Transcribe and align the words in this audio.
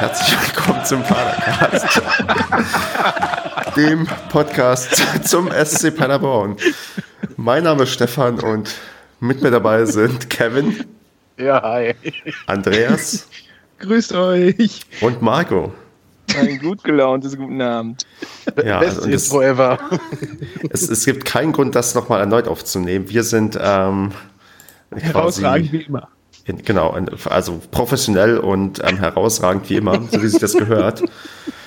herzlich 0.00 0.34
willkommen 0.46 0.82
zum 0.86 1.02
Padercast, 1.02 2.00
dem 3.76 4.06
Podcast 4.30 5.02
zum 5.28 5.50
SC 5.50 5.94
Paderborn. 5.94 6.56
Mein 7.36 7.64
Name 7.64 7.82
ist 7.82 7.90
Stefan 7.90 8.40
und 8.40 8.74
mit 9.20 9.42
mir 9.42 9.50
dabei 9.50 9.84
sind 9.84 10.30
Kevin. 10.30 10.86
Ja, 11.36 11.60
hi. 11.62 11.94
Andreas. 12.46 13.28
Grüßt 13.80 14.14
euch. 14.14 14.80
Und 15.02 15.20
Marco. 15.20 15.70
Ein 16.34 16.58
gut 16.60 16.82
gelauntes 16.82 17.36
guten 17.36 17.60
Abend. 17.60 18.06
Ja, 18.64 18.78
also 18.78 19.02
Best 19.02 19.06
is 19.06 19.28
forever. 19.28 19.78
Es, 20.70 20.88
es, 20.88 21.04
gibt 21.04 21.26
keinen 21.26 21.52
Grund, 21.52 21.74
das 21.74 21.94
nochmal 21.94 22.20
erneut 22.20 22.48
aufzunehmen. 22.48 23.10
Wir 23.10 23.22
sind 23.22 23.58
ähm, 23.60 24.12
herausragend 24.92 25.72
wie 25.72 25.82
immer. 25.82 26.08
In, 26.44 26.62
genau, 26.62 26.96
also 27.26 27.60
professionell 27.70 28.38
und 28.38 28.82
ähm, 28.84 28.98
herausragend 28.98 29.68
wie 29.68 29.76
immer, 29.76 30.02
so 30.10 30.22
wie 30.22 30.28
sich 30.28 30.40
das 30.40 30.54
gehört. 30.54 31.02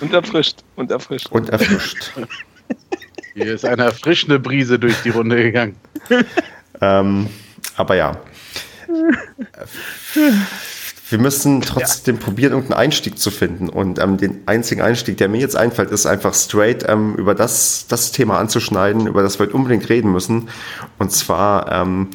Und 0.02 0.14
erfrischt. 0.14 0.64
Und 0.76 0.92
erfrischt. 0.92 1.32
Und 1.32 1.50
erfrischt. 1.50 2.12
Hier 3.34 3.54
ist 3.54 3.66
eine 3.66 3.84
erfrischende 3.84 4.40
Brise 4.40 4.78
durch 4.80 5.02
die 5.04 5.10
Runde 5.10 5.38
gegangen. 5.38 5.76
ähm, 6.82 7.30
aber 7.76 7.96
ja. 7.96 8.18
Wir 11.10 11.20
müssen 11.20 11.62
trotzdem 11.62 12.16
ja. 12.16 12.22
probieren, 12.22 12.54
irgendeinen 12.54 12.80
Einstieg 12.80 13.18
zu 13.18 13.32
finden. 13.32 13.70
Und 13.70 14.00
ähm, 14.00 14.18
den 14.18 14.42
einzigen 14.48 14.82
Einstieg, 14.82 15.18
der 15.18 15.30
mir 15.30 15.40
jetzt 15.40 15.56
einfällt, 15.56 15.92
ist 15.92 16.06
einfach 16.06 16.34
straight 16.34 16.86
ähm, 16.88 17.16
über 17.16 17.36
das, 17.36 17.86
das 17.88 18.12
Thema 18.12 18.40
anzuschneiden, 18.40 19.08
über 19.08 19.22
das 19.22 19.40
wir 19.40 19.54
unbedingt 19.54 19.90
reden 19.90 20.12
müssen. 20.12 20.50
Und 21.00 21.12
zwar 21.12 21.72
ähm, 21.72 22.10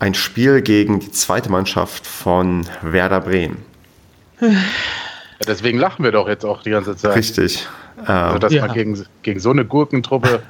ein 0.00 0.14
Spiel 0.14 0.62
gegen 0.62 0.98
die 0.98 1.12
zweite 1.12 1.50
Mannschaft 1.50 2.06
von 2.06 2.66
Werder 2.82 3.20
Bremen. 3.20 3.58
Ja, 4.40 4.48
deswegen 5.46 5.78
lachen 5.78 6.04
wir 6.04 6.10
doch 6.10 6.26
jetzt 6.26 6.44
auch 6.44 6.62
die 6.62 6.70
ganze 6.70 6.96
Zeit. 6.96 7.16
Richtig. 7.16 7.68
Also, 8.04 8.38
dass 8.38 8.52
ja. 8.52 8.66
man 8.66 8.74
gegen, 8.74 9.06
gegen 9.22 9.40
so 9.40 9.50
eine 9.50 9.66
Gurkentruppe 9.66 10.42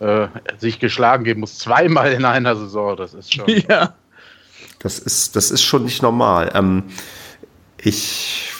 äh, 0.00 0.28
sich 0.58 0.80
geschlagen 0.80 1.24
geben 1.24 1.40
muss, 1.40 1.58
zweimal 1.58 2.12
in 2.12 2.24
einer 2.24 2.56
Saison, 2.56 2.96
das 2.96 3.14
ist 3.14 3.32
schon. 3.32 3.46
Ja. 3.68 3.94
Das 4.78 4.98
ist, 4.98 5.34
das 5.34 5.50
ist 5.50 5.62
schon 5.62 5.84
nicht 5.84 6.02
normal. 6.02 6.50
Ähm, 6.54 6.84
ich 7.78 8.50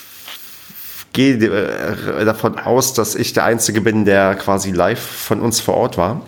gehe 1.13 1.37
äh, 1.37 2.25
davon 2.25 2.59
aus, 2.59 2.95
dass 2.95 3.15
ich 3.15 3.35
der 3.35 3.45
Einzige 3.45 3.83
bin, 3.83 4.05
der 4.07 4.35
quasi 4.35 4.71
live 4.73 5.01
von 5.01 5.41
uns 5.41 5.61
vor 5.61 5.75
Ort 5.75 5.99
war. 5.99 6.23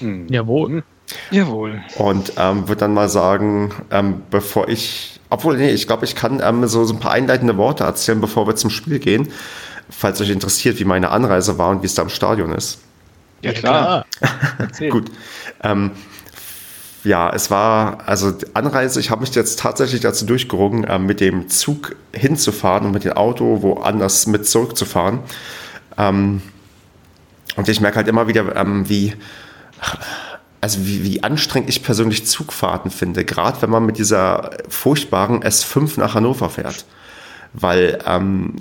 Hm. 0.00 0.28
Jawohl. 0.28 0.82
Jawohl. 1.30 1.82
Und 1.96 2.32
ähm, 2.36 2.68
würde 2.68 2.80
dann 2.80 2.94
mal 2.94 3.08
sagen, 3.08 3.72
ähm, 3.90 4.22
bevor 4.30 4.68
ich, 4.68 5.20
obwohl, 5.30 5.56
nee, 5.56 5.70
ich 5.70 5.86
glaube, 5.86 6.04
ich 6.04 6.14
kann 6.14 6.40
ähm, 6.42 6.66
so, 6.66 6.84
so 6.84 6.94
ein 6.94 7.00
paar 7.00 7.12
einleitende 7.12 7.56
Worte 7.56 7.84
erzählen, 7.84 8.20
bevor 8.20 8.46
wir 8.46 8.56
zum 8.56 8.70
Spiel 8.70 8.98
gehen, 8.98 9.28
falls 9.88 10.20
euch 10.20 10.30
interessiert, 10.30 10.78
wie 10.78 10.84
meine 10.84 11.10
Anreise 11.10 11.58
war 11.58 11.70
und 11.70 11.82
wie 11.82 11.86
es 11.86 11.94
da 11.94 12.02
im 12.02 12.08
Stadion 12.08 12.52
ist. 12.52 12.80
Ja, 13.42 13.52
klar. 13.52 14.06
Gut. 14.90 15.10
Ähm, 15.62 15.92
ja, 17.04 17.30
es 17.32 17.52
war, 17.52 18.00
also 18.06 18.32
Anreise, 18.54 18.98
ich 18.98 19.10
habe 19.10 19.20
mich 19.20 19.32
jetzt 19.34 19.60
tatsächlich 19.60 20.00
dazu 20.00 20.26
durchgerungen, 20.26 20.82
äh, 20.84 20.98
mit 20.98 21.20
dem 21.20 21.48
Zug 21.48 21.94
hinzufahren 22.12 22.86
und 22.86 22.92
mit 22.92 23.04
dem 23.04 23.12
Auto 23.12 23.62
woanders 23.62 24.26
mit 24.26 24.46
zurückzufahren. 24.48 25.20
Ähm, 25.96 26.42
und 27.54 27.68
ich 27.68 27.80
merke 27.80 27.98
halt 27.98 28.08
immer 28.08 28.26
wieder, 28.26 28.56
ähm, 28.56 28.88
wie 28.88 29.14
also 30.66 30.84
wie, 30.84 31.04
wie 31.04 31.22
anstrengend 31.22 31.68
ich 31.68 31.84
persönlich 31.84 32.26
Zugfahrten 32.26 32.90
finde, 32.90 33.24
gerade 33.24 33.62
wenn 33.62 33.70
man 33.70 33.86
mit 33.86 33.98
dieser 33.98 34.50
furchtbaren 34.68 35.44
S5 35.44 36.00
nach 36.00 36.14
Hannover 36.14 36.50
fährt. 36.50 36.84
Weil 37.52 38.00
ähm, 38.04 38.56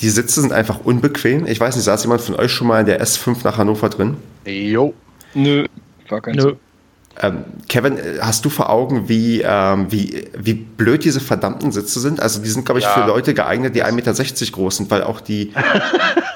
die 0.00 0.08
Sitze 0.08 0.40
sind 0.40 0.54
einfach 0.54 0.80
unbequem. 0.86 1.46
Ich 1.46 1.60
weiß 1.60 1.76
nicht, 1.76 1.84
saß 1.84 2.02
jemand 2.04 2.22
von 2.22 2.34
euch 2.34 2.50
schon 2.50 2.66
mal 2.66 2.80
in 2.80 2.86
der 2.86 3.02
S5 3.02 3.44
nach 3.44 3.58
Hannover 3.58 3.90
drin? 3.90 4.16
Jo. 4.46 4.94
Nö, 5.34 5.66
war 6.08 6.22
kein 6.22 6.36
Nö. 6.36 6.54
Ähm, 7.20 7.44
Kevin, 7.68 7.98
hast 8.20 8.44
du 8.44 8.50
vor 8.50 8.70
Augen, 8.70 9.08
wie, 9.08 9.42
ähm, 9.44 9.90
wie, 9.90 10.28
wie 10.36 10.54
blöd 10.54 11.04
diese 11.04 11.20
verdammten 11.20 11.72
Sitze 11.72 11.98
sind? 11.98 12.20
Also 12.20 12.40
die 12.40 12.48
sind, 12.48 12.64
glaube 12.64 12.78
ich, 12.78 12.84
ja. 12.84 12.92
für 12.92 13.06
Leute 13.06 13.34
geeignet, 13.34 13.74
die 13.74 13.84
1,60 13.84 13.92
Meter 13.92 14.52
groß 14.52 14.76
sind, 14.76 14.90
weil 14.90 15.02
auch 15.02 15.20
die, 15.20 15.52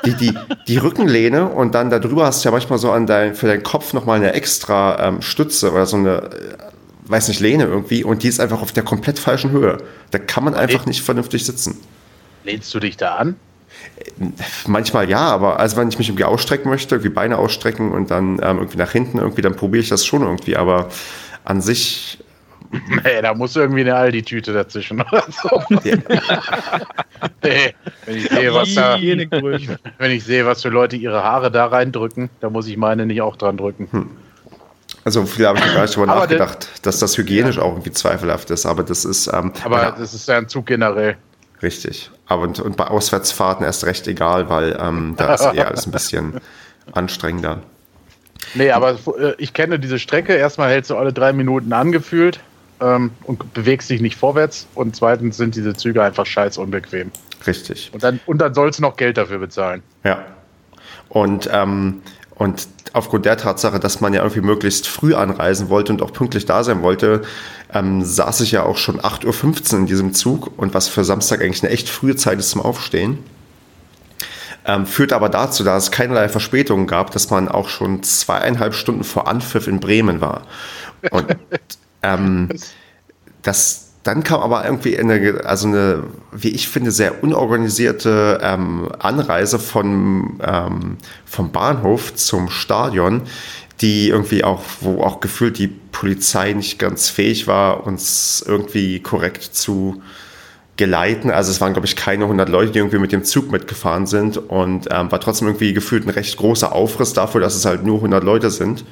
die, 0.04 0.14
die, 0.14 0.34
die 0.66 0.76
Rückenlehne 0.78 1.48
und 1.48 1.74
dann 1.76 1.90
darüber 1.90 2.26
hast 2.26 2.44
du 2.44 2.48
ja 2.48 2.52
manchmal 2.52 2.78
so 2.78 2.90
an 2.90 3.06
dein, 3.06 3.36
für 3.36 3.46
deinen 3.46 3.62
Kopf 3.62 3.92
nochmal 3.92 4.16
eine 4.16 4.32
extra 4.32 5.08
ähm, 5.08 5.22
Stütze 5.22 5.70
oder 5.70 5.86
so 5.86 5.96
eine, 5.96 6.16
äh, 6.16 6.30
weiß 7.06 7.28
nicht, 7.28 7.38
Lehne 7.38 7.64
irgendwie 7.64 8.02
und 8.02 8.24
die 8.24 8.28
ist 8.28 8.40
einfach 8.40 8.60
auf 8.60 8.72
der 8.72 8.82
komplett 8.82 9.20
falschen 9.20 9.52
Höhe. 9.52 9.78
Da 10.10 10.18
kann 10.18 10.42
man 10.42 10.54
einfach 10.54 10.86
nicht 10.86 11.02
vernünftig 11.02 11.44
sitzen. 11.44 11.78
Lehnst 12.42 12.74
du 12.74 12.80
dich 12.80 12.96
da 12.96 13.14
an? 13.16 13.36
Manchmal 14.66 15.08
ja, 15.08 15.20
aber 15.20 15.60
also 15.60 15.76
wenn 15.76 15.88
ich 15.88 15.98
mich 15.98 16.08
irgendwie 16.08 16.24
ausstrecken 16.24 16.70
möchte, 16.70 16.96
irgendwie 16.96 17.10
Beine 17.10 17.38
ausstrecken 17.38 17.92
und 17.92 18.10
dann 18.10 18.40
ähm, 18.42 18.58
irgendwie 18.58 18.78
nach 18.78 18.92
hinten 18.92 19.18
irgendwie, 19.18 19.42
dann 19.42 19.56
probiere 19.56 19.82
ich 19.82 19.88
das 19.88 20.04
schon 20.04 20.22
irgendwie. 20.22 20.56
Aber 20.56 20.88
an 21.44 21.60
sich. 21.60 22.18
Nee, 23.04 23.20
da 23.20 23.34
muss 23.34 23.54
irgendwie 23.54 23.82
eine 23.82 23.94
Aldi-Tüte 23.94 24.54
dazwischen 24.54 25.02
oder 25.02 25.24
so. 25.28 25.62
Ja. 25.84 25.94
nee, 27.42 27.74
wenn 28.06 28.16
ich 28.16 28.30
sehe, 28.30 28.54
was 28.54 28.74
da, 28.74 28.98
wenn 28.98 30.10
ich 30.10 30.24
sehe, 30.24 30.46
was 30.46 30.62
für 30.62 30.70
Leute 30.70 30.96
ihre 30.96 31.22
Haare 31.22 31.50
da 31.50 31.66
reindrücken, 31.66 32.30
da 32.40 32.48
muss 32.48 32.66
ich 32.68 32.78
meine 32.78 33.04
nicht 33.04 33.20
auch 33.20 33.36
dran 33.36 33.58
drücken. 33.58 33.88
Hm. 33.90 34.10
Also 35.04 35.26
viel 35.26 35.46
habe 35.46 35.58
ich 35.58 35.64
gar 35.66 35.82
nicht 35.82 35.94
darüber 35.94 36.14
nachgedacht, 36.14 36.86
dass 36.86 36.98
das 36.98 37.18
hygienisch 37.18 37.56
ja. 37.56 37.62
auch 37.62 37.72
irgendwie 37.72 37.92
zweifelhaft 37.92 38.50
ist, 38.50 38.64
aber 38.64 38.82
das 38.84 39.04
ist. 39.04 39.26
Ähm, 39.26 39.52
aber 39.64 39.94
das 39.98 40.14
ist 40.14 40.26
ja 40.26 40.38
ein 40.38 40.48
Zug 40.48 40.64
generell. 40.64 41.18
Richtig. 41.62 42.10
Aber 42.26 42.42
und, 42.42 42.60
und 42.60 42.76
bei 42.76 42.86
Auswärtsfahrten 42.86 43.64
erst 43.64 43.84
recht 43.84 44.06
egal, 44.08 44.48
weil 44.48 44.76
ähm, 44.80 45.14
da 45.16 45.34
ist 45.34 45.42
eher 45.42 45.68
alles 45.68 45.86
ein 45.86 45.92
bisschen 45.92 46.40
anstrengender. 46.92 47.62
Nee, 48.54 48.70
aber 48.70 48.98
äh, 49.18 49.34
ich 49.38 49.52
kenne 49.54 49.78
diese 49.78 49.98
Strecke. 49.98 50.34
Erstmal 50.34 50.70
hältst 50.70 50.90
du 50.90 50.96
alle 50.96 51.12
drei 51.12 51.32
Minuten 51.32 51.72
angefühlt 51.72 52.40
ähm, 52.80 53.12
und 53.24 53.54
bewegst 53.54 53.88
dich 53.90 54.00
nicht 54.00 54.16
vorwärts. 54.16 54.66
Und 54.74 54.96
zweitens 54.96 55.36
sind 55.36 55.54
diese 55.54 55.74
Züge 55.74 56.02
einfach 56.02 56.26
scheiß 56.26 56.58
unbequem. 56.58 57.10
Richtig. 57.46 57.90
Und 57.92 58.02
dann, 58.02 58.20
und 58.26 58.38
dann 58.38 58.54
sollst 58.54 58.78
du 58.78 58.82
noch 58.82 58.96
Geld 58.96 59.16
dafür 59.16 59.38
bezahlen. 59.38 59.82
Ja. 60.04 60.24
Und 61.08 61.48
ähm, 61.52 62.02
und 62.34 62.68
aufgrund 62.92 63.24
der 63.24 63.36
Tatsache, 63.36 63.80
dass 63.80 64.00
man 64.00 64.12
ja 64.14 64.22
irgendwie 64.22 64.42
möglichst 64.42 64.86
früh 64.86 65.14
anreisen 65.14 65.68
wollte 65.68 65.92
und 65.92 66.02
auch 66.02 66.12
pünktlich 66.12 66.44
da 66.44 66.64
sein 66.64 66.82
wollte, 66.82 67.22
ähm, 67.72 68.04
saß 68.04 68.40
ich 68.40 68.52
ja 68.52 68.64
auch 68.64 68.76
schon 68.76 69.00
8.15 69.00 69.72
Uhr 69.72 69.78
in 69.80 69.86
diesem 69.86 70.14
Zug 70.14 70.58
und 70.58 70.74
was 70.74 70.88
für 70.88 71.04
Samstag 71.04 71.40
eigentlich 71.40 71.62
eine 71.62 71.72
echt 71.72 71.88
frühe 71.88 72.16
Zeit 72.16 72.38
ist 72.38 72.50
zum 72.50 72.60
Aufstehen. 72.60 73.18
Ähm, 74.64 74.86
führt 74.86 75.12
aber 75.12 75.28
dazu, 75.28 75.64
dass 75.64 75.84
es 75.84 75.90
keinerlei 75.90 76.28
Verspätungen 76.28 76.86
gab, 76.86 77.10
dass 77.10 77.30
man 77.30 77.48
auch 77.48 77.68
schon 77.68 78.02
zweieinhalb 78.02 78.74
Stunden 78.74 79.02
vor 79.02 79.26
Anpfiff 79.26 79.66
in 79.66 79.80
Bremen 79.80 80.20
war. 80.20 80.42
Und 81.10 81.36
ähm, 82.02 82.48
das, 83.42 83.81
dann 84.02 84.24
kam 84.24 84.40
aber 84.40 84.64
irgendwie 84.64 84.98
eine, 84.98 85.42
also 85.44 85.68
eine, 85.68 86.04
wie 86.32 86.48
ich 86.48 86.68
finde, 86.68 86.90
sehr 86.90 87.22
unorganisierte 87.22 88.40
ähm, 88.42 88.90
Anreise 88.98 89.58
von, 89.58 90.40
ähm, 90.42 90.96
vom 91.24 91.52
Bahnhof 91.52 92.14
zum 92.14 92.50
Stadion, 92.50 93.22
die 93.80 94.08
irgendwie 94.08 94.42
auch, 94.42 94.62
wo 94.80 95.02
auch 95.02 95.20
gefühlt 95.20 95.58
die 95.58 95.68
Polizei 95.68 96.52
nicht 96.52 96.78
ganz 96.78 97.10
fähig 97.10 97.46
war, 97.46 97.86
uns 97.86 98.44
irgendwie 98.46 99.00
korrekt 99.00 99.42
zu 99.42 100.02
geleiten. 100.76 101.30
Also 101.30 101.52
es 101.52 101.60
waren, 101.60 101.72
glaube 101.72 101.86
ich, 101.86 101.94
keine 101.94 102.24
100 102.24 102.48
Leute, 102.48 102.72
die 102.72 102.78
irgendwie 102.78 102.98
mit 102.98 103.12
dem 103.12 103.22
Zug 103.22 103.52
mitgefahren 103.52 104.06
sind 104.06 104.36
und 104.36 104.88
ähm, 104.90 105.12
war 105.12 105.20
trotzdem 105.20 105.46
irgendwie 105.46 105.74
gefühlt 105.74 106.06
ein 106.06 106.10
recht 106.10 106.36
großer 106.36 106.72
Aufriss 106.72 107.12
dafür, 107.12 107.40
dass 107.40 107.54
es 107.54 107.66
halt 107.66 107.84
nur 107.84 107.96
100 107.96 108.24
Leute 108.24 108.50
sind 108.50 108.84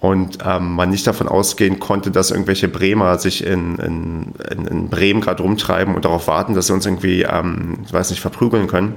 und 0.00 0.38
ähm, 0.44 0.74
man 0.74 0.88
nicht 0.90 1.06
davon 1.06 1.28
ausgehen 1.28 1.78
konnte, 1.78 2.10
dass 2.10 2.30
irgendwelche 2.30 2.68
Bremer 2.68 3.18
sich 3.18 3.44
in, 3.44 3.78
in, 3.78 4.32
in, 4.50 4.66
in 4.66 4.88
Bremen 4.88 5.20
gerade 5.20 5.42
rumtreiben 5.42 5.94
und 5.94 6.06
darauf 6.06 6.26
warten, 6.26 6.54
dass 6.54 6.68
sie 6.68 6.72
uns 6.72 6.86
irgendwie, 6.86 7.22
ähm, 7.22 7.80
ich 7.84 7.92
weiß 7.92 8.10
nicht, 8.10 8.20
verprügeln 8.20 8.66
können. 8.66 8.94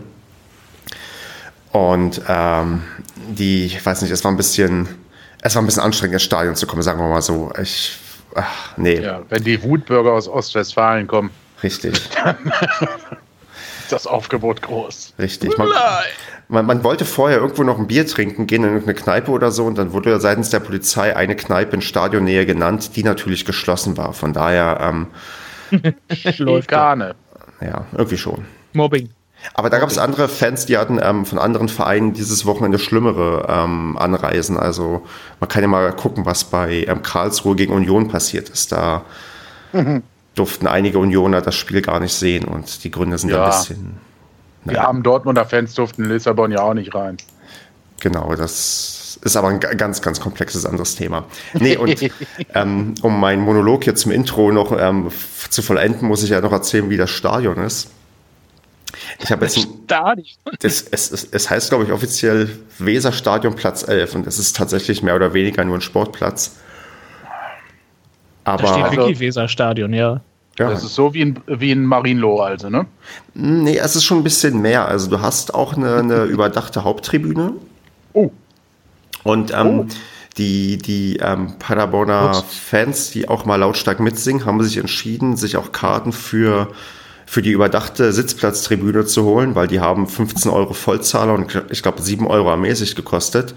Und 1.73 2.21
ähm, 2.29 2.83
die, 3.15 3.65
ich 3.65 3.85
weiß 3.85 4.01
nicht, 4.01 4.11
es 4.11 4.23
war 4.23 4.31
ein 4.31 4.37
bisschen, 4.37 4.87
es 5.41 5.55
war 5.55 5.61
ein 5.61 5.65
bisschen 5.65 5.83
anstrengend, 5.83 6.13
ins 6.13 6.23
Stadion 6.23 6.55
zu 6.55 6.67
kommen, 6.67 6.83
sagen 6.83 6.99
wir 6.99 7.09
mal 7.09 7.21
so. 7.21 7.51
Ich, 7.61 7.97
ach, 8.35 8.77
nee. 8.77 9.01
Ja, 9.01 9.23
wenn 9.27 9.43
die 9.43 9.61
Wutbürger 9.61 10.13
aus 10.13 10.29
Ostwestfalen 10.29 11.07
kommen. 11.07 11.31
Richtig. 11.61 11.99
das 13.89 14.07
Aufgebot 14.07 14.61
groß. 14.61 15.13
Richtig. 15.19 15.57
Man, 15.57 15.69
man, 16.47 16.65
man, 16.65 16.83
wollte 16.83 17.05
vorher 17.05 17.39
irgendwo 17.39 17.63
noch 17.63 17.77
ein 17.77 17.87
Bier 17.87 18.05
trinken, 18.05 18.47
gehen 18.47 18.63
in 18.63 18.69
irgendeine 18.69 18.95
Kneipe 18.95 19.31
oder 19.31 19.51
so 19.51 19.65
und 19.65 19.77
dann 19.77 19.93
wurde 19.93 20.19
seitens 20.19 20.49
der 20.49 20.59
Polizei 20.59 21.15
eine 21.15 21.35
Kneipe 21.35 21.75
in 21.75 21.81
Stadionnähe 21.81 22.45
genannt, 22.45 22.95
die 22.95 23.03
natürlich 23.03 23.45
geschlossen 23.45 23.97
war. 23.97 24.13
Von 24.13 24.33
daher 24.33 24.79
ähm, 24.81 25.07
Garne. 26.67 27.15
Ja, 27.61 27.85
irgendwie 27.93 28.17
schon. 28.17 28.45
Mobbing. 28.73 29.09
Aber 29.53 29.69
da 29.69 29.79
gab 29.79 29.89
es 29.89 29.97
andere 29.97 30.29
Fans, 30.29 30.65
die 30.65 30.77
hatten 30.77 30.99
ähm, 31.01 31.25
von 31.25 31.37
anderen 31.37 31.67
Vereinen 31.67 32.13
dieses 32.13 32.45
Wochenende 32.45 32.79
schlimmere 32.79 33.45
ähm, 33.49 33.97
Anreisen. 33.97 34.57
Also 34.57 35.05
man 35.39 35.49
kann 35.49 35.61
ja 35.61 35.67
mal 35.67 35.91
gucken, 35.93 36.25
was 36.25 36.45
bei 36.45 36.85
ähm, 36.87 37.01
Karlsruhe 37.01 37.55
gegen 37.55 37.73
Union 37.73 38.07
passiert 38.07 38.49
ist. 38.49 38.71
Da 38.71 39.03
durften 40.35 40.67
einige 40.67 40.99
Unioner 40.99 41.41
das 41.41 41.55
Spiel 41.55 41.81
gar 41.81 41.99
nicht 41.99 42.13
sehen 42.13 42.45
und 42.45 42.83
die 42.83 42.91
Gründe 42.91 43.17
sind 43.17 43.29
ja. 43.29 43.43
ein 43.43 43.49
bisschen. 43.49 43.97
Naja. 44.65 44.79
Die 44.79 44.85
armen 44.85 45.03
Dortmunder 45.03 45.45
Fans 45.45 45.73
durften 45.73 46.03
in 46.03 46.09
Lissabon 46.09 46.51
ja 46.51 46.61
auch 46.61 46.73
nicht 46.73 46.93
rein. 46.95 47.17
Genau, 47.99 48.35
das 48.35 49.19
ist 49.21 49.37
aber 49.37 49.49
ein 49.49 49.59
ganz, 49.59 50.01
ganz 50.01 50.19
komplexes 50.19 50.65
anderes 50.65 50.95
Thema. 50.95 51.25
Nee, 51.53 51.77
und 51.77 52.11
ähm, 52.53 52.95
um 53.01 53.19
meinen 53.19 53.41
Monolog 53.41 53.83
hier 53.85 53.95
zum 53.95 54.11
Intro 54.11 54.51
noch 54.51 54.77
ähm, 54.77 55.09
zu 55.49 55.61
vollenden, 55.61 56.07
muss 56.07 56.23
ich 56.23 56.31
ja 56.31 56.41
noch 56.41 56.51
erzählen, 56.51 56.89
wie 56.89 56.97
das 56.97 57.09
Stadion 57.09 57.57
ist. 57.57 57.89
Ich 59.19 59.31
habe 59.31 59.45
jetzt. 59.45 59.59
Stadion. 59.85 60.27
Das, 60.59 60.81
es, 60.91 61.11
es, 61.11 61.27
es 61.31 61.49
heißt, 61.49 61.69
glaube 61.69 61.85
ich, 61.85 61.91
offiziell 61.91 62.49
Weserstadion 62.79 63.55
Platz 63.55 63.87
11 63.87 64.15
und 64.15 64.27
es 64.27 64.39
ist 64.39 64.55
tatsächlich 64.55 65.03
mehr 65.03 65.15
oder 65.15 65.33
weniger 65.33 65.63
nur 65.63 65.77
ein 65.77 65.81
Sportplatz. 65.81 66.57
Aber, 68.43 68.63
da 68.63 68.73
steht 68.73 68.97
wirklich 68.97 69.19
Weserstadion, 69.19 69.93
ja. 69.93 70.21
Ja. 70.59 70.69
Das 70.69 70.83
ist 70.83 70.93
so 70.93 71.13
wie 71.13 71.21
in, 71.21 71.39
wie 71.47 71.71
in 71.71 71.83
Marienloh, 71.83 72.41
also, 72.41 72.69
ne? 72.69 72.85
Nee, 73.33 73.77
es 73.77 73.95
ist 73.95 74.05
schon 74.05 74.19
ein 74.19 74.23
bisschen 74.23 74.61
mehr. 74.61 74.87
Also, 74.87 75.09
du 75.09 75.19
hast 75.19 75.53
auch 75.53 75.75
eine, 75.75 75.97
eine 75.97 76.23
überdachte 76.25 76.83
Haupttribüne. 76.83 77.53
Oh. 78.13 78.29
Und 79.23 79.51
ähm, 79.51 79.79
oh. 79.79 79.85
die, 80.37 80.77
die 80.77 81.17
ähm, 81.17 81.53
Paderborner. 81.57 82.43
Fans, 82.47 83.09
die 83.09 83.27
auch 83.27 83.45
mal 83.45 83.55
lautstark 83.55 83.99
mitsingen, 83.99 84.45
haben 84.45 84.61
sich 84.61 84.77
entschieden, 84.77 85.37
sich 85.37 85.57
auch 85.57 85.71
Karten 85.71 86.11
für, 86.11 86.67
für 87.25 87.41
die 87.41 87.51
überdachte 87.51 88.13
Sitzplatztribüne 88.13 89.05
zu 89.05 89.23
holen, 89.23 89.55
weil 89.55 89.67
die 89.67 89.79
haben 89.79 90.07
15 90.07 90.51
Euro 90.51 90.73
Vollzahler 90.73 91.33
und 91.33 91.63
ich 91.71 91.81
glaube 91.81 92.01
7 92.01 92.27
Euro 92.27 92.51
ermäßigt 92.51 92.95
gekostet. 92.95 93.55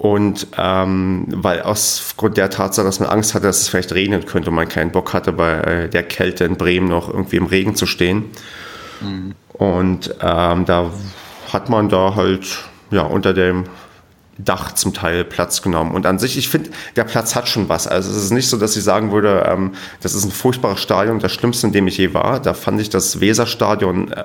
Und 0.00 0.46
ähm, 0.56 1.26
weil 1.28 1.60
aus 1.60 2.14
Grund 2.16 2.38
der 2.38 2.48
Tatsache, 2.48 2.86
dass 2.86 3.00
man 3.00 3.10
Angst 3.10 3.34
hatte, 3.34 3.46
dass 3.46 3.60
es 3.60 3.68
vielleicht 3.68 3.92
regnen 3.92 4.24
könnte 4.24 4.48
und 4.48 4.56
man 4.56 4.66
keinen 4.66 4.92
Bock 4.92 5.12
hatte, 5.12 5.30
bei 5.30 5.52
äh, 5.58 5.88
der 5.90 6.02
Kälte 6.04 6.44
in 6.44 6.56
Bremen 6.56 6.88
noch 6.88 7.10
irgendwie 7.10 7.36
im 7.36 7.44
Regen 7.44 7.74
zu 7.74 7.84
stehen. 7.84 8.30
Mhm. 9.02 9.34
Und 9.52 10.14
ähm, 10.22 10.64
da 10.64 10.90
hat 11.52 11.68
man 11.68 11.90
da 11.90 12.14
halt 12.14 12.64
ja 12.90 13.02
unter 13.02 13.34
dem 13.34 13.64
Dach 14.38 14.72
zum 14.72 14.94
Teil 14.94 15.22
Platz 15.22 15.60
genommen. 15.60 15.94
Und 15.94 16.06
an 16.06 16.18
sich, 16.18 16.38
ich 16.38 16.48
finde, 16.48 16.70
der 16.96 17.04
Platz 17.04 17.36
hat 17.36 17.46
schon 17.46 17.68
was. 17.68 17.86
Also 17.86 18.10
es 18.10 18.24
ist 18.24 18.30
nicht 18.30 18.48
so, 18.48 18.56
dass 18.56 18.74
ich 18.78 18.82
sagen 18.82 19.12
würde, 19.12 19.44
ähm, 19.46 19.72
das 20.00 20.14
ist 20.14 20.24
ein 20.24 20.30
furchtbares 20.30 20.80
Stadion, 20.80 21.18
das 21.18 21.32
Schlimmste, 21.32 21.66
in 21.66 21.74
dem 21.74 21.86
ich 21.86 21.98
je 21.98 22.14
war. 22.14 22.40
Da 22.40 22.54
fand 22.54 22.80
ich 22.80 22.88
das 22.88 23.20
Weserstadion 23.20 24.12
äh, 24.12 24.24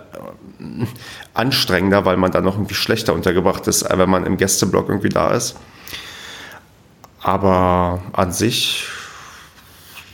anstrengender, 1.33 2.05
weil 2.05 2.17
man 2.17 2.31
da 2.31 2.41
noch 2.41 2.55
irgendwie 2.55 2.75
schlechter 2.75 3.13
untergebracht 3.13 3.67
ist, 3.67 3.85
wenn 3.89 4.09
man 4.09 4.25
im 4.25 4.37
Gästeblock 4.37 4.89
irgendwie 4.89 5.09
da 5.09 5.31
ist. 5.31 5.55
Aber 7.21 8.01
an 8.13 8.31
sich 8.31 8.87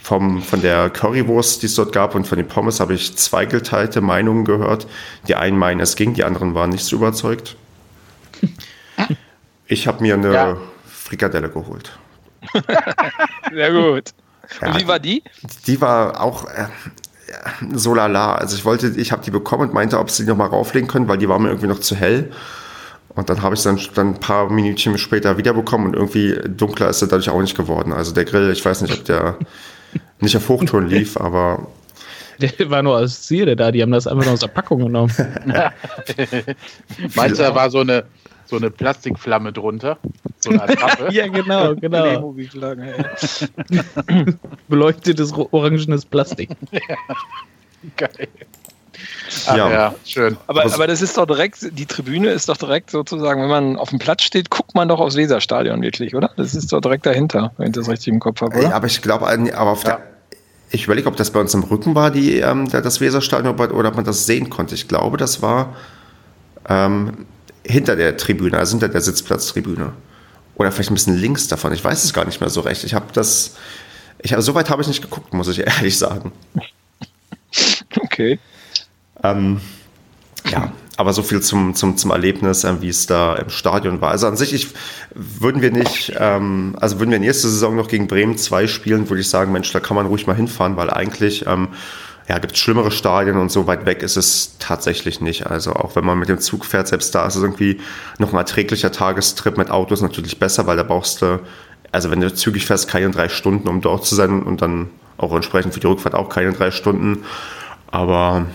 vom, 0.02 0.42
von 0.42 0.60
der 0.60 0.90
Currywurst, 0.90 1.62
die 1.62 1.66
es 1.66 1.74
dort 1.74 1.92
gab 1.92 2.14
und 2.14 2.26
von 2.26 2.36
den 2.36 2.48
Pommes 2.48 2.80
habe 2.80 2.94
ich 2.94 3.16
zweigeteilte 3.16 4.00
Meinungen 4.00 4.44
gehört. 4.44 4.86
Die 5.28 5.36
einen 5.36 5.56
meinen, 5.56 5.80
es 5.80 5.94
ging, 5.96 6.14
die 6.14 6.24
anderen 6.24 6.54
waren 6.54 6.70
nicht 6.70 6.84
so 6.84 6.96
überzeugt. 6.96 7.56
Ich 9.68 9.86
habe 9.86 10.02
mir 10.02 10.14
eine 10.14 10.34
ja. 10.34 10.56
Frikadelle 10.84 11.48
geholt. 11.48 11.98
Sehr 13.50 13.72
gut. 13.72 14.10
Und 14.60 14.68
ja, 14.68 14.80
wie 14.80 14.86
war 14.86 14.98
die? 14.98 15.22
Die 15.66 15.80
war 15.80 16.20
auch 16.20 16.44
äh, 16.44 16.66
so 17.74 17.94
lala. 17.94 18.34
Also 18.34 18.56
ich 18.56 18.64
wollte, 18.64 18.88
ich 18.88 19.12
habe 19.12 19.22
die 19.22 19.30
bekommen 19.30 19.68
und 19.68 19.74
meinte, 19.74 19.98
ob 19.98 20.10
sie 20.10 20.24
die 20.24 20.28
nochmal 20.30 20.48
rauflegen 20.48 20.88
können, 20.88 21.08
weil 21.08 21.18
die 21.18 21.28
war 21.28 21.38
mir 21.38 21.48
irgendwie 21.48 21.68
noch 21.68 21.80
zu 21.80 21.94
hell. 21.94 22.30
Und 23.14 23.28
dann 23.28 23.42
habe 23.42 23.54
ich 23.54 23.62
dann, 23.62 23.78
dann 23.94 24.14
ein 24.14 24.20
paar 24.20 24.50
Minütchen 24.50 24.96
später 24.96 25.36
wiederbekommen 25.36 25.88
und 25.88 25.94
irgendwie 25.94 26.38
dunkler 26.48 26.88
ist 26.88 27.02
er 27.02 27.08
dadurch 27.08 27.28
auch 27.28 27.40
nicht 27.40 27.56
geworden. 27.56 27.92
Also 27.92 28.12
der 28.12 28.24
Grill, 28.24 28.50
ich 28.50 28.64
weiß 28.64 28.82
nicht, 28.82 28.94
ob 28.94 29.04
der 29.04 29.36
nicht 30.20 30.36
auf 30.36 30.48
Hochtouren 30.48 30.88
lief, 30.88 31.16
aber. 31.16 31.66
Der 32.40 32.70
war 32.70 32.82
nur 32.82 32.96
als 32.96 33.22
Ziele 33.22 33.54
da, 33.54 33.70
die 33.70 33.82
haben 33.82 33.92
das 33.92 34.06
einfach 34.06 34.24
nur 34.24 34.32
aus 34.32 34.40
der 34.40 34.48
Packung 34.48 34.84
genommen. 34.84 35.12
Meinst 37.14 37.38
du, 37.38 37.42
da 37.42 37.54
war 37.54 37.70
so 37.70 37.80
eine, 37.80 38.04
so 38.52 38.58
eine 38.58 38.70
Plastikflamme 38.70 39.50
drunter? 39.52 39.98
So 40.40 40.50
eine 40.50 40.62
Attrappe? 40.62 41.08
ja, 41.10 41.26
genau, 41.26 41.74
genau. 41.74 42.34
Beleuchtetes 44.68 45.32
orangenes 45.32 46.04
Plastik. 46.04 46.50
Ja. 46.72 46.96
Geil. 47.96 48.28
Ach, 49.46 49.56
ja. 49.56 49.70
ja. 49.70 49.94
schön. 50.04 50.36
Aber, 50.46 50.64
aber 50.72 50.86
das 50.86 51.02
ist 51.02 51.18
doch 51.18 51.26
direkt, 51.26 51.76
die 51.76 51.86
Tribüne 51.86 52.28
ist 52.28 52.48
doch 52.48 52.56
direkt 52.56 52.90
sozusagen, 52.90 53.42
wenn 53.42 53.48
man 53.48 53.76
auf 53.76 53.90
dem 53.90 53.98
Platz 53.98 54.22
steht, 54.22 54.50
guckt 54.50 54.76
man 54.76 54.88
doch 54.88 55.00
aufs 55.00 55.16
Weserstadion 55.16 55.82
wirklich, 55.82 56.14
oder? 56.14 56.30
Das 56.36 56.54
ist 56.54 56.72
doch 56.72 56.80
direkt 56.80 57.06
dahinter, 57.06 57.52
wenn 57.56 57.68
ich 57.68 57.72
das 57.72 57.88
richtig 57.88 58.12
im 58.12 58.20
Kopf 58.20 58.40
habe, 58.40 58.56
oder? 58.56 58.68
Ja, 58.68 58.74
aber 58.76 58.86
ich 58.86 59.02
glaube, 59.02 59.26
aber 59.26 59.70
auf 59.70 59.82
ja. 59.82 59.96
der, 59.96 60.02
ich 60.70 60.84
überlege, 60.84 61.08
ob 61.08 61.16
das 61.16 61.32
bei 61.32 61.40
uns 61.40 61.52
im 61.54 61.64
Rücken 61.64 61.96
war, 61.96 62.12
die, 62.12 62.36
ähm, 62.36 62.68
das 62.68 63.00
Weserstadion, 63.00 63.58
oder 63.58 63.88
ob 63.88 63.96
man 63.96 64.04
das 64.04 64.26
sehen 64.26 64.48
konnte. 64.48 64.76
Ich 64.76 64.86
glaube, 64.86 65.16
das 65.16 65.42
war 65.42 65.74
ähm, 66.68 67.26
hinter 67.64 67.96
der 67.96 68.16
Tribüne, 68.16 68.58
also 68.58 68.72
hinter 68.72 68.88
der 68.88 69.00
Sitzplatztribüne. 69.00 69.92
Oder 70.54 70.72
vielleicht 70.72 70.90
ein 70.90 70.94
bisschen 70.94 71.16
links 71.16 71.48
davon. 71.48 71.72
Ich 71.72 71.82
weiß 71.82 72.04
es 72.04 72.12
gar 72.12 72.24
nicht 72.24 72.40
mehr 72.40 72.50
so 72.50 72.60
recht. 72.60 72.84
Ich 72.84 72.94
habe 72.94 73.06
das, 73.12 73.56
ich, 74.20 74.34
so 74.38 74.54
weit 74.54 74.70
habe 74.70 74.82
ich 74.82 74.88
nicht 74.88 75.02
geguckt, 75.02 75.32
muss 75.32 75.48
ich 75.48 75.58
ehrlich 75.66 75.98
sagen. 75.98 76.32
Okay. 78.00 78.38
Ähm, 79.22 79.60
ja, 80.50 80.72
aber 80.96 81.12
so 81.12 81.22
viel 81.22 81.40
zum, 81.40 81.74
zum, 81.74 81.96
zum 81.96 82.10
Erlebnis, 82.10 82.64
äh, 82.64 82.80
wie 82.80 82.88
es 82.88 83.06
da 83.06 83.34
im 83.36 83.50
Stadion 83.50 84.00
war. 84.00 84.10
Also 84.10 84.26
an 84.26 84.36
sich, 84.36 84.52
ich, 84.52 84.68
würden 85.14 85.62
wir 85.62 85.70
nicht, 85.70 86.12
ähm, 86.18 86.76
also 86.80 86.98
würden 86.98 87.10
wir 87.10 87.18
nächste 87.18 87.48
Saison 87.48 87.76
noch 87.76 87.88
gegen 87.88 88.08
Bremen 88.08 88.36
2 88.36 88.66
spielen, 88.66 89.08
würde 89.08 89.20
ich 89.20 89.28
sagen, 89.28 89.52
Mensch, 89.52 89.72
da 89.72 89.80
kann 89.80 89.96
man 89.96 90.06
ruhig 90.06 90.26
mal 90.26 90.36
hinfahren, 90.36 90.76
weil 90.76 90.90
eigentlich 90.90 91.46
ähm, 91.46 91.68
ja, 92.28 92.38
gibt 92.38 92.54
es 92.54 92.58
schlimmere 92.58 92.90
Stadien 92.90 93.36
und 93.36 93.50
so 93.50 93.66
weit 93.66 93.84
weg 93.86 94.02
ist 94.02 94.16
es 94.16 94.56
tatsächlich 94.58 95.20
nicht. 95.20 95.46
Also 95.46 95.72
auch 95.72 95.96
wenn 95.96 96.04
man 96.04 96.18
mit 96.18 96.28
dem 96.28 96.38
Zug 96.38 96.64
fährt, 96.64 96.88
selbst 96.88 97.14
da 97.14 97.26
ist 97.26 97.36
es 97.36 97.42
irgendwie 97.42 97.80
noch 98.18 98.32
ein 98.32 98.38
erträglicher 98.38 98.92
Tagestrip 98.92 99.58
mit 99.58 99.70
Autos 99.70 100.02
natürlich 100.02 100.38
besser, 100.38 100.66
weil 100.66 100.76
da 100.76 100.82
brauchst 100.82 101.22
du, 101.22 101.40
also 101.90 102.10
wenn 102.10 102.20
du 102.20 102.32
zügig 102.32 102.66
fährst, 102.66 102.88
keine 102.88 103.10
drei 103.10 103.28
Stunden, 103.28 103.68
um 103.68 103.80
dort 103.80 104.04
zu 104.06 104.14
sein 104.14 104.42
und 104.42 104.62
dann 104.62 104.90
auch 105.18 105.34
entsprechend 105.34 105.74
für 105.74 105.80
die 105.80 105.86
Rückfahrt 105.86 106.14
auch 106.14 106.28
keine 106.28 106.52
drei 106.52 106.70
Stunden. 106.70 107.24
Aber 107.90 108.46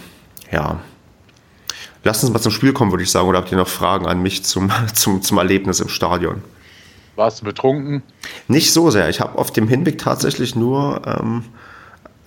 ja, 0.52 0.80
Lass 2.08 2.24
uns 2.24 2.32
mal 2.32 2.40
zum 2.40 2.54
Spiel 2.54 2.72
kommen, 2.72 2.92
würde 2.92 3.04
ich 3.04 3.12
sagen. 3.12 3.28
Oder 3.28 3.40
habt 3.40 3.52
ihr 3.52 3.58
noch 3.58 3.68
Fragen 3.68 4.08
an 4.08 4.22
mich 4.22 4.46
zum, 4.46 4.72
zum, 4.94 5.22
zum 5.22 5.38
Erlebnis 5.38 5.82
im 5.82 5.90
Stadion? 5.90 6.42
Warst 7.18 7.42
du 7.42 7.46
betrunken? 7.46 8.02
Nicht 8.48 8.72
so 8.72 8.90
sehr. 8.92 9.10
Ich 9.10 9.20
habe 9.20 9.38
auf 9.38 9.52
dem 9.52 9.68
Hinweg 9.68 9.98
tatsächlich 9.98 10.56
nur. 10.56 11.02
Ähm, 11.06 11.44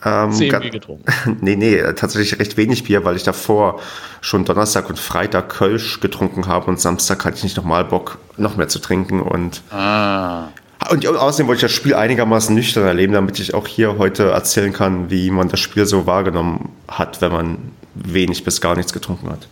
ähm, 0.04 0.32
Zehn 0.32 0.50
Bier 0.50 0.70
getrunken. 0.70 1.04
nee, 1.40 1.56
nee, 1.56 1.80
tatsächlich 1.94 2.38
recht 2.38 2.56
wenig 2.56 2.84
Bier, 2.84 3.04
weil 3.04 3.16
ich 3.16 3.22
davor 3.22 3.80
schon 4.20 4.44
Donnerstag 4.44 4.88
und 4.88 4.98
Freitag 4.98 5.48
Kölsch 5.50 6.00
getrunken 6.00 6.46
habe 6.46 6.66
und 6.66 6.80
Samstag 6.80 7.24
hatte 7.24 7.36
ich 7.36 7.42
nicht 7.42 7.56
nochmal 7.56 7.84
Bock, 7.84 8.18
noch 8.36 8.56
mehr 8.56 8.68
zu 8.68 8.78
trinken. 8.78 9.20
Und, 9.20 9.62
ah. 9.70 10.48
und 10.90 11.06
außerdem 11.06 11.46
wollte 11.46 11.58
ich 11.58 11.72
das 11.72 11.72
Spiel 11.72 11.94
einigermaßen 11.94 12.54
nüchtern 12.54 12.84
erleben, 12.84 13.12
damit 13.12 13.38
ich 13.38 13.54
auch 13.54 13.66
hier 13.66 13.98
heute 13.98 14.30
erzählen 14.30 14.72
kann, 14.72 15.10
wie 15.10 15.30
man 15.30 15.48
das 15.48 15.60
Spiel 15.60 15.86
so 15.86 16.06
wahrgenommen 16.06 16.70
hat, 16.88 17.20
wenn 17.20 17.32
man 17.32 17.58
wenig 17.94 18.44
bis 18.44 18.60
gar 18.60 18.76
nichts 18.76 18.92
getrunken 18.92 19.30
hat. 19.30 19.48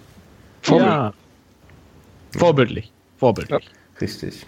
Vorbild. 0.62 0.88
Ja. 0.88 1.12
Vorbildlich. 2.36 2.92
Vorbildlich. 3.18 3.64
Ja. 3.64 4.00
Richtig. 4.00 4.46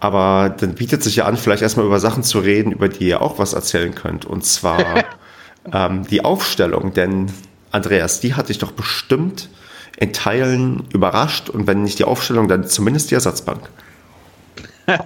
Aber 0.00 0.48
dann 0.48 0.74
bietet 0.74 1.02
sich 1.02 1.16
ja 1.16 1.26
an, 1.26 1.36
vielleicht 1.36 1.62
erstmal 1.62 1.86
über 1.86 2.00
Sachen 2.00 2.22
zu 2.22 2.38
reden, 2.40 2.72
über 2.72 2.88
die 2.88 3.08
ihr 3.08 3.20
auch 3.20 3.38
was 3.38 3.52
erzählen 3.52 3.94
könnt. 3.94 4.24
Und 4.24 4.44
zwar 4.44 5.04
ähm, 5.72 6.06
die 6.06 6.24
Aufstellung. 6.24 6.94
Denn, 6.94 7.30
Andreas, 7.70 8.20
die 8.20 8.34
hat 8.34 8.48
dich 8.48 8.58
doch 8.58 8.72
bestimmt 8.72 9.50
in 9.98 10.12
Teilen 10.12 10.84
überrascht. 10.92 11.50
Und 11.50 11.66
wenn 11.66 11.82
nicht 11.82 11.98
die 11.98 12.04
Aufstellung, 12.04 12.48
dann 12.48 12.64
zumindest 12.64 13.10
die 13.10 13.14
Ersatzbank. 13.14 13.68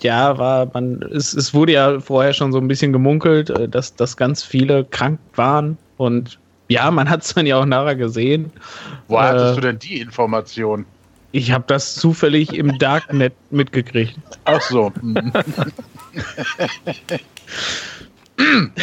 ja, 0.00 0.36
war 0.38 0.68
man, 0.74 1.00
es, 1.02 1.32
es 1.32 1.54
wurde 1.54 1.72
ja 1.72 2.00
vorher 2.00 2.32
schon 2.32 2.52
so 2.52 2.58
ein 2.58 2.66
bisschen 2.66 2.92
gemunkelt, 2.92 3.50
äh, 3.50 3.68
dass, 3.68 3.94
dass 3.94 4.16
ganz 4.16 4.42
viele 4.42 4.84
krank 4.84 5.20
waren 5.36 5.78
und 5.96 6.38
ja, 6.68 6.90
man 6.90 7.10
hat 7.10 7.22
es 7.22 7.34
dann 7.34 7.46
ja 7.46 7.58
auch 7.60 7.66
nachher 7.66 7.94
gesehen. 7.94 8.50
Wo 9.08 9.16
äh, 9.16 9.20
hattest 9.20 9.56
du 9.58 9.60
denn 9.60 9.78
die 9.78 10.00
Information? 10.00 10.86
Ich 11.34 11.50
habe 11.50 11.64
das 11.66 11.96
zufällig 11.96 12.54
im 12.54 12.78
Darknet 12.78 13.34
mitgekriegt. 13.50 14.16
Ach 14.44 14.60
so. 14.60 14.92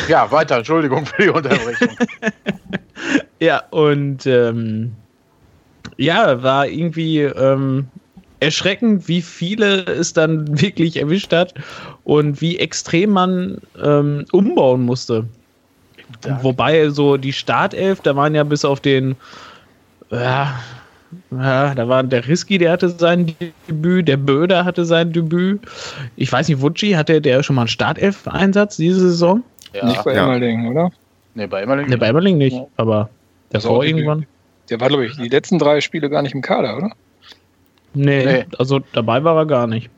ja, 0.09 0.29
weiter. 0.29 0.57
Entschuldigung 0.57 1.05
für 1.05 1.21
die 1.21 1.29
Unterbrechung. 1.29 1.95
ja, 3.39 3.63
und 3.69 4.25
ähm, 4.25 4.91
ja, 5.95 6.43
war 6.43 6.67
irgendwie 6.67 7.19
ähm, 7.19 7.87
erschreckend, 8.41 9.07
wie 9.07 9.21
viele 9.21 9.85
es 9.85 10.11
dann 10.11 10.59
wirklich 10.61 10.97
erwischt 10.97 11.31
hat 11.31 11.53
und 12.03 12.41
wie 12.41 12.59
extrem 12.59 13.11
man 13.11 13.61
ähm, 13.81 14.25
umbauen 14.33 14.81
musste. 14.81 15.25
Wobei 16.41 16.89
so 16.89 17.15
die 17.15 17.31
Startelf, 17.31 18.01
da 18.01 18.13
waren 18.17 18.35
ja 18.35 18.43
bis 18.43 18.65
auf 18.65 18.81
den, 18.81 19.15
ja, 20.09 20.59
ja, 21.31 21.75
da 21.75 21.87
war 21.87 22.03
der 22.03 22.27
Risky, 22.27 22.57
der 22.57 22.71
hatte 22.71 22.89
sein 22.89 23.33
Debüt, 23.67 24.07
der 24.07 24.17
Böder 24.17 24.65
hatte 24.65 24.85
sein 24.85 25.11
Debüt. 25.11 25.61
Ich 26.15 26.31
weiß 26.31 26.47
nicht, 26.47 26.61
Wutschi, 26.61 26.91
hatte 26.91 27.21
der 27.21 27.43
schon 27.43 27.55
mal 27.55 27.63
einen 27.63 27.69
Startelf-Einsatz 27.69 28.77
diese 28.77 28.99
Saison? 28.99 29.43
Ja. 29.73 29.85
Nicht 29.85 30.03
bei 30.03 30.15
ja. 30.15 30.23
Emmerling, 30.23 30.67
oder? 30.67 30.91
Ne, 31.35 31.47
bei 31.47 31.61
Emmerling, 31.61 31.87
nee, 31.87 31.95
bei 31.95 32.07
Emmerling 32.07 32.37
nicht, 32.37 32.55
ja. 32.55 32.67
aber 32.77 33.09
davor 33.49 33.83
irgendwann. 33.83 34.25
Der 34.69 34.79
war, 34.79 34.89
glaube 34.89 35.05
ich, 35.05 35.15
die 35.15 35.29
letzten 35.29 35.59
drei 35.59 35.81
Spiele 35.81 36.09
gar 36.09 36.21
nicht 36.21 36.35
im 36.35 36.41
Kader, 36.41 36.77
oder? 36.77 36.91
Nee, 37.93 38.25
nee, 38.25 38.45
also 38.57 38.79
dabei 38.93 39.23
war 39.23 39.35
er 39.35 39.45
gar 39.45 39.67
nicht. 39.67 39.89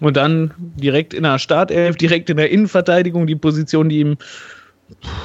Und 0.00 0.16
dann 0.16 0.52
direkt 0.58 1.14
in 1.14 1.22
der 1.22 1.38
Startelf, 1.38 1.96
direkt 1.96 2.30
in 2.30 2.36
der 2.36 2.50
Innenverteidigung, 2.50 3.26
die 3.26 3.36
Position, 3.36 3.88
die 3.88 4.00
ihm 4.00 4.16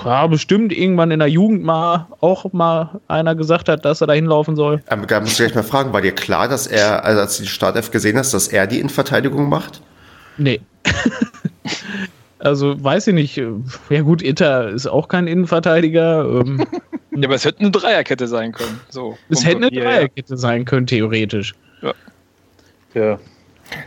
ja, 0.05 0.27
bestimmt 0.27 0.71
irgendwann 0.71 1.11
in 1.11 1.19
der 1.19 1.27
Jugend 1.27 1.63
mal 1.63 2.07
auch 2.21 2.51
mal 2.53 3.01
einer 3.07 3.35
gesagt 3.35 3.69
hat, 3.69 3.85
dass 3.85 4.01
er 4.01 4.07
da 4.07 4.13
hinlaufen 4.13 4.55
soll. 4.55 4.81
Aber 4.87 5.05
da 5.05 5.19
muss 5.19 5.31
ich 5.31 5.37
gleich 5.37 5.55
mal 5.55 5.63
fragen, 5.63 5.93
war 5.93 6.01
dir 6.01 6.13
klar, 6.13 6.47
dass 6.47 6.67
er, 6.67 7.03
also 7.03 7.21
als 7.21 7.37
du 7.37 7.43
die 7.43 7.49
Startelf 7.49 7.91
gesehen 7.91 8.17
hast, 8.17 8.33
dass 8.33 8.47
er 8.47 8.67
die 8.67 8.79
Innenverteidigung 8.79 9.49
macht? 9.49 9.81
Nee. 10.37 10.61
also 12.39 12.81
weiß 12.81 13.07
ich 13.07 13.13
nicht. 13.13 13.41
Ja 13.89 14.01
gut, 14.01 14.21
Itter 14.21 14.69
ist 14.69 14.87
auch 14.87 15.07
kein 15.07 15.27
Innenverteidiger. 15.27 16.25
Ähm, 16.25 16.65
ja, 17.11 17.27
aber 17.27 17.35
es 17.35 17.45
hätte 17.45 17.59
eine 17.59 17.71
Dreierkette 17.71 18.27
sein 18.27 18.53
können. 18.53 18.79
So, 18.89 19.17
es 19.29 19.45
hätte 19.45 19.57
eine 19.57 19.71
Dreierkette 19.71 20.37
sein 20.37 20.65
können, 20.65 20.87
theoretisch. 20.87 21.53
Ja. 21.81 21.93
ja. 22.93 23.19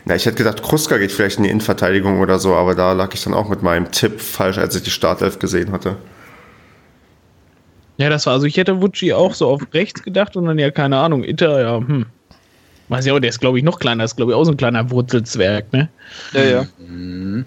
Na, 0.05 0.15
ich 0.15 0.27
hätte 0.27 0.37
gedacht, 0.37 0.63
Kruska 0.63 0.99
geht 0.99 1.13
vielleicht 1.13 1.39
in 1.39 1.45
die 1.45 1.51
Innenverteidigung 1.51 2.21
oder 2.21 2.39
so, 2.39 2.55
aber 2.55 2.75
da 2.75 2.93
lag 2.93 3.15
ich 3.15 3.23
dann 3.23 3.35
auch 3.35 3.49
mit 3.49 3.63
meinem 3.63 3.91
Tipp 3.91 4.21
falsch, 4.21 4.59
als 4.59 4.75
ich 4.77 4.83
die 4.83 4.91
Startelf 4.91 5.39
gesehen 5.39 5.73
hatte. 5.73 5.97
Ja, 7.97 8.09
das 8.09 8.27
war, 8.27 8.35
also 8.35 8.47
ich 8.47 8.57
hätte 8.57 8.81
Wutschi 8.81 9.13
auch 9.13 9.35
so 9.35 9.49
auf 9.49 9.63
rechts 9.75 10.03
gedacht 10.03 10.37
und 10.37 10.47
dann 10.47 10.59
ja, 10.59 10.71
keine 10.71 10.99
Ahnung, 10.99 11.25
Itter, 11.25 11.61
ja, 11.61 11.79
hm. 11.79 12.07
Weiß 12.89 13.07
ich 13.07 13.13
auch, 13.13 13.21
der 13.21 13.31
ist, 13.31 13.41
glaube 13.41 13.59
ich, 13.59 13.65
noch 13.65 13.79
kleiner, 13.79 14.05
ist, 14.05 14.17
glaube 14.17 14.33
ich, 14.33 14.37
auch 14.37 14.45
so 14.45 14.51
ein 14.51 14.57
kleiner 14.57 14.91
Wurzelzwerg, 14.91 15.73
ne? 15.73 15.89
Ja, 16.33 16.43
ja. 16.43 16.67
Mhm. 16.79 17.47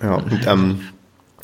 Ja, 0.00 0.14
und, 0.14 0.46
ähm, 0.46 0.80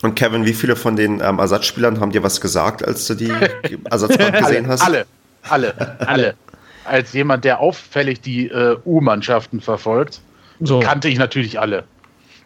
und 0.03 0.15
Kevin, 0.15 0.45
wie 0.45 0.53
viele 0.53 0.77
von 0.77 0.95
den 0.95 1.21
ähm, 1.21 1.39
Ersatzspielern 1.39 2.01
haben 2.01 2.13
dir 2.13 2.23
was 2.23 2.41
gesagt, 2.41 2.87
als 2.87 3.07
du 3.07 3.15
die 3.15 3.33
Ersatzbank 3.91 4.39
gesehen 4.39 4.69
hast? 4.69 4.83
Alle, 4.83 5.07
alle, 5.43 5.99
alle. 6.07 6.35
Als 6.85 7.13
jemand, 7.13 7.45
der 7.45 7.61
auffällig 7.61 8.21
die 8.21 8.49
äh, 8.49 8.77
U-Mannschaften 8.85 9.61
verfolgt, 9.61 10.21
so. 10.61 10.81
kannte 10.81 11.09
ich 11.09 11.19
natürlich 11.19 11.59
alle. 11.59 11.85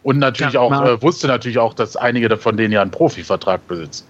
Und 0.03 0.19
natürlich 0.19 0.53
ja, 0.53 0.59
auch, 0.59 0.85
äh, 0.85 1.01
wusste 1.01 1.27
natürlich 1.27 1.57
auch, 1.57 1.73
dass 1.73 1.95
einige 1.95 2.37
von 2.37 2.57
denen 2.57 2.71
ja 2.71 2.81
einen 2.81 2.91
Profivertrag 2.91 3.67
besitzen. 3.67 4.05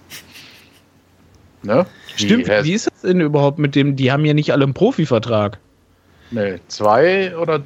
Ne? 1.62 1.86
Stimmt, 2.14 2.48
wie 2.48 2.72
ist 2.72 2.86
das 2.86 3.02
denn 3.02 3.20
überhaupt 3.20 3.58
mit 3.58 3.74
dem, 3.74 3.96
die 3.96 4.12
haben 4.12 4.24
ja 4.24 4.34
nicht 4.34 4.52
alle 4.52 4.64
einen 4.64 4.74
Profivertrag. 4.74 5.58
Nee, 6.30 6.60
zwei 6.68 7.36
oder 7.36 7.60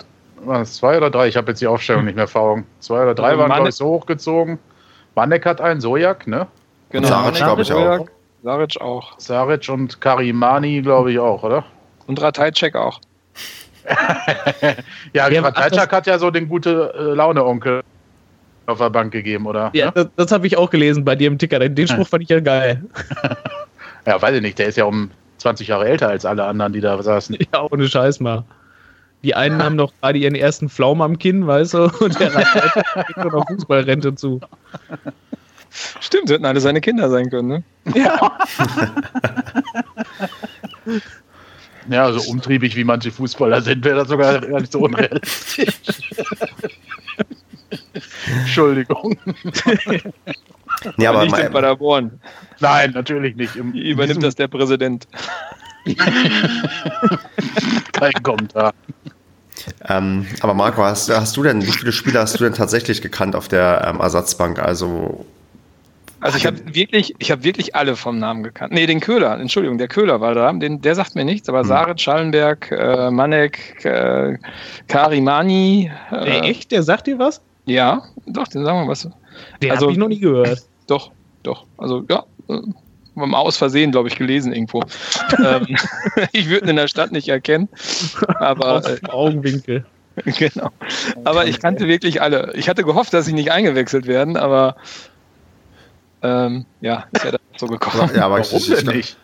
was, 0.44 0.76
zwei 0.76 0.96
oder 0.96 1.10
drei, 1.10 1.28
ich 1.28 1.36
habe 1.36 1.50
jetzt 1.50 1.60
die 1.60 1.66
Aufstellung 1.66 2.04
nicht 2.04 2.16
mehr 2.16 2.28
vor 2.28 2.42
Augen. 2.42 2.66
Zwei 2.78 3.02
oder 3.02 3.14
drei 3.14 3.30
also 3.30 3.40
waren, 3.40 3.52
glaube 3.52 3.68
ich, 3.68 3.74
so 3.74 3.86
hochgezogen. 3.86 4.58
Manek 5.14 5.44
hat 5.44 5.60
einen, 5.60 5.80
Sojak, 5.80 6.26
ne? 6.26 6.46
Genau, 6.90 7.08
Saric, 7.08 7.36
glaube 7.36 7.62
ich, 7.62 7.72
auch. 7.72 8.06
Saric 8.42 8.80
auch. 8.80 9.18
Saric 9.18 9.68
und 9.68 10.00
Karimani, 10.00 10.80
glaube 10.82 11.12
ich, 11.12 11.18
auch, 11.18 11.42
oder? 11.42 11.64
Und 12.06 12.20
Ratajczek 12.22 12.74
auch. 12.74 13.00
ja, 15.12 15.28
ja 15.28 15.40
Ratajczak 15.42 15.92
hat 15.92 16.06
ja 16.06 16.18
so 16.18 16.30
den 16.30 16.48
gute 16.48 16.92
äh, 16.96 17.14
Laune-Onkel 17.14 17.82
auf 18.66 18.78
der 18.78 18.90
Bank 18.90 19.12
gegeben, 19.12 19.46
oder? 19.46 19.70
Ja, 19.74 19.90
das, 19.90 20.08
das 20.16 20.32
habe 20.32 20.46
ich 20.46 20.56
auch 20.56 20.70
gelesen 20.70 21.04
bei 21.04 21.16
dir 21.16 21.26
im 21.26 21.38
Ticker. 21.38 21.58
Den 21.58 21.88
Spruch 21.88 22.08
fand 22.08 22.22
ich 22.22 22.28
ja 22.28 22.40
geil. 22.40 22.84
ja, 24.06 24.20
weiß 24.20 24.36
ich 24.36 24.42
nicht. 24.42 24.58
Der 24.58 24.66
ist 24.66 24.76
ja 24.76 24.84
um 24.84 25.10
20 25.38 25.68
Jahre 25.68 25.88
älter 25.88 26.08
als 26.08 26.24
alle 26.24 26.44
anderen, 26.44 26.72
die 26.72 26.80
da 26.80 27.02
saßen. 27.02 27.36
Ja, 27.52 27.66
ohne 27.70 27.88
Scheiß 27.88 28.20
mal. 28.20 28.44
Die 29.22 29.34
einen 29.34 29.58
ja. 29.58 29.66
haben 29.66 29.76
noch 29.76 29.92
gerade 30.00 30.18
ihren 30.18 30.34
ersten 30.34 30.68
Pflaum 30.68 31.02
am 31.02 31.18
Kinn, 31.18 31.46
weißt 31.46 31.74
du, 31.74 31.84
und 32.00 32.18
der 32.18 32.30
kriegt 32.30 33.16
noch 33.16 33.46
Fußballrente 33.48 34.14
zu. 34.14 34.40
Stimmt, 36.00 36.30
hätten 36.30 36.44
alle 36.44 36.60
seine 36.60 36.80
Kinder 36.80 37.08
sein 37.10 37.30
können, 37.30 37.48
ne? 37.48 37.62
Ja. 37.94 38.38
Ja, 41.90 42.12
so 42.12 42.30
umtriebig 42.30 42.76
wie 42.76 42.84
manche 42.84 43.10
Fußballer 43.10 43.62
sind, 43.62 43.84
wäre 43.84 43.96
das 43.98 44.08
sogar 44.08 44.40
gar 44.40 44.60
nicht 44.60 44.72
so 44.72 44.80
unrealistisch. 44.80 45.74
Entschuldigung. 48.26 49.18
Nee, 50.96 51.06
aber 51.06 51.24
nicht 51.24 51.38
in 51.38 51.52
Paderborn. 51.52 52.20
Nein, 52.60 52.92
natürlich 52.92 53.36
nicht. 53.36 53.56
Im, 53.56 53.72
Übernimmt 53.72 54.22
das 54.22 54.34
der 54.34 54.48
Präsident. 54.48 55.06
Kein 57.92 58.12
Kommentar. 58.22 58.72
Ähm, 59.88 60.26
aber 60.40 60.54
Marco, 60.54 60.82
hast, 60.82 61.10
hast, 61.10 61.36
du 61.36 61.42
denn, 61.42 61.62
wie 61.62 61.72
viele 61.72 61.92
Spieler 61.92 62.20
hast 62.20 62.38
du 62.38 62.44
denn 62.44 62.54
tatsächlich 62.54 63.02
gekannt 63.02 63.36
auf 63.36 63.48
der 63.48 63.84
ähm, 63.86 64.00
Ersatzbank? 64.00 64.58
Also, 64.58 65.26
also 66.20 66.36
ich 66.36 66.46
habe 66.46 66.58
wirklich, 66.74 67.14
ich 67.18 67.30
habe 67.30 67.44
wirklich 67.44 67.74
alle 67.74 67.96
vom 67.96 68.18
Namen 68.18 68.42
gekannt. 68.42 68.72
Nee, 68.72 68.86
den 68.86 69.00
Köhler, 69.00 69.38
Entschuldigung, 69.38 69.78
der 69.78 69.88
Köhler 69.88 70.20
war 70.20 70.34
da, 70.34 70.52
den, 70.52 70.80
der 70.80 70.94
sagt 70.94 71.14
mir 71.14 71.24
nichts, 71.24 71.48
aber 71.48 71.60
hm. 71.60 71.66
Sarit, 71.66 72.00
Schallenberg, 72.00 72.70
äh, 72.70 73.10
Manek, 73.10 73.84
äh, 73.84 74.36
Karimani. 74.88 75.90
Äh, 76.10 76.24
nee, 76.24 76.50
echt? 76.50 76.72
Der 76.72 76.82
sagt 76.82 77.06
dir 77.06 77.18
was? 77.18 77.40
Ja, 77.66 78.02
doch, 78.26 78.48
den 78.48 78.64
sagen 78.64 78.84
wir 78.84 78.88
was. 78.88 79.08
Den 79.62 79.70
also, 79.70 79.86
habe 79.86 79.92
ich 79.92 79.98
noch 79.98 80.08
nie 80.08 80.18
gehört. 80.18 80.62
Doch, 80.86 81.12
doch. 81.44 81.66
Also 81.78 82.04
ja, 82.10 82.24
äh, 82.48 82.60
aus 83.16 83.56
Versehen, 83.56 83.92
glaube 83.92 84.08
ich, 84.08 84.16
gelesen 84.16 84.52
irgendwo. 84.52 84.82
ähm, 85.38 85.76
ich 86.32 86.48
würde 86.48 86.66
ihn 86.66 86.70
in 86.70 86.76
der 86.76 86.88
Stadt 86.88 87.12
nicht 87.12 87.28
erkennen. 87.28 87.68
Aber 88.40 88.78
Aus 88.78 88.86
äh, 88.86 88.98
Augenwinkel. 89.08 89.84
genau. 90.24 90.70
Aber 91.22 91.46
ich 91.46 91.60
kannte 91.60 91.86
wirklich 91.86 92.20
alle. 92.20 92.52
Ich 92.56 92.68
hatte 92.68 92.82
gehofft, 92.82 93.14
dass 93.14 93.26
sie 93.26 93.32
nicht 93.32 93.52
eingewechselt 93.52 94.08
werden, 94.08 94.36
aber 94.36 94.74
ähm, 96.22 96.64
ja, 96.80 97.04
ist 97.12 97.24
ja 97.24 97.30
dann 97.32 97.40
so 97.56 97.66
gekommen. 97.66 98.10
Ja, 98.14 98.26
aber 98.26 98.38
Warum 98.38 98.58
ich, 98.58 98.68
denn 98.68 98.86
nicht? 98.86 99.16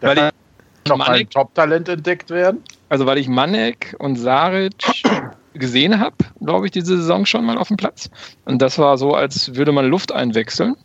Weil 0.00 0.18
ich 0.18 0.88
noch 0.88 0.98
Manek, 0.98 1.20
ein 1.20 1.30
Top-Talent 1.30 1.88
entdeckt 1.88 2.30
werden? 2.30 2.62
Also 2.88 3.06
weil 3.06 3.18
ich 3.18 3.28
Manek 3.28 3.96
und 3.98 4.16
Saric 4.16 4.74
gesehen 5.54 5.98
habe, 5.98 6.16
glaube 6.40 6.66
ich, 6.66 6.72
diese 6.72 6.96
Saison 6.96 7.26
schon 7.26 7.44
mal 7.44 7.58
auf 7.58 7.68
dem 7.68 7.76
Platz. 7.76 8.10
Und 8.44 8.62
das 8.62 8.78
war 8.78 8.98
so, 8.98 9.14
als 9.14 9.54
würde 9.54 9.72
man 9.72 9.88
Luft 9.88 10.12
einwechseln. 10.12 10.76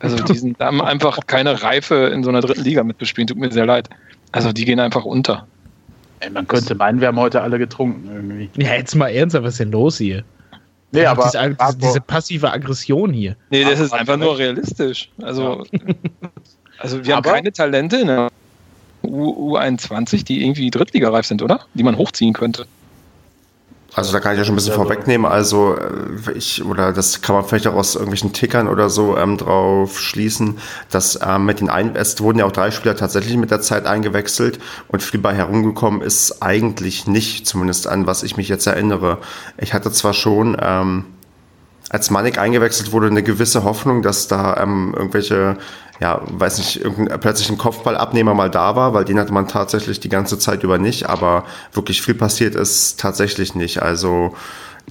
Also 0.00 0.22
die 0.22 0.34
sind, 0.34 0.58
haben 0.60 0.82
einfach 0.82 1.18
keine 1.26 1.62
Reife 1.62 1.94
in 2.12 2.22
so 2.22 2.30
einer 2.30 2.40
dritten 2.40 2.62
Liga 2.62 2.82
mitbespielen. 2.82 3.28
Tut 3.28 3.38
mir 3.38 3.50
sehr 3.50 3.66
leid. 3.66 3.88
Also 4.32 4.52
die 4.52 4.64
gehen 4.64 4.80
einfach 4.80 5.04
unter. 5.04 5.46
Ey, 6.20 6.30
man 6.30 6.48
könnte 6.48 6.74
meinen, 6.74 7.00
wir 7.00 7.08
haben 7.08 7.18
heute 7.18 7.42
alle 7.42 7.58
getrunken 7.58 8.10
irgendwie. 8.12 8.50
Ja, 8.56 8.74
jetzt 8.74 8.94
mal 8.94 9.08
ernsthaft, 9.08 9.44
was 9.44 9.54
ist 9.54 9.60
denn 9.60 9.70
los 9.70 9.98
hier? 9.98 10.24
Nee, 10.90 11.04
aber 11.04 11.24
diese, 11.24 11.50
diese, 11.54 11.78
diese, 11.78 12.00
passive 12.00 12.50
Aggression 12.50 13.12
hier. 13.12 13.36
Nee, 13.50 13.64
das 13.64 13.78
ist 13.78 13.92
einfach 13.92 14.16
nur 14.16 14.38
realistisch. 14.38 15.10
Also, 15.22 15.64
also 16.78 17.04
wir 17.04 17.16
haben 17.16 17.22
keine 17.22 17.52
Talente 17.52 17.98
in 17.98 18.06
der 18.06 18.30
U 19.02 19.56
U21, 19.56 20.24
die 20.24 20.42
irgendwie 20.42 20.70
drittligareif 20.70 21.26
sind, 21.26 21.42
oder? 21.42 21.60
Die 21.74 21.82
man 21.82 21.96
hochziehen 21.96 22.32
könnte. 22.32 22.66
Also 23.94 24.12
da 24.12 24.20
kann 24.20 24.32
ich 24.32 24.38
ja 24.38 24.44
schon 24.44 24.52
ein 24.52 24.56
bisschen 24.56 24.72
also, 24.72 24.84
vorwegnehmen. 24.84 25.26
Also 25.26 25.76
äh, 25.76 26.32
ich, 26.32 26.64
oder 26.64 26.92
das 26.92 27.22
kann 27.22 27.34
man 27.34 27.44
vielleicht 27.44 27.66
auch 27.66 27.74
aus 27.74 27.94
irgendwelchen 27.94 28.32
Tickern 28.32 28.68
oder 28.68 28.90
so 28.90 29.16
ähm, 29.16 29.38
drauf 29.38 29.98
schließen, 29.98 30.58
dass 30.90 31.18
ähm, 31.26 31.46
mit 31.46 31.60
den 31.60 31.70
Ein 31.70 31.96
es 31.96 32.20
wurden 32.20 32.38
ja 32.38 32.44
auch 32.44 32.52
drei 32.52 32.70
Spieler 32.70 32.96
tatsächlich 32.96 33.36
mit 33.36 33.50
der 33.50 33.60
Zeit 33.60 33.86
eingewechselt 33.86 34.58
und 34.88 35.02
viel 35.02 35.20
bei 35.20 35.34
herumgekommen 35.34 36.02
ist 36.02 36.42
eigentlich 36.42 37.06
nicht, 37.06 37.46
zumindest 37.46 37.86
an 37.86 38.06
was 38.06 38.22
ich 38.22 38.36
mich 38.36 38.48
jetzt 38.48 38.66
erinnere. 38.66 39.18
Ich 39.56 39.72
hatte 39.72 39.90
zwar 39.90 40.12
schon 40.12 40.56
ähm, 40.60 41.04
als 41.90 42.10
Manik 42.10 42.38
eingewechselt 42.38 42.92
wurde, 42.92 43.06
eine 43.06 43.22
gewisse 43.22 43.64
Hoffnung, 43.64 44.02
dass 44.02 44.28
da 44.28 44.58
ähm, 44.58 44.94
irgendwelche, 44.96 45.56
ja, 46.00 46.20
weiß 46.30 46.58
nicht, 46.58 46.80
irgendein, 46.80 47.18
plötzlich 47.20 47.50
ein 47.50 47.58
Kopfballabnehmer 47.58 48.34
mal 48.34 48.50
da 48.50 48.76
war, 48.76 48.94
weil 48.94 49.04
den 49.04 49.18
hatte 49.18 49.32
man 49.32 49.48
tatsächlich 49.48 50.00
die 50.00 50.08
ganze 50.08 50.38
Zeit 50.38 50.62
über 50.62 50.78
nicht, 50.78 51.08
aber 51.08 51.44
wirklich 51.72 52.02
viel 52.02 52.14
passiert 52.14 52.54
ist 52.54 53.00
tatsächlich 53.00 53.54
nicht. 53.54 53.82
Also 53.82 54.34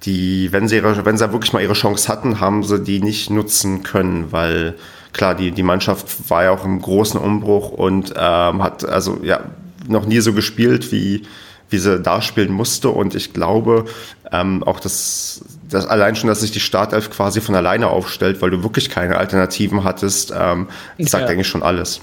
die, 0.04 0.52
wenn 0.52 0.68
sie, 0.68 0.76
ihre, 0.76 1.06
wenn 1.06 1.18
sie 1.18 1.32
wirklich 1.32 1.54
mal 1.54 1.62
ihre 1.62 1.74
Chance 1.74 2.08
hatten, 2.08 2.40
haben 2.40 2.64
sie 2.64 2.80
die 2.80 3.02
nicht 3.02 3.30
nutzen 3.30 3.84
können, 3.84 4.32
weil 4.32 4.76
klar, 5.14 5.34
die, 5.34 5.52
die 5.52 5.64
Mannschaft 5.64 6.30
war 6.30 6.44
ja 6.44 6.52
auch 6.52 6.66
im 6.66 6.82
großen 6.82 7.20
Umbruch 7.20 7.72
und 7.72 8.14
ähm, 8.16 8.64
hat 8.64 8.86
also 8.86 9.20
ja 9.24 9.40
noch 9.88 10.06
nie 10.06 10.20
so 10.20 10.34
gespielt, 10.34 10.92
wie, 10.92 11.24
wie 11.70 11.78
sie 11.78 12.00
da 12.00 12.22
spielen 12.22 12.52
musste. 12.52 12.90
Und 12.90 13.16
ich 13.16 13.34
glaube, 13.34 13.86
ähm, 14.32 14.64
auch 14.64 14.80
das, 14.80 15.42
das 15.70 15.86
allein 15.86 16.16
schon, 16.16 16.28
dass 16.30 16.42
sich 16.42 16.52
die 16.52 16.60
Startelf 16.60 17.10
quasi 17.10 17.42
von 17.42 17.56
alleine 17.56 17.88
aufstellt, 17.88 18.42
weil 18.42 18.50
du 18.50 18.64
wirklich 18.64 18.90
keine 18.90 19.18
Alternativen 19.18 19.84
hattest, 19.84 20.34
ähm, 20.36 20.68
das 20.98 21.12
sagt 21.12 21.26
ja. 21.26 21.30
eigentlich 21.30 21.48
schon 21.48 21.64
alles. 21.64 22.02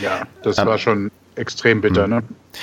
Ja, 0.00 0.22
das 0.42 0.58
ähm, 0.58 0.66
war 0.66 0.78
schon 0.78 1.10
extrem 1.36 1.80
bitter, 1.80 2.04
hm. 2.04 2.10
ne? 2.10 2.22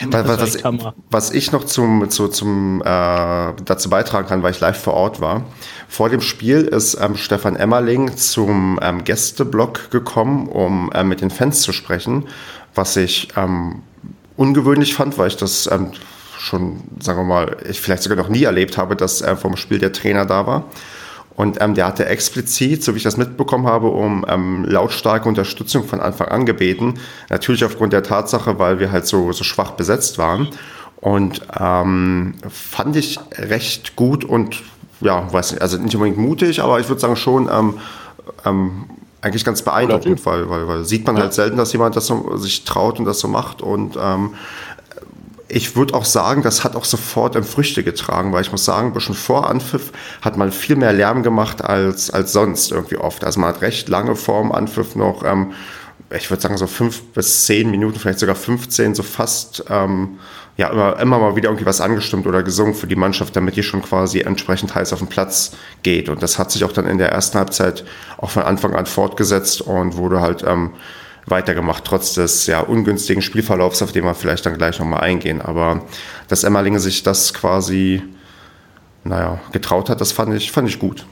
Was, 0.10 0.58
was, 0.64 0.64
was, 1.12 1.32
ich 1.32 1.52
noch 1.52 1.66
zum, 1.66 2.10
zu, 2.10 2.28
zum, 2.28 2.82
äh, 2.82 2.86
dazu 2.86 3.90
beitragen 3.92 4.28
kann, 4.28 4.42
weil 4.42 4.52
ich 4.52 4.60
live 4.60 4.82
vor 4.82 4.96
Ort 4.96 5.22
war. 5.22 5.44
Vor 5.88 6.10
dem 6.10 6.22
Spiel 6.22 6.62
ist 6.62 6.98
ähm, 7.00 7.16
Stefan 7.16 7.56
Emmerling 7.56 8.18
zum 8.18 8.80
ähm, 8.82 9.04
Gästeblock 9.04 9.92
gekommen, 9.92 10.48
um 10.48 10.92
äh, 10.94 11.04
mit 11.04 11.22
den 11.22 11.30
Fans 11.30 11.62
zu 11.62 11.74
sprechen, 11.74 12.28
was 12.74 12.98
ich 12.98 13.28
ähm, 13.36 13.84
ungewöhnlich 14.36 14.96
fand, 14.96 15.20
weil 15.20 15.28
ich 15.28 15.38
das 15.38 15.70
ähm, 15.72 15.92
schon, 16.44 16.82
sagen 17.00 17.20
wir 17.20 17.24
mal, 17.24 17.58
ich 17.70 17.80
vielleicht 17.80 18.04
sogar 18.04 18.18
noch 18.18 18.28
nie 18.28 18.44
erlebt 18.44 18.78
habe, 18.78 18.98
dass 18.98 19.22
äh, 19.22 19.36
vom 19.38 19.56
Spiel 19.56 19.80
der 19.80 19.94
Trainer 19.94 20.26
da 20.26 20.46
war. 20.46 20.66
Und 21.36 21.62
ähm, 21.62 21.74
der 21.74 21.88
hatte 21.88 22.06
explizit, 22.06 22.84
so 22.84 22.94
wie 22.94 22.98
ich 22.98 23.04
das 23.04 23.18
mitbekommen 23.18 23.66
habe, 23.66 23.88
um 23.88 24.26
ähm, 24.28 24.66
lautstarke 24.66 25.28
Unterstützung 25.28 25.86
von 25.86 26.00
Anfang 26.00 26.28
an 26.28 26.46
gebeten. 26.46 26.96
Natürlich 27.30 27.64
aufgrund 27.64 27.94
der 27.94 28.04
Tatsache, 28.04 28.60
weil 28.60 28.80
wir 28.80 28.92
halt 28.92 29.08
so, 29.08 29.32
so 29.32 29.44
schwach 29.44 29.72
besetzt 29.72 30.18
waren. 30.18 30.50
Und 30.98 31.42
ähm, 31.60 32.36
fand 32.50 32.96
ich 32.98 33.20
recht 33.38 33.96
gut 33.96 34.24
und 34.26 34.62
ja, 35.02 35.32
weiß 35.32 35.54
nicht, 35.54 35.62
also 35.62 35.78
nicht 35.78 35.96
unbedingt 35.96 36.20
mutig, 36.20 36.62
aber 36.62 36.80
ich 36.80 36.88
würde 36.88 37.02
sagen 37.02 37.16
schon 37.16 37.50
ähm, 37.52 37.78
ähm, 38.46 38.86
eigentlich 39.22 39.46
ganz 39.46 39.62
beeindruckend, 39.62 40.26
weil, 40.26 40.50
weil, 40.50 40.68
weil 40.68 40.84
sieht 40.84 41.08
man 41.08 41.16
ja. 41.16 41.24
halt 41.24 41.34
selten, 41.34 41.58
dass 41.58 41.72
jemand 41.72 41.96
das 41.96 42.08
so, 42.08 42.36
sich 42.36 42.66
traut 42.66 43.00
und 43.00 43.06
das 43.06 43.20
so 43.20 43.28
macht. 43.28 43.62
Und 43.62 43.98
ähm, 44.00 44.32
ich 45.54 45.76
würde 45.76 45.94
auch 45.94 46.06
sagen, 46.06 46.42
das 46.42 46.64
hat 46.64 46.76
auch 46.76 46.86
sofort 46.86 47.36
in 47.36 47.44
Früchte 47.44 47.84
getragen, 47.84 48.34
weil 48.34 48.42
ich 48.42 48.52
muss 48.52 48.66
sagen, 48.66 48.88
ein 48.88 48.94
bisschen 48.94 49.16
vor 49.16 49.50
Anpfiff 49.50 49.92
hat 50.22 50.36
man 50.36 50.52
viel 50.52 50.76
mehr 50.76 50.94
Lärm 50.94 51.22
gemacht 51.22 51.64
als, 51.64 52.10
als 52.10 52.34
sonst 52.34 52.72
irgendwie 52.72 52.98
oft. 52.98 53.24
Also 53.24 53.40
man 53.40 53.50
hat 53.50 53.62
recht 53.62 53.88
lange 53.88 54.16
vor 54.16 54.42
dem 54.42 54.52
Anpfiff 54.52 54.96
noch, 54.96 55.24
ähm, 55.24 55.54
ich 56.16 56.30
würde 56.30 56.42
sagen 56.42 56.58
so 56.58 56.68
fünf 56.68 57.02
bis 57.14 57.46
zehn 57.46 57.70
Minuten, 57.72 58.00
vielleicht 58.00 58.20
sogar 58.20 58.36
15, 58.36 58.96
so 58.96 59.04
fast 59.04 59.64
ähm, 59.70 60.20
ja 60.58 60.70
immer, 60.70 61.00
immer 61.00 61.20
mal 61.20 61.36
wieder 61.36 61.50
irgendwie 61.50 61.66
was 61.66 61.82
angestimmt 61.82 62.28
oder 62.28 62.44
gesungen 62.44 62.74
für 62.74 62.88
die 62.88 62.96
Mannschaft, 62.96 63.36
damit 63.36 63.56
die 63.56 63.64
schon 63.64 63.82
quasi 63.82 64.22
entsprechend 64.22 64.74
heiß 64.76 64.94
auf 64.94 65.00
den 65.00 65.08
Platz 65.08 65.56
geht. 65.82 66.10
Und 66.10 66.22
das 66.22 66.38
hat 66.38 66.52
sich 66.52 66.64
auch 66.64 66.72
dann 66.72 66.88
in 66.88 66.98
der 66.98 67.12
ersten 67.12 67.38
Halbzeit 67.38 67.84
auch 68.18 68.30
von 68.30 68.44
Anfang 68.44 68.76
an 68.76 68.86
fortgesetzt 68.86 69.62
und 69.62 69.98
wurde 69.98 70.22
halt 70.22 70.44
ähm, 70.48 70.72
weitergemacht, 71.26 71.86
trotz 71.86 72.14
des 72.14 72.48
ja 72.48 72.60
ungünstigen 72.60 73.22
Spielverlaufs, 73.22 73.82
auf 73.82 73.92
den 73.92 74.04
wir 74.04 74.14
vielleicht 74.14 74.46
dann 74.46 74.58
gleich 74.58 74.80
nochmal 74.80 75.02
eingehen. 75.02 75.42
Aber 75.42 75.84
dass 76.28 76.44
Emmerlinge 76.44 76.80
sich 76.80 77.04
das 77.04 77.34
quasi, 77.34 78.02
naja, 79.04 79.40
getraut 79.52 79.90
hat, 79.90 80.02
das 80.02 80.12
fand 80.12 80.34
ich, 80.34 80.52
fand 80.52 80.70
ich 80.70 80.80
gut. 80.80 81.06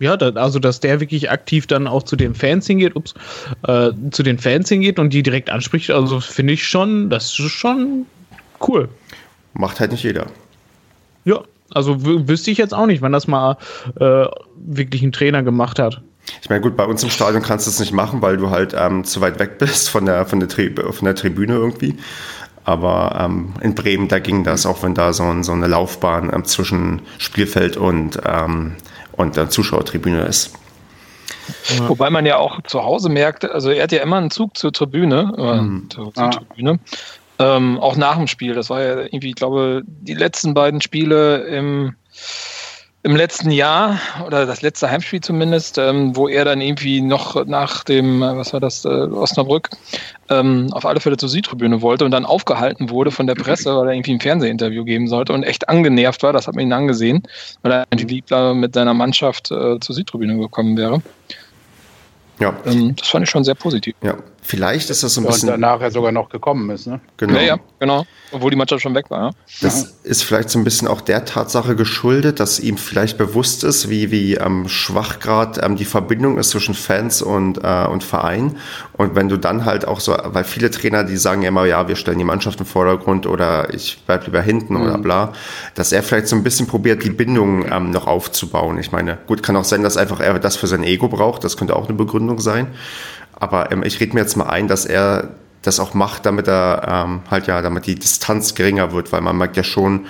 Ja, 0.00 0.14
also 0.14 0.60
dass 0.60 0.78
der 0.78 1.00
wirklich 1.00 1.28
aktiv 1.30 1.66
dann 1.66 1.88
auch 1.88 2.04
zu 2.04 2.14
den 2.14 2.34
Fans 2.34 2.68
hingeht, 2.68 2.94
ups, 2.94 3.14
äh, 3.66 3.90
zu 4.12 4.22
den 4.22 4.38
Fans 4.38 4.68
hingeht 4.68 5.00
und 5.00 5.12
die 5.12 5.24
direkt 5.24 5.50
anspricht, 5.50 5.90
also 5.90 6.20
finde 6.20 6.52
ich 6.52 6.66
schon, 6.66 7.10
das 7.10 7.24
ist 7.24 7.50
schon 7.50 8.06
Cool. 8.66 8.88
Macht 9.54 9.80
halt 9.80 9.92
nicht 9.92 10.04
jeder. 10.04 10.26
Ja, 11.24 11.42
also 11.72 11.96
wüsste 12.04 12.50
ich 12.50 12.58
jetzt 12.58 12.74
auch 12.74 12.86
nicht, 12.86 13.02
wann 13.02 13.12
das 13.12 13.26
mal 13.26 13.56
äh, 14.00 14.26
wirklich 14.56 15.02
ein 15.02 15.12
Trainer 15.12 15.42
gemacht 15.42 15.78
hat. 15.78 16.00
Ich 16.42 16.48
meine, 16.48 16.60
gut, 16.60 16.76
bei 16.76 16.84
uns 16.84 17.02
im 17.02 17.10
Stadion 17.10 17.42
kannst 17.42 17.66
du 17.66 17.70
es 17.70 17.80
nicht 17.80 17.92
machen, 17.92 18.22
weil 18.22 18.36
du 18.36 18.50
halt 18.50 18.74
ähm, 18.76 19.04
zu 19.04 19.20
weit 19.20 19.38
weg 19.38 19.58
bist 19.58 19.90
von 19.90 20.06
der, 20.06 20.26
von 20.26 20.40
der, 20.40 20.48
Tri 20.48 20.74
von 20.74 21.04
der 21.04 21.14
Tribüne 21.14 21.54
irgendwie. 21.54 21.96
Aber 22.64 23.18
ähm, 23.18 23.54
in 23.62 23.74
Bremen, 23.74 24.08
da 24.08 24.18
ging 24.18 24.44
das, 24.44 24.66
auch 24.66 24.82
wenn 24.82 24.94
da 24.94 25.12
so, 25.12 25.22
ein, 25.22 25.42
so 25.42 25.52
eine 25.52 25.68
Laufbahn 25.68 26.30
ähm, 26.32 26.44
zwischen 26.44 27.00
Spielfeld 27.16 27.78
und, 27.78 28.20
ähm, 28.26 28.76
und 29.12 29.36
der 29.36 29.48
Zuschauertribüne 29.48 30.22
ist. 30.22 30.52
Ja. 31.78 31.88
Wobei 31.88 32.10
man 32.10 32.26
ja 32.26 32.36
auch 32.36 32.60
zu 32.64 32.84
Hause 32.84 33.08
merkt, 33.08 33.50
also 33.50 33.70
er 33.70 33.84
hat 33.84 33.92
ja 33.92 34.02
immer 34.02 34.16
einen 34.16 34.30
Zug 34.30 34.56
zur 34.56 34.72
Tribüne, 34.72 35.32
äh, 35.38 35.60
mhm. 35.62 35.88
zur, 35.88 36.12
zur 36.12 36.24
ah. 36.24 36.28
Tribüne. 36.28 36.78
Ähm, 37.38 37.78
auch 37.78 37.96
nach 37.96 38.16
dem 38.16 38.26
Spiel. 38.26 38.54
Das 38.54 38.68
war 38.68 38.82
ja 38.82 38.98
irgendwie, 39.00 39.30
ich 39.30 39.36
glaube, 39.36 39.82
die 39.86 40.14
letzten 40.14 40.54
beiden 40.54 40.80
Spiele 40.80 41.44
im, 41.44 41.94
im 43.04 43.14
letzten 43.14 43.50
Jahr 43.50 44.00
oder 44.26 44.44
das 44.44 44.60
letzte 44.60 44.90
Heimspiel 44.90 45.20
zumindest, 45.20 45.78
ähm, 45.78 46.16
wo 46.16 46.28
er 46.28 46.44
dann 46.44 46.60
irgendwie 46.60 47.00
noch 47.00 47.46
nach 47.46 47.84
dem, 47.84 48.20
was 48.20 48.52
war 48.52 48.60
das, 48.60 48.84
äh, 48.84 48.88
Osnabrück, 48.88 49.70
ähm, 50.28 50.68
auf 50.72 50.84
alle 50.84 51.00
Fälle 51.00 51.16
zur 51.16 51.28
Südtribüne 51.28 51.80
wollte 51.80 52.04
und 52.04 52.10
dann 52.10 52.24
aufgehalten 52.24 52.90
wurde 52.90 53.10
von 53.10 53.26
der 53.26 53.36
Presse, 53.36 53.74
weil 53.76 53.88
er 53.88 53.94
irgendwie 53.94 54.14
ein 54.14 54.20
Fernsehinterview 54.20 54.84
geben 54.84 55.06
sollte 55.06 55.32
und 55.32 55.44
echt 55.44 55.68
angenervt 55.68 56.22
war. 56.22 56.32
Das 56.32 56.48
hat 56.48 56.54
man 56.56 56.64
ihn 56.64 56.72
angesehen, 56.72 57.22
weil 57.62 57.72
er 57.72 57.86
irgendwie 57.90 58.16
lieber 58.16 58.54
mit 58.54 58.74
seiner 58.74 58.94
Mannschaft 58.94 59.50
äh, 59.52 59.78
zur 59.78 59.94
Südtribüne 59.94 60.36
gekommen 60.36 60.76
wäre. 60.76 61.00
Ja. 62.40 62.54
Ähm, 62.66 62.96
das 62.96 63.08
fand 63.08 63.24
ich 63.24 63.30
schon 63.30 63.44
sehr 63.44 63.54
positiv. 63.54 63.94
Ja, 64.02 64.16
Vielleicht 64.48 64.88
ist 64.88 65.02
das 65.02 65.12
so 65.12 65.20
ein 65.20 65.26
bisschen. 65.26 65.50
Und 65.50 65.60
danach 65.60 65.82
ja 65.82 65.90
sogar 65.90 66.10
noch 66.10 66.30
gekommen 66.30 66.70
ist, 66.70 66.86
ne? 66.86 67.00
Genau. 67.18 67.34
Ja, 67.34 67.42
ja, 67.42 67.58
genau. 67.78 68.06
Obwohl 68.32 68.50
die 68.50 68.56
Mannschaft 68.56 68.80
schon 68.82 68.94
weg 68.94 69.10
war, 69.10 69.26
ja. 69.26 69.30
Das 69.60 69.82
ja. 69.82 69.88
ist 70.04 70.22
vielleicht 70.22 70.48
so 70.48 70.58
ein 70.58 70.64
bisschen 70.64 70.88
auch 70.88 71.02
der 71.02 71.26
Tatsache 71.26 71.76
geschuldet, 71.76 72.40
dass 72.40 72.58
ihm 72.58 72.78
vielleicht 72.78 73.18
bewusst 73.18 73.62
ist, 73.62 73.90
wie, 73.90 74.10
wie 74.10 74.36
ähm, 74.36 74.66
schwach 74.66 75.18
gerade 75.18 75.60
ähm, 75.60 75.76
die 75.76 75.84
Verbindung 75.84 76.38
ist 76.38 76.48
zwischen 76.48 76.72
Fans 76.72 77.20
und, 77.20 77.58
äh, 77.62 77.86
und 77.88 78.02
Verein. 78.02 78.56
Und 78.94 79.14
wenn 79.14 79.28
du 79.28 79.36
dann 79.36 79.66
halt 79.66 79.86
auch 79.86 80.00
so, 80.00 80.16
weil 80.24 80.44
viele 80.44 80.70
Trainer, 80.70 81.04
die 81.04 81.18
sagen 81.18 81.42
ja 81.42 81.48
immer, 81.48 81.66
ja, 81.66 81.86
wir 81.86 81.96
stellen 81.96 82.18
die 82.18 82.24
Mannschaft 82.24 82.58
im 82.58 82.66
Vordergrund 82.66 83.26
oder 83.26 83.74
ich 83.74 84.02
bleib 84.06 84.24
lieber 84.24 84.40
hinten 84.40 84.76
mhm. 84.76 84.80
oder 84.80 84.96
bla, 84.96 85.34
dass 85.74 85.92
er 85.92 86.02
vielleicht 86.02 86.28
so 86.28 86.36
ein 86.36 86.42
bisschen 86.42 86.66
probiert, 86.66 87.04
die 87.04 87.10
Bindung 87.10 87.70
ähm, 87.70 87.90
noch 87.90 88.06
aufzubauen. 88.06 88.78
Ich 88.78 88.92
meine, 88.92 89.18
gut, 89.26 89.42
kann 89.42 89.56
auch 89.56 89.64
sein, 89.64 89.82
dass 89.82 89.98
einfach 89.98 90.20
er 90.20 90.38
das 90.38 90.56
für 90.56 90.68
sein 90.68 90.84
Ego 90.84 91.08
braucht. 91.08 91.44
Das 91.44 91.58
könnte 91.58 91.76
auch 91.76 91.86
eine 91.86 91.98
Begründung 91.98 92.40
sein. 92.40 92.68
Aber 93.38 93.72
ähm, 93.72 93.82
ich 93.82 94.00
rede 94.00 94.14
mir 94.14 94.20
jetzt 94.20 94.36
mal 94.36 94.48
ein, 94.48 94.68
dass 94.68 94.84
er 94.84 95.30
das 95.62 95.80
auch 95.80 95.94
macht, 95.94 96.26
damit 96.26 96.48
er 96.48 97.06
ähm, 97.06 97.20
halt 97.30 97.46
ja, 97.46 97.62
damit 97.62 97.86
die 97.86 97.94
Distanz 97.94 98.54
geringer 98.54 98.92
wird, 98.92 99.12
weil 99.12 99.20
man 99.20 99.36
merkt 99.36 99.56
ja 99.56 99.64
schon, 99.64 100.06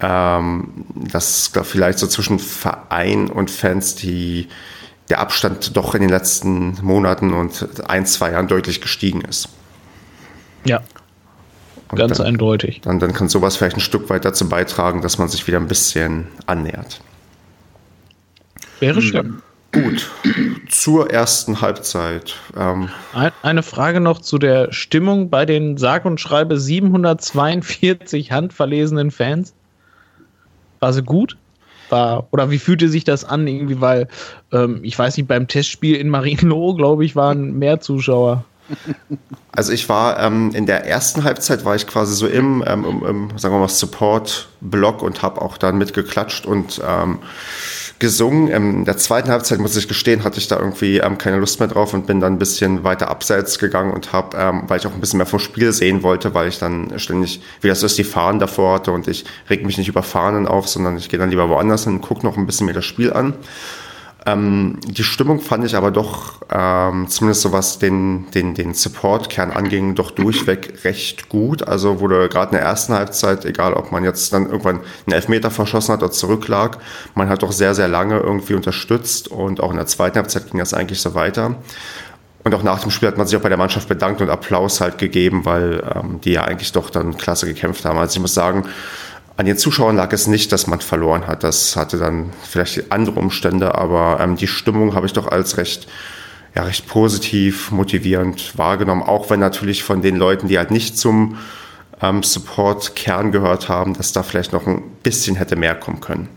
ähm, 0.00 0.84
dass 0.94 1.52
vielleicht 1.62 1.98
so 1.98 2.06
zwischen 2.06 2.38
Verein 2.38 3.30
und 3.30 3.50
Fans 3.50 3.94
die 3.94 4.48
der 5.08 5.20
Abstand 5.20 5.76
doch 5.76 5.94
in 5.94 6.00
den 6.00 6.10
letzten 6.10 6.78
Monaten 6.80 7.34
und 7.34 7.88
ein, 7.88 8.06
zwei 8.06 8.32
Jahren 8.32 8.48
deutlich 8.48 8.80
gestiegen 8.80 9.20
ist. 9.20 9.48
Ja. 10.64 10.80
Und 11.90 11.98
ganz 11.98 12.16
dann, 12.16 12.28
eindeutig. 12.28 12.80
Dann, 12.80 12.98
dann 12.98 13.12
kann 13.12 13.28
sowas 13.28 13.56
vielleicht 13.56 13.76
ein 13.76 13.80
Stück 13.80 14.08
weit 14.08 14.24
dazu 14.24 14.48
beitragen, 14.48 15.02
dass 15.02 15.18
man 15.18 15.28
sich 15.28 15.46
wieder 15.46 15.58
ein 15.58 15.66
bisschen 15.66 16.28
annähert. 16.46 17.02
Wäre 18.80 18.96
hm. 18.96 19.02
schön. 19.02 19.42
Gut, 19.72 20.10
zur 20.68 21.10
ersten 21.10 21.62
Halbzeit. 21.62 22.36
Ähm 22.54 22.90
Eine 23.42 23.62
Frage 23.62 24.00
noch 24.00 24.20
zu 24.20 24.36
der 24.36 24.70
Stimmung 24.70 25.30
bei 25.30 25.46
den 25.46 25.78
sag 25.78 26.04
und 26.04 26.20
schreibe 26.20 26.60
742 26.60 28.32
handverlesenen 28.32 29.10
Fans. 29.10 29.54
War 30.80 30.92
sie 30.92 31.02
gut? 31.02 31.38
War, 31.88 32.28
oder 32.32 32.50
wie 32.50 32.58
fühlte 32.58 32.90
sich 32.90 33.04
das 33.04 33.24
an? 33.24 33.46
Irgendwie, 33.46 33.80
weil, 33.80 34.08
ähm, 34.52 34.80
ich 34.82 34.98
weiß 34.98 35.16
nicht, 35.16 35.26
beim 35.26 35.48
Testspiel 35.48 35.96
in 35.96 36.10
Marienloh, 36.10 36.74
glaube 36.74 37.06
ich, 37.06 37.16
waren 37.16 37.58
mehr 37.58 37.80
Zuschauer. 37.80 38.44
Also 39.52 39.72
ich 39.72 39.88
war 39.88 40.18
ähm, 40.20 40.52
in 40.54 40.66
der 40.66 40.86
ersten 40.86 41.24
Halbzeit 41.24 41.64
war 41.64 41.76
ich 41.76 41.86
quasi 41.86 42.14
so 42.14 42.26
im, 42.26 42.64
ähm, 42.66 42.84
im, 42.84 43.04
im 43.04 43.38
sagen 43.38 43.54
wir 43.54 43.58
mal, 43.58 43.68
Support-Block 43.68 45.02
und 45.02 45.22
habe 45.22 45.42
auch 45.42 45.58
dann 45.58 45.78
mitgeklatscht 45.78 46.46
und 46.46 46.80
ähm, 46.86 47.18
gesungen. 48.02 48.48
In 48.48 48.84
der 48.84 48.98
zweiten 48.98 49.30
Halbzeit, 49.30 49.60
muss 49.60 49.76
ich 49.76 49.86
gestehen, 49.86 50.24
hatte 50.24 50.38
ich 50.38 50.48
da 50.48 50.58
irgendwie 50.58 50.98
ähm, 50.98 51.18
keine 51.18 51.38
Lust 51.38 51.60
mehr 51.60 51.68
drauf 51.68 51.94
und 51.94 52.06
bin 52.06 52.20
dann 52.20 52.34
ein 52.34 52.38
bisschen 52.38 52.82
weiter 52.82 53.08
abseits 53.08 53.60
gegangen 53.60 53.92
und 53.92 54.12
habe, 54.12 54.36
ähm, 54.36 54.64
weil 54.66 54.80
ich 54.80 54.86
auch 54.88 54.92
ein 54.92 55.00
bisschen 55.00 55.18
mehr 55.18 55.26
vom 55.26 55.38
Spiel 55.38 55.72
sehen 55.72 56.02
wollte, 56.02 56.34
weil 56.34 56.48
ich 56.48 56.58
dann 56.58 56.98
ständig, 56.98 57.40
wie 57.60 57.68
das 57.68 57.84
ist, 57.84 57.96
die 57.96 58.04
Fahnen 58.04 58.40
davor 58.40 58.74
hatte 58.74 58.90
und 58.90 59.06
ich 59.06 59.24
reg 59.48 59.64
mich 59.64 59.78
nicht 59.78 59.88
über 59.88 60.02
Fahnen 60.02 60.48
auf, 60.48 60.68
sondern 60.68 60.96
ich 60.96 61.08
gehe 61.08 61.18
dann 61.18 61.30
lieber 61.30 61.48
woanders 61.48 61.84
hin 61.84 61.94
und 61.94 62.00
gucke 62.02 62.26
noch 62.26 62.36
ein 62.36 62.44
bisschen 62.44 62.66
mir 62.66 62.72
das 62.72 62.84
Spiel 62.84 63.12
an. 63.12 63.34
Ähm, 64.24 64.78
die 64.86 65.02
Stimmung 65.02 65.40
fand 65.40 65.64
ich 65.64 65.74
aber 65.74 65.90
doch, 65.90 66.34
ähm, 66.52 67.08
zumindest 67.08 67.42
so 67.42 67.52
was 67.52 67.80
den, 67.80 68.30
den, 68.30 68.54
den 68.54 68.72
Support-Kern 68.72 69.50
anging, 69.50 69.96
doch 69.96 70.12
durchweg 70.12 70.78
recht 70.84 71.28
gut. 71.28 71.66
Also 71.66 71.98
wurde 71.98 72.28
gerade 72.28 72.52
in 72.52 72.58
der 72.58 72.62
ersten 72.62 72.92
Halbzeit, 72.94 73.44
egal 73.44 73.74
ob 73.74 73.90
man 73.90 74.04
jetzt 74.04 74.32
dann 74.32 74.46
irgendwann 74.46 74.80
einen 75.06 75.14
Elfmeter 75.14 75.50
verschossen 75.50 75.94
hat 75.94 76.02
oder 76.02 76.12
zurücklag, 76.12 76.78
man 77.14 77.28
hat 77.28 77.42
doch 77.42 77.52
sehr, 77.52 77.74
sehr 77.74 77.88
lange 77.88 78.18
irgendwie 78.18 78.54
unterstützt 78.54 79.26
und 79.26 79.60
auch 79.60 79.70
in 79.70 79.76
der 79.76 79.86
zweiten 79.86 80.16
Halbzeit 80.16 80.50
ging 80.50 80.58
das 80.60 80.72
eigentlich 80.72 81.00
so 81.00 81.14
weiter. 81.14 81.56
Und 82.44 82.54
auch 82.54 82.62
nach 82.62 82.80
dem 82.80 82.90
Spiel 82.90 83.08
hat 83.08 83.18
man 83.18 83.26
sich 83.26 83.36
auch 83.36 83.42
bei 83.42 83.48
der 83.48 83.58
Mannschaft 83.58 83.88
bedankt 83.88 84.20
und 84.20 84.30
Applaus 84.30 84.80
halt 84.80 84.98
gegeben, 84.98 85.44
weil 85.44 85.82
ähm, 85.94 86.20
die 86.20 86.32
ja 86.32 86.44
eigentlich 86.44 86.72
doch 86.72 86.90
dann 86.90 87.16
klasse 87.16 87.46
gekämpft 87.46 87.84
haben. 87.84 87.98
Also 87.98 88.16
ich 88.16 88.20
muss 88.20 88.34
sagen, 88.34 88.64
an 89.36 89.46
den 89.46 89.56
Zuschauern 89.56 89.96
lag 89.96 90.12
es 90.12 90.26
nicht, 90.26 90.52
dass 90.52 90.66
man 90.66 90.80
verloren 90.80 91.26
hat. 91.26 91.42
Das 91.42 91.76
hatte 91.76 91.98
dann 91.98 92.30
vielleicht 92.42 92.92
andere 92.92 93.18
Umstände, 93.18 93.74
aber 93.74 94.18
ähm, 94.20 94.36
die 94.36 94.46
Stimmung 94.46 94.94
habe 94.94 95.06
ich 95.06 95.12
doch 95.12 95.26
als 95.26 95.56
recht, 95.56 95.88
ja, 96.54 96.64
recht 96.64 96.86
positiv, 96.86 97.70
motivierend 97.70 98.56
wahrgenommen. 98.58 99.02
Auch 99.02 99.30
wenn 99.30 99.40
natürlich 99.40 99.82
von 99.82 100.02
den 100.02 100.16
Leuten, 100.16 100.48
die 100.48 100.58
halt 100.58 100.70
nicht 100.70 100.98
zum 100.98 101.38
ähm, 102.02 102.22
Support-Kern 102.22 103.32
gehört 103.32 103.68
haben, 103.68 103.94
dass 103.94 104.12
da 104.12 104.22
vielleicht 104.22 104.52
noch 104.52 104.66
ein 104.66 104.82
bisschen 105.02 105.36
hätte 105.36 105.56
mehr 105.56 105.74
kommen 105.74 106.00
können. 106.00 106.28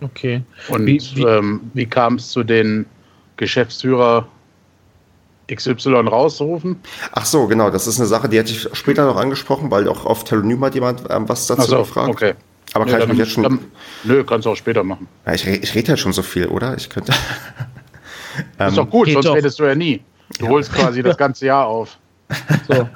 Okay. 0.00 0.42
Und 0.68 0.86
wie, 0.86 1.00
wie, 1.14 1.22
ähm, 1.22 1.70
wie 1.74 1.86
kam 1.86 2.16
es 2.16 2.28
zu 2.28 2.44
den 2.44 2.86
Geschäftsführer 3.36 4.28
XY 5.52 5.94
rausrufen? 6.08 6.76
Ach 7.12 7.24
so, 7.24 7.46
genau. 7.46 7.70
Das 7.70 7.86
ist 7.86 7.98
eine 7.98 8.06
Sache, 8.06 8.28
die 8.28 8.38
hätte 8.38 8.52
ich 8.52 8.68
später 8.72 9.06
noch 9.06 9.16
angesprochen, 9.16 9.70
weil 9.70 9.88
auch 9.88 10.04
auf 10.04 10.24
Telonym 10.24 10.64
hat 10.64 10.74
jemand 10.74 11.04
ähm, 11.10 11.28
was 11.28 11.46
dazu 11.46 11.62
so, 11.62 11.78
gefragt. 11.78 12.08
Okay. 12.08 12.34
Aber 12.72 12.84
nö, 12.84 12.90
kann 12.90 13.02
ich 13.02 13.08
mich 13.08 13.18
jetzt 13.18 13.32
schon. 13.32 13.42
Dann, 13.44 13.60
nö, 14.04 14.24
kannst 14.24 14.46
du 14.46 14.50
auch 14.50 14.56
später 14.56 14.82
machen. 14.82 15.06
Ja, 15.24 15.34
ich, 15.34 15.46
ich 15.46 15.74
rede 15.74 15.90
halt 15.90 16.00
schon 16.00 16.12
so 16.12 16.22
viel, 16.22 16.46
oder? 16.46 16.76
Ich 16.76 16.90
könnte. 16.90 17.12
ähm, 18.58 18.68
ist 18.68 18.76
doch 18.76 18.90
gut, 18.90 19.08
sonst 19.10 19.26
doch. 19.26 19.34
redest 19.34 19.58
du 19.58 19.64
ja 19.64 19.74
nie. 19.74 20.02
Du 20.38 20.46
ja. 20.46 20.50
holst 20.50 20.72
quasi 20.72 21.02
das 21.02 21.16
ganze 21.16 21.46
Jahr 21.46 21.66
auf. 21.66 21.96
So. 22.66 22.88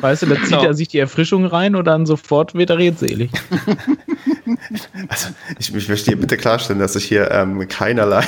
Weißt 0.00 0.22
du, 0.22 0.26
da 0.26 0.36
zieht 0.36 0.44
genau. 0.44 0.62
er 0.62 0.74
sich 0.74 0.88
die 0.88 0.98
Erfrischung 0.98 1.44
rein 1.44 1.74
und 1.74 1.86
dann 1.86 2.06
sofort 2.06 2.54
wird 2.54 2.70
er 2.70 2.78
redselig. 2.78 3.30
Also 5.08 5.28
ich, 5.58 5.74
ich 5.74 5.88
möchte 5.88 6.10
hier 6.10 6.20
bitte 6.20 6.36
klarstellen, 6.36 6.80
dass 6.80 6.96
ich 6.96 7.04
hier 7.04 7.30
ähm, 7.30 7.66
keinerlei, 7.68 8.24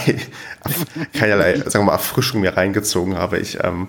keinerlei, 1.12 1.56
sagen 1.56 1.80
wir 1.80 1.82
mal, 1.84 1.92
Erfrischung 1.92 2.40
mir 2.40 2.56
reingezogen 2.56 3.16
habe. 3.16 3.38
Ich, 3.38 3.58
ähm, 3.62 3.88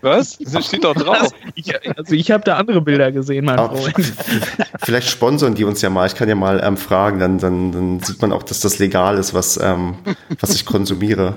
Was? 0.00 0.38
Das 0.38 0.66
steht 0.66 0.84
doch 0.84 0.94
drauf. 0.94 1.30
Ich, 1.54 1.72
also 1.96 2.14
ich 2.14 2.30
habe 2.30 2.44
da 2.44 2.56
andere 2.56 2.80
Bilder 2.80 3.12
gesehen, 3.12 3.44
mein 3.44 3.58
Freund. 3.58 4.12
Vielleicht 4.82 5.08
sponsern 5.08 5.54
die 5.54 5.64
uns 5.64 5.82
ja 5.82 5.90
mal. 5.90 6.06
Ich 6.06 6.14
kann 6.14 6.28
ja 6.28 6.34
mal 6.34 6.60
ähm, 6.62 6.76
fragen, 6.76 7.18
dann, 7.18 7.38
dann, 7.38 7.72
dann 7.72 8.00
sieht 8.00 8.20
man 8.20 8.32
auch, 8.32 8.42
dass 8.42 8.60
das 8.60 8.78
legal 8.78 9.18
ist, 9.18 9.34
was, 9.34 9.58
ähm, 9.62 9.96
was 10.40 10.54
ich 10.54 10.64
konsumiere. 10.64 11.36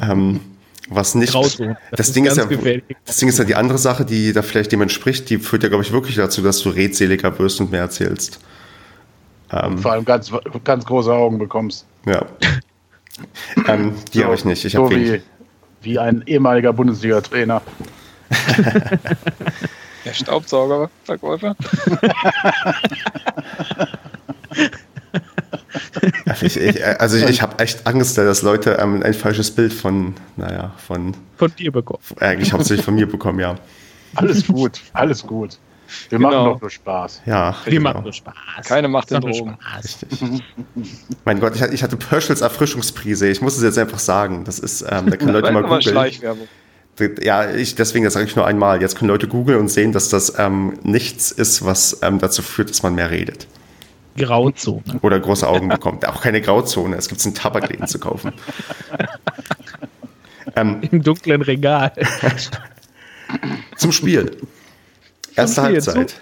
Ähm, 0.00 0.40
was 0.88 1.14
nicht. 1.16 1.34
Das, 1.34 1.58
das 1.90 2.12
Ding 2.12 2.26
ist 2.26 2.36
ja, 2.36 2.44
gefährlich. 2.44 2.84
das 3.04 3.16
Ding 3.16 3.28
ist 3.28 3.38
ja 3.38 3.44
die 3.44 3.56
andere 3.56 3.78
Sache, 3.78 4.04
die 4.04 4.32
da 4.32 4.42
vielleicht 4.42 4.70
dem 4.70 4.82
entspricht, 4.82 5.28
die 5.30 5.38
führt 5.38 5.64
ja, 5.64 5.68
glaube 5.68 5.82
ich, 5.82 5.92
wirklich 5.92 6.14
dazu, 6.14 6.42
dass 6.42 6.60
du 6.60 6.70
redseliger 6.70 7.36
wirst 7.38 7.60
und 7.60 7.72
mehr 7.72 7.80
erzählst. 7.80 8.38
Ähm, 9.52 9.78
Vor 9.78 9.92
allem 9.92 10.04
ganz, 10.04 10.32
ganz 10.64 10.84
große 10.84 11.12
Augen 11.12 11.38
bekommst. 11.38 11.86
Ja. 12.04 12.26
ähm, 13.68 13.94
die 14.12 14.18
so, 14.18 14.24
habe 14.24 14.34
ich 14.34 14.44
nicht. 14.44 14.64
Ich 14.64 14.72
so 14.72 14.90
wie, 14.90 15.22
wie 15.82 15.98
ein 15.98 16.22
ehemaliger 16.26 16.72
Bundesliga-Trainer. 16.72 17.62
Der 20.04 20.12
Staubsaugerverkäufer. 20.12 21.56
ich, 26.42 26.56
ich, 26.56 27.00
also 27.00 27.16
ich, 27.16 27.24
ich 27.24 27.42
habe 27.42 27.58
echt 27.58 27.86
Angst, 27.86 28.18
dass 28.18 28.42
Leute 28.42 28.78
ähm, 28.80 29.02
ein 29.02 29.14
falsches 29.14 29.50
Bild 29.50 29.72
von, 29.72 30.14
naja, 30.36 30.72
von. 30.76 31.16
Von 31.36 31.52
dir 31.56 31.72
bekommen. 31.72 32.02
Eigentlich 32.20 32.52
hauptsächlich 32.52 32.84
von 32.84 32.94
mir 32.94 33.08
bekommen, 33.08 33.40
ja. 33.40 33.56
Alles 34.14 34.46
gut, 34.46 34.80
alles 34.92 35.26
gut. 35.26 35.58
Wir 36.08 36.18
genau. 36.18 36.30
machen 36.30 36.52
doch 36.54 36.60
nur 36.60 36.70
Spaß. 36.70 37.22
Ja, 37.26 37.56
wir 37.64 37.72
genau. 37.72 37.90
machen 37.90 38.02
nur 38.02 38.12
Spaß. 38.12 38.34
Keine 38.64 38.88
macht 38.88 39.10
den 39.10 39.20
Drogen. 39.20 39.58
Richtig. 39.82 40.08
mein 41.24 41.40
Gott, 41.40 41.54
ich, 41.72 41.82
hatte 41.82 41.96
Purchells 41.96 42.40
Erfrischungsprise. 42.40 43.28
Ich 43.28 43.40
muss 43.40 43.56
es 43.56 43.62
jetzt 43.62 43.78
einfach 43.78 43.98
sagen. 43.98 44.44
Das 44.44 44.58
ist, 44.58 44.82
ähm, 44.82 45.10
da 45.10 45.16
können 45.16 45.32
Leute 45.32 45.52
mal 45.52 45.62
googeln. 45.62 46.12
Ja, 47.20 47.50
ich, 47.50 47.74
deswegen, 47.74 48.04
das 48.04 48.14
sage 48.14 48.26
ich 48.26 48.36
nur 48.36 48.46
einmal. 48.46 48.80
Jetzt 48.80 48.96
können 48.96 49.10
Leute 49.10 49.28
googeln 49.28 49.60
und 49.60 49.68
sehen, 49.68 49.92
dass 49.92 50.08
das 50.08 50.38
ähm, 50.38 50.78
nichts 50.82 51.30
ist, 51.30 51.64
was 51.64 52.00
ähm, 52.02 52.18
dazu 52.18 52.42
führt, 52.42 52.70
dass 52.70 52.82
man 52.82 52.94
mehr 52.94 53.10
redet. 53.10 53.46
Grauzone. 54.16 54.82
Oder 55.02 55.20
große 55.20 55.46
Augen 55.46 55.68
bekommt. 55.68 56.08
Auch 56.08 56.22
keine 56.22 56.40
Grauzone. 56.40 56.96
Es 56.96 57.08
gibt 57.08 57.24
einen 57.24 57.34
Tabakläden 57.34 57.86
zu 57.86 57.98
kaufen. 57.98 58.32
ähm, 60.56 60.80
Im 60.90 61.02
dunklen 61.02 61.42
Regal. 61.42 61.92
Zum 63.76 63.92
Spiel. 63.92 64.38
Erste 65.36 65.62
Halbzeit. 65.62 66.20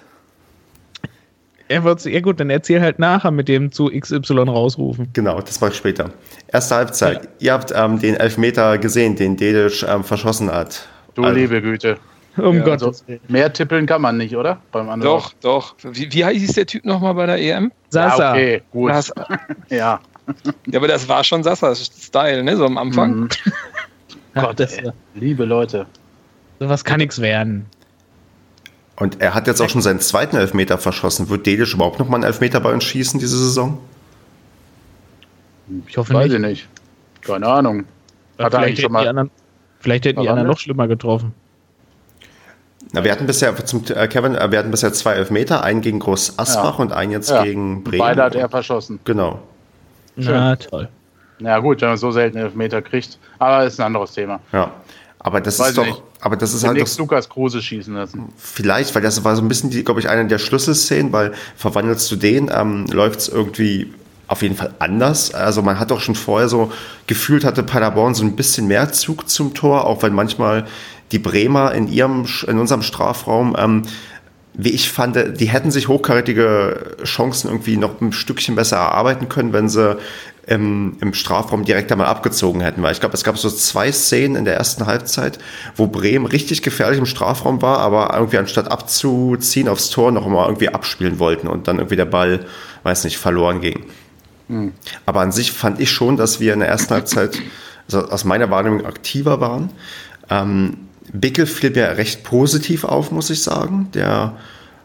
Er 1.68 1.82
wird, 1.82 2.04
ja 2.04 2.20
gut, 2.20 2.40
dann 2.40 2.50
erzähl 2.50 2.82
halt 2.82 2.98
nachher 2.98 3.30
mit 3.30 3.48
dem 3.48 3.72
zu 3.72 3.86
XY 3.86 4.40
rausrufen. 4.40 5.08
Genau, 5.14 5.40
das 5.40 5.60
mache 5.60 5.70
ich 5.70 5.76
später. 5.78 6.10
Erste 6.48 6.74
Halbzeit. 6.74 7.24
Ja. 7.24 7.30
Ihr 7.38 7.52
habt 7.54 7.72
ähm, 7.74 7.98
den 7.98 8.16
Elfmeter 8.16 8.76
gesehen, 8.76 9.16
den 9.16 9.36
Dedic 9.36 9.82
ähm, 9.88 10.04
verschossen 10.04 10.52
hat. 10.52 10.86
Du 11.14 11.22
also, 11.22 11.34
liebe 11.34 11.62
Güte. 11.62 11.96
Um 12.36 12.58
ja, 12.58 12.64
Gottes 12.64 13.04
also, 13.08 13.20
Mehr 13.28 13.52
tippeln 13.52 13.86
kann 13.86 14.02
man 14.02 14.16
nicht, 14.16 14.36
oder? 14.36 14.60
Beim 14.72 14.88
anderen. 14.88 15.12
Doch, 15.12 15.32
doch. 15.40 15.74
Wie, 15.82 16.12
wie 16.12 16.24
heißt 16.24 16.56
der 16.56 16.66
Typ 16.66 16.84
nochmal 16.84 17.14
bei 17.14 17.26
der 17.26 17.38
EM? 17.38 17.72
Sasa. 17.88 18.24
Ja, 18.24 18.32
okay, 18.32 18.62
gut. 18.72 18.92
Sasa. 18.92 19.14
ja. 19.70 20.00
Ja, 20.66 20.78
aber 20.78 20.88
das 20.88 21.08
war 21.08 21.22
schon 21.22 21.42
Sassas 21.42 21.90
Style, 21.98 22.42
ne? 22.42 22.56
So 22.56 22.66
am 22.66 22.76
Anfang. 22.78 23.14
Mhm. 23.14 23.28
Gott, 24.34 24.56
liebe 25.14 25.44
Leute. 25.44 25.86
Sowas 26.58 26.84
kann 26.84 26.98
nichts 26.98 27.20
werden. 27.20 27.66
Und 28.96 29.20
er 29.20 29.34
hat 29.34 29.46
jetzt 29.46 29.60
auch 29.60 29.68
schon 29.68 29.82
seinen 29.82 30.00
zweiten 30.00 30.36
Elfmeter 30.36 30.78
verschossen. 30.78 31.28
Wird 31.28 31.46
Dedisch 31.46 31.74
überhaupt 31.74 31.98
noch 31.98 32.08
mal 32.08 32.16
einen 32.16 32.24
Elfmeter 32.24 32.60
bei 32.60 32.72
uns 32.72 32.84
schießen 32.84 33.18
diese 33.18 33.36
Saison? 33.36 33.78
Ich 35.86 35.96
hoffe 35.96 36.14
Weiß 36.14 36.26
nicht. 36.26 36.34
ich 36.34 36.40
nicht. 36.40 36.68
Keine 37.22 37.46
Ahnung. 37.46 37.84
Hat 38.38 38.52
er 38.54 38.60
eigentlich 38.60 38.80
schon 38.80 38.92
mal. 38.92 39.06
Anderen, 39.06 39.30
vielleicht 39.80 40.04
hätten 40.04 40.20
die 40.20 40.28
anderen 40.28 40.48
noch 40.48 40.58
schlimmer 40.58 40.86
getroffen. 40.86 41.32
Na, 42.92 43.02
wir 43.02 43.10
hatten 43.10 43.26
bisher 43.26 43.56
zum 43.64 43.82
äh, 43.88 44.06
Kevin, 44.06 44.36
äh, 44.36 44.50
wir 44.52 44.58
hatten 44.58 44.70
bisher 44.70 44.92
zwei 44.92 45.14
Elfmeter, 45.14 45.64
einen 45.64 45.80
gegen 45.80 45.98
Groß 45.98 46.38
Asbach 46.38 46.78
ja. 46.78 46.84
und 46.84 46.92
einen 46.92 47.10
jetzt 47.10 47.30
ja. 47.30 47.42
gegen 47.42 47.82
Bremen. 47.82 47.98
Beide 47.98 48.22
hat 48.22 48.34
er 48.36 48.48
verschossen. 48.48 49.00
Genau. 49.04 49.40
Na 50.16 50.54
toll. 50.54 50.88
Na 51.40 51.58
gut, 51.58 51.80
wenn 51.80 51.88
man 51.88 51.98
so 51.98 52.12
selten 52.12 52.38
Elfmeter 52.38 52.80
kriegt, 52.82 53.18
aber 53.40 53.64
ist 53.64 53.80
ein 53.80 53.86
anderes 53.86 54.12
Thema. 54.12 54.38
Ja. 54.52 54.70
Aber 55.24 55.40
das 55.40 55.58
Weiß 55.58 55.70
ist 55.70 55.78
doch, 55.78 55.86
nicht. 55.86 56.02
aber 56.20 56.36
das 56.36 56.52
ist 56.52 56.64
halt 56.64 56.78
doch, 56.78 56.98
Lukas 56.98 57.30
Kruse 57.30 57.62
schießen 57.62 57.94
lassen. 57.94 58.28
Vielleicht, 58.36 58.94
weil 58.94 59.00
das 59.00 59.24
war 59.24 59.34
so 59.34 59.40
ein 59.40 59.48
bisschen, 59.48 59.70
glaube 59.70 59.98
ich, 59.98 60.08
eine 60.08 60.28
der 60.28 60.38
Schlüsselszenen, 60.38 61.12
weil 61.12 61.32
verwandelst 61.56 62.12
du 62.12 62.16
den, 62.16 62.50
ähm, 62.54 62.84
läuft 62.92 63.20
es 63.20 63.28
irgendwie 63.28 63.90
auf 64.28 64.42
jeden 64.42 64.54
Fall 64.54 64.74
anders. 64.80 65.32
Also 65.32 65.62
man 65.62 65.80
hat 65.80 65.90
doch 65.90 66.00
schon 66.00 66.14
vorher 66.14 66.50
so 66.50 66.70
gefühlt, 67.06 67.44
hatte 67.44 67.62
Paderborn 67.62 68.14
so 68.14 68.22
ein 68.22 68.36
bisschen 68.36 68.66
mehr 68.66 68.92
Zug 68.92 69.28
zum 69.30 69.54
Tor, 69.54 69.86
auch 69.86 70.02
wenn 70.02 70.12
manchmal 70.12 70.66
die 71.10 71.18
Bremer 71.18 71.72
in 71.72 71.88
ihrem, 71.88 72.26
in 72.46 72.58
unserem 72.58 72.82
Strafraum 72.82 73.56
ähm, 73.58 73.82
wie 74.56 74.70
ich 74.70 74.88
fand, 74.88 75.40
die 75.40 75.46
hätten 75.46 75.72
sich 75.72 75.88
hochkarätige 75.88 76.96
Chancen 77.02 77.48
irgendwie 77.48 77.76
noch 77.76 78.00
ein 78.00 78.12
Stückchen 78.12 78.54
besser 78.54 78.76
erarbeiten 78.76 79.28
können, 79.28 79.52
wenn 79.52 79.68
sie 79.68 79.96
im, 80.46 80.96
im 81.00 81.14
Strafraum 81.14 81.64
direkt 81.64 81.90
einmal 81.90 82.06
abgezogen 82.06 82.60
hätten. 82.60 82.82
Weil 82.82 82.92
ich 82.92 83.00
glaube, 83.00 83.14
es 83.14 83.24
gab 83.24 83.38
so 83.38 83.50
zwei 83.50 83.90
Szenen 83.92 84.36
in 84.36 84.44
der 84.44 84.56
ersten 84.56 84.86
Halbzeit, 84.86 85.38
wo 85.76 85.86
Bremen 85.86 86.26
richtig 86.26 86.62
gefährlich 86.62 86.98
im 86.98 87.06
Strafraum 87.06 87.62
war, 87.62 87.78
aber 87.78 88.14
irgendwie 88.14 88.38
anstatt 88.38 88.70
abzuziehen 88.70 89.68
aufs 89.68 89.90
Tor 89.90 90.12
noch 90.12 90.26
mal 90.26 90.46
irgendwie 90.46 90.68
abspielen 90.68 91.18
wollten 91.18 91.48
und 91.48 91.68
dann 91.68 91.78
irgendwie 91.78 91.96
der 91.96 92.04
Ball, 92.04 92.46
weiß 92.82 93.04
nicht, 93.04 93.18
verloren 93.18 93.60
ging. 93.60 93.84
Mhm. 94.48 94.72
Aber 95.06 95.20
an 95.20 95.32
sich 95.32 95.52
fand 95.52 95.80
ich 95.80 95.90
schon, 95.90 96.16
dass 96.16 96.40
wir 96.40 96.52
in 96.52 96.60
der 96.60 96.68
ersten 96.68 96.94
Halbzeit 96.94 97.38
also 97.86 98.08
aus 98.08 98.24
meiner 98.24 98.50
Wahrnehmung 98.50 98.84
aktiver 98.86 99.40
waren. 99.40 99.70
Ähm, 100.30 100.78
Bickel 101.12 101.46
fiel 101.46 101.70
mir 101.70 101.96
recht 101.96 102.24
positiv 102.24 102.84
auf, 102.84 103.10
muss 103.10 103.30
ich 103.30 103.42
sagen. 103.42 103.88
Der 103.94 104.36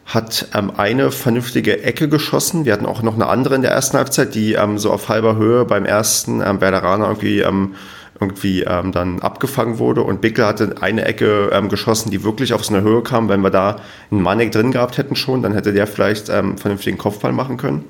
hat 0.09 0.47
ähm, 0.55 0.71
eine 0.75 1.11
vernünftige 1.11 1.83
Ecke 1.83 2.09
geschossen. 2.09 2.65
Wir 2.65 2.73
hatten 2.73 2.87
auch 2.87 3.03
noch 3.03 3.13
eine 3.13 3.27
andere 3.27 3.55
in 3.55 3.61
der 3.61 3.71
ersten 3.71 3.95
Halbzeit, 3.95 4.33
die 4.33 4.53
ähm, 4.53 4.79
so 4.79 4.91
auf 4.91 5.07
halber 5.07 5.35
Höhe 5.35 5.65
beim 5.65 5.85
ersten 5.85 6.41
ähm, 6.41 6.61
Werderaner 6.61 7.07
irgendwie, 7.07 7.41
ähm, 7.41 7.75
irgendwie 8.19 8.63
ähm, 8.63 8.91
dann 8.91 9.21
abgefangen 9.21 9.77
wurde. 9.77 10.01
Und 10.01 10.19
Bickel 10.19 10.45
hatte 10.45 10.75
eine 10.81 11.05
Ecke 11.05 11.51
ähm, 11.53 11.69
geschossen, 11.69 12.09
die 12.09 12.23
wirklich 12.23 12.53
auf 12.53 12.65
so 12.65 12.73
eine 12.73 12.83
Höhe 12.83 13.03
kam. 13.03 13.29
Wenn 13.29 13.41
wir 13.41 13.51
da 13.51 13.81
einen 14.09 14.21
Manek 14.21 14.51
drin 14.51 14.71
gehabt 14.71 14.97
hätten 14.97 15.15
schon, 15.15 15.43
dann 15.43 15.53
hätte 15.53 15.73
der 15.73 15.85
vielleicht 15.85 16.27
ähm, 16.29 16.57
vernünftigen 16.57 16.97
Kopfball 16.97 17.31
machen 17.31 17.57
können. 17.57 17.85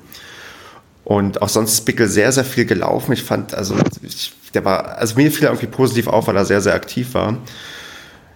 Und 1.06 1.42
auch 1.42 1.50
sonst 1.50 1.72
ist 1.72 1.86
Bickel 1.86 2.08
sehr, 2.08 2.34
sehr 2.34 2.44
viel 2.44 2.66
gelaufen. 2.66 3.14
Ich 3.14 3.24
fand, 3.24 3.54
also 3.54 3.76
ich, 4.02 4.34
der 4.54 4.66
war, 4.66 4.98
also 4.98 5.16
mir 5.16 5.32
fiel 5.32 5.46
er 5.46 5.52
irgendwie 5.52 5.68
positiv 5.68 6.08
auf, 6.08 6.28
weil 6.28 6.36
er 6.36 6.46
sehr, 6.46 6.60
sehr 6.60 6.74
aktiv 6.74 7.14
war. 7.14 7.38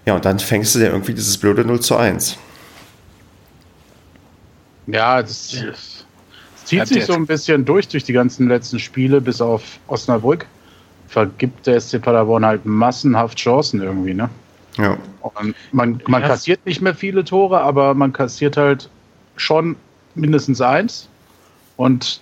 Ja, 0.05 0.15
und 0.15 0.23
dann 0.23 0.39
fängst 0.39 0.73
du 0.73 0.79
dir 0.79 0.87
irgendwie 0.87 1.13
dieses 1.13 1.37
blöde 1.37 1.65
0 1.65 1.81
zu 1.81 1.97
1. 1.97 2.37
Ja, 4.87 5.21
das, 5.21 5.51
das 5.51 6.05
zieht 6.65 6.87
sich 6.87 7.05
so 7.05 7.13
ein 7.13 7.25
bisschen 7.25 7.65
durch, 7.65 7.87
durch 7.87 8.03
die 8.03 8.13
ganzen 8.13 8.47
letzten 8.47 8.79
Spiele, 8.79 9.21
bis 9.21 9.41
auf 9.41 9.79
Osnabrück. 9.87 10.45
Vergibt 11.07 11.67
der 11.67 11.79
SC 11.79 12.01
Paderborn 12.01 12.45
halt 12.45 12.65
massenhaft 12.65 13.37
Chancen 13.37 13.81
irgendwie, 13.81 14.13
ne? 14.13 14.29
Ja. 14.77 14.97
Und 15.21 15.55
man, 15.71 16.01
man 16.07 16.21
ja. 16.21 16.27
kassiert 16.27 16.65
nicht 16.65 16.81
mehr 16.81 16.95
viele 16.95 17.23
Tore, 17.23 17.61
aber 17.61 17.93
man 17.93 18.11
kassiert 18.11 18.57
halt 18.57 18.89
schon 19.35 19.75
mindestens 20.15 20.61
eins 20.61 21.07
und 21.77 22.21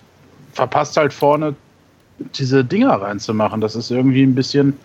verpasst 0.54 0.98
halt 0.98 1.14
vorne 1.14 1.56
diese 2.36 2.64
Dinger 2.64 3.02
reinzumachen. 3.02 3.62
Das 3.62 3.76
ist 3.76 3.92
irgendwie 3.92 4.24
ein 4.24 4.36
bisschen. 4.36 4.78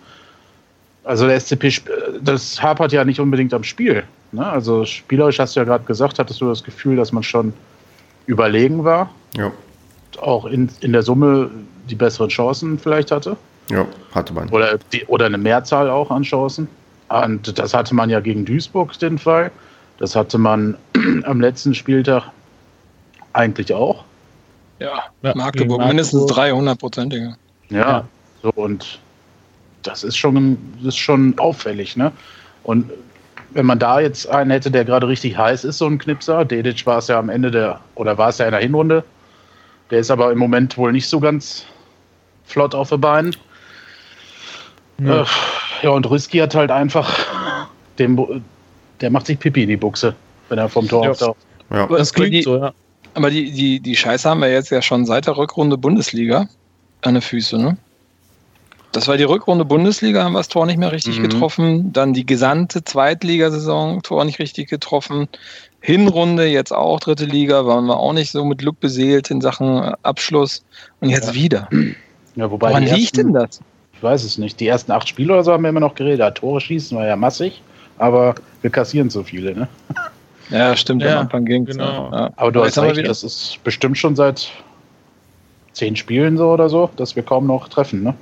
Also 1.03 1.25
der 1.25 1.39
SCP, 1.39 1.81
das 2.21 2.61
hapert 2.61 2.91
ja 2.91 3.05
nicht 3.05 3.19
unbedingt 3.19 3.53
am 3.53 3.63
Spiel. 3.63 4.03
Ne? 4.31 4.45
Also 4.45 4.85
spielerisch 4.85 5.39
hast 5.39 5.55
du 5.55 5.59
ja 5.59 5.63
gerade 5.63 5.83
gesagt, 5.85 6.19
hattest 6.19 6.41
du 6.41 6.49
das 6.49 6.63
Gefühl, 6.63 6.95
dass 6.95 7.11
man 7.11 7.23
schon 7.23 7.53
überlegen 8.25 8.83
war. 8.83 9.09
Ja. 9.35 9.51
Auch 10.19 10.45
in, 10.45 10.69
in 10.81 10.93
der 10.93 11.03
Summe 11.03 11.49
die 11.89 11.95
besseren 11.95 12.29
Chancen 12.29 12.77
vielleicht 12.79 13.11
hatte. 13.11 13.37
Ja, 13.69 13.85
hatte 14.13 14.33
man. 14.33 14.49
Oder, 14.49 14.77
die, 14.91 15.05
oder 15.05 15.25
eine 15.25 15.37
Mehrzahl 15.37 15.89
auch 15.89 16.11
an 16.11 16.23
Chancen. 16.23 16.67
Und 17.09 17.57
das 17.57 17.73
hatte 17.73 17.95
man 17.95 18.09
ja 18.09 18.19
gegen 18.19 18.45
Duisburg 18.45 18.97
den 18.99 19.17
Fall. 19.17 19.51
Das 19.97 20.15
hatte 20.15 20.37
man 20.37 20.77
am 21.23 21.41
letzten 21.41 21.73
Spieltag 21.73 22.31
eigentlich 23.33 23.73
auch. 23.73 24.03
Ja, 24.79 25.03
ja 25.23 25.35
Magdeburg, 25.35 25.85
mindestens 25.85 26.23
300-prozentige. 26.23 27.35
Ja, 27.69 27.77
ja, 27.77 28.07
so 28.43 28.51
und 28.55 28.99
das 29.83 30.03
ist 30.03 30.17
schon, 30.17 30.57
das 30.77 30.89
ist 30.89 30.97
schon 30.97 31.37
auffällig, 31.39 31.95
ne? 31.95 32.11
Und 32.63 32.91
wenn 33.51 33.65
man 33.65 33.79
da 33.79 33.99
jetzt 33.99 34.29
einen 34.29 34.51
hätte, 34.51 34.71
der 34.71 34.85
gerade 34.85 35.07
richtig 35.07 35.37
heiß 35.37 35.63
ist, 35.63 35.77
so 35.77 35.87
ein 35.87 35.97
Knipser, 35.97 36.45
Dedic 36.45 36.85
war 36.85 36.99
es 36.99 37.07
ja 37.07 37.19
am 37.19 37.29
Ende 37.29 37.51
der, 37.51 37.79
oder 37.95 38.17
war 38.17 38.29
es 38.29 38.37
ja 38.37 38.45
in 38.45 38.51
der 38.51 38.61
Hinrunde, 38.61 39.03
der 39.89 39.99
ist 39.99 40.11
aber 40.11 40.31
im 40.31 40.37
Moment 40.37 40.77
wohl 40.77 40.91
nicht 40.91 41.07
so 41.07 41.19
ganz 41.19 41.65
flott 42.45 42.75
auf 42.75 42.89
den 42.89 43.01
Beinen. 43.01 43.35
Ja, 44.99 45.21
äh, 45.21 45.25
ja 45.83 45.89
und 45.91 46.09
Rüski 46.09 46.39
hat 46.39 46.55
halt 46.55 46.71
einfach, 46.71 47.17
dem, 47.99 48.43
der 49.01 49.09
macht 49.11 49.27
sich 49.27 49.39
Pipi 49.39 49.63
in 49.63 49.69
die 49.69 49.77
Buchse, 49.77 50.15
wenn 50.49 50.57
er 50.57 50.69
vom 50.69 50.87
Tor 50.87 51.05
ja. 51.05 51.11
auftaucht. 51.11 51.37
Ja. 51.69 51.87
Das 51.87 52.13
klingt 52.13 52.43
so, 52.43 52.57
ja. 52.57 52.73
Aber 53.13 53.29
die, 53.29 53.51
die, 53.51 53.79
die 53.79 53.95
Scheiße 53.95 54.29
haben 54.29 54.41
wir 54.41 54.51
jetzt 54.51 54.69
ja 54.69 54.81
schon 54.81 55.05
seit 55.05 55.25
der 55.25 55.37
Rückrunde 55.37 55.77
Bundesliga 55.77 56.47
an 57.01 57.15
den 57.15 57.21
Füßen, 57.21 57.61
ne? 57.61 57.77
Das 58.91 59.07
war 59.07 59.17
die 59.17 59.23
Rückrunde 59.23 59.65
Bundesliga, 59.65 60.23
haben 60.23 60.33
wir 60.33 60.39
das 60.39 60.47
Tor 60.47 60.65
nicht 60.65 60.77
mehr 60.77 60.91
richtig 60.91 61.19
mhm. 61.19 61.23
getroffen. 61.23 61.93
Dann 61.93 62.13
die 62.13 62.25
gesamte 62.25 62.83
Zweitligasaison, 62.83 64.01
Tor 64.01 64.25
nicht 64.25 64.39
richtig 64.39 64.69
getroffen. 64.69 65.27
Hinrunde 65.81 66.47
jetzt 66.47 66.73
auch, 66.73 66.99
dritte 66.99 67.25
Liga, 67.25 67.65
waren 67.65 67.85
wir 67.85 67.97
auch 67.97 68.13
nicht 68.13 68.31
so 68.31 68.43
mit 68.45 68.59
Glück 68.59 68.79
beseelt 68.79 69.29
in 69.29 69.41
Sachen 69.41 69.93
Abschluss. 70.03 70.63
Und 70.99 71.09
jetzt 71.09 71.29
ja. 71.29 71.33
wieder. 71.35 71.69
Ja, 72.35 72.49
wobei 72.49 72.69
Woran 72.69 72.83
ersten, 72.83 72.97
liegt 72.97 73.17
denn 73.17 73.33
das? 73.33 73.61
Ich 73.93 74.03
weiß 74.03 74.23
es 74.23 74.37
nicht. 74.37 74.59
Die 74.59 74.67
ersten 74.67 74.91
acht 74.91 75.07
Spiele 75.07 75.33
oder 75.33 75.43
so 75.43 75.51
haben 75.51 75.63
wir 75.63 75.69
immer 75.69 75.79
noch 75.79 75.95
geredet. 75.95 76.35
Tore 76.35 76.61
schießen 76.61 76.97
war 76.97 77.05
ja 77.05 77.15
massig, 77.15 77.61
aber 77.97 78.35
wir 78.61 78.69
kassieren 78.69 79.09
so 79.09 79.23
viele, 79.23 79.55
ne? 79.55 79.67
Ja, 80.49 80.75
stimmt, 80.77 81.01
ja, 81.01 81.13
am 81.13 81.19
Anfang 81.25 81.45
ging 81.45 81.65
genau. 81.65 82.09
Ja. 82.11 82.29
Aber 82.35 82.51
du 82.51 82.63
hast 82.63 82.77
recht, 82.77 83.05
das 83.05 83.23
ist 83.23 83.59
bestimmt 83.63 83.97
schon 83.97 84.15
seit 84.15 84.49
zehn 85.73 85.95
Spielen 85.95 86.37
so 86.37 86.51
oder 86.51 86.69
so, 86.69 86.89
dass 86.95 87.15
wir 87.15 87.23
kaum 87.23 87.47
noch 87.47 87.67
treffen, 87.67 88.03
ne? 88.03 88.13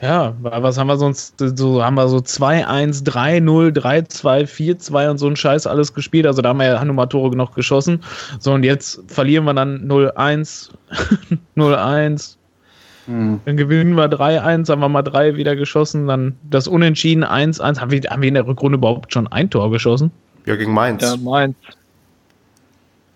Ja, 0.00 0.34
was 0.40 0.78
haben 0.78 0.86
wir 0.86 0.96
sonst? 0.96 1.34
So 1.38 1.84
haben 1.84 1.96
wir 1.96 2.08
so 2.08 2.16
2-1, 2.18 3.04
3-0, 3.04 3.78
3-2, 3.78 4.46
4-2 4.46 5.10
und 5.10 5.18
so 5.18 5.26
ein 5.26 5.36
Scheiß 5.36 5.66
alles 5.66 5.92
gespielt. 5.92 6.26
Also 6.26 6.40
da 6.40 6.50
haben 6.50 6.58
wir 6.58 6.66
ja 6.66 6.80
Hannover 6.80 7.08
Tore 7.08 7.36
noch 7.36 7.54
geschossen. 7.54 8.02
So, 8.38 8.52
und 8.52 8.64
jetzt 8.64 9.02
verlieren 9.08 9.44
wir 9.44 9.52
dann 9.52 9.86
0-1, 9.88 10.70
0-1. 11.56 12.36
Hm. 13.06 13.40
Dann 13.46 13.56
gewinnen 13.56 13.94
wir 13.94 14.10
3-1, 14.10 14.68
haben 14.68 14.80
wir 14.80 14.88
mal 14.88 15.02
3 15.02 15.34
wieder 15.34 15.56
geschossen. 15.56 16.06
Dann 16.06 16.36
das 16.48 16.68
Unentschieden 16.68 17.24
1-1. 17.24 17.80
Haben 17.80 17.90
wir, 17.90 18.00
haben 18.02 18.20
wir 18.22 18.28
in 18.28 18.34
der 18.34 18.46
Rückrunde 18.46 18.76
überhaupt 18.76 19.12
schon 19.12 19.26
ein 19.26 19.48
Tor 19.48 19.70
geschossen? 19.70 20.12
Ja, 20.44 20.54
gegen 20.54 20.72
Mainz. 20.72 21.02
Ja, 21.02 21.16
Mainz. 21.16 21.56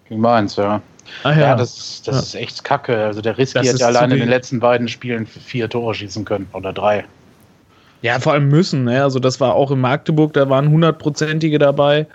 Gegen 0.08 0.20
Mainz, 0.22 0.56
ja. 0.56 0.80
Ah, 1.22 1.32
ja. 1.32 1.38
ja. 1.38 1.56
das, 1.56 2.02
das 2.02 2.14
ja. 2.14 2.20
ist 2.22 2.34
echt 2.34 2.64
kacke. 2.64 3.04
Also 3.04 3.20
der 3.20 3.38
Risky 3.38 3.64
hätte 3.64 3.86
allein 3.86 4.10
in 4.10 4.18
den 4.18 4.28
letzten 4.28 4.60
beiden 4.60 4.88
Spielen 4.88 5.26
vier 5.26 5.68
Tore 5.68 5.94
schießen 5.94 6.24
können 6.24 6.48
oder 6.52 6.72
drei. 6.72 7.04
Ja, 8.02 8.18
vor 8.20 8.34
allem 8.34 8.48
müssen. 8.48 8.84
Ne? 8.84 9.02
Also 9.02 9.18
das 9.18 9.40
war 9.40 9.54
auch 9.54 9.70
in 9.70 9.80
Magdeburg, 9.80 10.32
da 10.34 10.48
waren 10.50 10.70
hundertprozentige 10.70 11.58
dabei. 11.58 12.06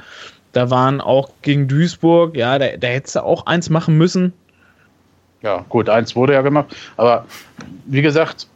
Da 0.52 0.70
waren 0.70 1.00
auch 1.00 1.30
gegen 1.42 1.68
Duisburg, 1.68 2.36
ja, 2.36 2.58
da, 2.58 2.76
da 2.78 2.88
hättest 2.88 3.16
du 3.16 3.24
auch 3.24 3.46
eins 3.46 3.70
machen 3.70 3.98
müssen. 3.98 4.34
Ja, 5.42 5.66
gut, 5.70 5.90
eins 5.90 6.16
wurde 6.16 6.34
ja 6.34 6.42
gemacht. 6.42 6.76
Aber 6.98 7.26
wie 7.86 8.02
gesagt, 8.02 8.48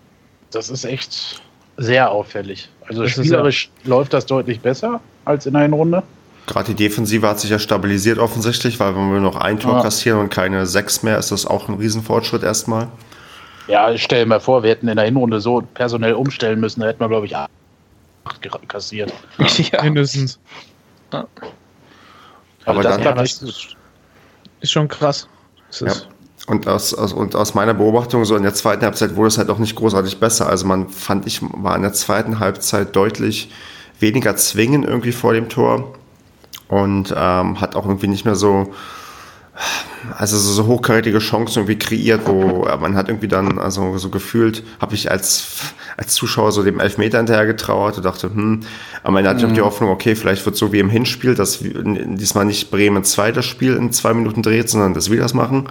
das 0.52 0.70
ist 0.70 0.86
echt 0.86 1.42
sehr 1.78 2.12
auffällig. 2.12 2.70
Also 2.88 3.04
das 3.04 3.12
spielerisch 3.12 3.70
ja 3.84 3.90
läuft 3.90 4.14
das 4.14 4.26
deutlich 4.26 4.60
besser 4.60 5.02
als 5.26 5.46
in 5.46 5.54
der 5.54 5.64
Hinrunde. 5.64 6.04
Gerade 6.46 6.74
die 6.74 6.76
Defensive 6.76 7.28
hat 7.28 7.40
sich 7.40 7.50
ja 7.50 7.60
stabilisiert 7.60 8.20
offensichtlich, 8.20 8.80
weil 8.80 8.96
wenn 8.96 9.14
wir 9.14 9.22
noch 9.22 9.38
ein 9.38 9.60
Tor 9.60 9.78
ja. 9.78 9.82
kassieren 9.82 10.20
und 10.20 10.30
keine 10.30 10.66
sechs 10.66 11.02
mehr, 11.02 11.18
ist 11.18 11.32
das 11.32 11.46
auch 11.46 11.70
ein 11.70 11.76
Riesenfortschritt 11.76 12.44
erstmal. 12.44 12.90
Ja, 13.68 13.92
ich 13.92 14.04
stell 14.04 14.26
mir 14.26 14.42
vor, 14.42 14.62
wir 14.62 14.72
hätten 14.72 14.90
in 14.90 14.98
der 14.98 15.06
Hinrunde 15.06 15.40
so 15.40 15.62
personell 15.74 16.14
umstellen 16.14 16.60
müssen, 16.60 16.82
da 16.82 16.88
hätten 16.88 17.00
wir, 17.00 17.08
glaube 17.08 17.26
ich, 17.28 17.36
acht 17.36 17.50
kassiert. 18.68 19.14
Ja. 19.72 19.84
Mindestens. 19.84 20.40
Ja. 21.14 21.28
Aber 22.66 22.78
also 22.78 22.90
das, 22.90 23.02
dann, 23.02 23.16
das 23.16 23.42
ist, 23.42 23.76
ist 24.60 24.72
schon 24.72 24.88
krass. 24.88 25.28
Ja. 25.80 25.94
Und 26.48 26.68
aus, 26.68 26.94
aus, 26.94 27.14
und 27.14 27.36
aus 27.36 27.54
meiner 27.54 27.74
Beobachtung, 27.74 28.26
so 28.26 28.36
in 28.36 28.44
der 28.44 28.54
zweiten 28.54 28.84
Halbzeit 28.84 29.16
wurde 29.16 29.30
es 29.30 29.38
halt 29.38 29.50
auch 29.50 29.60
nicht 29.60 29.76
großartig 29.76 30.20
besser. 30.20 30.48
Also 30.48 30.66
man 30.66 30.90
fand, 30.90 31.26
ich 31.26 31.42
war 31.42 31.76
in 31.76 31.84
der 31.84 31.94
zweiten 31.94 32.40
Halbzeit 32.40 32.96
deutlich 32.96 33.50
weniger 34.00 34.36
zwingen 34.36 34.84
irgendwie 34.84 35.14
vor 35.14 35.34
dem 35.34 35.48
Tor 35.48 35.94
und 36.74 37.14
ähm, 37.16 37.62
hat 37.62 37.76
auch 37.76 37.86
irgendwie 37.86 38.08
nicht 38.08 38.26
mehr 38.26 38.34
so, 38.34 38.74
also 40.18 40.38
so, 40.38 40.54
so 40.54 40.66
hochkarätige 40.66 41.20
Chancen 41.20 41.60
irgendwie 41.60 41.78
kreiert, 41.78 42.22
wo 42.26 42.68
man 42.80 42.96
hat 42.96 43.10
irgendwie 43.10 43.28
dann, 43.28 43.60
also 43.60 43.96
so 44.00 44.10
gefühlt, 44.10 44.64
habe 44.82 44.96
ich 44.96 45.12
als, 45.12 45.74
als 45.98 46.16
Zuschauer 46.16 46.52
so 46.52 46.64
dem 46.64 46.80
Elfmeter 46.80 47.20
hinterher 47.20 47.46
getrauert 47.46 47.98
und 47.98 48.06
dachte, 48.06 48.32
hm, 48.32 48.62
am 49.04 49.16
Ende 49.16 49.30
hatte 49.30 49.42
ich 49.42 49.46
auch 49.46 49.54
die 49.54 49.60
mhm. 49.60 49.66
Hoffnung, 49.66 49.90
okay, 49.92 50.16
vielleicht 50.16 50.44
wird 50.48 50.56
so 50.56 50.74
wie 50.74 50.80
im 50.80 50.90
Hinspiel, 50.90 51.36
dass 51.36 51.60
diesmal 51.62 52.46
nicht 52.46 52.72
Bremen 52.72 53.04
2 53.04 53.32
das 53.32 53.46
Spiel 53.46 53.76
in 53.76 53.92
zwei 53.92 54.16
Minuten 54.16 54.42
dreht, 54.42 54.68
sondern 54.68 54.96
dass 54.96 55.12
wir 55.12 55.20
das 55.20 55.36
machen. 55.36 55.70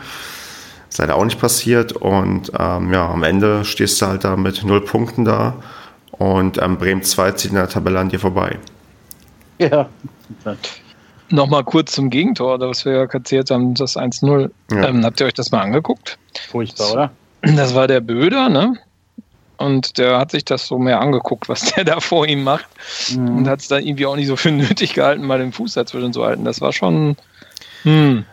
Ist 0.89 0.99
leider 0.99 1.17
auch 1.17 1.25
nicht 1.25 1.41
passiert 1.41 1.93
und 1.93 2.53
ähm, 2.57 2.93
ja, 2.93 3.11
am 3.11 3.25
Ende 3.25 3.65
stehst 3.65 4.01
du 4.01 4.07
halt 4.07 4.23
da 4.23 4.37
mit 4.37 4.63
null 4.63 4.85
Punkten 4.85 5.25
da 5.25 5.55
und 6.13 6.63
ähm, 6.63 6.77
Bremen 6.77 7.03
2 7.03 7.33
zieht 7.33 7.51
in 7.51 7.57
der 7.57 7.69
Tabelle 7.69 7.99
an 7.99 8.09
dir 8.09 8.21
vorbei. 8.21 8.59
Ja. 9.59 9.89
Nochmal 11.33 11.65
kurz 11.65 11.93
zum 11.93 12.11
Gegentor, 12.11 12.61
was 12.61 12.85
wir 12.85 12.93
ja 12.93 13.07
kassiert 13.07 13.51
haben, 13.51 13.73
das 13.73 13.97
1-0. 13.97 14.51
Ja. 14.71 14.89
Ähm, 14.89 15.03
habt 15.03 15.19
ihr 15.19 15.27
euch 15.27 15.33
das 15.33 15.51
mal 15.51 15.63
angeguckt? 15.63 16.19
Furchtbar, 16.49 16.93
oder? 16.93 17.11
Das 17.41 17.75
war 17.75 17.89
der 17.89 18.01
Böder, 18.01 18.51
ne? 18.51 18.77
Und 19.57 19.97
der 19.97 20.19
hat 20.19 20.31
sich 20.31 20.45
das 20.45 20.67
so 20.67 20.79
mehr 20.79 21.01
angeguckt, 21.01 21.49
was 21.49 21.73
der 21.73 21.85
da 21.85 22.01
vor 22.01 22.27
ihm 22.27 22.43
macht. 22.43 22.67
Mhm. 23.11 23.39
Und 23.39 23.49
hat 23.49 23.61
es 23.61 23.69
dann 23.69 23.83
irgendwie 23.83 24.05
auch 24.05 24.17
nicht 24.17 24.27
so 24.27 24.37
für 24.37 24.51
nötig 24.51 24.93
gehalten, 24.93 25.27
mal 25.27 25.39
den 25.39 25.53
Fuß 25.53 25.73
dazwischen 25.73 26.13
zu 26.13 26.23
halten. 26.23 26.45
Das 26.45 26.61
war 26.61 26.73
schon. 26.73 27.17
Hm. 27.85 28.27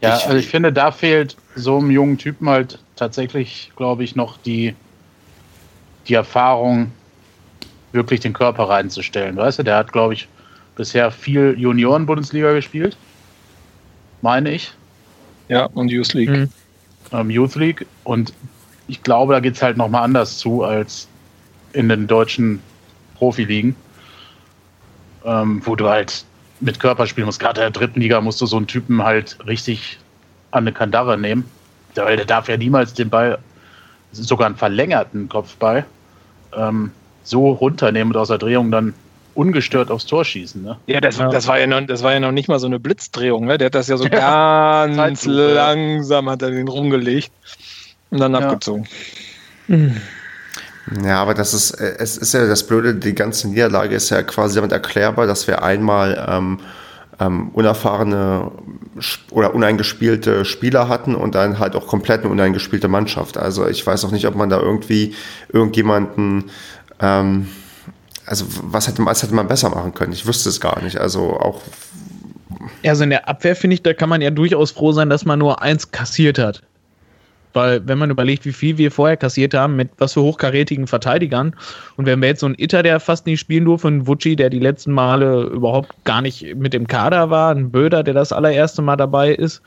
Ja, 0.00 0.14
also 0.14 0.36
ich 0.36 0.48
finde, 0.48 0.72
da 0.72 0.90
fehlt 0.90 1.36
so 1.54 1.78
einem 1.78 1.90
jungen 1.90 2.16
Typen 2.16 2.48
halt 2.48 2.78
tatsächlich, 2.96 3.72
glaube 3.76 4.04
ich, 4.04 4.16
noch 4.16 4.38
die, 4.38 4.74
die 6.08 6.14
Erfahrung, 6.14 6.92
wirklich 7.92 8.20
den 8.20 8.32
Körper 8.32 8.70
reinzustellen. 8.70 9.36
Weißt 9.36 9.58
du, 9.58 9.62
der 9.62 9.76
hat, 9.76 9.92
glaube 9.92 10.14
ich, 10.14 10.28
bisher 10.76 11.10
viel 11.10 11.54
Junioren-Bundesliga 11.58 12.52
gespielt. 12.52 12.96
Meine 14.22 14.52
ich. 14.52 14.72
Ja, 15.48 15.66
und 15.66 15.90
Youth 15.90 16.14
League. 16.14 16.30
Mhm. 16.30 16.48
Ähm, 17.12 17.30
Youth 17.30 17.54
League. 17.56 17.86
Und 18.04 18.32
ich 18.88 19.02
glaube, 19.02 19.34
da 19.34 19.40
geht 19.40 19.54
es 19.54 19.62
halt 19.62 19.76
nochmal 19.76 20.04
anders 20.04 20.38
zu 20.38 20.62
als 20.62 21.08
in 21.72 21.88
den 21.88 22.06
deutschen 22.06 22.60
Profiligen, 23.16 23.76
ähm, 25.24 25.62
wo 25.64 25.76
du 25.76 25.88
halt 25.88 26.24
mit 26.60 26.80
Körper 26.80 27.06
spielen 27.06 27.26
musst. 27.26 27.40
Gerade 27.40 27.60
in 27.60 27.64
der 27.64 27.70
dritten 27.70 28.00
Liga 28.00 28.20
musst 28.20 28.40
du 28.40 28.46
so 28.46 28.56
einen 28.56 28.66
Typen 28.66 29.02
halt 29.02 29.36
richtig 29.46 29.98
an 30.50 30.64
eine 30.64 30.72
Kandare 30.72 31.18
nehmen. 31.18 31.44
Weil 31.94 32.16
der 32.16 32.26
darf 32.26 32.48
ja 32.48 32.56
niemals 32.56 32.94
den 32.94 33.10
Ball, 33.10 33.38
sogar 34.12 34.46
einen 34.46 34.56
verlängerten 34.56 35.28
Kopfball, 35.28 35.84
ähm, 36.56 36.90
so 37.22 37.50
runternehmen 37.50 38.12
und 38.12 38.20
aus 38.20 38.28
der 38.28 38.38
Drehung 38.38 38.70
dann 38.70 38.94
ungestört 39.34 39.90
aufs 39.90 40.06
Tor 40.06 40.24
schießen. 40.24 40.62
Ne? 40.62 40.78
Ja, 40.86 41.00
das, 41.00 41.18
das, 41.18 41.46
war 41.46 41.58
ja 41.58 41.66
noch, 41.66 41.80
das 41.86 42.02
war 42.02 42.12
ja 42.12 42.20
noch 42.20 42.32
nicht 42.32 42.48
mal 42.48 42.58
so 42.58 42.66
eine 42.66 42.78
Blitzdrehung. 42.78 43.46
Ne? 43.46 43.58
Der 43.58 43.66
hat 43.66 43.74
das 43.74 43.88
ja 43.88 43.96
so 43.96 44.04
ja, 44.12 44.86
ganz 44.86 45.24
langsam 45.26 46.30
hat 46.30 46.42
er 46.42 46.50
den 46.50 46.68
rumgelegt 46.68 47.30
und 48.10 48.20
dann 48.20 48.32
ja. 48.32 48.40
abgezogen. 48.40 48.86
Ja, 51.04 51.22
aber 51.22 51.34
das 51.34 51.54
ist, 51.54 51.72
es 51.72 52.16
ist 52.16 52.34
ja 52.34 52.46
das 52.46 52.66
Blöde, 52.66 52.94
die 52.94 53.14
ganze 53.14 53.48
Niederlage 53.48 53.94
ist 53.94 54.10
ja 54.10 54.22
quasi 54.22 54.56
damit 54.56 54.72
erklärbar, 54.72 55.26
dass 55.26 55.46
wir 55.46 55.62
einmal 55.62 56.26
ähm, 56.28 56.60
ähm, 57.20 57.48
unerfahrene 57.50 58.50
oder 59.30 59.54
uneingespielte 59.54 60.44
Spieler 60.44 60.88
hatten 60.88 61.14
und 61.14 61.34
dann 61.34 61.58
halt 61.58 61.76
auch 61.76 61.86
komplett 61.86 62.20
eine 62.20 62.30
uneingespielte 62.30 62.88
Mannschaft. 62.88 63.38
Also 63.38 63.66
ich 63.66 63.86
weiß 63.86 64.04
auch 64.04 64.10
nicht, 64.10 64.26
ob 64.26 64.34
man 64.34 64.50
da 64.50 64.60
irgendwie 64.60 65.14
irgendjemanden 65.52 66.50
ähm, 67.00 67.48
also 68.26 68.46
was 68.62 68.88
hätte, 68.88 69.04
was 69.04 69.22
hätte 69.22 69.34
man 69.34 69.48
besser 69.48 69.70
machen 69.70 69.94
können? 69.94 70.12
Ich 70.12 70.26
wüsste 70.26 70.48
es 70.48 70.60
gar 70.60 70.82
nicht. 70.82 70.98
Also 70.98 71.38
auch. 71.38 71.60
Also 72.84 73.04
in 73.04 73.10
der 73.10 73.28
Abwehr 73.28 73.56
finde 73.56 73.74
ich, 73.74 73.82
da 73.82 73.92
kann 73.92 74.08
man 74.08 74.20
ja 74.20 74.30
durchaus 74.30 74.70
froh 74.70 74.92
sein, 74.92 75.10
dass 75.10 75.24
man 75.24 75.38
nur 75.38 75.62
eins 75.62 75.90
kassiert 75.90 76.38
hat. 76.38 76.62
Weil, 77.52 77.86
wenn 77.86 77.98
man 77.98 78.10
überlegt, 78.10 78.44
wie 78.46 78.52
viel 78.52 78.78
wir 78.78 78.90
vorher 78.90 79.16
kassiert 79.16 79.54
haben, 79.54 79.76
mit 79.76 79.90
was 79.98 80.14
für 80.14 80.22
hochkarätigen 80.22 80.88
Verteidigern, 80.88 81.54
und 81.96 82.04
wenn 82.04 82.20
wir 82.20 82.28
jetzt 82.28 82.40
so 82.40 82.46
einen 82.46 82.56
Itter, 82.58 82.82
der 82.82 82.98
fast 82.98 83.26
nicht 83.26 83.38
spielen 83.38 83.64
durfte, 83.64 83.86
einen 83.86 84.08
Vucci, 84.08 84.34
der 84.34 84.50
die 84.50 84.58
letzten 84.58 84.90
Male 84.90 85.44
überhaupt 85.44 85.94
gar 86.02 86.20
nicht 86.20 86.56
mit 86.56 86.72
dem 86.72 86.88
Kader 86.88 87.30
war, 87.30 87.54
ein 87.54 87.70
Böder, 87.70 88.02
der 88.02 88.14
das 88.14 88.32
allererste 88.32 88.82
Mal 88.82 88.96
dabei 88.96 89.32
ist, 89.32 89.62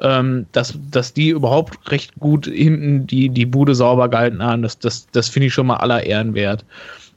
ähm, 0.00 0.46
dass, 0.52 0.78
dass 0.90 1.12
die 1.12 1.30
überhaupt 1.30 1.90
recht 1.90 2.14
gut 2.20 2.46
hinten 2.46 3.06
die, 3.06 3.28
die 3.28 3.46
Bude 3.46 3.74
sauber 3.74 4.08
gehalten 4.08 4.42
haben, 4.42 4.62
das, 4.62 4.78
das, 4.78 5.08
das 5.10 5.28
finde 5.28 5.48
ich 5.48 5.54
schon 5.54 5.66
mal 5.66 5.76
aller 5.76 6.04
Ehren 6.04 6.34
wert. 6.34 6.64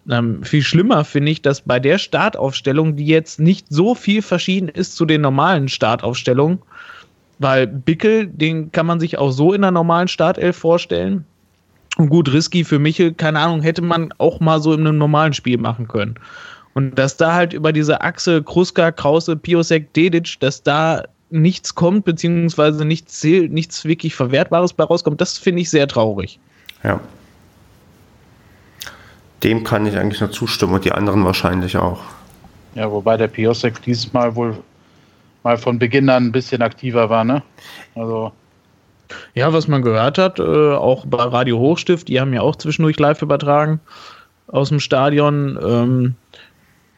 Ähm, 0.09 0.43
viel 0.43 0.61
schlimmer 0.61 1.03
finde 1.03 1.31
ich, 1.31 1.41
dass 1.41 1.61
bei 1.61 1.79
der 1.79 1.97
Startaufstellung, 1.97 2.95
die 2.95 3.05
jetzt 3.05 3.39
nicht 3.39 3.67
so 3.69 3.93
viel 3.95 4.21
verschieden 4.21 4.69
ist 4.69 4.95
zu 4.95 5.05
den 5.05 5.21
normalen 5.21 5.67
Startaufstellungen, 5.67 6.59
weil 7.39 7.67
Bickel, 7.67 8.27
den 8.27 8.71
kann 8.71 8.85
man 8.85 8.99
sich 8.99 9.17
auch 9.17 9.31
so 9.31 9.53
in 9.53 9.61
der 9.61 9.71
normalen 9.71 10.07
Startelf 10.07 10.55
vorstellen. 10.55 11.25
Und 11.97 12.09
gut, 12.09 12.31
Risky 12.31 12.63
für 12.63 12.79
Michel, 12.79 13.13
keine 13.13 13.39
Ahnung, 13.39 13.61
hätte 13.61 13.81
man 13.81 14.13
auch 14.17 14.39
mal 14.39 14.61
so 14.61 14.73
in 14.73 14.87
einem 14.87 14.97
normalen 14.97 15.33
Spiel 15.33 15.57
machen 15.57 15.87
können. 15.87 16.15
Und 16.73 16.97
dass 16.97 17.17
da 17.17 17.33
halt 17.33 17.53
über 17.53 17.73
diese 17.73 18.01
Achse 18.01 18.43
Kruska, 18.43 18.91
Krause, 18.91 19.35
Piosek, 19.35 19.93
Dedic, 19.93 20.39
dass 20.39 20.61
da 20.61 21.03
nichts 21.29 21.75
kommt, 21.75 22.05
beziehungsweise 22.05 22.85
nichts, 22.85 23.23
nichts 23.23 23.83
wirklich 23.83 24.15
Verwertbares 24.15 24.73
bei 24.73 24.83
rauskommt, 24.83 25.19
das 25.19 25.37
finde 25.37 25.63
ich 25.63 25.69
sehr 25.69 25.87
traurig. 25.87 26.39
Ja, 26.83 27.01
dem 29.43 29.63
kann 29.63 29.85
ich 29.85 29.97
eigentlich 29.97 30.21
nur 30.21 30.31
zustimmen 30.31 30.73
und 30.73 30.85
die 30.85 30.91
anderen 30.91 31.23
wahrscheinlich 31.25 31.77
auch. 31.77 31.99
Ja, 32.75 32.91
wobei 32.91 33.17
der 33.17 33.27
Piosek 33.27 33.81
dieses 33.81 34.13
Mal 34.13 34.35
wohl 34.35 34.57
mal 35.43 35.57
von 35.57 35.79
Beginn 35.79 36.09
an 36.09 36.25
ein 36.25 36.31
bisschen 36.31 36.61
aktiver 36.61 37.09
war, 37.09 37.23
ne? 37.23 37.41
Also. 37.95 38.31
Ja, 39.33 39.53
was 39.53 39.69
man 39.69 39.83
gehört 39.83 40.17
hat, 40.17 40.39
äh, 40.39 40.43
auch 40.43 41.05
bei 41.05 41.23
Radio 41.23 41.57
Hochstift, 41.59 42.09
die 42.09 42.19
haben 42.19 42.33
ja 42.33 42.41
auch 42.41 42.57
zwischendurch 42.57 42.99
live 42.99 43.21
übertragen 43.21 43.79
aus 44.47 44.67
dem 44.67 44.81
Stadion. 44.81 45.57
Ähm, 45.63 46.15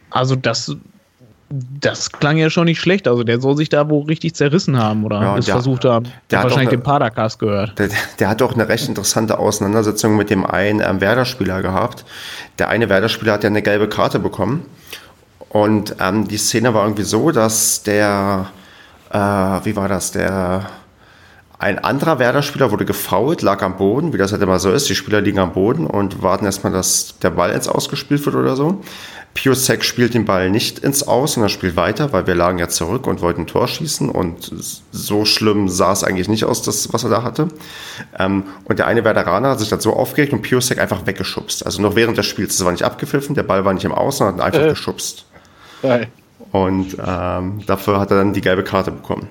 also 0.10 0.36
das, 0.36 0.76
das 1.50 2.12
klang 2.12 2.38
ja 2.38 2.50
schon 2.50 2.66
nicht 2.66 2.80
schlecht. 2.80 3.08
Also 3.08 3.24
der 3.24 3.42
soll 3.42 3.58
sich 3.58 3.70
da 3.70 3.90
wohl 3.90 4.06
richtig 4.06 4.36
zerrissen 4.36 4.78
haben 4.78 5.04
oder 5.04 5.22
ja, 5.22 5.38
es 5.38 5.46
der, 5.46 5.56
versucht 5.56 5.86
haben. 5.86 6.08
Der 6.30 6.40
hat 6.40 6.46
wahrscheinlich 6.46 6.70
eine, 6.70 6.78
den 6.78 6.84
Padercast 6.84 7.40
gehört. 7.40 7.78
Der, 7.80 7.90
der, 8.20 8.30
hat 8.30 8.42
doch 8.42 8.54
eine 8.54 8.68
recht 8.70 8.88
interessante 8.88 9.40
Auseinandersetzung 9.40 10.16
mit 10.16 10.30
dem 10.30 10.46
einen 10.46 10.82
ähm, 10.82 11.02
Werder-Spieler 11.02 11.62
gehabt. 11.62 12.06
Der 12.60 12.70
eine 12.70 12.90
Werder-Spieler 12.90 13.34
hat 13.34 13.44
ja 13.44 13.50
eine 13.50 13.62
gelbe 13.62 13.90
Karte 13.90 14.20
bekommen. 14.20 14.66
Und 15.50 15.96
ähm, 16.00 16.28
die 16.28 16.38
Szene 16.38 16.74
war 16.74 16.84
irgendwie 16.84 17.04
so, 17.04 17.32
dass 17.32 17.82
der, 17.82 18.48
äh, 19.12 19.18
wie 19.18 19.76
war 19.76 19.88
das, 19.88 20.12
der 20.12 20.70
ein 21.60 21.78
anderer 21.78 22.20
Werder-Spieler 22.20 22.72
wurde 22.72 22.86
gefault, 22.86 23.42
lag 23.42 23.62
am 23.62 23.76
Boden, 23.76 24.14
wie 24.14 24.18
das 24.18 24.32
halt 24.32 24.42
immer 24.42 24.60
so 24.60 24.72
ist. 24.72 24.88
Die 24.88 24.96
Spieler 24.96 25.20
liegen 25.20 25.40
am 25.40 25.52
Boden 25.52 25.86
und 25.86 26.24
warten 26.24 26.46
erstmal, 26.46 26.72
dass 26.72 27.20
der 27.20 27.32
Ball 27.32 27.52
jetzt 27.52 27.68
ausgespielt 27.68 28.26
wird 28.26 28.36
oder 28.38 28.56
so. 28.56 28.82
Piosek 29.34 29.84
spielt 29.84 30.14
den 30.14 30.24
Ball 30.24 30.50
nicht 30.50 30.80
ins 30.80 31.04
Aus, 31.04 31.34
sondern 31.34 31.50
spielt 31.50 31.76
weiter, 31.76 32.14
weil 32.14 32.28
wir 32.28 32.34
lagen 32.34 32.60
ja 32.60 32.70
zurück 32.70 33.08
und 33.08 33.22
wollten 33.22 33.42
ein 33.42 33.48
Tor 33.48 33.68
schießen 33.68 34.10
und 34.10 34.54
so 34.92 35.26
schlimm 35.26 35.68
sah 35.68 35.92
es 35.92 36.06
eigentlich 36.06 36.30
nicht 36.30 36.46
aus, 36.46 36.62
das, 36.62 36.94
was 36.94 37.04
er 37.04 37.10
da 37.10 37.24
hatte. 37.24 37.50
Ähm, 38.18 38.44
und 38.64 38.80
der 38.80 38.88
eine 38.88 39.04
Werderaner 39.04 39.50
hat 39.50 39.60
sich 39.60 39.70
dann 39.70 39.82
so 39.82 39.94
aufgeregt 39.94 40.32
und 40.32 40.42
Piosek 40.42 40.80
einfach 40.80 41.06
weggeschubst. 41.06 41.66
Also 41.66 41.82
noch 41.82 41.96
während 41.96 42.18
des 42.18 42.26
Spiels. 42.26 42.56
Es 42.56 42.64
war 42.64 42.72
nicht 42.72 42.84
abgepfiffen, 42.84 43.36
der 43.36 43.44
Ball 43.44 43.66
war 43.66 43.74
nicht 43.74 43.86
im 43.86 43.92
Aus, 43.92 44.18
sondern 44.18 44.40
einfach 44.40 44.62
äh. 44.62 44.70
geschubst. 44.70 45.26
Geil. 45.82 46.08
Und 46.54 46.96
ähm, 47.06 47.62
dafür 47.68 48.00
hat 48.00 48.12
er 48.12 48.18
dann 48.18 48.32
die 48.32 48.42
gelbe 48.42 48.64
Karte 48.64 48.92
bekommen 48.92 49.28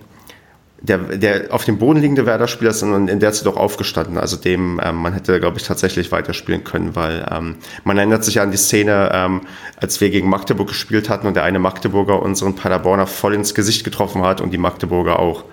der, 0.80 0.98
der 0.98 1.52
auf 1.52 1.64
dem 1.64 1.78
Boden 1.78 2.00
liegende 2.00 2.24
Werder-Spieler 2.24 2.70
ist 2.70 2.82
dann 2.82 3.08
in 3.08 3.20
der 3.20 3.32
Zeit 3.32 3.48
auch 3.48 3.56
aufgestanden. 3.56 4.16
Also 4.16 4.36
dem, 4.36 4.80
ähm, 4.82 4.96
man 4.96 5.12
hätte, 5.12 5.40
glaube 5.40 5.58
ich, 5.58 5.64
tatsächlich 5.64 6.12
weiterspielen 6.12 6.64
können, 6.64 6.94
weil 6.94 7.26
ähm, 7.30 7.56
man 7.84 7.98
erinnert 7.98 8.24
sich 8.24 8.40
an 8.40 8.50
die 8.50 8.56
Szene, 8.56 9.10
ähm, 9.12 9.40
als 9.76 10.00
wir 10.00 10.10
gegen 10.10 10.28
Magdeburg 10.28 10.68
gespielt 10.68 11.08
hatten 11.08 11.26
und 11.26 11.34
der 11.34 11.42
eine 11.42 11.58
Magdeburger 11.58 12.22
unseren 12.22 12.54
Paderborner 12.54 13.06
voll 13.06 13.34
ins 13.34 13.54
Gesicht 13.54 13.84
getroffen 13.84 14.22
hat 14.22 14.40
und 14.40 14.50
die 14.52 14.58
Magdeburger 14.58 15.18
auch, 15.18 15.44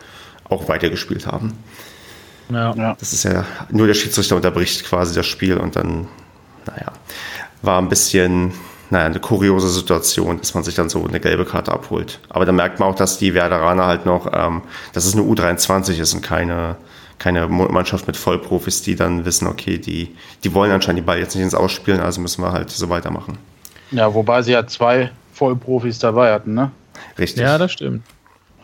auch 0.48 0.68
weitergespielt 0.68 1.26
haben. 1.26 1.54
Ja. 2.50 2.96
Das 3.00 3.12
ist 3.12 3.24
ja, 3.24 3.46
nur 3.72 3.88
der 3.88 3.96
Schiedsrichter 3.96 4.36
unterbricht 4.36 4.86
quasi 4.86 5.16
das 5.16 5.26
Spiel 5.26 5.58
und 5.58 5.76
dann, 5.76 6.08
naja, 6.68 6.92
war 7.64 7.82
ein 7.82 7.90
bisschen, 7.90 8.54
naja, 8.90 9.06
eine 9.06 9.20
kuriose 9.20 9.70
Situation, 9.70 10.38
dass 10.40 10.54
man 10.54 10.64
sich 10.64 10.76
dann 10.76 10.90
so 10.90 11.06
eine 11.06 11.20
gelbe 11.20 11.46
Karte 11.46 11.72
abholt. 11.72 12.20
Aber 12.30 12.46
da 12.46 12.52
merkt 12.52 12.80
man 12.80 12.90
auch, 12.90 12.96
dass 12.96 13.18
die 13.18 13.34
Werderaner 13.34 13.86
halt 13.86 14.06
noch, 14.06 14.32
ähm, 14.32 14.62
dass 14.94 15.06
es 15.06 15.14
eine 15.14 15.24
U23 15.24 16.00
ist 16.00 16.14
und 16.14 16.22
keine, 16.22 16.76
keine 17.18 17.48
Mannschaft 17.48 18.08
mit 18.08 18.18
Vollprofis, 18.18 18.82
die 18.82 18.96
dann 18.96 19.26
wissen, 19.26 19.48
okay, 19.48 19.78
die, 19.78 20.16
die 20.44 20.54
wollen 20.54 20.72
anscheinend 20.72 21.00
die 21.00 21.06
Ball 21.06 21.20
jetzt 21.20 21.36
nicht 21.36 21.44
ins 21.44 21.56
Ausspielen, 21.56 22.00
also 22.00 22.22
müssen 22.22 22.42
wir 22.44 22.52
halt 22.52 22.70
so 22.70 22.90
weitermachen. 22.90 23.38
Ja, 23.92 24.14
wobei 24.14 24.42
sie 24.42 24.52
ja 24.52 24.66
zwei 24.68 25.12
Vollprofis 25.34 26.00
dabei 26.00 26.32
hatten, 26.32 26.54
ne? 26.54 26.72
Richtig. 27.18 27.44
Ja, 27.44 27.58
das 27.58 27.72
stimmt. 27.72 28.04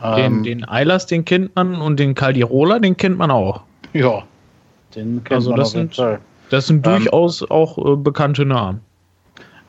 Ähm, 0.03 0.15
den, 0.15 0.43
den 0.43 0.69
Eilers, 0.69 1.05
den 1.05 1.25
kennt 1.25 1.55
man 1.55 1.75
und 1.75 1.99
den 1.99 2.15
Caldirola, 2.15 2.79
den 2.79 2.97
kennt 2.97 3.17
man 3.17 3.31
auch. 3.31 3.61
Ja, 3.93 4.23
den 4.95 5.23
kennt 5.23 5.31
also 5.31 5.51
man 5.51 5.59
das 5.59 5.71
sind, 5.71 5.97
Das 6.49 6.67
sind 6.67 6.85
ähm, 6.87 6.93
durchaus 6.93 7.49
auch 7.49 7.77
äh, 7.77 7.95
bekannte 7.95 8.45
Namen. 8.45 8.81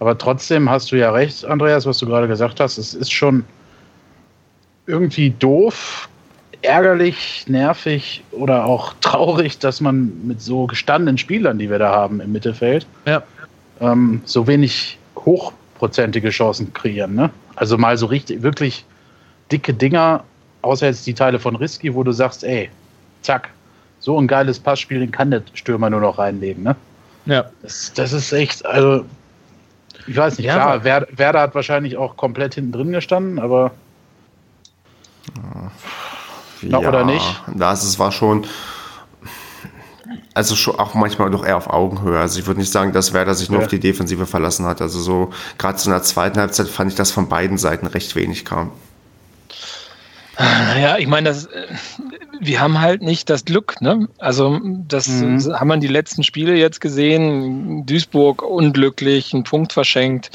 Aber 0.02 0.18
trotzdem 0.18 0.68
hast 0.68 0.90
du 0.90 0.96
ja 0.96 1.12
recht, 1.12 1.44
Andreas, 1.44 1.86
was 1.86 1.98
du 1.98 2.06
gerade 2.06 2.26
gesagt 2.26 2.58
hast. 2.58 2.76
Es 2.76 2.92
ist 2.92 3.12
schon 3.12 3.44
irgendwie 4.88 5.30
doof, 5.30 6.08
ärgerlich, 6.62 7.44
nervig 7.46 8.24
oder 8.32 8.64
auch 8.64 8.94
traurig, 9.00 9.60
dass 9.60 9.80
man 9.80 10.26
mit 10.26 10.42
so 10.42 10.66
gestandenen 10.66 11.18
Spielern, 11.18 11.56
die 11.60 11.70
wir 11.70 11.78
da 11.78 11.92
haben 11.92 12.20
im 12.20 12.32
Mittelfeld, 12.32 12.84
ja. 13.06 13.22
ähm, 13.80 14.20
so 14.24 14.44
wenig 14.48 14.98
hochprozentige 15.14 16.30
Chancen 16.30 16.72
kreieren. 16.74 17.14
Ne? 17.14 17.30
Also 17.54 17.78
mal 17.78 17.96
so 17.96 18.06
richtig, 18.06 18.42
wirklich 18.42 18.84
dicke 19.52 19.72
Dinger, 19.72 20.24
außer 20.62 20.86
jetzt 20.86 21.06
die 21.06 21.14
Teile 21.14 21.38
von 21.38 21.54
Risky, 21.54 21.94
wo 21.94 22.02
du 22.02 22.10
sagst, 22.10 22.42
ey, 22.42 22.70
zack, 23.20 23.50
so 24.00 24.20
ein 24.20 24.26
geiles 24.26 24.58
Passspiel, 24.58 24.98
den 24.98 25.12
kann 25.12 25.30
der 25.30 25.42
Stürmer 25.54 25.90
nur 25.90 26.00
noch 26.00 26.18
reinlegen. 26.18 26.64
Ne? 26.64 26.74
Ja. 27.26 27.44
Das, 27.62 27.92
das 27.94 28.12
ist 28.12 28.32
echt, 28.32 28.66
also 28.66 29.04
ich 30.06 30.16
weiß 30.16 30.38
nicht, 30.38 30.46
ja, 30.46 30.54
klar, 30.54 30.84
Werder, 30.84 31.06
Werder 31.10 31.40
hat 31.40 31.54
wahrscheinlich 31.54 31.96
auch 31.96 32.16
komplett 32.16 32.54
hinten 32.54 32.72
drin 32.72 32.92
gestanden, 32.92 33.38
aber. 33.38 33.72
Ja, 36.62 36.78
oder 36.78 37.04
nicht? 37.04 37.42
Das 37.54 37.84
es 37.84 37.98
war 37.98 38.12
schon. 38.12 38.46
Also 40.34 40.56
schon 40.56 40.78
auch 40.78 40.94
manchmal 40.94 41.30
doch 41.30 41.44
eher 41.44 41.56
auf 41.56 41.68
Augenhöhe. 41.68 42.18
Also 42.18 42.38
ich 42.38 42.46
würde 42.46 42.60
nicht 42.60 42.72
sagen, 42.72 42.92
dass 42.92 43.12
Werder 43.12 43.34
sich 43.34 43.50
nur 43.50 43.60
ja. 43.60 43.64
auf 43.66 43.70
die 43.70 43.80
Defensive 43.80 44.26
verlassen 44.26 44.64
hat. 44.64 44.80
Also 44.80 44.98
so 44.98 45.30
gerade 45.58 45.76
zu 45.76 45.90
einer 45.90 46.02
zweiten 46.02 46.38
Halbzeit 46.38 46.68
fand 46.68 46.90
ich, 46.90 46.96
dass 46.96 47.10
von 47.10 47.28
beiden 47.28 47.58
Seiten 47.58 47.86
recht 47.86 48.16
wenig 48.16 48.44
kam. 48.44 48.70
Ja, 50.42 50.98
ich 50.98 51.06
meine, 51.06 51.28
das, 51.28 51.46
äh, 51.46 51.66
wir 52.40 52.60
haben 52.60 52.80
halt 52.80 53.02
nicht 53.02 53.30
das 53.30 53.44
Glück. 53.44 53.80
Ne? 53.80 54.08
Also 54.18 54.58
das 54.88 55.08
mhm. 55.08 55.40
haben 55.52 55.68
wir 55.68 55.76
die 55.76 55.86
letzten 55.86 56.22
Spiele 56.22 56.56
jetzt 56.56 56.80
gesehen. 56.80 57.86
Duisburg 57.86 58.42
unglücklich, 58.42 59.32
ein 59.32 59.44
Punkt 59.44 59.72
verschenkt, 59.72 60.30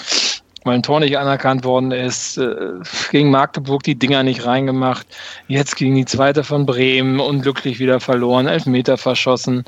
weil 0.63 0.75
ein 0.75 0.83
Tor 0.83 0.99
nicht 0.99 1.17
anerkannt 1.17 1.63
worden 1.65 1.91
ist. 1.91 2.37
Äh, 2.37 2.79
gegen 3.11 3.31
Magdeburg 3.31 3.83
die 3.83 3.95
Dinger 3.95 4.23
nicht 4.23 4.45
reingemacht. 4.45 5.07
Jetzt 5.47 5.75
gegen 5.75 5.95
die 5.95 6.05
zweite 6.05 6.43
von 6.43 6.65
Bremen 6.65 7.19
unglücklich 7.19 7.79
wieder 7.79 7.99
verloren, 7.99 8.47
Elfmeter 8.47 8.97
verschossen. 8.97 9.65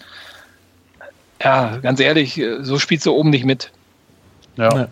Ja, 1.41 1.78
ganz 1.78 1.99
ehrlich, 1.99 2.38
äh, 2.38 2.63
so 2.63 2.80
spielst 2.80 3.06
du 3.06 3.13
oben 3.13 3.30
nicht 3.30 3.45
mit. 3.45 3.71
ja. 4.58 4.75
ja. 4.75 4.88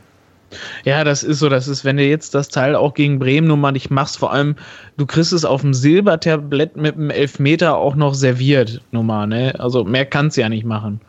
Ja, 0.86 1.04
das 1.04 1.24
ist 1.24 1.40
so, 1.40 1.50
das 1.50 1.68
ist, 1.68 1.84
wenn 1.84 1.98
du 1.98 2.04
jetzt 2.04 2.34
das 2.34 2.50
Teil 2.50 2.76
auch 2.76 2.94
gegen 2.94 3.20
Bremen 3.20 3.48
nun 3.48 3.60
mal 3.60 3.72
nicht 3.72 3.90
machst, 3.90 4.18
vor 4.18 4.32
allem, 4.32 4.56
du 4.98 5.06
kriegst 5.06 5.34
es 5.34 5.46
auf 5.46 5.62
dem 5.62 5.74
Silbertablett 5.74 6.78
mit 6.78 6.96
einem 6.96 7.10
Elfmeter 7.10 7.76
auch 7.76 7.96
noch 7.96 8.14
serviert, 8.14 8.82
nun 8.92 9.06
mal, 9.08 9.28
ne? 9.28 9.54
Also 9.60 9.84
mehr 9.84 10.06
kannst 10.06 10.38
du 10.38 10.42
ja 10.42 10.50
nicht 10.50 10.66
machen. 10.66 11.02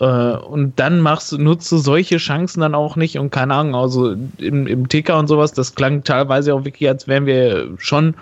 Äh, 0.00 0.04
und 0.04 0.78
dann 0.78 1.00
machst 1.00 1.36
nutzt 1.36 1.72
du 1.72 1.78
solche 1.78 2.18
Chancen 2.18 2.60
dann 2.60 2.74
auch 2.74 2.96
nicht 2.96 3.18
und 3.18 3.30
keine 3.30 3.54
Ahnung, 3.54 3.74
also 3.74 4.14
im, 4.38 4.66
im 4.66 4.88
Ticker 4.88 5.18
und 5.18 5.26
sowas, 5.26 5.52
das 5.52 5.74
klang 5.74 6.04
teilweise 6.04 6.54
auch 6.54 6.64
wirklich, 6.64 6.88
als 6.88 7.08
wären 7.08 7.26
wir 7.26 7.68
schon 7.78 8.14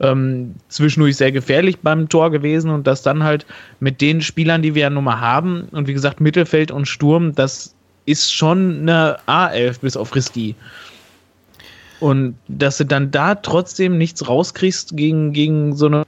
ähm, 0.00 0.54
zwischendurch 0.68 1.16
sehr 1.16 1.32
gefährlich 1.32 1.80
beim 1.80 2.08
Tor 2.08 2.30
gewesen 2.30 2.70
und 2.70 2.86
das 2.86 3.02
dann 3.02 3.24
halt 3.24 3.46
mit 3.80 4.00
den 4.00 4.22
Spielern, 4.22 4.62
die 4.62 4.74
wir 4.74 4.82
ja 4.82 4.90
nun 4.90 5.04
mal 5.04 5.20
haben 5.20 5.68
und 5.72 5.86
wie 5.86 5.92
gesagt 5.94 6.20
Mittelfeld 6.20 6.70
und 6.70 6.88
Sturm, 6.88 7.34
das 7.34 7.74
ist 8.08 8.32
schon 8.32 8.80
eine 8.80 9.18
A11 9.26 9.80
bis 9.80 9.96
auf 9.96 10.14
Risky. 10.14 10.54
Und 12.00 12.36
dass 12.48 12.78
du 12.78 12.84
dann 12.84 13.10
da 13.10 13.34
trotzdem 13.34 13.98
nichts 13.98 14.26
rauskriegst 14.26 14.96
gegen, 14.96 15.32
gegen 15.32 15.76
so 15.76 15.86
eine 15.86 16.06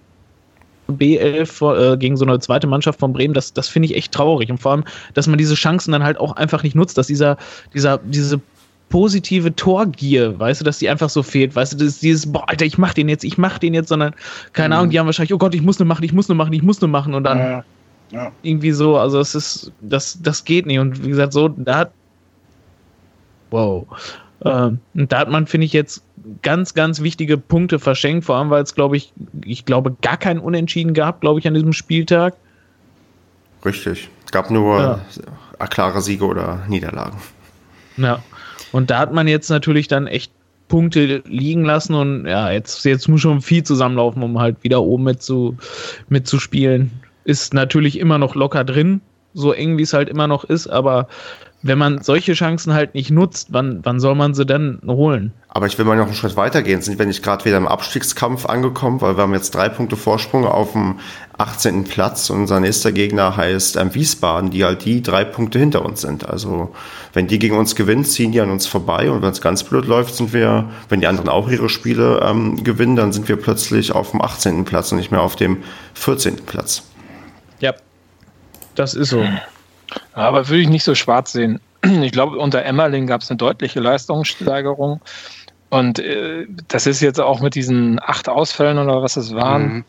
B11, 0.89 1.93
äh, 1.93 1.97
gegen 1.99 2.17
so 2.17 2.25
eine 2.25 2.39
zweite 2.39 2.67
Mannschaft 2.67 3.01
von 3.01 3.13
Bremen, 3.13 3.35
das, 3.35 3.53
das 3.53 3.69
finde 3.69 3.87
ich 3.87 3.97
echt 3.97 4.13
traurig. 4.13 4.51
Und 4.51 4.59
vor 4.59 4.73
allem, 4.73 4.85
dass 5.15 5.27
man 5.27 5.37
diese 5.37 5.55
Chancen 5.55 5.93
dann 5.93 6.03
halt 6.03 6.19
auch 6.19 6.37
einfach 6.37 6.63
nicht 6.63 6.75
nutzt, 6.75 6.97
dass 6.97 7.09
dieser, 7.09 7.37
dieser, 7.75 7.99
diese 7.99 8.41
positive 8.89 9.55
Torgier, 9.55 10.39
weißt 10.39 10.61
du, 10.61 10.65
dass 10.65 10.79
die 10.79 10.89
einfach 10.89 11.11
so 11.11 11.23
fehlt, 11.23 11.55
weißt 11.55 11.75
du, 11.75 11.85
das 11.85 12.01
dieses, 12.01 12.33
boah, 12.33 12.49
Alter, 12.49 12.65
ich 12.65 12.79
mach 12.79 12.95
den 12.95 13.09
jetzt, 13.09 13.25
ich 13.25 13.37
mach 13.37 13.59
den 13.59 13.75
jetzt, 13.75 13.89
sondern, 13.89 14.15
keine 14.53 14.75
mhm. 14.75 14.79
Ahnung, 14.79 14.91
die 14.91 14.99
haben 14.99 15.07
wahrscheinlich, 15.07 15.35
oh 15.35 15.39
Gott, 15.39 15.55
ich 15.55 15.63
muss 15.63 15.79
nur 15.79 15.87
machen, 15.87 16.05
ich 16.05 16.13
muss 16.13 16.29
nur 16.29 16.37
machen, 16.37 16.53
ich 16.53 16.63
muss 16.63 16.81
nur 16.81 16.91
machen 16.91 17.15
und 17.15 17.25
dann 17.25 17.39
ja. 17.39 17.65
Ja. 18.11 18.33
Irgendwie 18.43 18.73
so, 18.73 18.97
also 18.97 19.21
es 19.21 19.35
ist, 19.35 19.73
das, 19.81 20.19
das 20.23 20.45
geht 20.45 20.67
nicht. 20.67 20.79
Und 20.79 21.05
wie 21.05 21.09
gesagt, 21.09 21.33
so, 21.33 21.49
da 21.49 21.77
hat. 21.77 21.93
Wow. 23.51 23.87
Ähm, 24.45 24.79
und 24.95 25.13
da 25.13 25.19
hat 25.21 25.31
man, 25.31 25.47
finde 25.47 25.67
ich, 25.67 25.73
jetzt 25.73 26.03
ganz, 26.43 26.75
ganz 26.75 27.01
wichtige 27.01 27.39
Punkte 27.39 27.79
verschenkt, 27.79 28.25
vor 28.25 28.37
allem, 28.37 28.51
weil 28.51 28.63
es, 28.63 28.75
glaube 28.75 28.97
ich, 28.97 29.13
ich 29.45 29.65
glaube, 29.65 29.97
gar 30.03 30.17
kein 30.17 30.39
Unentschieden 30.39 30.95
gab, 30.95 31.21
glaube 31.21 31.41
ich, 31.41 31.47
an 31.47 31.55
diesem 31.55 31.73
Spieltag. 31.73 32.35
Richtig. 33.65 34.09
Es 34.25 34.33
gab 34.33 34.51
nur 34.51 35.01
ja. 35.59 35.67
klare 35.67 36.01
Siege 36.01 36.25
oder 36.25 36.65
Niederlagen. 36.69 37.19
Ja. 37.97 38.23
Und 38.73 38.91
da 38.91 38.99
hat 38.99 39.13
man 39.13 39.29
jetzt 39.29 39.51
natürlich 39.51 39.89
dann 39.89 40.07
echt 40.07 40.33
Punkte 40.69 41.23
liegen 41.27 41.65
lassen 41.65 41.95
und 41.95 42.27
ja, 42.27 42.53
jetzt, 42.53 42.85
jetzt 42.85 43.09
muss 43.09 43.21
schon 43.21 43.43
viel 43.43 43.65
zusammenlaufen, 43.65 44.23
um 44.23 44.39
halt 44.39 44.63
wieder 44.63 44.83
oben 44.83 45.03
mit 45.03 45.21
zu, 45.21 45.57
mitzuspielen 46.09 46.93
ist 47.25 47.55
natürlich 47.55 47.99
immer 47.99 48.19
noch 48.19 48.35
locker 48.35 48.65
drin, 48.65 49.01
so 49.35 49.53
eng 49.53 49.79
wie 49.79 49.83
es 49.83 49.93
halt 49.93 50.09
immer 50.09 50.27
noch 50.27 50.45
ist, 50.45 50.67
aber 50.67 51.09
wenn 51.63 51.79
man 51.79 52.03
solche 52.03 52.33
Chancen 52.33 52.73
halt 52.73 52.95
nicht 52.95 53.11
nutzt, 53.11 53.49
wann, 53.51 53.81
wann 53.83 54.01
soll 54.01 54.15
man 54.15 54.33
sie 54.33 54.47
dann 54.47 54.81
holen? 54.87 55.33
Aber 55.49 55.67
ich 55.67 55.77
will 55.77 55.85
mal 55.85 55.97
noch 55.97 56.07
einen 56.07 56.15
Schritt 56.15 56.37
weitergehen. 56.37 56.81
Sind 56.81 56.99
wir 56.99 57.05
nicht 57.05 57.23
gerade 57.23 57.45
wieder 57.45 57.59
im 57.59 57.69
Abstiegskampf 57.69 58.47
angekommen, 58.47 59.01
weil 59.03 59.17
wir 59.17 59.23
haben 59.23 59.35
jetzt 59.35 59.55
drei 59.55 59.69
Punkte 59.69 59.97
Vorsprung 59.97 60.47
auf 60.47 60.73
dem 60.73 61.01
18. 61.37 61.85
Platz 61.85 62.31
und 62.31 62.43
unser 62.43 62.61
nächster 62.61 62.93
Gegner 62.93 63.37
heißt 63.37 63.77
ähm, 63.77 63.95
Wiesbaden, 63.95 64.51
die 64.51 64.65
halt 64.65 64.85
die 64.85 65.03
drei 65.03 65.25
Punkte 65.25 65.59
hinter 65.59 65.85
uns 65.85 66.01
sind. 66.01 66.27
Also 66.29 66.73
wenn 67.13 67.27
die 67.27 67.39
gegen 67.39 67.59
uns 67.59 67.75
gewinnen, 67.75 68.05
ziehen 68.05 68.33
die 68.33 68.41
an 68.41 68.51
uns 68.51 68.67
vorbei 68.67 69.11
und 69.11 69.21
wenn 69.21 69.31
es 69.31 69.43
ganz 69.43 69.65
blöd 69.65 69.87
läuft, 69.87 70.15
sind 70.15 70.33
wir, 70.33 70.71
wenn 70.89 71.01
die 71.01 71.07
anderen 71.07 71.29
auch 71.29 71.51
ihre 71.51 71.69
Spiele 71.69 72.21
ähm, 72.25 72.63
gewinnen, 72.65 72.97
dann 72.97 73.13
sind 73.13 73.29
wir 73.29 73.37
plötzlich 73.37 73.93
auf 73.93 74.13
dem 74.13 74.23
18. 74.23 74.65
Platz 74.65 74.93
und 74.93 74.99
nicht 74.99 75.11
mehr 75.11 75.23
auf 75.23 75.37
dem 75.37 75.59
14. 75.95 76.37
Platz. 76.47 76.90
Das 78.81 78.95
ist 78.95 79.11
so. 79.11 79.23
Aber 80.15 80.49
würde 80.49 80.63
ich 80.63 80.69
nicht 80.71 80.85
so 80.85 80.95
schwarz 80.95 81.33
sehen. 81.33 81.61
Ich 82.03 82.13
glaube, 82.13 82.39
unter 82.39 82.63
Emmerling 82.63 83.07
gab 83.07 83.21
es 83.21 83.31
eine 83.31 83.37
deutliche 83.37 83.79
Leistungssteigerung. 83.79 85.01
Und 85.69 85.99
äh, 85.99 86.47
das 86.69 86.87
ist 86.87 87.01
jetzt 87.01 87.21
auch 87.21 87.41
mit 87.41 87.55
diesen 87.55 88.01
acht 88.03 88.29
Ausfällen 88.29 88.79
oder 88.79 89.03
was 89.03 89.19
es 89.19 89.35
waren, 89.35 89.63
mhm. 89.63 89.85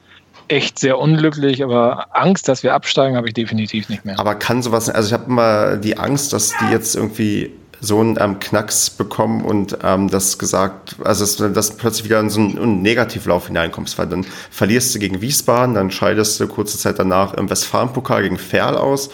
echt 0.50 0.78
sehr 0.78 1.00
unglücklich. 1.00 1.64
Aber 1.64 2.08
Angst, 2.12 2.50
dass 2.50 2.64
wir 2.64 2.74
absteigen, 2.74 3.16
habe 3.16 3.28
ich 3.30 3.34
definitiv 3.34 3.88
nicht 3.88 4.04
mehr. 4.04 4.20
Aber 4.20 4.36
kann 4.36 4.62
sowas, 4.62 4.90
also 4.90 5.08
ich 5.08 5.14
habe 5.14 5.26
immer 5.26 5.78
die 5.78 5.98
Angst, 5.98 6.34
dass 6.34 6.54
die 6.60 6.72
jetzt 6.72 6.96
irgendwie 6.96 7.52
so 7.84 8.00
einen 8.00 8.16
ähm, 8.20 8.40
Knacks 8.40 8.92
bekommen 8.92 9.44
und 9.44 9.80
ähm, 9.84 10.08
das 10.08 10.38
gesagt, 10.38 10.96
also 11.04 11.26
dass, 11.26 11.54
dass 11.54 11.78
plötzlich 11.78 12.06
wieder 12.06 12.20
in 12.20 12.30
so 12.30 12.40
einen, 12.40 12.58
einen 12.58 12.82
Negativlauf 12.84 13.48
hineinkommst, 13.48 13.98
weil 13.98 14.08
dann 14.08 14.24
verlierst 14.52 14.94
du 14.94 15.00
gegen 15.00 15.22
Wiesbaden, 15.22 15.74
dann 15.74 15.90
scheidest 15.90 16.40
du 16.40 16.48
kurze 16.48 16.78
Zeit 16.78 17.00
danach 17.00 17.34
im 17.34 17.50
Westfalenpokal 17.50 18.22
gegen 18.22 18.38
Ferl 18.38 18.78
aus 18.78 19.10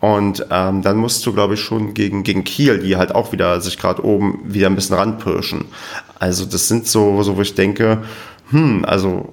und 0.00 0.46
ähm, 0.50 0.82
dann 0.82 0.96
musst 0.96 1.26
du, 1.26 1.32
glaube 1.32 1.54
ich, 1.54 1.60
schon 1.60 1.92
gegen, 1.92 2.22
gegen 2.22 2.44
Kiel, 2.44 2.78
die 2.78 2.96
halt 2.96 3.12
auch 3.14 3.32
wieder 3.32 3.60
sich 3.60 3.78
gerade 3.78 4.04
oben 4.04 4.40
wieder 4.44 4.68
ein 4.68 4.76
bisschen 4.76 4.96
ranpirschen. 4.96 5.64
Also 6.20 6.44
das 6.44 6.68
sind 6.68 6.86
so, 6.86 7.22
so, 7.24 7.36
wo 7.36 7.40
ich 7.40 7.54
denke, 7.54 8.04
hm, 8.50 8.84
also 8.84 9.32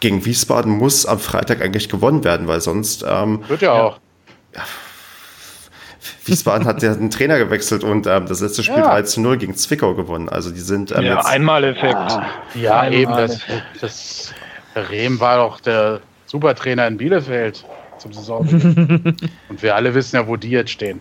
gegen 0.00 0.24
Wiesbaden 0.24 0.76
muss 0.76 1.06
am 1.06 1.18
Freitag 1.18 1.62
eigentlich 1.62 1.88
gewonnen 1.88 2.24
werden, 2.24 2.46
weil 2.46 2.60
sonst 2.60 3.04
ähm, 3.08 3.42
wird 3.48 3.62
ja 3.62 3.72
auch. 3.72 4.00
Ja, 4.54 4.62
Wiesbaden 6.28 6.66
hat 6.66 6.82
ja 6.82 6.92
einen 6.92 7.10
Trainer 7.10 7.38
gewechselt 7.38 7.84
und 7.84 8.06
ähm, 8.06 8.26
das 8.26 8.40
letzte 8.40 8.62
Spiel 8.62 8.78
ja. 8.78 8.88
3 8.88 9.02
zu 9.02 9.20
0 9.20 9.38
gegen 9.38 9.54
Zwickau 9.54 9.94
gewonnen. 9.94 10.28
Also 10.28 10.50
die 10.50 10.60
sind 10.60 10.92
ähm, 10.92 11.02
ja, 11.02 11.16
jetzt 11.16 11.26
Einmaleffekt. 11.26 11.94
Ja, 11.94 12.30
ja 12.54 12.80
Einmal 12.80 12.92
eben. 12.92 13.12
Das, 13.12 13.40
das 13.80 14.34
Rehm 14.90 15.18
war 15.20 15.38
doch 15.38 15.60
der 15.60 16.00
Supertrainer 16.26 16.86
in 16.86 16.96
Bielefeld 16.96 17.64
zum 17.98 18.12
Saisonbeginn. 18.12 19.16
und 19.48 19.62
wir 19.62 19.74
alle 19.74 19.94
wissen 19.94 20.16
ja, 20.16 20.26
wo 20.26 20.36
die 20.36 20.50
jetzt 20.50 20.70
stehen. 20.70 21.00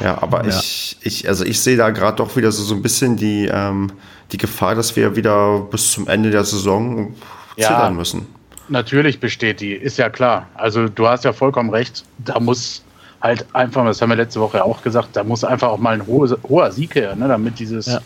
Ja, 0.00 0.22
aber 0.22 0.44
ja. 0.44 0.48
ich, 0.48 0.96
ich, 1.02 1.28
also 1.28 1.44
ich 1.44 1.60
sehe 1.60 1.76
da 1.76 1.90
gerade 1.90 2.16
doch 2.16 2.34
wieder 2.36 2.52
so, 2.52 2.62
so 2.62 2.74
ein 2.74 2.82
bisschen 2.82 3.16
die, 3.16 3.50
ähm, 3.52 3.92
die 4.32 4.38
Gefahr, 4.38 4.74
dass 4.74 4.96
wir 4.96 5.16
wieder 5.16 5.60
bis 5.70 5.92
zum 5.92 6.08
Ende 6.08 6.30
der 6.30 6.44
Saison 6.44 7.14
zittern 7.56 7.96
müssen. 7.96 8.26
Natürlich 8.68 9.20
besteht 9.20 9.60
die, 9.60 9.72
ist 9.72 9.98
ja 9.98 10.08
klar. 10.08 10.48
Also 10.54 10.88
du 10.88 11.08
hast 11.08 11.24
ja 11.24 11.32
vollkommen 11.32 11.70
recht. 11.70 12.04
Da 12.18 12.38
muss 12.38 12.82
halt 13.20 13.46
einfach, 13.54 13.84
das 13.84 14.00
haben 14.00 14.10
wir 14.10 14.16
letzte 14.16 14.40
Woche 14.40 14.64
auch 14.64 14.82
gesagt, 14.82 15.10
da 15.14 15.24
muss 15.24 15.44
einfach 15.44 15.68
auch 15.68 15.78
mal 15.78 15.94
ein 15.94 16.06
hoher, 16.06 16.38
hoher 16.48 16.72
Sieg 16.72 16.94
her, 16.94 17.14
ne, 17.14 17.28
damit 17.28 17.58
dieses, 17.58 17.86
ja. 17.86 18.00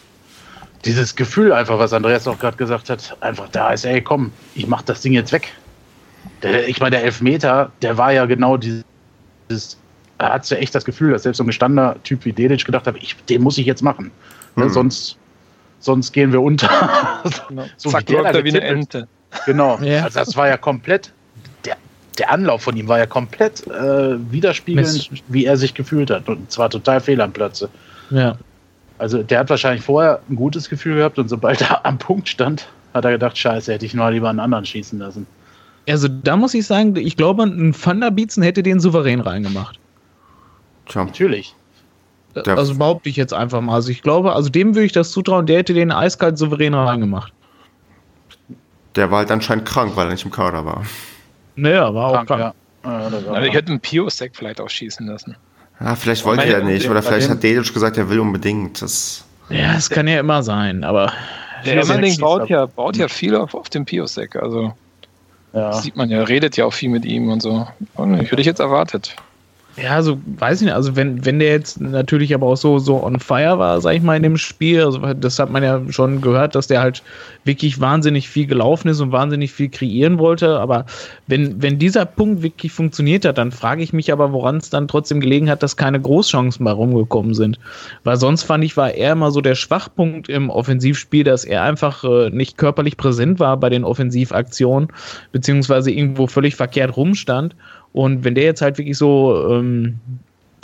dieses 0.85 1.15
Gefühl 1.15 1.53
einfach, 1.53 1.79
was 1.79 1.93
Andreas 1.93 2.27
auch 2.27 2.39
gerade 2.39 2.57
gesagt 2.57 2.91
hat, 2.91 3.17
einfach 3.21 3.49
da 3.51 3.73
ist, 3.73 3.85
ey, 3.85 4.03
komm, 4.03 4.33
ich 4.55 4.67
mach 4.67 4.83
das 4.83 5.01
Ding 5.03 5.13
jetzt 5.13 5.33
weg. 5.33 5.53
Der, 6.43 6.69
ich 6.69 6.81
meine, 6.81 6.97
der 6.97 7.05
Elfmeter, 7.05 7.71
der 7.83 7.97
war 7.97 8.13
ja 8.13 8.25
genau 8.27 8.57
dieses, 8.57 8.85
er 10.19 10.33
hat 10.33 10.49
ja 10.51 10.57
echt 10.57 10.75
das 10.75 10.85
Gefühl, 10.85 11.13
dass 11.13 11.23
selbst 11.23 11.39
so 11.39 11.45
ein 11.45 11.49
gestandener 11.49 11.97
Typ 12.03 12.25
wie 12.25 12.33
Dedic 12.33 12.65
gedacht 12.65 12.87
hat, 12.87 12.97
ich, 12.97 13.17
den 13.27 13.43
muss 13.43 13.59
ich 13.59 13.67
jetzt 13.67 13.83
machen. 13.83 14.11
Ne, 14.57 14.65
mhm. 14.65 14.71
sonst, 14.71 15.17
sonst 15.81 16.13
gehen 16.13 16.33
wir 16.33 16.41
unter. 16.41 16.69
Genau. 17.49 17.65
so 17.77 17.91
Zack, 17.91 18.09
wie 18.09 18.13
der 18.13 18.45
wie 18.45 18.51
eine 18.51 18.61
Ente. 18.61 19.09
Genau. 19.47 19.79
Ja. 19.81 20.05
Also 20.05 20.19
das 20.19 20.37
war 20.37 20.49
ja 20.49 20.57
komplett 20.57 21.13
der 22.19 22.31
Anlauf 22.31 22.63
von 22.63 22.77
ihm 22.77 22.89
war 22.89 22.99
ja 22.99 23.07
komplett 23.07 23.67
äh, 23.67 24.17
widerspiegelnd, 24.31 24.93
Mist. 24.93 25.11
wie 25.29 25.45
er 25.45 25.57
sich 25.57 25.75
gefühlt 25.75 26.11
hat. 26.11 26.29
Und 26.29 26.51
zwar 26.51 26.71
total 26.71 27.01
fehl 27.01 27.21
am 27.21 27.33
Platze. 27.33 27.69
Ja. 28.11 28.37
Also 28.99 29.23
der 29.23 29.41
hat 29.41 29.51
wahrscheinlich 29.51 29.85
vorher 29.85 30.21
ein 30.29 30.37
gutes 30.37 30.71
Gefühl 30.71 30.97
gehabt 30.97 31.19
und 31.19 31.29
sobald 31.29 31.61
er 31.61 31.85
am 31.85 31.99
Punkt 31.99 32.29
stand, 32.29 32.69
hat 32.93 33.05
er 33.05 33.13
gedacht, 33.13 33.37
scheiße, 33.37 33.73
hätte 33.73 33.85
ich 33.85 33.95
nur 33.95 34.11
lieber 34.11 34.31
einen 34.31 34.41
anderen 34.41 34.65
schießen 34.65 34.99
lassen. 34.99 35.27
Also 35.89 36.09
da 36.09 36.37
muss 36.37 36.55
ich 36.55 36.67
sagen, 36.67 36.97
ich 36.97 37.17
glaube, 37.17 37.43
ein 37.43 37.73
Thunderbeatsen 37.73 38.43
hätte 38.43 38.63
den 38.63 38.81
souverän 38.81 39.21
reingemacht. 39.21 39.79
Tja. 40.87 41.05
Natürlich. 41.05 41.55
Der 42.35 42.57
also 42.57 42.75
behaupte 42.77 43.09
ich 43.09 43.17
jetzt 43.17 43.33
einfach 43.33 43.61
mal. 43.61 43.75
Also 43.75 43.91
ich 43.91 44.03
glaube, 44.03 44.33
also 44.33 44.49
dem 44.49 44.75
würde 44.75 44.87
ich 44.87 44.93
das 44.93 45.13
zutrauen, 45.13 45.47
der 45.47 45.59
hätte 45.59 45.75
den 45.75 45.93
eiskalt 45.93 46.39
souverän 46.39 46.75
reingemacht. 46.75 47.33
Der 48.97 49.11
war 49.11 49.19
halt 49.19 49.31
anscheinend 49.31 49.67
krank, 49.67 49.93
weil 49.95 50.07
er 50.07 50.13
nicht 50.13 50.25
im 50.25 50.31
Kader 50.31 50.65
war. 50.65 50.85
Naja, 51.57 51.95
war 51.95 52.09
auch 52.09 52.27
krank. 52.27 52.41
Ja. 52.41 52.55
Also 52.83 53.47
ich 53.47 53.55
hätte 53.55 53.69
einen 53.69 53.81
Pio-Sec 53.81 54.33
vielleicht 54.35 54.61
auch 54.61 54.69
schießen 54.69 55.07
lassen. 55.07 55.37
Ja, 55.81 55.97
vielleicht 55.97 56.25
wollte 56.25 56.45
er 56.45 56.63
nicht. 56.63 56.89
Oder 56.89 57.03
vielleicht 57.03 57.29
hat 57.29 57.43
Dedic 57.43 57.73
gesagt, 57.73 57.97
er 57.97 58.09
will 58.11 58.21
unbedingt. 58.21 58.83
Das 58.83 59.25
ja, 59.49 59.75
das 59.75 59.91
kann 59.91 60.09
ja 60.09 60.21
immer 60.21 60.43
sein, 60.43 60.85
aber. 60.85 61.13
Der 61.65 61.81
Emmerling 61.81 62.19
baut 62.19 62.51
ja, 62.51 62.67
baut 62.67 62.97
ja 62.97 63.09
viel 63.09 63.35
auf, 63.35 63.55
auf 63.55 63.71
dem 63.71 63.85
Pio-Sec. 63.85 64.37
Also. 64.37 64.75
Ja. 65.53 65.73
sieht 65.73 65.95
man 65.95 66.11
ja, 66.11 66.25
redet 66.25 66.57
ja 66.57 66.65
auch 66.65 66.73
viel 66.73 66.91
mit 66.91 67.05
ihm 67.05 67.31
und 67.31 67.41
so. 67.41 67.67
Und 67.95 68.21
ich 68.21 68.31
hätte 68.33 68.41
ich 68.41 68.47
jetzt 68.47 68.59
erwartet. 68.59 69.15
Ja, 69.77 69.91
also 69.97 70.21
weiß 70.39 70.61
ich 70.61 70.67
nicht, 70.67 70.75
also 70.75 70.95
wenn, 70.95 71.25
wenn 71.25 71.41
der 71.41 71.49
jetzt 71.51 71.81
natürlich 71.81 72.33
aber 72.33 72.47
auch 72.47 72.57
so, 72.57 72.79
so 72.79 73.03
on 73.03 73.19
fire 73.19 73.59
war, 73.59 73.81
sag 73.81 73.97
ich 73.97 74.03
mal, 74.03 74.17
in 74.17 74.23
dem 74.23 74.37
Spiel, 74.37 74.85
also 74.85 75.01
das 75.15 75.41
hat 75.41 75.51
man 75.51 75.65
ja 75.65 75.81
schon 75.91 76.21
gehört, 76.21 76.55
dass 76.55 76.69
der 76.69 76.81
halt 76.81 77.03
wirklich 77.45 77.81
wahnsinnig 77.81 78.29
viel 78.29 78.47
gelaufen 78.47 78.87
ist 78.87 79.01
und 79.01 79.11
wahnsinnig 79.11 79.53
viel 79.53 79.69
kreieren 79.69 80.19
wollte. 80.19 80.61
Aber 80.61 80.87
wenn, 81.27 81.61
wenn 81.61 81.81
dieser 81.81 82.05
Punkt 82.05 82.43
wirklich 82.43 82.71
funktioniert 82.71 83.25
hat, 83.25 83.37
dann 83.37 83.51
frage 83.51 83.83
ich 83.83 83.93
mich 83.93 84.13
aber, 84.13 84.33
woran 84.33 84.59
es 84.59 84.71
dann 84.71 84.87
trotzdem 84.87 85.21
gelegen 85.21 85.51
hat, 85.51 85.65
dass 85.65 85.77
keine 85.77 86.01
Großchancen 86.01 86.63
mehr 86.63 86.75
rumgekommen 86.75 87.35
sind. 87.35 87.59
Weil 88.05 88.17
sonst 88.17 88.45
fand 88.45 88.63
ich, 88.63 88.77
war 88.77 88.93
er 88.93 89.13
immer 89.13 89.33
so 89.33 89.41
der 89.41 89.57
Schwachpunkt 89.57 90.29
im 90.29 90.51
Offensivspiel, 90.51 91.25
dass 91.25 91.45
er 91.45 91.63
einfach 91.63 92.05
äh, 92.05 92.31
nicht 92.31 92.59
körperlich 92.59 92.97
präsent 92.97 93.41
war 93.41 93.57
bei 93.57 93.71
den 93.71 93.83
Offensivaktionen, 93.83 94.89
beziehungsweise 95.33 95.91
irgendwo 95.91 96.29
völlig 96.29 96.55
verkehrt 96.55 96.97
rumstand. 96.97 97.57
Und 97.95 98.25
wenn 98.25 98.35
der 98.35 98.45
jetzt 98.45 98.61
halt 98.61 98.77
wirklich 98.77 98.99
so 98.99 99.49
ähm, 99.51 100.01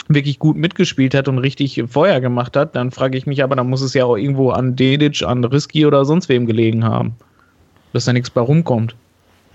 wirklich 0.09 0.37
gut 0.37 0.57
mitgespielt 0.57 1.15
hat 1.15 1.29
und 1.29 1.39
richtig 1.39 1.81
Feuer 1.87 2.19
gemacht 2.19 2.57
hat, 2.57 2.75
dann 2.75 2.91
frage 2.91 3.17
ich 3.17 3.25
mich 3.25 3.41
aber, 3.41 3.55
dann 3.55 3.69
muss 3.69 3.81
es 3.81 3.93
ja 3.93 4.03
auch 4.03 4.17
irgendwo 4.17 4.51
an 4.51 4.75
Dedic, 4.75 5.23
an 5.23 5.43
Risky 5.45 5.85
oder 5.85 6.03
sonst 6.03 6.27
wem 6.27 6.45
gelegen 6.45 6.83
haben. 6.83 7.15
Dass 7.93 8.03
da 8.03 8.11
nichts 8.11 8.29
bei 8.29 8.41
rumkommt. 8.41 8.95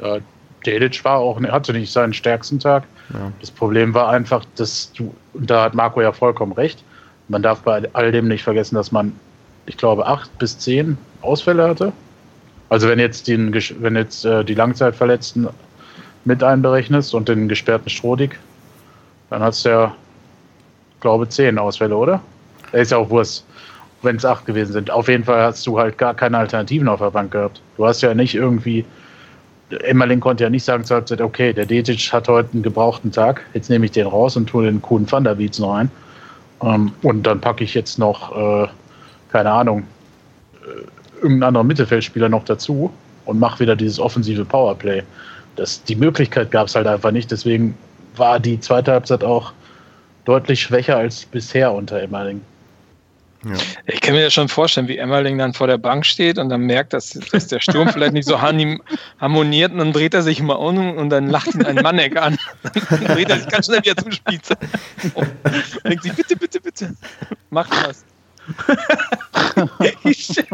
Ja, 0.01 0.19
Dedic 0.65 1.05
war 1.05 1.19
auch, 1.19 1.39
hatte 1.43 1.75
nicht 1.75 1.93
seinen 1.93 2.15
stärksten 2.15 2.59
Tag. 2.59 2.85
Ja. 3.13 3.31
Das 3.41 3.51
Problem 3.51 3.93
war 3.93 4.09
einfach, 4.09 4.47
dass 4.57 4.91
du, 4.93 5.15
und 5.35 5.51
da 5.51 5.65
hat 5.65 5.75
Marco 5.75 6.01
ja 6.01 6.13
vollkommen 6.13 6.53
recht, 6.53 6.83
man 7.29 7.43
darf 7.43 7.61
bei 7.61 7.83
all 7.93 8.11
dem 8.11 8.29
nicht 8.29 8.43
vergessen, 8.43 8.77
dass 8.77 8.91
man, 8.91 9.13
ich 9.67 9.77
glaube, 9.77 10.07
acht 10.07 10.39
bis 10.39 10.59
zehn 10.59 10.97
Ausfälle 11.21 11.69
hatte. 11.69 11.93
Also 12.71 12.89
wenn 12.89 12.99
jetzt, 12.99 13.29
den, 13.29 13.55
wenn 13.81 13.97
jetzt 13.97 14.25
äh, 14.25 14.45
die 14.45 14.55
Langzeitverletzten 14.55 15.49
mit 16.27 16.43
einberechnest 16.43 17.15
und 17.15 17.29
den 17.29 17.49
gesperrten 17.49 17.89
Strohdig, 17.89 18.39
dann 19.31 19.43
hast 19.43 19.65
du 19.65 19.71
ja, 19.71 19.95
glaube 21.01 21.29
zehn 21.29 21.59
Ausfälle, 21.59 21.97
oder? 21.97 22.21
Da 22.73 22.79
ist 22.79 22.91
ja 22.91 22.99
auch 22.99 23.09
Wurst, 23.11 23.45
wenn 24.03 24.17
es 24.17 24.25
acht 24.25 24.45
gewesen 24.45 24.73
sind. 24.73 24.91
Auf 24.91 25.09
jeden 25.09 25.25
Fall 25.25 25.41
hast 25.43 25.67
du 25.67 25.79
halt 25.79 25.97
gar 25.99 26.15
keine 26.15 26.39
Alternativen 26.39 26.89
auf 26.89 27.01
der 27.01 27.13
Bank 27.13 27.31
gehabt. 27.31 27.61
Du 27.77 27.87
hast 27.87 28.03
ja 28.03 28.13
nicht 28.13 28.35
irgendwie, 28.35 28.85
Emmerling 29.71 30.21
konnte 30.21 30.45
ja 30.45 30.51
nicht 30.51 30.65
sagen 30.65 30.85
zur 30.85 30.97
Halbzeit, 30.97 31.21
okay, 31.21 31.53
der 31.53 31.65
Detic 31.65 32.13
hat 32.13 32.29
heute 32.29 32.53
einen 32.53 32.63
gebrauchten 32.63 33.13
Tag, 33.13 33.43
jetzt 33.55 33.71
nehme 33.71 33.87
ich 33.87 33.93
den 33.93 34.07
raus 34.07 34.37
und 34.37 34.49
tue 34.49 34.65
den 34.65 34.83
Kuhn 34.83 35.11
Van 35.11 35.25
der 35.25 35.37
Beats 35.37 35.59
noch 35.61 35.75
ein. 35.75 35.91
Ähm, 36.63 36.93
und 37.03 37.23
dann 37.25 37.41
packe 37.41 37.63
ich 37.63 37.75
jetzt 37.75 37.99
noch, 37.99 38.37
äh, 38.37 38.69
keine 39.31 39.51
Ahnung, 39.53 39.85
äh, 40.63 41.17
irgendeinen 41.17 41.43
anderen 41.45 41.67
Mittelfeldspieler 41.69 42.29
noch 42.29 42.45
dazu 42.45 42.91
und 43.27 43.39
mache 43.39 43.61
wieder 43.61 43.77
dieses 43.77 44.01
offensive 44.01 44.45
Powerplay 44.45 45.03
das, 45.57 45.83
die 45.83 45.97
Möglichkeit 45.97 46.51
gab 46.51 46.69
es 46.69 46.75
halt 46.75 46.87
einfach 46.87 47.11
nicht. 47.11 47.31
Deswegen 47.31 47.77
war 48.17 48.41
die 48.41 48.61
zweite 48.61 48.93
Halbzeit 48.93 49.25
auch 49.25 49.53
deutlich 50.25 50.61
schwächer 50.61 50.97
als 50.97 51.25
bisher 51.25 51.73
unter 51.73 52.01
Emmerling. 52.01 52.41
Ja. 53.45 53.55
Ich 53.87 54.01
kann 54.01 54.15
mir 54.15 54.23
ja 54.23 54.31
schon 54.31 54.49
vorstellen, 54.49 54.89
wie 54.89 54.99
Emmerling 54.99 55.39
dann 55.39 55.53
vor 55.53 55.67
der 55.69 55.79
Bank 55.79 56.05
steht 56.05 56.39
und 56.39 56.49
dann 56.49 56.63
merkt, 56.63 56.93
dass, 56.93 57.11
dass 57.33 57.47
der 57.47 57.61
Sturm 57.61 57.89
vielleicht 57.89 58.13
nicht 58.13 58.27
so 58.27 58.41
harmoniert 58.41 59.73
und 59.73 59.79
dann 59.79 59.93
dreht 59.93 60.15
er 60.15 60.23
sich 60.23 60.43
mal 60.43 60.55
um 60.55 60.97
und 60.97 61.11
dann 61.11 61.29
lacht 61.29 61.55
ihn 61.55 61.65
ein 61.65 61.77
Mannek 61.77 62.21
an. 62.21 62.39
Dann 62.63 63.05
dreht 63.05 63.31
er 63.31 63.39
sich 63.39 63.49
ganz 63.49 63.67
schnell 63.67 63.85
wieder 63.85 63.97
zum 63.97 64.11
Spießer. 64.11 64.57
Und 65.15 65.29
denkt 65.85 66.03
sich, 66.03 66.13
bitte, 66.15 66.37
bitte, 66.37 66.61
bitte, 66.61 66.97
mach 67.51 67.71
was. 67.87 68.05
ich 70.05 70.25
stelle 70.25 70.47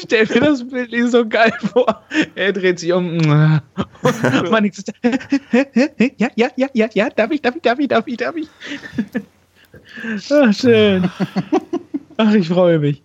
stell 0.00 0.26
mir 0.26 0.40
das 0.40 0.68
Bild 0.68 0.92
nicht 0.92 1.10
so 1.10 1.26
geil 1.26 1.52
vor. 1.72 2.02
Er 2.34 2.52
dreht 2.52 2.78
sich 2.78 2.92
um. 2.92 3.18
Und 3.18 4.50
man 4.50 4.70
sagt, 4.72 4.92
ja, 6.18 6.28
ja, 6.34 6.48
ja, 6.56 6.68
ja, 6.72 6.88
ja, 6.92 7.10
darf 7.10 7.30
ich, 7.30 7.42
darf 7.42 7.56
ich, 7.56 7.62
darf 7.62 7.78
ich, 7.78 7.88
darf 7.88 8.06
ich, 8.06 8.16
darf 8.16 8.36
ich. 8.36 8.48
Ach, 10.30 10.52
schön. 10.52 11.10
Ach, 12.16 12.32
ich 12.34 12.48
freue 12.48 12.78
mich. 12.78 13.02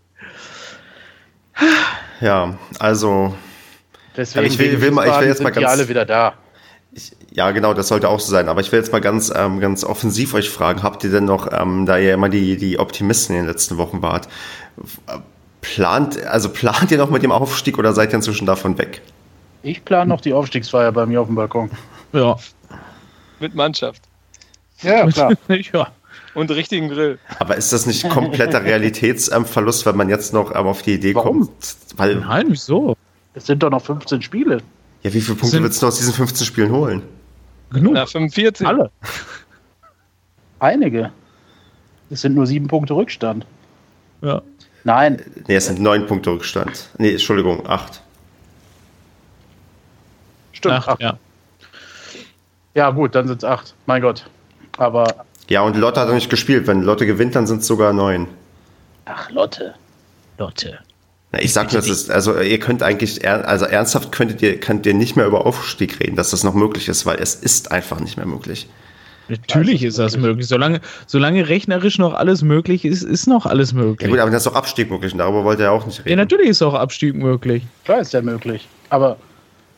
Ja, 2.20 2.58
also. 2.80 3.36
Deswegen 4.16 4.46
ich 4.46 4.60
will, 4.60 4.82
will 4.82 4.92
mal, 4.92 5.08
ich 5.08 5.20
will 5.20 5.28
jetzt 5.28 5.42
mal 5.42 5.52
ganz. 5.52 5.68
alle 5.68 5.88
wieder 5.88 6.06
da. 6.06 6.34
Ja, 7.34 7.52
genau, 7.52 7.74
das 7.74 7.88
sollte 7.88 8.10
auch 8.10 8.20
so 8.20 8.30
sein. 8.30 8.50
Aber 8.50 8.60
ich 8.62 8.72
will 8.72 8.80
jetzt 8.80 8.92
mal 8.92 9.00
ganz, 9.00 9.32
ähm, 9.34 9.60
ganz 9.62 9.84
offensiv 9.86 10.34
euch 10.34 10.50
fragen: 10.50 10.84
Habt 10.84 11.04
ihr 11.04 11.12
denn 11.12 11.26
noch, 11.26 11.48
ähm, 11.52 11.86
da 11.86 11.98
ihr 11.98 12.14
immer 12.14 12.28
die, 12.30 12.58
die 12.58 12.78
Optimisten 12.78 13.36
in 13.36 13.44
den 13.44 13.48
letzten 13.48 13.78
Wochen 13.78 14.02
wart, 14.02 14.28
plant, 15.62 16.22
also 16.26 16.50
plant 16.50 16.92
ihr 16.92 16.98
noch 16.98 17.10
mit 17.10 17.24
dem 17.24 17.32
Aufstieg 17.32 17.78
oder 17.78 17.94
seid 17.94 18.12
ihr 18.12 18.16
inzwischen 18.16 18.46
davon 18.46 18.78
weg? 18.78 19.02
Ich 19.64 19.86
plane 19.86 20.10
noch 20.10 20.22
die 20.22 20.34
Aufstiegsfeier 20.34 20.92
bei 20.92 21.06
mir 21.06 21.22
auf 21.22 21.28
dem 21.28 21.36
Balkon. 21.36 21.70
Ja. 22.14 22.36
Mit 23.40 23.56
Mannschaft. 23.56 24.02
Ja, 24.82 25.06
klar. 25.08 25.34
ja. 25.74 25.88
Und 26.34 26.50
richtigen 26.52 26.90
Grill. 26.90 27.20
Aber 27.40 27.56
ist 27.58 27.72
das 27.72 27.86
nicht 27.86 28.10
kompletter 28.10 28.64
Realitätsverlust, 28.64 29.86
wenn 29.86 29.96
man 29.98 30.10
jetzt 30.10 30.34
noch 30.34 30.52
ähm, 30.56 30.68
auf 30.68 30.82
die 30.82 30.96
Idee 30.96 31.14
Warum? 31.16 31.42
kommt? 31.42 31.76
Weil, 31.96 32.16
Nein, 32.16 32.46
wieso? 32.50 32.96
Es 33.34 33.46
sind 33.46 33.64
doch 33.64 33.70
noch 33.70 33.84
15 33.84 34.22
Spiele. 34.22 34.62
ja, 35.04 35.14
wie 35.14 35.22
viele 35.22 35.36
Punkte 35.36 35.48
Sind- 35.58 35.64
willst 35.64 35.82
du 35.82 35.88
aus 35.88 35.98
diesen 35.98 36.14
15 36.14 36.46
Spielen 36.46 36.72
holen? 36.72 37.02
Genug. 37.72 37.94
Na, 37.94 38.06
45. 38.06 38.66
Alle. 38.68 38.92
Einige. 40.60 41.12
Es 42.10 42.22
sind 42.22 42.36
nur 42.36 42.46
sieben 42.46 42.68
Punkte 42.68 42.94
Rückstand. 42.94 43.46
Ja. 44.22 44.42
Nein, 44.84 45.22
Nee, 45.48 45.56
es 45.56 45.68
sind 45.68 45.80
neun 45.80 46.06
Punkte 46.08 46.32
Rückstand. 46.32 46.90
Nee, 46.98 47.12
Entschuldigung, 47.12 47.68
acht. 47.68 48.02
stimmt. 50.54 50.76
Ach, 50.76 50.88
acht. 50.90 51.02
ja. 51.02 51.18
Ja, 52.74 52.90
gut, 52.92 53.16
dann 53.16 53.28
sind 53.28 53.44
es 53.44 53.50
acht. 53.50 53.74
Mein 53.86 54.02
Gott. 54.02 54.26
Aber, 54.78 55.26
Ja, 55.50 55.62
und 55.62 55.76
Lotte 55.78 56.00
hat 56.00 56.08
noch 56.08 56.16
nicht 56.16 56.30
gespielt. 56.30 56.68
Wenn 56.68 56.84
Lotte 56.84 57.06
gewinnt, 57.06 57.36
dann 57.36 57.46
sind 57.48 57.60
es 57.62 57.68
sogar 57.68 57.94
neun. 57.94 58.28
ach, 59.06 59.30
Lotte. 59.32 59.76
Lotte. 60.38 60.80
Na, 61.32 61.42
ich 61.42 61.54
sag 61.54 61.72
nur, 61.72 61.82
das 61.82 61.90
ist, 61.90 62.12
also 62.12 62.38
ihr 62.40 62.60
könnt 62.60 62.84
eigentlich, 62.84 63.26
also 63.28 63.66
ernsthaft 63.66 64.12
könntet 64.12 64.42
ihr, 64.42 64.60
könnt 64.60 64.86
ihr 64.86 64.94
nicht 64.94 65.16
mehr 65.16 65.26
über 65.26 65.46
Aufstieg 65.46 66.00
reden, 66.02 66.16
dass 66.18 66.32
das 66.32 66.44
noch 66.44 66.54
möglich 66.54 66.90
ist, 66.90 67.06
weil 67.06 67.18
es 67.20 67.36
ist 67.36 67.72
einfach 67.72 68.00
nicht 68.02 68.18
mehr 68.18 68.26
möglich. 68.26 68.68
Natürlich 69.30 69.84
ist 69.84 69.98
das 69.98 70.18
möglich. 70.18 70.46
Solange, 70.48 70.82
solange 71.08 71.48
rechnerisch 71.48 71.98
noch 72.00 72.14
alles 72.14 72.42
möglich 72.42 72.84
ist, 72.84 73.04
ist 73.04 73.28
noch 73.28 73.46
alles 73.46 73.72
Ja 73.72 73.78
möglich. 73.78 74.10
gut, 74.10 74.20
aber 74.20 74.30
dann 74.30 74.38
ist 74.38 74.48
auch 74.48 74.56
Abstieg 74.56 74.92
möglich 74.92 75.14
und 75.14 75.20
darüber 75.20 75.46
wollt 75.46 75.60
ihr 75.60 75.66
ja 75.66 75.72
auch 75.72 75.86
nicht 75.86 76.00
Ja, 76.00 76.04
reden. 76.04 76.18
natürlich 76.18 76.50
ist 76.50 76.62
auch 76.62 76.74
Abstieg 76.74 77.16
möglich. 77.16 77.64
Klar 77.86 78.02
ist 78.02 78.12
ja 78.12 78.22
möglich. 78.22 78.68
Aber 78.90 79.16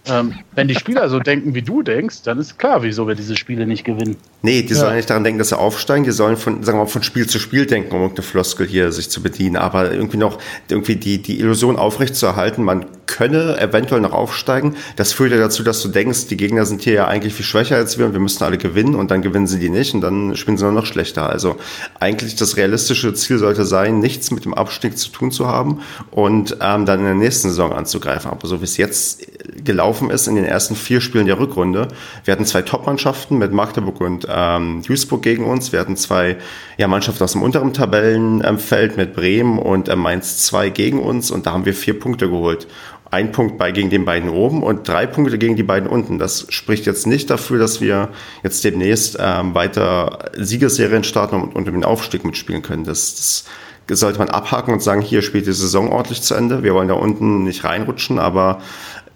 ähm, 0.05 0.33
wenn 0.53 0.67
die 0.67 0.75
Spieler 0.75 1.09
so 1.09 1.19
denken, 1.19 1.55
wie 1.55 1.61
du 1.61 1.81
denkst, 1.81 2.23
dann 2.23 2.37
ist 2.39 2.59
klar, 2.59 2.83
wieso 2.83 3.07
wir 3.07 3.15
diese 3.15 3.37
Spiele 3.37 3.65
nicht 3.65 3.83
gewinnen. 3.85 4.17
Nee, 4.41 4.63
die 4.63 4.73
Ja. 4.73 4.79
sollen 4.81 4.95
nicht 4.97 5.09
daran 5.09 5.23
denken, 5.23 5.39
dass 5.39 5.49
sie 5.49 5.57
aufsteigen, 5.57 6.03
die 6.03 6.11
sollen 6.11 6.35
von, 6.35 6.63
sagen 6.63 6.77
wir 6.77 6.83
mal, 6.83 6.89
von 6.89 7.03
Spiel 7.03 7.27
zu 7.27 7.39
Spiel 7.39 7.65
denken, 7.65 7.93
um 7.95 8.01
irgendeine 8.01 8.27
Floskel 8.27 8.67
hier 8.67 8.91
sich 8.91 9.09
zu 9.09 9.23
bedienen, 9.23 9.55
aber 9.55 9.91
irgendwie 9.91 10.17
noch, 10.17 10.37
irgendwie 10.67 10.97
die, 10.97 11.21
die 11.21 11.39
Illusion 11.39 11.77
aufrechtzuerhalten, 11.77 12.63
man 12.63 12.85
könne 13.05 13.59
eventuell 13.59 14.01
noch 14.01 14.13
aufsteigen, 14.13 14.75
das 14.95 15.13
führt 15.13 15.31
ja 15.31 15.37
dazu, 15.37 15.61
dass 15.63 15.81
du 15.81 15.87
denkst, 15.89 16.27
die 16.27 16.37
Gegner 16.37 16.65
sind 16.65 16.81
hier 16.81 16.93
ja 16.93 17.07
eigentlich 17.07 17.33
viel 17.33 17.45
schwächer 17.45 17.75
als 17.75 17.97
wir 17.97 18.05
und 18.05 18.13
wir 18.13 18.19
müssen 18.19 18.43
alle 18.43 18.57
gewinnen 18.57 18.95
und 18.95 19.11
dann 19.11 19.21
gewinnen 19.21 19.45
sie 19.47 19.59
die 19.59 19.69
nicht 19.69 19.93
und 19.93 20.01
dann 20.01 20.35
spielen 20.35 20.57
sie 20.57 20.63
nur 20.63 20.73
noch 20.73 20.85
schlechter. 20.85 21.29
Also 21.29 21.57
eigentlich 21.99 22.35
das 22.35 22.57
realistische 22.57 23.13
Ziel 23.13 23.37
sollte 23.37 23.65
sein, 23.65 23.99
nichts 23.99 24.31
mit 24.31 24.45
dem 24.45 24.53
Abstieg 24.53 24.97
zu 24.97 25.09
tun 25.11 25.31
zu 25.31 25.47
haben 25.47 25.81
und 26.11 26.57
ähm, 26.61 26.85
dann 26.85 26.99
in 26.99 27.05
der 27.05 27.15
nächsten 27.15 27.49
Saison 27.49 27.71
anzugreifen. 27.71 28.31
Aber 28.31 28.47
so 28.47 28.59
wie 28.61 28.65
es 28.65 28.77
jetzt 28.77 29.21
gelaufen 29.63 30.09
ist 30.09 30.27
in 30.27 30.35
den 30.35 30.45
ersten 30.45 30.75
vier 30.75 31.01
Spielen 31.01 31.25
der 31.25 31.39
Rückrunde, 31.39 31.87
wir 32.23 32.31
hatten 32.31 32.45
zwei 32.45 32.61
Top-Mannschaften 32.61 33.37
mit 33.37 33.51
Magdeburg 33.51 34.01
und 34.01 34.27
ähm, 34.29 34.81
Duisburg 34.85 35.21
gegen 35.21 35.45
uns. 35.45 35.71
Wir 35.71 35.79
hatten 35.79 35.97
zwei 35.97 36.37
ja, 36.77 36.87
Mannschaften 36.87 37.23
aus 37.23 37.33
dem 37.33 37.41
unteren 37.41 37.73
Tabellenfeld 37.73 38.97
mit 38.97 39.13
Bremen 39.13 39.59
und 39.59 39.89
äh, 39.89 39.95
Mainz 39.95 40.45
2 40.45 40.69
gegen 40.69 40.99
uns 40.99 41.31
und 41.31 41.45
da 41.45 41.51
haben 41.51 41.65
wir 41.65 41.73
vier 41.73 41.99
Punkte 41.99 42.29
geholt. 42.29 42.67
Ein 43.11 43.31
Punkt 43.31 43.59
bei 43.59 43.71
gegen 43.71 43.91
den 43.91 44.05
beiden 44.05 44.29
oben 44.29 44.63
und 44.63 44.87
drei 44.87 45.05
Punkte 45.05 45.37
gegen 45.37 45.55
die 45.55 45.63
beiden 45.63 45.87
unten. 45.87 46.17
Das 46.17 46.47
spricht 46.49 46.87
jetzt 46.87 47.05
nicht 47.05 47.29
dafür, 47.29 47.59
dass 47.59 47.79
wir 47.79 48.09
jetzt 48.41 48.63
demnächst 48.63 49.17
ähm, 49.19 49.53
weiter 49.53 50.31
Siegesserien 50.35 51.03
starten 51.03 51.35
und 51.35 51.55
unter 51.55 51.71
den 51.71 51.83
Aufstieg 51.83 52.25
mitspielen 52.25 52.63
können. 52.63 52.85
Das, 52.85 53.45
das 53.85 53.99
sollte 53.99 54.17
man 54.17 54.29
abhaken 54.29 54.73
und 54.73 54.81
sagen, 54.81 55.01
hier 55.01 55.21
spielt 55.21 55.45
die 55.45 55.53
Saison 55.53 55.91
ordentlich 55.91 56.23
zu 56.23 56.33
Ende. 56.33 56.63
Wir 56.63 56.73
wollen 56.73 56.87
da 56.87 56.95
unten 56.95 57.43
nicht 57.43 57.63
reinrutschen, 57.63 58.17
aber 58.17 58.61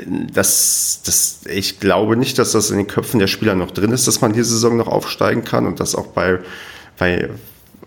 das, 0.06 1.02
das, 1.06 1.42
ich 1.50 1.80
glaube 1.80 2.18
nicht, 2.18 2.38
dass 2.38 2.52
das 2.52 2.70
in 2.70 2.78
den 2.78 2.88
Köpfen 2.88 3.20
der 3.20 3.28
Spieler 3.28 3.56
noch 3.56 3.72
drin 3.72 3.92
ist, 3.92 4.08
dass 4.08 4.22
man 4.22 4.34
diese 4.34 4.52
Saison 4.52 4.78
noch 4.78 4.88
aufsteigen 4.88 5.44
kann 5.44 5.66
und 5.66 5.80
das 5.80 5.96
auch 5.96 6.08
bei, 6.08 6.40
bei 6.98 7.30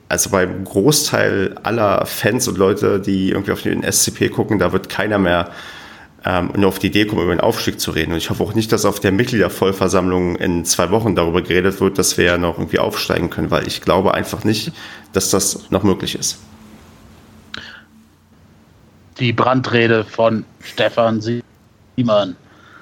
also 0.08 0.30
beim 0.30 0.64
Großteil 0.64 1.56
aller 1.62 2.04
Fans 2.04 2.48
und 2.48 2.58
Leute, 2.58 2.98
die 3.00 3.30
irgendwie 3.30 3.52
auf 3.52 3.62
den 3.62 3.84
SCP 3.84 4.30
gucken, 4.30 4.58
da 4.58 4.72
wird 4.72 4.88
keiner 4.88 5.18
mehr 5.18 5.50
ähm, 6.24 6.50
nur 6.56 6.68
auf 6.68 6.78
die 6.78 6.88
Idee 6.88 7.06
kommen, 7.06 7.22
über 7.22 7.34
den 7.34 7.40
Aufstieg 7.40 7.80
zu 7.80 7.92
reden. 7.92 8.12
Und 8.12 8.18
ich 8.18 8.28
hoffe 8.28 8.42
auch 8.42 8.54
nicht, 8.54 8.72
dass 8.72 8.84
auf 8.84 9.00
der 9.00 9.12
Mitgliedervollversammlung 9.12 10.36
in 10.36 10.64
zwei 10.64 10.90
Wochen 10.90 11.14
darüber 11.14 11.42
geredet 11.42 11.80
wird, 11.80 11.96
dass 11.98 12.18
wir 12.18 12.24
ja 12.24 12.38
noch 12.38 12.58
irgendwie 12.58 12.78
aufsteigen 12.78 13.30
können, 13.30 13.50
weil 13.50 13.66
ich 13.66 13.80
glaube 13.80 14.12
einfach 14.12 14.44
nicht, 14.44 14.72
dass 15.12 15.30
das 15.30 15.70
noch 15.70 15.82
möglich 15.82 16.16
ist. 16.16 16.38
Die 19.18 19.32
Brandrede 19.32 20.04
von 20.04 20.44
Stefan 20.60 21.20
Simon. 21.20 21.49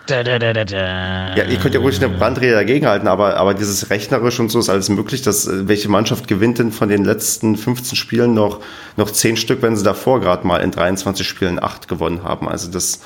Da, 0.06 0.22
da, 0.22 0.38
da, 0.38 0.54
da, 0.54 0.64
da. 0.64 1.36
Ja, 1.36 1.44
ihr 1.44 1.58
könnt 1.58 1.74
ja 1.74 1.80
ruhig 1.80 2.02
eine 2.02 2.08
Brandrede 2.08 2.52
dagegenhalten, 2.52 3.08
aber, 3.08 3.36
aber 3.36 3.52
dieses 3.52 3.90
rechnerisch 3.90 4.40
und 4.40 4.48
so 4.48 4.58
ist 4.58 4.70
alles 4.70 4.88
möglich. 4.88 5.20
Dass, 5.20 5.46
äh, 5.46 5.68
welche 5.68 5.90
Mannschaft 5.90 6.28
gewinnt 6.28 6.58
denn 6.58 6.72
von 6.72 6.88
den 6.88 7.04
letzten 7.04 7.56
15 7.56 7.94
Spielen 7.94 8.32
noch, 8.32 8.60
noch 8.96 9.10
10 9.10 9.36
Stück, 9.36 9.60
wenn 9.60 9.76
sie 9.76 9.84
davor 9.84 10.20
gerade 10.20 10.46
mal 10.46 10.58
in 10.58 10.70
23 10.70 11.28
Spielen 11.28 11.62
8 11.62 11.88
gewonnen 11.88 12.22
haben? 12.24 12.48
Also 12.48 12.70
das, 12.70 13.02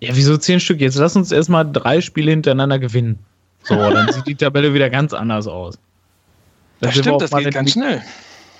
Ja, 0.00 0.10
wieso 0.14 0.36
zehn 0.36 0.60
Stück? 0.60 0.80
Jetzt 0.80 0.96
lass 0.96 1.16
uns 1.16 1.32
erstmal 1.32 1.70
drei 1.70 2.02
Spiele 2.02 2.30
hintereinander 2.30 2.78
gewinnen. 2.78 3.18
So, 3.62 3.76
dann 3.76 4.12
sieht 4.12 4.26
die 4.26 4.34
Tabelle 4.34 4.74
wieder 4.74 4.90
ganz 4.90 5.14
anders 5.14 5.46
aus. 5.46 5.78
Dann 6.80 6.90
Das 6.90 6.96
wir 6.96 7.02
stimmt, 7.04 7.22
das 7.22 7.30
geht 7.30 7.54
ganz 7.54 7.72
schnell. 7.72 8.02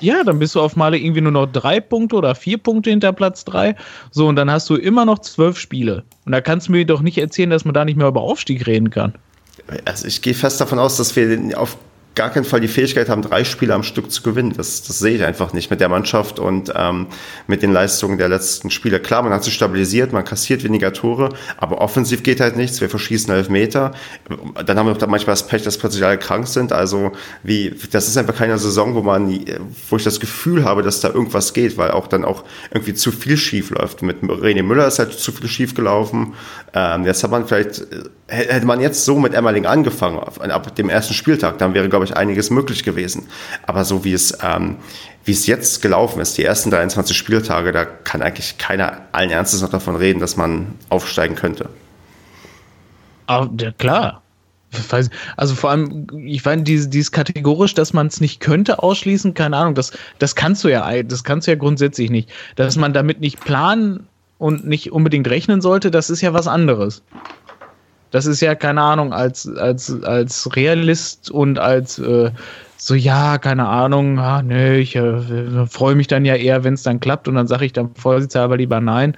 Ja, 0.02 0.24
dann 0.24 0.38
bist 0.38 0.54
du 0.54 0.60
auf 0.60 0.76
Male 0.76 0.98
irgendwie 0.98 1.20
nur 1.20 1.32
noch 1.32 1.46
drei 1.46 1.80
Punkte 1.80 2.16
oder 2.16 2.34
vier 2.34 2.58
Punkte 2.58 2.90
hinter 2.90 3.12
Platz 3.12 3.44
drei. 3.44 3.76
So, 4.10 4.26
und 4.26 4.36
dann 4.36 4.50
hast 4.50 4.68
du 4.68 4.74
immer 4.74 5.04
noch 5.04 5.20
zwölf 5.20 5.58
Spiele. 5.58 6.02
Und 6.26 6.32
da 6.32 6.40
kannst 6.40 6.68
du 6.68 6.72
mir 6.72 6.84
doch 6.84 7.02
nicht 7.02 7.18
erzählen, 7.18 7.50
dass 7.50 7.64
man 7.64 7.74
da 7.74 7.84
nicht 7.84 7.96
mehr 7.96 8.08
über 8.08 8.20
Aufstieg 8.20 8.66
reden 8.66 8.90
kann. 8.90 9.14
also 9.84 10.06
ich 10.06 10.20
gehe 10.20 10.34
fest 10.34 10.60
davon 10.60 10.78
aus, 10.78 10.96
dass 10.96 11.14
wir 11.14 11.58
auf 11.58 11.76
gar 12.14 12.30
keinen 12.30 12.44
Fall 12.44 12.60
die 12.60 12.68
Fähigkeit 12.68 13.08
haben, 13.08 13.22
drei 13.22 13.44
Spiele 13.44 13.74
am 13.74 13.82
Stück 13.82 14.10
zu 14.10 14.22
gewinnen. 14.22 14.52
Das, 14.56 14.82
das 14.82 14.98
sehe 14.98 15.16
ich 15.16 15.24
einfach 15.24 15.52
nicht 15.52 15.70
mit 15.70 15.80
der 15.80 15.88
Mannschaft 15.88 16.38
und 16.38 16.72
ähm, 16.76 17.06
mit 17.46 17.62
den 17.62 17.72
Leistungen 17.72 18.18
der 18.18 18.28
letzten 18.28 18.70
Spiele. 18.70 19.00
Klar, 19.00 19.22
man 19.22 19.32
hat 19.32 19.44
sich 19.44 19.54
stabilisiert, 19.54 20.12
man 20.12 20.24
kassiert 20.24 20.62
weniger 20.64 20.92
Tore, 20.92 21.30
aber 21.56 21.80
offensiv 21.80 22.22
geht 22.22 22.40
halt 22.40 22.56
nichts. 22.56 22.80
Wir 22.80 22.90
verschießen 22.90 23.32
elf 23.32 23.48
Meter. 23.48 23.92
Dann 24.66 24.78
haben 24.78 24.86
wir 24.86 24.94
da 24.94 25.06
manchmal 25.06 25.32
das 25.32 25.46
Pech, 25.46 25.62
dass 25.62 25.78
plötzlich 25.78 26.04
alle 26.04 26.18
krank 26.18 26.46
sind. 26.46 26.72
Also 26.72 27.12
wie, 27.42 27.74
das 27.90 28.08
ist 28.08 28.16
einfach 28.18 28.36
keine 28.36 28.58
Saison, 28.58 28.94
wo 28.94 29.02
man, 29.02 29.28
wo 29.88 29.96
ich 29.96 30.04
das 30.04 30.20
Gefühl 30.20 30.64
habe, 30.64 30.82
dass 30.82 31.00
da 31.00 31.08
irgendwas 31.08 31.54
geht, 31.54 31.78
weil 31.78 31.92
auch 31.92 32.08
dann 32.08 32.24
auch 32.24 32.44
irgendwie 32.70 32.94
zu 32.94 33.10
viel 33.10 33.36
schief 33.36 33.70
läuft. 33.70 34.02
Mit 34.02 34.22
René 34.22 34.62
Müller 34.62 34.86
ist 34.86 34.98
halt 34.98 35.12
zu 35.12 35.32
viel 35.32 35.48
schief 35.48 35.74
gelaufen. 35.74 36.34
Ähm, 36.74 37.04
jetzt 37.04 37.22
hat 37.22 37.30
man 37.30 37.46
vielleicht, 37.46 37.80
äh, 37.80 38.04
hätte 38.26 38.66
man 38.66 38.80
jetzt 38.80 39.04
so 39.04 39.18
mit 39.18 39.34
Emmerling 39.34 39.66
angefangen, 39.66 40.18
ab, 40.18 40.40
ab 40.40 40.74
dem 40.76 40.88
ersten 40.88 41.14
Spieltag, 41.14 41.58
dann 41.58 41.74
wäre, 41.74 41.88
glaube 41.88 42.01
ich, 42.04 42.16
einiges 42.16 42.50
möglich 42.50 42.84
gewesen. 42.84 43.28
Aber 43.66 43.84
so 43.84 44.04
wie 44.04 44.12
es, 44.12 44.38
ähm, 44.42 44.76
wie 45.24 45.32
es 45.32 45.46
jetzt 45.46 45.82
gelaufen 45.82 46.20
ist, 46.20 46.38
die 46.38 46.44
ersten 46.44 46.70
23 46.70 47.16
Spieltage, 47.16 47.72
da 47.72 47.84
kann 47.84 48.22
eigentlich 48.22 48.58
keiner 48.58 49.02
allen 49.12 49.30
Ernstes 49.30 49.62
noch 49.62 49.70
davon 49.70 49.96
reden, 49.96 50.20
dass 50.20 50.36
man 50.36 50.74
aufsteigen 50.88 51.36
könnte. 51.36 51.68
Aber, 53.26 53.50
ja, 53.60 53.72
klar. 53.72 54.22
Also 55.36 55.54
vor 55.54 55.70
allem, 55.70 56.06
ich 56.24 56.44
meine, 56.44 56.62
dieses, 56.62 56.88
dieses 56.88 57.12
kategorisch, 57.12 57.74
dass 57.74 57.92
man 57.92 58.06
es 58.06 58.22
nicht 58.22 58.40
könnte 58.40 58.82
ausschließen, 58.82 59.34
keine 59.34 59.56
Ahnung, 59.56 59.74
das, 59.74 59.92
das 60.18 60.34
kannst 60.34 60.64
du 60.64 60.68
ja, 60.68 61.02
das 61.02 61.24
kannst 61.24 61.46
du 61.46 61.50
ja 61.50 61.58
grundsätzlich 61.58 62.10
nicht. 62.10 62.30
Dass 62.56 62.76
man 62.76 62.94
damit 62.94 63.20
nicht 63.20 63.40
planen 63.40 64.06
und 64.38 64.66
nicht 64.66 64.90
unbedingt 64.90 65.28
rechnen 65.28 65.60
sollte, 65.60 65.90
das 65.90 66.10
ist 66.10 66.20
ja 66.20 66.32
was 66.32 66.48
anderes. 66.48 67.02
Das 68.12 68.26
ist 68.26 68.40
ja, 68.40 68.54
keine 68.54 68.82
Ahnung, 68.82 69.12
als, 69.12 69.48
als, 69.56 70.02
als 70.04 70.54
Realist 70.54 71.30
und 71.30 71.58
als 71.58 71.98
äh, 71.98 72.30
so, 72.76 72.94
ja, 72.94 73.38
keine 73.38 73.68
Ahnung, 73.68 74.18
ah, 74.18 74.42
nee, 74.42 74.78
ich 74.78 74.96
äh, 74.96 75.66
freue 75.66 75.94
mich 75.94 76.08
dann 76.08 76.24
ja 76.24 76.34
eher, 76.34 76.64
wenn 76.64 76.74
es 76.74 76.82
dann 76.82 77.00
klappt 77.00 77.28
und 77.28 77.36
dann 77.36 77.46
sage 77.46 77.64
ich 77.64 77.72
dann 77.72 77.94
vorsichtshalber 77.94 78.56
lieber 78.56 78.80
nein. 78.80 79.16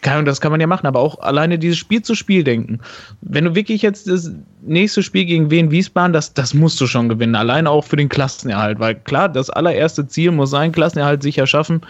Keine 0.00 0.24
das 0.24 0.40
kann 0.40 0.50
man 0.50 0.60
ja 0.60 0.66
machen, 0.66 0.86
aber 0.86 0.98
auch 0.98 1.20
alleine 1.20 1.58
dieses 1.58 1.78
Spiel 1.78 2.02
zu 2.02 2.16
Spiel 2.16 2.42
denken. 2.42 2.80
Wenn 3.20 3.44
du 3.44 3.54
wirklich 3.54 3.82
jetzt 3.82 4.08
das 4.08 4.32
nächste 4.62 5.02
Spiel 5.02 5.26
gegen 5.26 5.50
Wien 5.50 5.70
Wiesbaden, 5.70 6.12
das, 6.12 6.34
das 6.34 6.54
musst 6.54 6.80
du 6.80 6.88
schon 6.88 7.08
gewinnen, 7.08 7.36
alleine 7.36 7.70
auch 7.70 7.84
für 7.84 7.96
den 7.96 8.08
Klassenerhalt, 8.08 8.80
weil 8.80 8.96
klar, 8.96 9.28
das 9.28 9.50
allererste 9.50 10.08
Ziel 10.08 10.32
muss 10.32 10.50
sein, 10.50 10.72
Klassenerhalt 10.72 11.22
sicher 11.22 11.46
schaffen, 11.46 11.82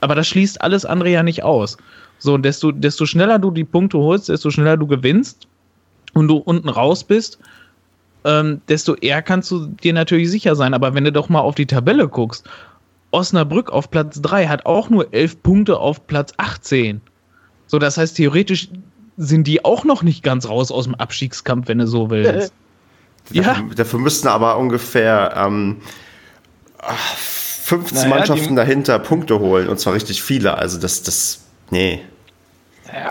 aber 0.00 0.16
das 0.16 0.26
schließt 0.26 0.60
alles 0.62 0.84
andere 0.84 1.10
ja 1.10 1.22
nicht 1.22 1.44
aus. 1.44 1.76
So, 2.18 2.38
desto, 2.38 2.72
desto 2.72 3.04
schneller 3.04 3.38
du 3.38 3.50
die 3.50 3.64
Punkte 3.64 3.98
holst, 3.98 4.30
desto 4.30 4.50
schneller 4.50 4.76
du 4.76 4.86
gewinnst 4.86 5.46
und 6.14 6.28
du 6.28 6.36
unten 6.36 6.68
raus 6.68 7.04
bist, 7.04 7.38
ähm, 8.24 8.60
desto 8.68 8.94
eher 8.94 9.22
kannst 9.22 9.50
du 9.50 9.66
dir 9.66 9.92
natürlich 9.92 10.30
sicher 10.30 10.54
sein. 10.54 10.74
Aber 10.74 10.94
wenn 10.94 11.04
du 11.04 11.12
doch 11.12 11.28
mal 11.28 11.40
auf 11.40 11.54
die 11.54 11.66
Tabelle 11.66 12.08
guckst, 12.08 12.48
Osnabrück 13.10 13.70
auf 13.70 13.90
Platz 13.90 14.20
3 14.22 14.46
hat 14.46 14.66
auch 14.66 14.90
nur 14.90 15.12
11 15.12 15.42
Punkte 15.42 15.78
auf 15.78 16.06
Platz 16.06 16.32
18. 16.36 17.00
So, 17.66 17.78
das 17.78 17.96
heißt, 17.96 18.16
theoretisch 18.16 18.68
sind 19.16 19.46
die 19.46 19.64
auch 19.64 19.84
noch 19.84 20.02
nicht 20.02 20.22
ganz 20.22 20.48
raus 20.48 20.70
aus 20.70 20.84
dem 20.84 20.94
Abstiegskampf, 20.94 21.68
wenn 21.68 21.78
du 21.78 21.86
so 21.86 22.10
willst. 22.10 22.52
ja. 23.30 23.42
Dafür, 23.42 23.74
dafür 23.74 23.98
müssten 23.98 24.28
aber 24.28 24.56
ungefähr 24.58 25.34
ähm, 25.36 25.78
15 27.62 27.96
naja, 27.96 28.08
Mannschaften 28.08 28.56
dahinter 28.56 28.98
Punkte 28.98 29.38
holen 29.38 29.68
und 29.68 29.78
zwar 29.78 29.94
richtig 29.94 30.22
viele. 30.22 30.58
Also 30.58 30.80
das, 30.80 31.02
das, 31.02 31.44
nee. 31.70 32.00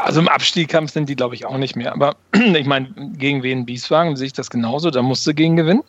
Also 0.03 0.19
im 0.19 0.27
Abstiegskampf 0.27 0.91
sind 0.91 1.09
die, 1.09 1.15
glaube 1.15 1.35
ich, 1.35 1.45
auch 1.45 1.57
nicht 1.57 1.75
mehr. 1.75 1.93
Aber 1.93 2.15
ich 2.33 2.65
meine, 2.65 2.89
gegen 3.17 3.43
Wien 3.43 3.65
Bieswagen 3.65 4.15
sehe 4.15 4.27
ich 4.27 4.33
das 4.33 4.49
genauso. 4.49 4.91
Da 4.91 5.01
musst 5.01 5.25
du 5.25 5.33
gegen 5.33 5.55
gewinnen. 5.55 5.83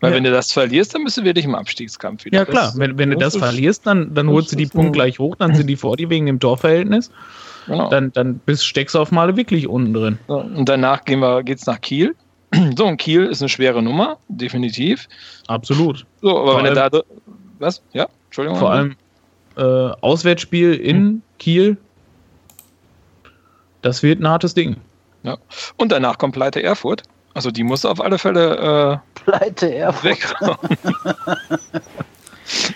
Weil 0.00 0.10
ja. 0.10 0.16
wenn 0.16 0.24
du 0.24 0.30
das 0.30 0.52
verlierst, 0.52 0.94
dann 0.94 1.04
bist 1.04 1.16
du 1.16 1.24
wirklich 1.24 1.44
im 1.44 1.54
Abstiegskampf 1.54 2.24
wieder. 2.24 2.38
Ja 2.38 2.44
klar, 2.44 2.66
das, 2.66 2.78
wenn, 2.78 2.98
wenn 2.98 3.10
du 3.10 3.16
das 3.16 3.36
verlierst, 3.36 3.86
dann, 3.86 4.14
dann 4.14 4.28
holst 4.28 4.52
du 4.52 4.56
die 4.56 4.66
Punkte 4.66 4.92
gleich 4.92 5.18
hoch, 5.18 5.34
dann 5.36 5.54
sind 5.54 5.66
die 5.66 5.76
vor 5.76 5.96
dir 5.96 6.08
wegen 6.08 6.26
dem 6.26 6.38
Torverhältnis. 6.38 7.10
Genau. 7.66 7.90
Dann, 7.90 8.12
dann 8.12 8.38
bist, 8.38 8.64
steckst 8.64 8.94
du 8.94 9.00
auf 9.00 9.10
Male 9.10 9.36
wirklich 9.36 9.68
unten 9.68 9.92
drin. 9.92 10.18
Und 10.26 10.68
danach 10.68 11.04
gehen 11.04 11.20
wir, 11.20 11.42
geht's 11.42 11.66
nach 11.66 11.80
Kiel. 11.80 12.14
So, 12.76 12.86
und 12.86 12.96
Kiel 12.96 13.26
ist 13.26 13.42
eine 13.42 13.50
schwere 13.50 13.82
Nummer, 13.82 14.16
definitiv. 14.28 15.06
Absolut. 15.48 16.06
So, 16.22 16.30
aber 16.30 16.52
vor 16.52 16.58
wenn 16.62 16.78
allem, 16.78 16.90
du 16.90 16.98
da. 16.98 17.04
Was? 17.58 17.82
Ja, 17.92 18.08
Entschuldigung. 18.26 18.58
Vor 18.58 18.70
allem 18.70 18.96
äh, 19.58 19.62
Auswärtsspiel 20.00 20.72
in 20.74 20.96
hm. 20.96 21.22
Kiel. 21.38 21.76
Das 23.82 24.02
wird 24.02 24.20
ein 24.20 24.28
hartes 24.28 24.54
Ding. 24.54 24.76
Ja. 25.22 25.38
Und 25.76 25.92
danach 25.92 26.18
kommt 26.18 26.34
Pleite 26.34 26.62
Erfurt. 26.62 27.02
Also 27.34 27.50
die 27.50 27.62
muss 27.62 27.84
auf 27.84 28.00
alle 28.00 28.18
Fälle 28.18 29.02
äh, 29.16 29.20
Pleite 29.20 29.74
Erfurt. 29.74 30.34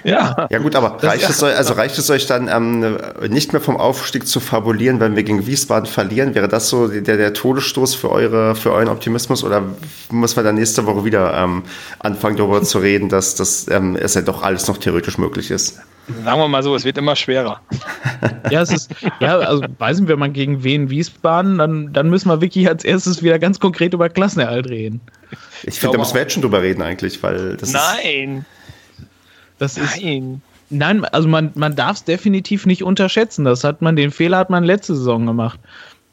Ja. 0.04 0.48
Ja 0.50 0.58
gut, 0.58 0.74
aber 0.76 1.02
reicht, 1.02 1.28
es 1.28 1.42
euch, 1.42 1.56
also 1.56 1.74
reicht 1.74 1.96
es 1.98 2.10
euch 2.10 2.26
dann 2.26 2.48
ähm, 2.48 2.98
nicht 3.28 3.52
mehr 3.52 3.60
vom 3.60 3.76
Aufstieg 3.76 4.26
zu 4.26 4.40
fabulieren, 4.40 5.00
wenn 5.00 5.16
wir 5.16 5.22
gegen 5.22 5.46
Wiesbaden 5.46 5.86
verlieren? 5.86 6.34
Wäre 6.34 6.48
das 6.48 6.68
so 6.68 6.88
der, 6.88 7.16
der 7.16 7.32
Todesstoß 7.32 7.94
für, 7.94 8.10
eure, 8.10 8.54
für 8.54 8.72
euren 8.72 8.88
Optimismus 8.88 9.44
oder 9.44 9.62
muss 10.10 10.36
man 10.36 10.44
dann 10.44 10.56
nächste 10.56 10.86
Woche 10.86 11.04
wieder 11.04 11.34
ähm, 11.34 11.62
anfangen 11.98 12.36
darüber 12.36 12.62
zu 12.62 12.78
reden, 12.78 13.08
dass, 13.08 13.34
dass 13.34 13.68
ähm, 13.68 13.96
es 13.96 14.14
ja 14.14 14.22
doch 14.22 14.42
alles 14.42 14.68
noch 14.68 14.78
theoretisch 14.78 15.18
möglich 15.18 15.50
ist? 15.50 15.80
Sagen 16.24 16.40
wir 16.40 16.48
mal 16.48 16.62
so, 16.62 16.74
es 16.74 16.84
wird 16.84 16.98
immer 16.98 17.14
schwerer. 17.14 17.60
ja, 18.50 18.62
es 18.62 18.72
ist, 18.72 18.90
ja, 19.20 19.38
also 19.38 19.62
weiß 19.78 20.00
nicht, 20.00 20.08
wenn 20.08 20.18
man 20.18 20.32
gegen 20.32 20.64
wen 20.64 20.90
Wiesbaden, 20.90 21.58
dann, 21.58 21.92
dann 21.92 22.10
müssen 22.10 22.28
wir 22.28 22.40
wirklich 22.40 22.68
als 22.68 22.84
erstes 22.84 23.22
wieder 23.22 23.38
ganz 23.38 23.60
konkret 23.60 23.94
über 23.94 24.08
Klassenerhalt 24.08 24.68
reden. 24.68 25.00
Ich 25.62 25.78
finde, 25.78 25.96
da 25.96 26.00
müssen 26.00 26.14
wir 26.14 26.22
jetzt 26.22 26.32
schon 26.32 26.42
drüber 26.42 26.60
reden 26.60 26.82
eigentlich, 26.82 27.22
weil 27.22 27.56
das 27.56 27.72
Nein. 27.72 28.44
Das 29.62 29.76
nein. 29.76 30.42
Ist, 30.42 30.72
nein, 30.72 31.04
also 31.04 31.28
man, 31.28 31.52
man 31.54 31.76
darf 31.76 31.98
es 31.98 32.04
definitiv 32.04 32.66
nicht 32.66 32.82
unterschätzen. 32.82 33.44
Das 33.44 33.62
hat 33.62 33.80
man, 33.80 33.94
den 33.94 34.10
Fehler 34.10 34.38
hat 34.38 34.50
man 34.50 34.64
letzte 34.64 34.96
Saison 34.96 35.24
gemacht. 35.24 35.60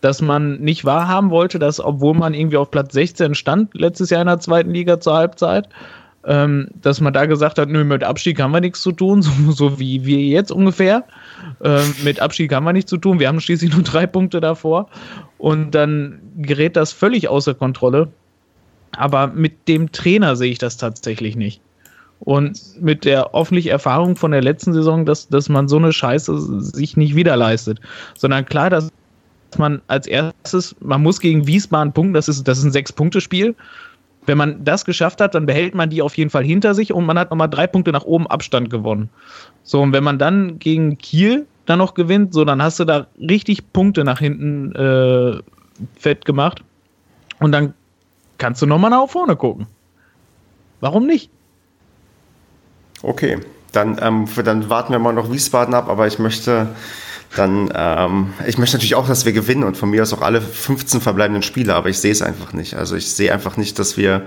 Dass 0.01 0.21
man 0.21 0.59
nicht 0.59 0.85
wahrhaben 0.85 1.31
wollte, 1.31 1.57
dass, 1.57 1.79
obwohl 1.79 2.13
man 2.13 2.35
irgendwie 2.35 2.57
auf 2.57 2.69
Platz 2.69 2.93
16 2.93 3.33
stand, 3.33 3.73
letztes 3.73 4.11
Jahr 4.11 4.21
in 4.21 4.27
der 4.27 4.39
zweiten 4.39 4.69
Liga 4.69 4.99
zur 4.99 5.15
Halbzeit, 5.15 5.67
ähm, 6.25 6.67
dass 6.79 7.01
man 7.01 7.11
da 7.11 7.25
gesagt 7.25 7.57
hat, 7.57 7.69
nö, 7.69 7.83
mit 7.83 8.03
Abstieg 8.03 8.39
haben 8.39 8.51
wir 8.51 8.61
nichts 8.61 8.81
zu 8.81 8.91
tun, 8.91 9.21
so, 9.23 9.31
so 9.51 9.79
wie 9.79 10.05
wir 10.05 10.19
jetzt 10.19 10.51
ungefähr. 10.51 11.05
Ähm, 11.63 11.95
mit 12.03 12.19
Abstieg 12.19 12.53
haben 12.53 12.65
wir 12.65 12.73
nichts 12.73 12.91
zu 12.91 12.97
tun, 12.97 13.19
wir 13.19 13.29
haben 13.29 13.41
schließlich 13.41 13.73
nur 13.73 13.81
drei 13.81 14.05
Punkte 14.05 14.41
davor. 14.41 14.89
Und 15.39 15.71
dann 15.71 16.19
gerät 16.37 16.75
das 16.75 16.91
völlig 16.91 17.29
außer 17.29 17.55
Kontrolle. 17.55 18.09
Aber 18.91 19.25
mit 19.25 19.67
dem 19.67 19.91
Trainer 19.91 20.35
sehe 20.35 20.51
ich 20.51 20.59
das 20.59 20.77
tatsächlich 20.77 21.35
nicht. 21.35 21.61
Und 22.19 22.59
mit 22.81 23.05
der 23.05 23.29
hoffentlich 23.31 23.67
Erfahrung 23.67 24.15
von 24.15 24.31
der 24.31 24.41
letzten 24.41 24.73
Saison, 24.73 25.05
dass, 25.05 25.29
dass 25.29 25.47
man 25.47 25.67
so 25.67 25.77
eine 25.77 25.93
Scheiße 25.93 26.61
sich 26.61 26.97
nicht 26.97 27.15
wieder 27.15 27.37
leistet. 27.37 27.79
Sondern 28.17 28.45
klar, 28.45 28.69
dass 28.69 28.91
man 29.57 29.81
als 29.87 30.05
erstes, 30.05 30.75
man 30.79 31.01
muss 31.01 31.21
gegen 31.21 31.47
Wiesbaden 31.47 31.93
punkten, 31.93 32.13
das 32.13 32.27
ist, 32.27 32.47
das 32.47 32.59
ist 32.59 32.65
ein 32.65 32.71
Sechs-Punkte-Spiel. 32.71 33.55
Wenn 34.25 34.37
man 34.37 34.63
das 34.63 34.85
geschafft 34.85 35.21
hat, 35.21 35.33
dann 35.33 35.45
behält 35.45 35.73
man 35.73 35.89
die 35.89 36.01
auf 36.01 36.17
jeden 36.17 36.29
Fall 36.29 36.43
hinter 36.43 36.75
sich 36.75 36.93
und 36.93 37.05
man 37.05 37.17
hat 37.17 37.31
nochmal 37.31 37.49
drei 37.49 37.65
Punkte 37.65 37.91
nach 37.91 38.03
oben 38.03 38.27
Abstand 38.27 38.69
gewonnen. 38.69 39.09
So, 39.63 39.81
und 39.81 39.93
wenn 39.93 40.03
man 40.03 40.19
dann 40.19 40.59
gegen 40.59 40.97
Kiel 40.97 41.47
dann 41.65 41.79
noch 41.79 41.93
gewinnt, 41.93 42.33
so, 42.33 42.45
dann 42.45 42.61
hast 42.61 42.79
du 42.79 42.85
da 42.85 43.07
richtig 43.19 43.71
Punkte 43.73 44.03
nach 44.03 44.19
hinten 44.19 44.75
äh, 44.75 45.39
fett 45.97 46.25
gemacht. 46.25 46.63
Und 47.39 47.53
dann 47.53 47.73
kannst 48.37 48.61
du 48.61 48.65
nochmal 48.65 48.89
nach 48.91 49.07
vorne 49.07 49.35
gucken. 49.35 49.67
Warum 50.79 51.05
nicht? 51.05 51.31
Okay, 53.01 53.39
dann, 53.71 53.99
ähm, 54.01 54.25
dann 54.43 54.69
warten 54.69 54.91
wir 54.91 54.99
mal 54.99 55.13
noch 55.13 55.31
Wiesbaden 55.31 55.73
ab, 55.73 55.89
aber 55.89 56.07
ich 56.07 56.19
möchte 56.19 56.69
dann, 57.35 57.71
ähm, 57.75 58.33
ich 58.47 58.57
möchte 58.57 58.77
natürlich 58.77 58.95
auch, 58.95 59.07
dass 59.07 59.25
wir 59.25 59.33
gewinnen 59.33 59.63
und 59.63 59.77
von 59.77 59.89
mir 59.89 60.01
aus 60.01 60.13
auch 60.13 60.21
alle 60.21 60.41
15 60.41 60.99
verbleibenden 60.99 61.43
Spiele, 61.43 61.75
aber 61.75 61.89
ich 61.89 61.99
sehe 61.99 62.11
es 62.11 62.21
einfach 62.21 62.53
nicht. 62.53 62.73
Also 62.73 62.95
ich 62.95 63.11
sehe 63.11 63.31
einfach 63.31 63.55
nicht, 63.55 63.77
dass 63.77 63.97
wir, 63.97 64.23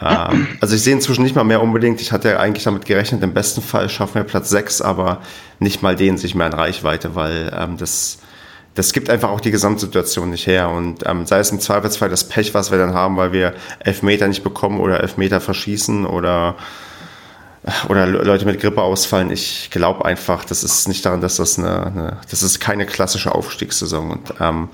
ähm, 0.00 0.46
also 0.60 0.74
ich 0.74 0.82
sehe 0.82 0.92
inzwischen 0.92 1.22
nicht 1.22 1.34
mal 1.34 1.44
mehr 1.44 1.62
unbedingt, 1.62 2.00
ich 2.02 2.12
hatte 2.12 2.30
ja 2.30 2.38
eigentlich 2.38 2.64
damit 2.64 2.84
gerechnet, 2.84 3.22
im 3.22 3.32
besten 3.32 3.62
Fall 3.62 3.88
schaffen 3.88 4.16
wir 4.16 4.24
Platz 4.24 4.50
6, 4.50 4.82
aber 4.82 5.22
nicht 5.60 5.82
mal 5.82 5.96
den 5.96 6.18
sich 6.18 6.34
mehr 6.34 6.48
in 6.48 6.52
Reichweite, 6.52 7.14
weil 7.14 7.50
ähm, 7.58 7.78
das, 7.78 8.18
das 8.74 8.92
gibt 8.92 9.08
einfach 9.08 9.30
auch 9.30 9.40
die 9.40 9.50
Gesamtsituation 9.50 10.28
nicht 10.28 10.46
her. 10.46 10.68
Und 10.68 11.06
ähm, 11.06 11.24
sei 11.24 11.38
es 11.38 11.50
im 11.50 11.60
Zweifelsfall 11.60 12.10
das 12.10 12.28
Pech, 12.28 12.52
was 12.52 12.70
wir 12.70 12.76
dann 12.76 12.92
haben, 12.92 13.16
weil 13.16 13.32
wir 13.32 13.54
Elfmeter 13.78 14.28
nicht 14.28 14.44
bekommen 14.44 14.78
oder 14.80 15.00
Elfmeter 15.00 15.40
verschießen 15.40 16.04
oder 16.04 16.56
oder 17.88 18.06
Leute 18.06 18.44
mit 18.44 18.60
Grippe 18.60 18.80
ausfallen. 18.80 19.30
Ich 19.30 19.70
glaube 19.70 20.04
einfach, 20.04 20.44
das 20.44 20.62
ist 20.62 20.86
nicht 20.86 21.04
daran, 21.04 21.20
dass 21.20 21.36
das 21.36 21.58
eine, 21.58 21.86
eine 21.86 22.16
das 22.30 22.42
ist 22.42 22.60
keine 22.60 22.86
klassische 22.86 23.34
Aufstiegssaison 23.34 24.10
und 24.10 24.34
ähm, 24.40 24.68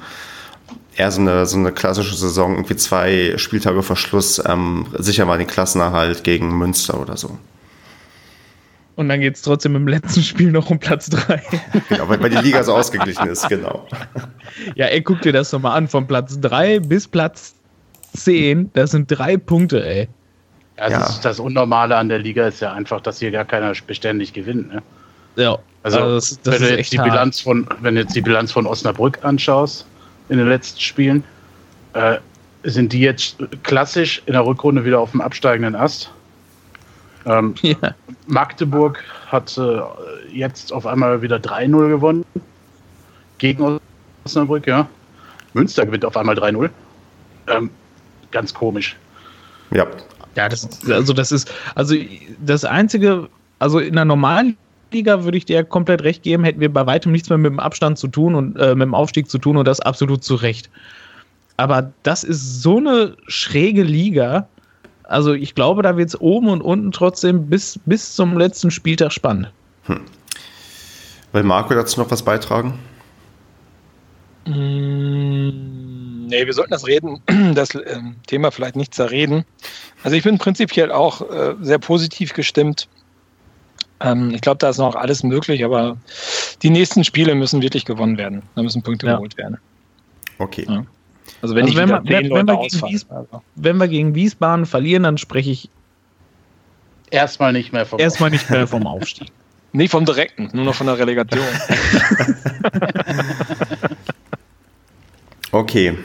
eher 0.96 1.10
so 1.10 1.20
eine, 1.20 1.46
so 1.46 1.56
eine 1.56 1.72
klassische 1.72 2.14
Saison, 2.14 2.52
irgendwie 2.52 2.76
zwei 2.76 3.34
Spieltage 3.36 3.82
vor 3.82 3.96
Schluss, 3.96 4.42
ähm, 4.46 4.86
sicher 4.98 5.24
mal 5.24 5.38
den 5.38 5.46
Klassenerhalt 5.46 6.22
gegen 6.22 6.56
Münster 6.56 7.00
oder 7.00 7.16
so. 7.16 7.38
Und 8.94 9.08
dann 9.08 9.20
geht 9.20 9.36
es 9.36 9.42
trotzdem 9.42 9.74
im 9.74 9.88
letzten 9.88 10.22
Spiel 10.22 10.52
noch 10.52 10.68
um 10.68 10.78
Platz 10.78 11.08
3. 11.08 11.42
genau, 11.88 12.08
weil, 12.10 12.22
weil 12.22 12.30
die 12.30 12.36
Liga 12.36 12.62
so 12.62 12.74
ausgeglichen 12.74 13.26
ist, 13.28 13.48
genau. 13.48 13.86
Ja, 14.74 14.86
ey, 14.86 15.00
guck 15.00 15.22
dir 15.22 15.32
das 15.32 15.50
doch 15.50 15.60
mal 15.60 15.74
an. 15.74 15.88
Von 15.88 16.06
Platz 16.06 16.38
3 16.38 16.80
bis 16.80 17.08
Platz 17.08 17.54
10, 18.14 18.70
das 18.74 18.90
sind 18.90 19.10
drei 19.10 19.38
Punkte, 19.38 19.84
ey. 19.84 20.08
Ja, 20.82 20.90
ja. 20.90 20.98
Das, 20.98 21.20
das, 21.20 21.38
Unnormale 21.38 21.96
an 21.96 22.08
der 22.08 22.18
Liga 22.18 22.48
ist 22.48 22.60
ja 22.60 22.72
einfach, 22.72 23.00
dass 23.00 23.20
hier 23.20 23.30
gar 23.30 23.44
keiner 23.44 23.72
beständig 23.86 24.32
gewinnt. 24.32 24.72
Ne? 24.72 24.82
Ja. 25.36 25.58
Also, 25.84 25.98
also 25.98 26.14
das, 26.16 26.42
das 26.42 26.60
wenn, 26.60 26.68
du 26.68 26.76
jetzt 26.76 26.92
die 26.92 26.98
Bilanz 26.98 27.40
von, 27.40 27.68
wenn 27.80 27.94
du 27.94 28.00
jetzt 28.00 28.16
die 28.16 28.20
Bilanz 28.20 28.50
von 28.50 28.66
Osnabrück 28.66 29.24
anschaust 29.24 29.86
in 30.28 30.38
den 30.38 30.48
letzten 30.48 30.80
Spielen, 30.80 31.22
äh, 31.92 32.18
sind 32.64 32.92
die 32.92 33.00
jetzt 33.00 33.36
klassisch 33.62 34.22
in 34.26 34.32
der 34.32 34.44
Rückrunde 34.44 34.84
wieder 34.84 34.98
auf 34.98 35.12
dem 35.12 35.20
absteigenden 35.20 35.76
Ast. 35.76 36.10
Ähm, 37.26 37.54
ja. 37.62 37.76
Magdeburg 38.26 39.02
hat 39.28 39.56
äh, 39.58 39.80
jetzt 40.32 40.72
auf 40.72 40.86
einmal 40.86 41.22
wieder 41.22 41.36
3-0 41.36 41.88
gewonnen 41.88 42.24
gegen 43.38 43.78
Osnabrück, 44.24 44.66
ja. 44.66 44.88
Münster 45.52 45.86
gewinnt 45.86 46.04
auf 46.04 46.16
einmal 46.16 46.36
3-0. 46.36 46.70
Ähm, 47.48 47.70
ganz 48.32 48.52
komisch. 48.52 48.96
Ja, 49.70 49.86
ja, 50.36 50.48
das, 50.48 50.68
also 50.88 51.12
das 51.12 51.32
ist, 51.32 51.52
also 51.74 51.94
das 52.44 52.64
Einzige, 52.64 53.28
also 53.58 53.78
in 53.78 53.94
der 53.94 54.04
normalen 54.04 54.56
Liga 54.92 55.24
würde 55.24 55.38
ich 55.38 55.44
dir 55.44 55.64
komplett 55.64 56.02
recht 56.02 56.22
geben, 56.22 56.44
hätten 56.44 56.60
wir 56.60 56.72
bei 56.72 56.86
weitem 56.86 57.12
nichts 57.12 57.28
mehr 57.28 57.38
mit 57.38 57.50
dem 57.50 57.60
Abstand 57.60 57.98
zu 57.98 58.08
tun 58.08 58.34
und 58.34 58.56
äh, 58.58 58.74
mit 58.74 58.82
dem 58.82 58.94
Aufstieg 58.94 59.28
zu 59.28 59.38
tun 59.38 59.56
und 59.56 59.66
das 59.66 59.80
absolut 59.80 60.22
zu 60.22 60.34
Recht. 60.34 60.70
Aber 61.56 61.92
das 62.02 62.24
ist 62.24 62.62
so 62.62 62.78
eine 62.78 63.16
schräge 63.26 63.82
Liga. 63.82 64.48
Also 65.04 65.34
ich 65.34 65.54
glaube, 65.54 65.82
da 65.82 65.96
wird 65.96 66.08
es 66.08 66.20
oben 66.20 66.48
und 66.48 66.60
unten 66.60 66.92
trotzdem 66.92 67.46
bis, 67.46 67.78
bis 67.84 68.14
zum 68.14 68.38
letzten 68.38 68.70
Spieltag 68.70 69.12
spannend. 69.12 69.50
Hm. 69.84 70.00
Will 71.32 71.42
Marco 71.42 71.74
dazu 71.74 72.00
noch 72.00 72.10
was 72.10 72.22
beitragen? 72.22 72.78
Mm, 74.46 75.81
nee, 76.32 76.46
wir 76.46 76.52
sollten 76.52 76.72
das 76.72 76.86
Reden, 76.86 77.20
das 77.54 77.74
äh, 77.74 78.00
Thema 78.26 78.50
vielleicht 78.50 78.76
nicht 78.76 78.94
zerreden. 78.94 79.44
Also 80.02 80.16
ich 80.16 80.24
bin 80.24 80.38
prinzipiell 80.38 80.90
auch 80.90 81.20
äh, 81.30 81.54
sehr 81.60 81.78
positiv 81.78 82.32
gestimmt. 82.32 82.88
Ähm, 84.00 84.32
ich 84.34 84.40
glaube, 84.40 84.58
da 84.58 84.70
ist 84.70 84.78
noch 84.78 84.96
alles 84.96 85.22
möglich, 85.22 85.64
aber 85.64 85.96
die 86.62 86.70
nächsten 86.70 87.04
Spiele 87.04 87.34
müssen 87.34 87.62
wirklich 87.62 87.84
gewonnen 87.84 88.18
werden. 88.18 88.42
Da 88.56 88.62
müssen 88.62 88.82
Punkte 88.82 89.06
ja. 89.06 89.14
geholt 89.14 89.36
werden. 89.36 89.58
Okay. 90.38 90.66
Ja. 90.68 90.84
Also 91.40 91.54
wenn, 91.54 91.66
also 91.66 91.76
wenn, 91.76 91.88
wir, 91.88 92.02
wenn, 92.04 92.30
wenn, 92.30 92.46
wir 92.46 92.58
Wies, 92.60 93.06
also. 93.08 93.42
wenn, 93.54 93.76
wir 93.76 93.88
gegen 93.88 94.14
Wiesbaden 94.14 94.66
verlieren, 94.66 95.04
dann 95.04 95.18
spreche 95.18 95.50
ich 95.50 95.68
erstmal 97.10 97.52
nicht 97.52 97.72
mehr 97.72 97.86
vom 97.86 98.00
erstmal 98.00 98.30
nicht 98.30 98.48
mehr 98.50 98.66
vom 98.66 98.86
Aufstieg. 98.86 99.28
Nee, 99.74 99.88
vom 99.88 100.04
direkten, 100.04 100.50
nur 100.52 100.66
noch 100.66 100.74
von 100.74 100.86
der 100.86 100.98
okay. 105.52 105.96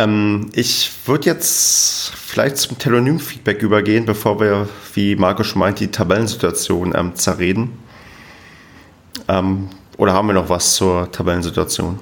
Ähm, 0.00 0.48
ich 0.54 0.90
würde 1.04 1.26
jetzt 1.26 2.12
vielleicht 2.14 2.56
zum 2.56 2.78
Telonym-Feedback 2.78 3.62
übergehen, 3.62 4.06
bevor 4.06 4.40
wir, 4.40 4.68
wie 4.94 5.16
Marco 5.16 5.42
schon 5.42 5.58
meint, 5.58 5.80
die 5.80 5.88
Tabellensituation 5.88 6.94
ähm, 6.96 7.14
zerreden. 7.14 7.78
Ähm, 9.28 9.68
oder 9.98 10.14
haben 10.14 10.28
wir 10.28 10.32
noch 10.32 10.48
was 10.48 10.74
zur 10.74 11.10
Tabellensituation? 11.12 11.98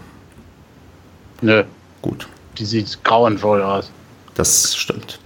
Nö. 1.40 1.64
Gut. 2.00 2.28
Die 2.56 2.64
sieht 2.64 3.02
grauenvoll 3.02 3.62
aus. 3.62 3.90
Das 4.34 4.76
stimmt. 4.76 5.18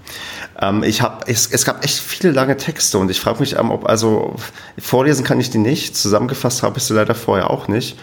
Ähm, 0.59 0.83
ich 0.83 1.03
hab, 1.03 1.29
es, 1.29 1.47
es, 1.49 1.67
gab 1.67 1.85
echt 1.85 1.99
viele 1.99 2.33
lange 2.33 2.57
Texte 2.57 2.97
und 2.97 3.11
ich 3.11 3.21
frage 3.21 3.41
mich, 3.41 3.59
ähm, 3.59 3.71
ob, 3.71 3.87
also 3.87 4.37
vorlesen 4.79 5.25
kann 5.25 5.41
ich 5.41 5.51
die 5.51 5.59
nicht, 5.59 5.97
zusammengefasst 5.97 6.63
habe 6.63 6.79
ich 6.79 6.85
sie 6.85 6.95
leider 6.95 7.15
vorher 7.15 7.51
auch 7.51 7.69
nicht. 7.69 7.99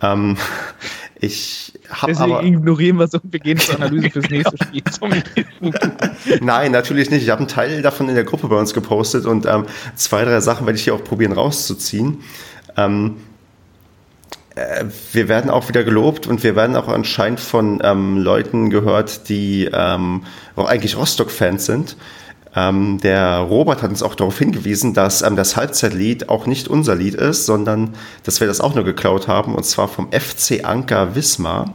Ähm, 0.00 0.36
ich 1.16 1.71
habe 1.92 2.16
aber. 2.18 2.42
ignorieren 2.42 2.96
wir 2.98 3.08
so 3.08 3.18
und 3.22 3.32
wir 3.32 3.40
gehen 3.40 3.58
zur 3.58 3.76
Analyse 3.80 4.10
fürs 4.10 4.30
nächste 4.30 4.56
Spiel. 4.64 4.82
Nein, 6.40 6.72
natürlich 6.72 7.10
nicht. 7.10 7.22
Ich 7.22 7.30
habe 7.30 7.40
einen 7.40 7.48
Teil 7.48 7.82
davon 7.82 8.08
in 8.08 8.14
der 8.14 8.24
Gruppe 8.24 8.48
bei 8.48 8.56
uns 8.56 8.74
gepostet 8.74 9.26
und 9.26 9.46
ähm, 9.46 9.66
zwei, 9.94 10.24
drei 10.24 10.40
Sachen 10.40 10.66
werde 10.66 10.78
ich 10.78 10.84
hier 10.84 10.94
auch 10.94 11.04
probieren 11.04 11.32
rauszuziehen. 11.32 12.18
Ähm, 12.76 13.16
äh, 14.54 14.84
wir 15.12 15.28
werden 15.28 15.50
auch 15.50 15.68
wieder 15.68 15.84
gelobt 15.84 16.26
und 16.26 16.42
wir 16.42 16.56
werden 16.56 16.76
auch 16.76 16.88
anscheinend 16.88 17.40
von 17.40 17.80
ähm, 17.82 18.18
Leuten 18.18 18.70
gehört, 18.70 19.28
die 19.28 19.68
ähm, 19.72 20.24
auch 20.56 20.66
eigentlich 20.66 20.96
Rostock-Fans 20.96 21.66
sind. 21.66 21.96
Ähm, 22.54 22.98
der 23.02 23.38
Robert 23.38 23.82
hat 23.82 23.90
uns 23.90 24.02
auch 24.02 24.14
darauf 24.14 24.38
hingewiesen, 24.38 24.92
dass 24.94 25.22
ähm, 25.22 25.36
das 25.36 25.56
Halbzeitlied 25.56 26.28
auch 26.28 26.46
nicht 26.46 26.68
unser 26.68 26.94
Lied 26.94 27.14
ist, 27.14 27.46
sondern 27.46 27.94
dass 28.24 28.40
wir 28.40 28.46
das 28.46 28.60
auch 28.60 28.74
nur 28.74 28.84
geklaut 28.84 29.26
haben 29.28 29.54
und 29.54 29.64
zwar 29.64 29.88
vom 29.88 30.10
FC 30.12 30.64
Anker 30.64 31.14
Wismar. 31.14 31.72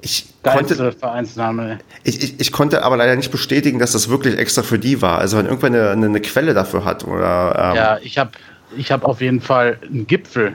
Ich 0.00 0.26
konnte, 0.42 0.92
Vereinsname. 0.92 1.78
Ich, 2.04 2.22
ich, 2.22 2.40
ich, 2.40 2.52
konnte 2.52 2.84
aber 2.84 2.96
leider 2.96 3.16
nicht 3.16 3.32
bestätigen, 3.32 3.78
dass 3.80 3.92
das 3.92 4.08
wirklich 4.08 4.38
extra 4.38 4.62
für 4.62 4.78
die 4.78 5.02
war. 5.02 5.18
Also 5.18 5.38
wenn 5.38 5.46
irgendwer 5.46 5.90
eine, 5.90 6.06
eine 6.06 6.20
Quelle 6.20 6.54
dafür 6.54 6.84
hat 6.84 7.04
oder. 7.04 7.70
Ähm 7.70 7.76
ja, 7.76 7.98
ich 8.02 8.16
habe 8.18 8.30
ich 8.76 8.92
hab 8.92 9.04
auf 9.04 9.20
jeden 9.20 9.40
Fall 9.40 9.78
einen 9.82 10.06
Gipfel 10.06 10.54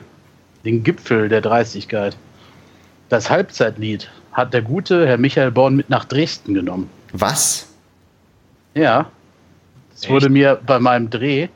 den 0.66 0.84
Gipfel 0.84 1.30
der 1.30 1.42
Dreistigkeit. 1.42 2.16
Das 3.10 3.30
Halbzeitlied 3.30 4.10
hat 4.32 4.54
der 4.54 4.62
gute 4.62 5.06
Herr 5.06 5.18
Michael 5.18 5.52
Born 5.52 5.76
mit 5.76 5.90
nach 5.90 6.06
Dresden 6.06 6.54
genommen. 6.54 6.90
Was? 7.12 7.68
Ja. 8.74 9.10
Es 9.96 10.10
wurde 10.10 10.30
mir 10.30 10.60
bei 10.66 10.80
meinem 10.80 11.10
Dreh 11.10 11.48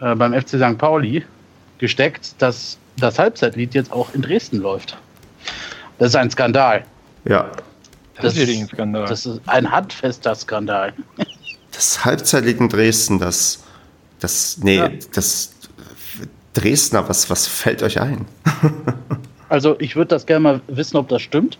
äh, 0.00 0.14
beim 0.14 0.32
FC 0.32 0.50
St. 0.50 0.78
Pauli 0.78 1.24
gesteckt, 1.78 2.34
dass 2.38 2.78
das 2.96 3.18
Halbzeitlied 3.18 3.74
jetzt 3.74 3.92
auch 3.92 4.14
in 4.14 4.22
Dresden 4.22 4.58
läuft. 4.58 4.96
Das 5.98 6.08
ist 6.08 6.16
ein 6.16 6.30
Skandal. 6.30 6.84
Ja. 7.24 7.50
Das, 8.16 8.34
das 8.34 8.36
ist 8.36 8.48
ein 8.48 8.68
Skandal. 8.68 9.06
Das 9.06 9.26
ist 9.26 9.40
ein 9.46 9.70
handfester 9.70 10.34
Skandal. 10.34 10.92
Das 11.72 12.04
Halbzeitlied 12.04 12.60
in 12.60 12.68
Dresden, 12.68 13.18
das, 13.18 13.62
das, 14.20 14.58
nee, 14.58 14.76
ja. 14.76 14.90
das, 15.14 15.52
Dresdner, 16.54 17.08
was, 17.08 17.30
was 17.30 17.46
fällt 17.46 17.82
euch 17.82 18.00
ein? 18.00 18.26
also 19.48 19.76
ich 19.80 19.96
würde 19.96 20.08
das 20.08 20.26
gerne 20.26 20.40
mal 20.40 20.60
wissen, 20.68 20.96
ob 20.96 21.08
das 21.08 21.22
stimmt. 21.22 21.58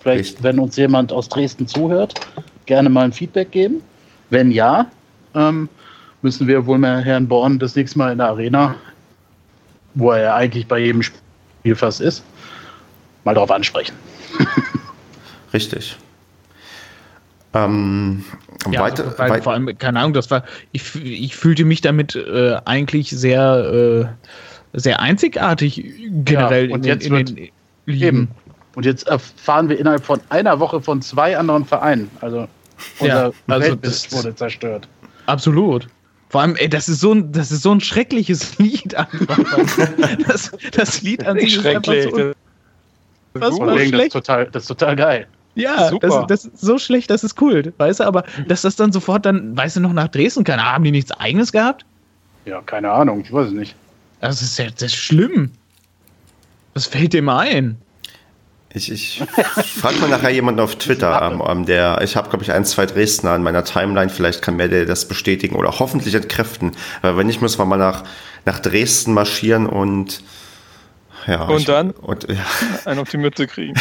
Vielleicht, 0.00 0.20
Richtig. 0.20 0.42
wenn 0.42 0.58
uns 0.58 0.76
jemand 0.76 1.12
aus 1.12 1.28
Dresden 1.28 1.66
zuhört, 1.68 2.20
gerne 2.66 2.88
mal 2.88 3.04
ein 3.04 3.12
Feedback 3.12 3.52
geben. 3.52 3.82
Wenn 4.30 4.50
ja, 4.50 4.86
ähm, 5.34 5.68
müssen 6.22 6.46
wir 6.46 6.66
wohl 6.66 6.78
mal 6.78 7.04
Herrn 7.04 7.28
Born 7.28 7.58
das 7.58 7.76
nächste 7.76 7.98
Mal 7.98 8.12
in 8.12 8.18
der 8.18 8.28
Arena, 8.28 8.74
wo 9.94 10.10
er 10.10 10.22
ja 10.22 10.34
eigentlich 10.36 10.66
bei 10.66 10.78
jedem 10.78 11.02
Spiel 11.02 11.76
fast 11.76 12.00
ist, 12.00 12.24
mal 13.24 13.34
darauf 13.34 13.50
ansprechen. 13.50 13.94
Richtig. 15.52 15.96
Ähm, 17.52 18.24
ja, 18.70 18.80
weiter, 18.80 19.04
also, 19.04 19.18
weil, 19.18 19.42
vor 19.42 19.52
allem, 19.52 19.78
keine 19.78 20.00
Ahnung, 20.00 20.12
das 20.12 20.30
war, 20.30 20.44
ich, 20.72 20.94
ich 20.96 21.36
fühlte 21.36 21.64
mich 21.64 21.80
damit 21.80 22.16
äh, 22.16 22.56
eigentlich 22.64 23.10
sehr, 23.10 24.08
äh, 24.74 24.78
sehr 24.78 25.00
einzigartig 25.00 25.84
generell 26.24 26.68
ja, 26.68 26.74
und 26.74 26.84
in, 26.84 26.88
jetzt 26.88 27.06
in, 27.06 27.14
in 27.14 27.26
den 27.26 27.50
Lieben. 27.86 28.28
Und 28.74 28.86
jetzt 28.86 29.06
erfahren 29.06 29.68
wir 29.68 29.78
innerhalb 29.78 30.04
von 30.04 30.20
einer 30.30 30.58
Woche 30.58 30.80
von 30.80 31.00
zwei 31.00 31.38
anderen 31.38 31.64
Vereinen. 31.64 32.10
Also 32.20 32.48
unser 32.98 33.14
ja, 33.14 33.32
also 33.46 33.66
Weltbild 33.66 34.12
wurde 34.12 34.34
zerstört. 34.34 34.88
Absolut. 35.26 35.88
Vor 36.28 36.40
allem, 36.40 36.56
ey, 36.56 36.68
das 36.68 36.88
ist 36.88 37.00
so 37.00 37.12
ein, 37.12 37.30
das 37.30 37.52
ist 37.52 37.62
so 37.62 37.72
ein 37.72 37.80
schreckliches 37.80 38.58
Lied 38.58 38.94
einfach. 38.94 39.38
das, 40.26 40.50
das 40.72 41.02
Lied 41.02 41.24
an 41.26 41.38
sich 41.38 41.56
ist 41.56 41.66
einfach 41.66 41.92
so. 41.92 42.32
Das, 43.34 43.58
ist 43.58 44.12
total, 44.12 44.46
das 44.46 44.64
ist 44.64 44.68
total 44.68 44.96
geil. 44.96 45.26
Ja, 45.54 45.90
das, 45.90 46.26
das, 46.26 46.44
ist 46.46 46.60
so 46.60 46.78
schlecht, 46.78 47.10
das 47.10 47.22
ist 47.22 47.40
cool, 47.40 47.72
weißt 47.78 48.00
du, 48.00 48.04
aber 48.04 48.24
dass 48.48 48.62
das 48.62 48.74
dann 48.74 48.90
sofort 48.90 49.24
dann, 49.24 49.56
weißt 49.56 49.76
du, 49.76 49.80
noch 49.80 49.92
nach 49.92 50.08
Dresden 50.08 50.42
kann, 50.42 50.60
haben 50.60 50.82
die 50.82 50.90
nichts 50.90 51.12
eigenes 51.12 51.52
gehabt? 51.52 51.84
Ja, 52.44 52.60
keine 52.62 52.90
Ahnung, 52.90 53.20
ich 53.20 53.32
weiß 53.32 53.48
es 53.48 53.52
nicht. 53.52 53.76
Das 54.20 54.42
ist 54.42 54.58
ja 54.58 54.66
das 54.70 54.82
ist 54.82 54.96
schlimm. 54.96 55.52
Was 56.74 56.86
fällt 56.86 57.12
dir 57.12 57.22
mal 57.22 57.46
ein? 57.46 57.76
Ich, 58.76 58.90
ich 58.90 59.22
frage 59.80 59.98
mal 60.00 60.10
nachher 60.10 60.30
jemanden 60.30 60.58
auf 60.58 60.74
Twitter, 60.74 61.22
ähm, 61.22 61.40
ähm, 61.46 61.64
der, 61.64 62.00
ich 62.02 62.16
habe, 62.16 62.28
glaube 62.28 62.42
ich, 62.42 62.50
ein, 62.50 62.64
zwei 62.64 62.86
Dresdner 62.86 63.30
an 63.30 63.44
meiner 63.44 63.62
Timeline, 63.62 64.10
vielleicht 64.10 64.42
kann 64.42 64.56
mir 64.56 64.68
der 64.68 64.84
das 64.84 65.06
bestätigen 65.06 65.54
oder 65.54 65.78
hoffentlich 65.78 66.12
entkräften. 66.12 66.72
Weil 67.00 67.16
wenn 67.16 67.28
nicht, 67.28 67.40
müssen 67.40 67.58
wir 67.58 67.66
mal 67.66 67.76
nach, 67.76 68.02
nach 68.44 68.58
Dresden 68.58 69.14
marschieren 69.14 69.66
und 69.66 70.24
ja, 71.28 71.44
und 71.44 71.60
ich, 71.60 71.64
dann 71.66 71.92
und, 71.92 72.28
ja. 72.28 72.44
einen 72.84 72.98
auf 72.98 73.08
die 73.08 73.16
Mütze 73.16 73.46
kriegen. 73.46 73.74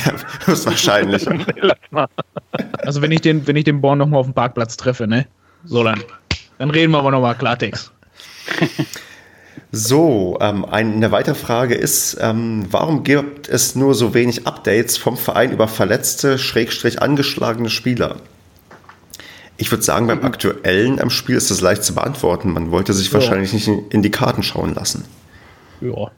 das 0.46 0.60
ist 0.60 0.66
wahrscheinlich. 0.68 1.28
also 2.78 3.02
wenn 3.02 3.12
ich 3.12 3.22
den, 3.22 3.48
wenn 3.48 3.56
ich 3.56 3.64
den 3.64 3.82
Born 3.82 3.98
nochmal 3.98 4.20
auf 4.20 4.28
dem 4.28 4.36
Parkplatz 4.36 4.78
treffe, 4.78 5.08
ne? 5.08 5.26
So 5.66 5.84
dann. 5.84 6.04
Dann 6.60 6.70
reden 6.70 6.92
wir 6.92 7.00
aber 7.00 7.10
nochmal 7.10 7.36
Klartext. 7.36 7.92
So, 9.76 10.38
ähm, 10.40 10.66
eine 10.66 11.12
weitere 11.12 11.34
Frage 11.34 11.74
ist, 11.74 12.16
ähm, 12.22 12.68
warum 12.70 13.04
gibt 13.04 13.50
es 13.50 13.76
nur 13.76 13.96
so 13.96 14.14
wenig 14.14 14.46
Updates 14.46 14.98
vom 14.98 15.18
Verein 15.18 15.52
über 15.52 15.68
verletzte, 15.68 16.38
schrägstrich 16.38 17.02
angeschlagene 17.02 17.72
Spieler? 17.72 18.18
Ich 19.58 19.72
würde 19.72 19.84
sagen, 19.84 20.06
beim 20.06 20.24
aktuellen 20.24 21.02
am 21.02 21.10
Spiel 21.10 21.38
ist 21.38 21.50
das 21.50 21.62
leicht 21.62 21.84
zu 21.84 21.96
beantworten. 21.96 22.54
Man 22.54 22.70
wollte 22.70 22.94
sich 22.94 23.08
ja. 23.08 23.16
wahrscheinlich 23.16 23.52
nicht 23.52 23.68
in 23.68 24.04
die 24.04 24.12
Karten 24.12 24.44
schauen 24.44 24.76
lassen. 24.76 25.06
Ja, 25.82 26.12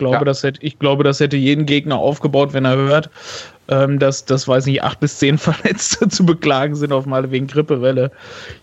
glaube, 0.00 0.16
ja. 0.16 0.24
das 0.24 0.42
hätte, 0.42 0.60
ich 0.64 0.80
glaube, 0.80 1.04
das 1.04 1.20
hätte 1.20 1.36
jeden 1.36 1.66
Gegner 1.66 1.98
aufgebaut, 1.98 2.52
wenn 2.52 2.64
er 2.64 2.76
hört, 2.76 3.10
ähm, 3.68 4.00
dass, 4.00 4.24
das 4.24 4.48
weiß 4.48 4.66
nicht, 4.66 4.82
acht 4.82 4.98
bis 4.98 5.18
zehn 5.18 5.38
Verletzte 5.38 6.08
zu 6.08 6.26
beklagen 6.26 6.74
sind 6.74 6.92
auf 6.92 7.06
Male 7.06 7.30
wegen 7.30 7.46
Grippewelle. 7.46 8.10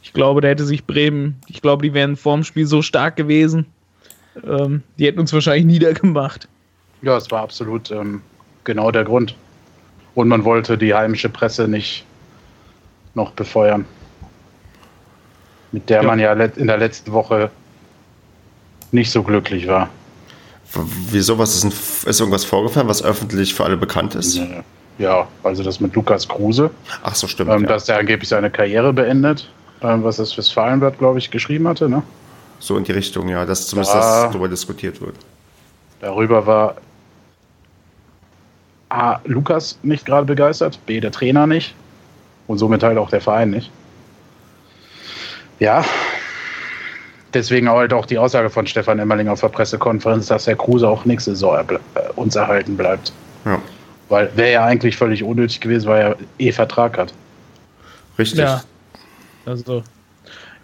Ich 0.04 0.12
glaube, 0.12 0.42
da 0.42 0.50
hätte 0.50 0.66
sich 0.66 0.84
Bremen, 0.84 1.38
ich 1.48 1.62
glaube, 1.62 1.84
die 1.84 1.94
wären 1.94 2.18
vorm 2.18 2.44
Spiel 2.44 2.66
so 2.66 2.82
stark 2.82 3.16
gewesen. 3.16 3.68
Ähm, 4.46 4.84
die 4.98 5.08
hätten 5.08 5.20
uns 5.20 5.34
wahrscheinlich 5.34 5.66
niedergemacht. 5.80 6.48
Ja, 7.02 7.18
es 7.18 7.30
war 7.32 7.42
absolut 7.42 7.92
ähm, 7.92 8.22
genau 8.64 8.92
der 8.92 9.04
Grund. 9.04 9.36
Und 10.16 10.28
man 10.28 10.44
wollte 10.46 10.78
die 10.78 10.94
heimische 10.94 11.30
Presse 11.30 11.68
nicht 11.68 12.06
noch 13.14 13.32
befeuern. 13.32 13.86
Mit 15.72 15.90
der 15.90 16.02
ja. 16.02 16.08
man 16.08 16.20
ja 16.20 16.34
in 16.34 16.68
der 16.68 16.78
letzten 16.78 17.12
Woche 17.12 17.52
nicht 18.92 19.12
so 19.12 19.22
glücklich 19.22 19.68
war. 19.68 19.90
Wieso? 21.12 21.38
Was 21.38 21.56
ist, 21.56 21.64
ein, 21.64 22.10
ist 22.10 22.20
irgendwas 22.20 22.46
vorgefallen, 22.46 22.88
was 22.88 23.04
öffentlich 23.04 23.54
für 23.54 23.64
alle 23.64 23.78
bekannt 23.78 24.16
ist? 24.16 24.40
Ja, 24.98 25.28
also 25.44 25.64
das 25.64 25.80
mit 25.80 25.94
Lukas 25.96 26.28
Kruse. 26.28 26.72
Ach 27.04 27.16
so, 27.16 27.28
stimmt. 27.28 27.52
Ähm, 27.52 27.62
ja. 27.62 27.68
Dass 27.68 27.88
er 27.88 28.00
angeblich 28.00 28.30
seine 28.30 28.50
Karriere 28.50 28.92
beendet, 28.94 29.50
ähm, 29.82 30.04
was 30.04 30.18
das 30.18 30.38
Westfalenblatt, 30.38 30.98
glaube 30.98 31.20
ich, 31.20 31.30
geschrieben 31.30 31.68
hatte. 31.68 31.88
Ne? 31.88 32.02
So 32.60 32.78
in 32.78 32.84
die 32.84 32.92
Richtung, 32.92 33.28
ja, 33.30 33.46
dass 33.46 33.68
zumindest 33.68 33.96
da, 33.96 34.00
das 34.00 34.32
darüber 34.32 34.48
diskutiert 34.48 35.00
wird. 35.02 35.16
Darüber 36.00 36.46
war 36.46 36.76
A. 38.90 39.20
Lukas 39.26 39.78
nicht 39.84 40.06
gerade 40.06 40.26
begeistert, 40.26 40.80
B. 40.86 41.00
der 41.00 41.12
Trainer 41.12 41.46
nicht 41.46 41.76
und 42.48 42.58
somit 42.58 42.84
halt 42.84 42.98
auch 42.98 43.10
der 43.10 43.22
Verein 43.22 43.52
nicht. 43.52 43.70
Ja, 45.60 45.84
deswegen 47.34 47.70
halt 47.70 47.94
auch 47.94 48.06
die 48.06 48.18
Aussage 48.18 48.50
von 48.50 48.68
Stefan 48.68 49.00
Emmerling 49.00 49.28
auf 49.28 49.42
der 49.42 49.50
Pressekonferenz, 49.50 50.28
dass 50.28 50.48
Herr 50.48 50.56
Kruse 50.56 50.88
auch 50.88 51.06
nächste 51.06 51.32
Saison 51.32 51.58
äh, 51.58 51.78
uns 52.16 52.36
erhalten 52.36 52.78
bleibt. 52.78 53.12
Ja. 53.46 53.62
Weil 54.10 54.32
wäre 54.36 54.54
ja 54.54 54.66
eigentlich 54.66 54.96
völlig 54.96 55.24
unnötig 55.24 55.60
gewesen, 55.60 55.88
weil 55.88 56.02
er 56.02 56.18
eh 56.40 56.52
Vertrag 56.52 56.98
hat. 56.98 57.14
Richtig. 58.18 58.40
Ja. 58.40 58.64
Also, 59.46 59.84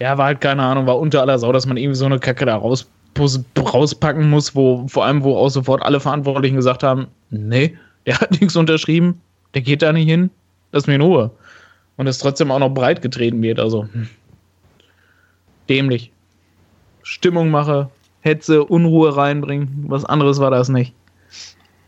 ja, 0.04 0.18
war 0.18 0.26
halt 0.26 0.42
keine 0.42 0.62
Ahnung, 0.64 0.86
war 0.86 1.00
unter 1.00 1.22
aller 1.22 1.40
Sau, 1.40 1.54
dass 1.54 1.66
man 1.66 1.78
irgendwie 1.78 1.96
so 1.96 2.06
eine 2.06 2.20
Kacke 2.20 2.46
da 2.46 2.58
raus, 2.58 2.90
rauspacken 3.58 4.30
muss, 4.30 4.54
wo 4.54 4.86
vor 4.90 5.06
allem, 5.06 5.24
wo 5.24 5.38
auch 5.38 5.48
sofort 5.48 5.82
alle 5.82 6.02
Verantwortlichen 6.02 6.58
gesagt 6.58 6.84
haben, 6.84 7.08
nee, 7.30 7.78
der 8.06 8.20
hat 8.20 8.32
nichts 8.42 8.58
unterschrieben, 8.58 9.22
der 9.54 9.62
geht 9.62 9.82
da 9.82 9.94
nicht 9.94 10.10
hin, 10.10 10.30
lass 10.74 10.88
mir 10.88 10.96
in 10.96 11.02
Ruhe. 11.02 11.32
Und 11.96 12.08
es 12.08 12.20
trotzdem 12.20 12.52
auch 12.52 12.60
noch 12.60 12.72
breit 12.72 13.02
getreten 13.02 13.42
wird, 13.42 13.62
also 13.62 13.84
hm. 13.94 14.10
dämlich. 15.70 16.12
Stimmung 17.04 17.50
mache, 17.50 17.90
Hetze, 18.20 18.66
Unruhe 18.66 19.16
reinbringen. 19.16 19.86
Was 19.88 20.04
anderes 20.04 20.40
war 20.40 20.52
das 20.52 20.68
nicht. 20.68 20.94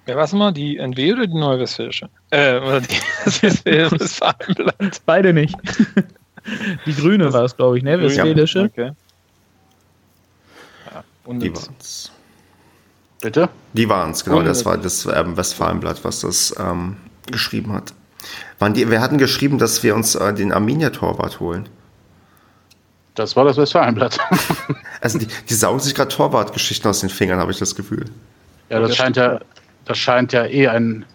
Wer 0.06 0.16
war 0.16 0.24
es 0.24 0.32
mal? 0.32 0.54
Die 0.54 0.78
NW 0.78 1.14
oder 1.14 1.28
die 1.28 1.38
Neue 1.38 1.60
Westfälische? 1.60 2.08
Äh, 2.30 2.60
oder 2.60 2.80
die 2.80 2.96
Westfälische? 3.26 4.36
Beide 5.06 5.34
nicht. 5.34 5.58
Die 6.86 6.94
Grüne 6.94 7.34
war 7.34 7.44
es, 7.44 7.56
glaube 7.56 7.78
ich, 7.78 7.84
ne? 7.84 8.00
Westfälische. 8.00 8.60
Ja, 8.60 8.66
okay. 8.66 8.92
Ja, 10.94 11.04
die 11.34 11.54
waren's. 11.54 12.12
Bitte? 13.22 13.50
Die 13.74 13.90
waren 13.90 14.12
es, 14.12 14.24
genau. 14.24 14.44
Das 14.44 14.66
war 14.66 14.78
das 14.78 15.06
ähm, 15.06 15.36
Westfalenblatt, 15.36 16.04
was 16.04 16.20
das 16.22 16.54
ähm, 16.60 16.98
geschrieben 17.32 17.74
hat. 17.74 17.94
Waren 18.60 18.74
die, 18.74 18.90
wir 18.90 19.02
hatten 19.02 19.18
geschrieben, 19.18 19.58
dass 19.58 19.82
wir 19.84 19.96
uns 19.96 20.16
äh, 20.16 20.34
den 20.34 20.52
Arminia-Torwart 20.52 21.40
holen. 21.40 21.68
Das 23.16 23.36
war 23.36 23.46
das 23.46 23.58
Westfalenblatt. 23.58 24.20
also 25.02 25.18
die, 25.18 25.28
die 25.50 25.54
saugen 25.54 25.80
sich 25.80 25.96
gerade 25.96 26.10
Torwartgeschichten 26.10 26.90
aus 26.90 27.00
den 27.00 27.10
Fingern, 27.10 27.40
habe 27.40 27.52
ich 27.52 27.58
das 27.58 27.76
Gefühl. 27.76 28.06
Ja, 28.70 28.80
das 28.80 28.96
scheint 28.96 29.16
ja, 29.16 29.40
das 29.86 29.98
scheint 29.98 30.34
ja 30.34 30.46
eh 30.46 30.68
ein 30.68 31.06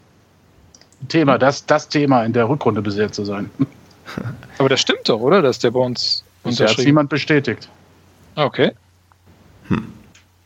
Thema, 1.09 1.39
das, 1.39 1.67
das 1.67 1.89
Thema 1.89 2.25
in 2.25 2.33
der 2.33 2.49
Rückrunde 2.49 2.83
bisher 2.83 3.13
zu 3.13 3.25
sein. 3.25 3.51
Aber 4.59 4.69
das 4.69 4.81
stimmt 4.81 5.09
doch, 5.09 5.21
oder? 5.21 5.43
Dass 5.43 5.59
der 5.59 5.71
bei 5.71 5.81
uns 5.81 6.25
unterschrieben 6.43 6.79
hat 6.79 6.85
niemand 6.87 7.11
bestätigt. 7.11 7.69
Okay. 8.37 8.73
Hm. 9.69 9.93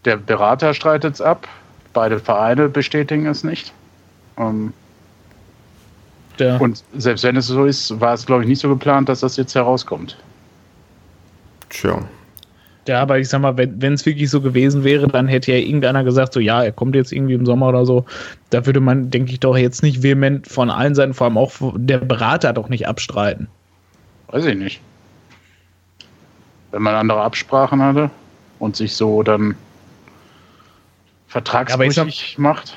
Der 0.05 0.17
Berater 0.17 0.75
streitet 0.75 1.15
es 1.15 1.21
ab. 1.21 1.49
Beide 1.93 2.19
Vereine 2.19 2.69
bestätigen 2.69 3.27
es 3.27 3.45
nicht. 3.45 3.73
Ähm, 4.37 4.73
ja. 6.39 6.57
Und 6.59 6.83
selbst 6.97 7.25
wenn 7.25 7.37
es 7.37 7.47
so 7.47 7.65
ist, 7.65 8.01
war 8.01 8.15
es, 8.15 8.27
glaube 8.27 8.43
ich, 8.43 8.49
nicht 8.49 8.61
so 8.61 8.69
geplant, 8.69 9.09
dass 9.09 9.21
das 9.21 9.37
jetzt 9.37 9.55
herauskommt. 9.55 10.17
Tja. 11.69 12.03
Ja, 12.87 13.01
aber 13.01 13.19
ich 13.19 13.29
sag 13.29 13.41
mal, 13.41 13.57
wenn 13.57 13.93
es 13.93 14.05
wirklich 14.05 14.29
so 14.29 14.41
gewesen 14.41 14.85
wäre, 14.85 15.09
dann 15.09 15.27
hätte 15.27 15.53
ja 15.53 15.59
irgendeiner 15.59 16.05
gesagt, 16.05 16.35
so 16.35 16.41
ja, 16.41 16.63
er 16.63 16.73
kommt 16.73 16.95
jetzt 16.95 17.13
irgendwie 17.13 17.35
im 17.35 17.47
Sommer 17.47 17.69
oder 17.69 17.87
so. 17.87 18.05
Da 18.51 18.67
würde 18.67 18.81
man, 18.81 19.11
denke 19.11 19.33
ich, 19.33 19.41
doch 19.41 19.57
jetzt 19.57 19.83
nicht 19.83 20.03
vehement 20.03 20.47
von 20.47 20.71
allen 20.71 20.95
Seiten, 20.95 21.15
vor 21.15 21.27
allem 21.27 21.39
auch 21.39 21.53
der 21.77 21.99
Berater, 21.99 22.53
doch 22.53 22.69
nicht 22.69 22.87
abstreiten. 22.87 23.49
Weiß 24.29 24.45
ich 24.45 24.57
nicht. 24.57 24.81
Wenn 26.73 26.83
man 26.83 26.95
andere 26.95 27.23
Absprachen 27.23 27.81
hatte 27.81 28.11
und 28.59 28.77
sich 28.77 28.95
so 28.95 29.23
dann 29.23 29.55
vertragsbrüchig 31.29 32.37
macht. 32.39 32.77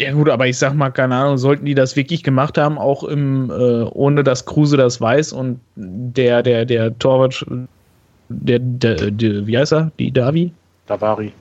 Ja 0.00 0.12
gut, 0.12 0.28
aber 0.28 0.46
ich 0.46 0.58
sag 0.58 0.74
mal, 0.74 0.90
keine 0.90 1.14
Ahnung, 1.16 1.38
sollten 1.38 1.64
die 1.64 1.74
das 1.74 1.96
wirklich 1.96 2.22
gemacht 2.22 2.58
haben, 2.58 2.78
auch 2.78 3.04
im, 3.04 3.50
äh, 3.50 3.84
ohne 3.84 4.24
dass 4.24 4.46
Kruse 4.46 4.76
das 4.76 5.00
weiß 5.00 5.32
und 5.32 5.60
der, 5.76 6.42
der, 6.42 6.64
der 6.64 6.98
Torwart 6.98 7.44
der, 8.32 8.58
der, 8.58 9.10
der, 9.10 9.46
wie 9.46 9.56
heißt 9.56 9.72
er? 9.72 9.92
Die 9.98 10.10
Davi? 10.10 10.52
Davari. 10.86 11.32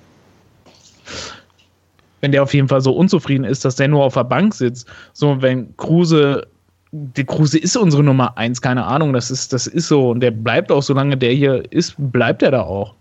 Wenn 2.22 2.32
der 2.32 2.44
auf 2.44 2.54
jeden 2.54 2.68
Fall 2.68 2.82
so 2.82 2.92
unzufrieden 2.92 3.44
ist, 3.44 3.66
dass 3.66 3.76
der 3.76 3.88
nur 3.88 4.04
auf 4.04 4.14
der 4.14 4.24
Bank 4.24 4.54
sitzt, 4.54 4.88
so 5.14 5.42
wenn 5.42 5.76
Kruse, 5.78 6.48
der 6.92 7.26
Kruse 7.26 7.58
ist 7.58 7.76
unsere 7.76 8.04
Nummer 8.04 8.38
eins, 8.38 8.62
keine 8.62 8.86
Ahnung, 8.86 9.14
das 9.14 9.32
ist, 9.32 9.54
das 9.54 9.66
ist 9.66 9.88
so 9.88 10.12
und 10.12 10.20
der 10.20 10.32
bleibt 10.32 10.72
auch, 10.72 10.84
solange 10.84 11.18
der 11.18 11.34
hier 11.34 11.64
ist, 11.72 11.96
bleibt 11.98 12.44
er 12.44 12.52
da 12.52 12.62
auch. 12.62 12.94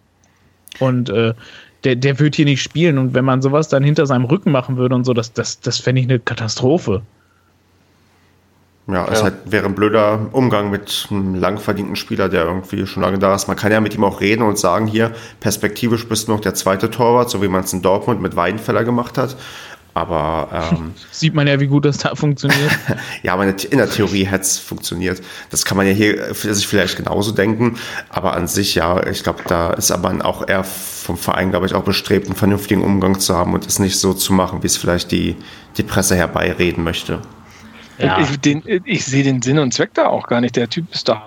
Und 0.79 1.11
äh, 1.11 1.35
der, 1.85 1.97
der 1.97 2.19
wird 2.19 2.37
hier 2.37 2.47
nicht 2.47 2.63
spielen 2.63 2.97
und 2.97 3.15
wenn 3.15 3.25
man 3.25 3.43
sowas 3.43 3.69
dann 3.69 3.83
hinter 3.83 4.07
seinem 4.07 4.25
Rücken 4.25 4.53
machen 4.53 4.77
würde 4.77 4.95
und 4.95 5.05
so, 5.05 5.13
das, 5.13 5.33
das, 5.33 5.61
das 5.61 5.79
fände 5.79 6.01
ich 6.01 6.07
eine 6.07 6.19
Katastrophe. 6.19 7.03
Ja, 8.93 9.07
es 9.11 9.19
ja. 9.19 9.25
Halt, 9.25 9.35
wäre 9.45 9.67
ein 9.67 9.75
blöder 9.75 10.29
Umgang 10.33 10.71
mit 10.71 11.07
einem 11.11 11.35
lang 11.35 11.59
verdienten 11.59 11.97
Spieler, 11.97 12.29
der 12.29 12.45
irgendwie 12.45 12.87
schon 12.87 13.03
lange 13.03 13.19
da 13.19 13.35
ist. 13.35 13.49
Man 13.49 13.57
kann 13.57 13.73
ja 13.73 13.81
mit 13.81 13.95
ihm 13.95 14.05
auch 14.05 14.21
reden 14.21 14.43
und 14.43 14.59
sagen, 14.59 14.87
hier, 14.87 15.13
perspektivisch 15.41 16.09
bist 16.09 16.29
du 16.29 16.33
noch 16.33 16.41
der 16.41 16.55
zweite 16.55 16.91
Torwart, 16.91 17.31
so 17.31 17.43
wie 17.43 17.49
man 17.49 17.65
es 17.65 17.73
in 17.73 17.83
Dortmund 17.83 18.21
mit 18.21 18.37
Weidenfeller 18.37 18.85
gemacht 18.85 19.19
hat. 19.19 19.37
Aber 19.93 20.71
ähm, 20.73 20.95
sieht 21.11 21.35
man 21.35 21.47
ja, 21.47 21.59
wie 21.59 21.67
gut 21.67 21.85
das 21.85 21.99
da 21.99 22.15
funktioniert. 22.15 22.71
ja, 23.23 23.33
aber 23.35 23.47
in 23.47 23.79
der 23.79 23.91
Theorie 23.91 24.25
hätte 24.25 24.43
es 24.43 24.59
funktioniert. 24.59 25.21
Das 25.51 25.65
kann 25.65 25.77
man 25.77 25.87
ja 25.87 25.93
hier 25.93 26.33
sich 26.35 26.67
vielleicht 26.67 26.97
genauso 26.97 27.33
denken. 27.33 27.77
Aber 28.09 28.35
an 28.35 28.47
sich, 28.47 28.77
ja, 28.77 29.05
ich 29.07 29.23
glaube, 29.23 29.41
da 29.47 29.73
ist 29.73 29.91
aber 29.91 30.15
auch 30.25 30.49
eher 30.49 30.65
vom 30.65 31.17
Verein, 31.17 31.51
glaube 31.51 31.67
ich, 31.67 31.75
auch 31.75 31.83
bestrebt, 31.83 32.27
einen 32.27 32.37
vernünftigen 32.37 32.83
Umgang 32.83 33.19
zu 33.19 33.37
haben 33.37 33.53
und 33.53 33.67
es 33.67 33.79
nicht 33.79 33.99
so 33.99 34.15
zu 34.15 34.33
machen, 34.33 34.63
wie 34.63 34.67
es 34.67 34.77
vielleicht 34.77 35.11
die, 35.11 35.37
die 35.77 35.83
Presse 35.83 36.15
herbeireden 36.15 36.85
möchte. 36.85 37.21
Ja. 38.01 38.21
Ich, 38.21 38.41
den, 38.41 38.63
ich 38.85 39.05
sehe 39.05 39.23
den 39.23 39.43
Sinn 39.43 39.59
und 39.59 39.73
Zweck 39.73 39.95
da 39.95 40.07
auch 40.07 40.27
gar 40.27 40.41
nicht. 40.41 40.57
Der 40.57 40.69
Typ 40.69 40.93
ist 40.93 41.09
doch 41.09 41.21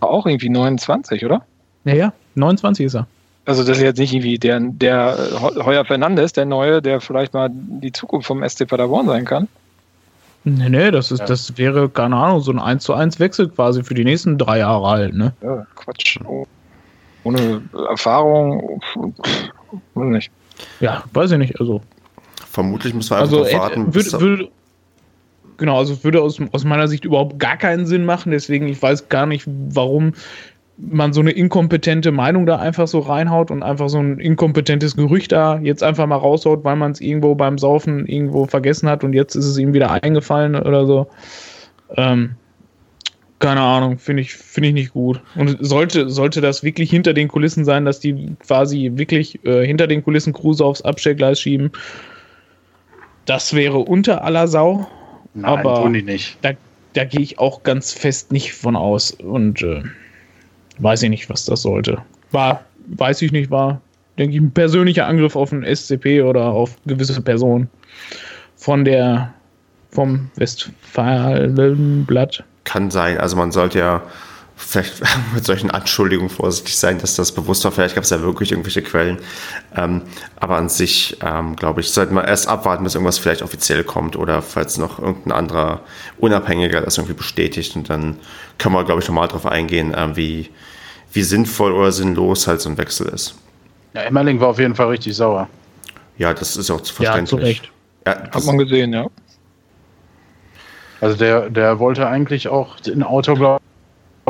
auch 0.00 0.26
irgendwie 0.26 0.48
29, 0.48 1.24
oder? 1.24 1.44
Ja, 1.84 1.94
ja, 1.94 2.12
29 2.34 2.86
ist 2.86 2.94
er. 2.94 3.06
Also 3.46 3.64
das 3.64 3.78
ist 3.78 3.82
jetzt 3.82 3.98
nicht 3.98 4.12
irgendwie 4.12 4.38
der, 4.38 4.60
der 4.60 5.16
Heuer 5.40 5.84
Fernandes, 5.84 6.32
der 6.32 6.44
Neue, 6.44 6.82
der 6.82 7.00
vielleicht 7.00 7.34
mal 7.34 7.48
die 7.52 7.92
Zukunft 7.92 8.26
vom 8.26 8.46
SC 8.48 8.66
Paderborn 8.68 9.06
sein 9.06 9.24
kann. 9.24 9.48
Nee, 10.44 10.68
nee, 10.68 10.90
das, 10.90 11.10
ist, 11.10 11.20
ja. 11.20 11.26
das 11.26 11.58
wäre, 11.58 11.88
keine 11.88 12.16
Ahnung, 12.16 12.40
so 12.40 12.50
ein 12.50 12.58
1 12.58 12.82
zu 12.82 12.94
1 12.94 13.20
Wechsel 13.20 13.48
quasi 13.48 13.82
für 13.82 13.94
die 13.94 14.04
nächsten 14.04 14.38
drei 14.38 14.58
Jahre 14.58 14.86
halt, 14.88 15.14
ne? 15.14 15.34
Ja, 15.42 15.66
Quatsch. 15.74 16.18
Ohne 17.24 17.60
Erfahrung, 17.88 18.80
weiß 19.94 20.06
nicht. 20.06 20.30
Ja, 20.80 21.04
weiß 21.12 21.32
ich 21.32 21.38
nicht, 21.38 21.60
also. 21.60 21.82
Vermutlich 22.50 22.94
müssen 22.94 23.10
wir 23.10 23.18
einfach 23.18 23.38
also, 23.38 23.58
warten. 23.58 23.94
Würd, 23.94 24.20
würd, 24.20 24.50
Genau, 25.60 25.76
also 25.76 25.92
es 25.92 26.04
würde 26.04 26.22
aus, 26.22 26.40
aus 26.52 26.64
meiner 26.64 26.88
Sicht 26.88 27.04
überhaupt 27.04 27.38
gar 27.38 27.58
keinen 27.58 27.84
Sinn 27.84 28.06
machen. 28.06 28.32
Deswegen, 28.32 28.66
ich 28.66 28.80
weiß 28.80 29.10
gar 29.10 29.26
nicht, 29.26 29.44
warum 29.46 30.14
man 30.78 31.12
so 31.12 31.20
eine 31.20 31.32
inkompetente 31.32 32.12
Meinung 32.12 32.46
da 32.46 32.56
einfach 32.56 32.88
so 32.88 33.00
reinhaut 33.00 33.50
und 33.50 33.62
einfach 33.62 33.90
so 33.90 33.98
ein 33.98 34.18
inkompetentes 34.18 34.96
Gerücht 34.96 35.32
da 35.32 35.58
jetzt 35.58 35.82
einfach 35.82 36.06
mal 36.06 36.16
raushaut, 36.16 36.64
weil 36.64 36.76
man 36.76 36.92
es 36.92 37.02
irgendwo 37.02 37.34
beim 37.34 37.58
Saufen 37.58 38.06
irgendwo 38.06 38.46
vergessen 38.46 38.88
hat 38.88 39.04
und 39.04 39.12
jetzt 39.12 39.34
ist 39.34 39.44
es 39.44 39.58
ihm 39.58 39.74
wieder 39.74 39.90
eingefallen 40.02 40.56
oder 40.56 40.86
so. 40.86 41.08
Ähm, 41.94 42.36
keine 43.38 43.60
Ahnung, 43.60 43.98
finde 43.98 44.22
ich, 44.22 44.32
finde 44.32 44.68
ich 44.70 44.74
nicht 44.74 44.92
gut. 44.94 45.20
Und 45.34 45.58
sollte, 45.60 46.08
sollte 46.08 46.40
das 46.40 46.62
wirklich 46.62 46.88
hinter 46.88 47.12
den 47.12 47.28
Kulissen 47.28 47.66
sein, 47.66 47.84
dass 47.84 48.00
die 48.00 48.34
quasi 48.42 48.92
wirklich 48.94 49.44
äh, 49.44 49.66
hinter 49.66 49.86
den 49.86 50.02
Kulissen 50.02 50.32
Kruse 50.32 50.64
aufs 50.64 50.80
Abstellgleis 50.80 51.38
schieben, 51.38 51.70
das 53.26 53.52
wäre 53.52 53.76
unter 53.76 54.24
aller 54.24 54.48
Sau. 54.48 54.86
Nein, 55.34 55.44
aber 55.44 55.82
tun 55.82 55.92
die 55.92 56.02
nicht. 56.02 56.38
Da, 56.42 56.52
da 56.94 57.04
gehe 57.04 57.20
ich 57.20 57.38
auch 57.38 57.62
ganz 57.62 57.92
fest 57.92 58.32
nicht 58.32 58.54
von 58.54 58.74
aus 58.76 59.12
und 59.12 59.62
äh, 59.62 59.82
weiß 60.78 61.02
ich 61.02 61.10
nicht, 61.10 61.28
was 61.30 61.44
das 61.44 61.62
sollte. 61.62 62.02
War, 62.30 62.64
weiß 62.86 63.22
ich 63.22 63.32
nicht, 63.32 63.50
war, 63.50 63.80
denke 64.18 64.36
ich, 64.36 64.42
ein 64.42 64.50
persönlicher 64.50 65.06
Angriff 65.06 65.36
auf 65.36 65.52
ein 65.52 65.64
SCP 65.64 66.22
oder 66.22 66.46
auf 66.46 66.76
gewisse 66.86 67.20
Personen 67.20 67.68
von 68.56 68.84
der, 68.84 69.32
vom 69.90 70.30
Westfalenblatt. 70.36 72.44
Kann 72.64 72.90
sein, 72.90 73.18
also 73.18 73.36
man 73.36 73.52
sollte 73.52 73.78
ja 73.78 74.02
vielleicht 74.60 75.02
mit 75.34 75.44
solchen 75.44 75.70
Anschuldigungen 75.70 76.30
vorsichtig 76.30 76.76
sein, 76.76 76.98
dass 76.98 77.16
das 77.16 77.32
bewusst 77.32 77.64
war. 77.64 77.72
Vielleicht 77.72 77.94
gab 77.94 78.04
es 78.04 78.10
ja 78.10 78.20
wirklich 78.20 78.52
irgendwelche 78.52 78.82
Quellen. 78.82 79.18
Ähm, 79.74 80.02
aber 80.36 80.56
an 80.56 80.68
sich, 80.68 81.18
ähm, 81.22 81.56
glaube 81.56 81.80
ich, 81.80 81.90
sollte 81.90 82.12
man 82.12 82.24
erst 82.24 82.48
abwarten, 82.48 82.84
bis 82.84 82.94
irgendwas 82.94 83.18
vielleicht 83.18 83.42
offiziell 83.42 83.84
kommt 83.84 84.16
oder 84.16 84.42
falls 84.42 84.78
noch 84.78 84.98
irgendein 84.98 85.32
anderer 85.32 85.80
Unabhängiger 86.18 86.80
das 86.80 86.98
irgendwie 86.98 87.14
bestätigt. 87.14 87.74
Und 87.76 87.90
dann 87.90 88.16
können 88.58 88.74
wir, 88.74 88.84
glaube 88.84 89.00
ich, 89.00 89.08
nochmal 89.08 89.28
darauf 89.28 89.46
eingehen, 89.46 89.94
äh, 89.94 90.16
wie, 90.16 90.50
wie 91.12 91.22
sinnvoll 91.22 91.72
oder 91.72 91.92
sinnlos 91.92 92.46
halt 92.46 92.60
so 92.60 92.68
ein 92.68 92.78
Wechsel 92.78 93.08
ist. 93.08 93.34
Ja, 93.94 94.02
Emmerling 94.02 94.40
war 94.40 94.48
auf 94.48 94.58
jeden 94.58 94.74
Fall 94.74 94.88
richtig 94.88 95.16
sauer. 95.16 95.48
Ja, 96.18 96.34
das 96.34 96.56
ist 96.56 96.70
auch 96.70 96.84
verständlich. 96.84 97.20
Ja, 97.20 97.26
zu 97.26 97.36
Recht. 97.36 97.72
Ja, 98.06 98.30
Hat 98.30 98.44
man 98.44 98.58
gesehen, 98.58 98.92
ja. 98.92 99.06
Also 101.00 101.16
der, 101.16 101.48
der 101.48 101.78
wollte 101.78 102.06
eigentlich 102.06 102.48
auch 102.48 102.76
ein 102.86 103.02
Auto, 103.02 103.34
glaube 103.34 103.60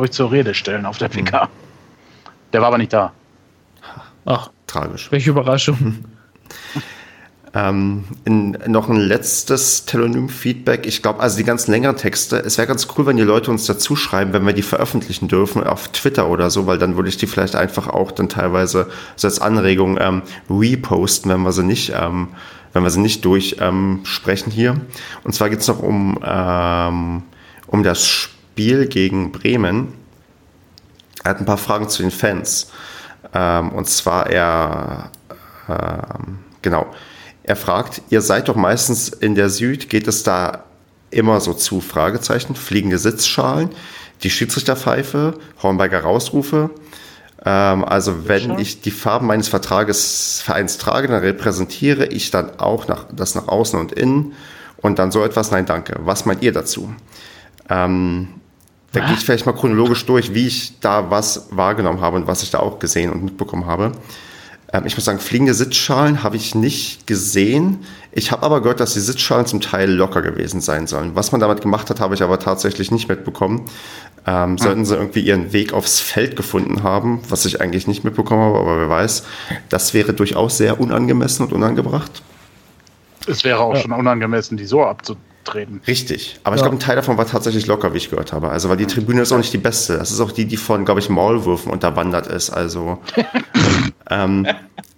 glaube 0.00 0.06
ich, 0.06 0.12
zur 0.12 0.32
Rede 0.32 0.54
stellen 0.54 0.86
auf 0.86 0.96
der 0.96 1.08
PK. 1.08 1.44
Mhm. 1.44 1.48
Der 2.54 2.60
war 2.62 2.68
aber 2.68 2.78
nicht 2.78 2.92
da. 2.92 3.12
Ach, 4.24 4.50
tragisch. 4.66 5.12
Welche 5.12 5.30
Überraschung. 5.30 6.04
Ähm, 7.52 8.04
in, 8.24 8.56
noch 8.68 8.88
ein 8.88 8.94
letztes 8.94 9.84
Telonym-Feedback. 9.84 10.86
Ich 10.86 11.02
glaube, 11.02 11.18
also 11.18 11.36
die 11.36 11.42
ganzen 11.42 11.72
längeren 11.72 11.96
Texte, 11.96 12.36
es 12.36 12.58
wäre 12.58 12.68
ganz 12.68 12.86
cool, 12.96 13.06
wenn 13.06 13.16
die 13.16 13.24
Leute 13.24 13.50
uns 13.50 13.66
dazu 13.66 13.96
schreiben, 13.96 14.32
wenn 14.32 14.46
wir 14.46 14.52
die 14.52 14.62
veröffentlichen 14.62 15.26
dürfen 15.26 15.64
auf 15.64 15.88
Twitter 15.88 16.28
oder 16.28 16.48
so, 16.50 16.68
weil 16.68 16.78
dann 16.78 16.94
würde 16.94 17.08
ich 17.08 17.16
die 17.16 17.26
vielleicht 17.26 17.56
einfach 17.56 17.88
auch 17.88 18.12
dann 18.12 18.28
teilweise 18.28 18.88
so 19.16 19.26
als 19.26 19.40
Anregung 19.40 19.98
ähm, 20.00 20.22
reposten, 20.48 21.28
wenn 21.28 21.42
wir 21.42 21.50
sie 21.50 21.64
nicht, 21.64 21.92
ähm, 21.92 22.28
wenn 22.72 22.84
wir 22.84 22.90
sie 22.90 23.00
nicht 23.00 23.24
durchsprechen 23.24 24.50
ähm, 24.50 24.54
hier. 24.54 24.80
Und 25.24 25.34
zwar 25.34 25.50
geht 25.50 25.58
es 25.58 25.66
noch 25.66 25.82
um, 25.82 26.20
ähm, 26.24 27.24
um 27.66 27.82
das 27.82 28.06
Spiel 28.06 28.39
Spiel 28.52 28.88
gegen 28.88 29.32
Bremen. 29.32 29.94
Er 31.22 31.30
hat 31.30 31.38
ein 31.38 31.46
paar 31.46 31.56
Fragen 31.56 31.88
zu 31.88 32.02
den 32.02 32.10
Fans. 32.10 32.70
Ähm, 33.32 33.70
und 33.70 33.88
zwar 33.88 34.28
er, 34.28 35.10
ähm, 35.68 36.40
genau, 36.60 36.86
er 37.44 37.56
fragt, 37.56 38.02
ihr 38.10 38.20
seid 38.20 38.48
doch 38.48 38.56
meistens 38.56 39.08
in 39.08 39.34
der 39.34 39.50
Süd, 39.50 39.88
geht 39.88 40.08
es 40.08 40.24
da 40.24 40.64
immer 41.10 41.40
so 41.40 41.54
zu? 41.54 41.80
Fragezeichen, 41.80 42.54
fliegende 42.54 42.98
Sitzschalen, 42.98 43.70
die 44.22 44.30
Schiedsrichterpfeife, 44.30 45.34
Hornberger 45.62 46.00
Rausrufe. 46.00 46.70
Ähm, 47.44 47.84
also 47.84 48.28
wenn 48.28 48.58
ich 48.58 48.80
die 48.80 48.90
Farben 48.90 49.26
meines 49.26 49.48
Vertrages 49.48 50.42
Vereins 50.44 50.76
trage, 50.78 51.08
dann 51.08 51.20
repräsentiere 51.20 52.06
ich 52.06 52.30
dann 52.30 52.58
auch 52.58 52.88
nach, 52.88 53.06
das 53.12 53.34
nach 53.34 53.46
außen 53.46 53.78
und 53.78 53.92
innen 53.92 54.32
und 54.78 54.98
dann 54.98 55.12
so 55.12 55.24
etwas. 55.24 55.50
Nein, 55.52 55.66
danke. 55.66 55.96
Was 56.00 56.26
meint 56.26 56.42
ihr 56.42 56.52
dazu? 56.52 56.92
Ähm, 57.68 58.39
da 58.92 59.00
gehe 59.00 59.14
ich 59.14 59.24
vielleicht 59.24 59.46
mal 59.46 59.52
chronologisch 59.52 60.04
durch, 60.06 60.34
wie 60.34 60.46
ich 60.46 60.80
da 60.80 61.10
was 61.10 61.48
wahrgenommen 61.50 62.00
habe 62.00 62.16
und 62.16 62.26
was 62.26 62.42
ich 62.42 62.50
da 62.50 62.58
auch 62.58 62.78
gesehen 62.78 63.10
und 63.10 63.22
mitbekommen 63.22 63.66
habe. 63.66 63.92
Ähm, 64.72 64.86
ich 64.86 64.96
muss 64.96 65.04
sagen, 65.04 65.18
fliegende 65.18 65.54
Sitzschalen 65.54 66.22
habe 66.22 66.36
ich 66.36 66.54
nicht 66.54 67.06
gesehen. 67.06 67.84
Ich 68.12 68.32
habe 68.32 68.42
aber 68.42 68.60
gehört, 68.60 68.80
dass 68.80 68.94
die 68.94 69.00
Sitzschalen 69.00 69.46
zum 69.46 69.60
Teil 69.60 69.90
locker 69.90 70.22
gewesen 70.22 70.60
sein 70.60 70.86
sollen. 70.86 71.14
Was 71.14 71.32
man 71.32 71.40
damit 71.40 71.60
gemacht 71.60 71.90
hat, 71.90 72.00
habe 72.00 72.14
ich 72.14 72.22
aber 72.22 72.38
tatsächlich 72.38 72.90
nicht 72.90 73.08
mitbekommen. 73.08 73.62
Ähm, 74.26 74.58
sollten 74.58 74.84
sie 74.84 74.96
irgendwie 74.96 75.20
ihren 75.20 75.52
Weg 75.52 75.72
aufs 75.72 75.98
Feld 76.00 76.36
gefunden 76.36 76.82
haben, 76.82 77.22
was 77.28 77.46
ich 77.46 77.60
eigentlich 77.60 77.86
nicht 77.86 78.04
mitbekommen 78.04 78.42
habe, 78.42 78.58
aber 78.58 78.78
wer 78.78 78.90
weiß, 78.90 79.24
das 79.70 79.94
wäre 79.94 80.12
durchaus 80.12 80.58
sehr 80.58 80.78
unangemessen 80.78 81.46
und 81.46 81.52
unangebracht. 81.54 82.22
Es 83.26 83.44
wäre 83.44 83.60
auch 83.60 83.74
ja. 83.74 83.80
schon 83.80 83.92
unangemessen, 83.92 84.58
die 84.58 84.66
so 84.66 84.84
abzutreten. 85.40 85.80
Richtig. 85.86 86.40
Aber 86.44 86.56
ja. 86.56 86.56
ich 86.56 86.62
glaube, 86.62 86.76
ein 86.76 86.80
Teil 86.80 86.96
davon 86.96 87.18
war 87.18 87.26
tatsächlich 87.26 87.66
locker, 87.66 87.92
wie 87.92 87.98
ich 87.98 88.10
gehört 88.10 88.32
habe. 88.32 88.50
Also, 88.50 88.68
weil 88.68 88.76
die 88.76 88.86
Tribüne 88.86 89.22
ist 89.22 89.32
auch 89.32 89.38
nicht 89.38 89.52
die 89.52 89.58
beste. 89.58 89.98
Das 89.98 90.10
ist 90.10 90.20
auch 90.20 90.32
die, 90.32 90.44
die 90.44 90.56
von, 90.56 90.84
glaube 90.84 91.00
ich, 91.00 91.08
Maulwürfen 91.08 91.72
unterwandert 91.72 92.26
ist. 92.26 92.50
Also, 92.50 92.98
ähm, 94.10 94.46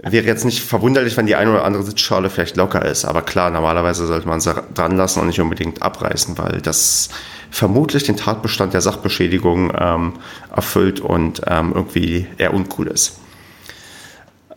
wäre 0.03 0.27
jetzt 0.27 0.45
nicht 0.45 0.61
verwunderlich, 0.61 1.17
wenn 1.17 1.27
die 1.27 1.37
eine 1.37 1.51
oder 1.53 1.65
andere 1.65 1.83
Sitzschale 1.83 2.31
vielleicht 2.31 2.57
locker 2.57 2.85
ist. 2.85 3.05
Aber 3.05 3.23
klar, 3.23 3.51
normalerweise 3.51 4.07
sollte 4.07 4.29
man 4.29 4.41
sie 4.41 4.55
dran 4.75 4.97
lassen 4.97 5.21
und 5.21 5.29
nicht 5.29 5.41
unbedingt 5.41 5.83
abreißen, 5.83 6.37
weil 6.39 6.61
das 6.61 7.09
vermutlich 7.51 8.05
den 8.05 8.17
Tatbestand 8.17 8.75
der 8.75 8.81
Sachbeschädigung 8.81 9.73
ähm, 9.79 10.15
erfüllt 10.55 11.01
und 11.01 11.43
ähm, 11.47 11.73
irgendwie 11.75 12.27
eher 12.39 12.55
uncool 12.55 12.89
ist. 12.89 13.19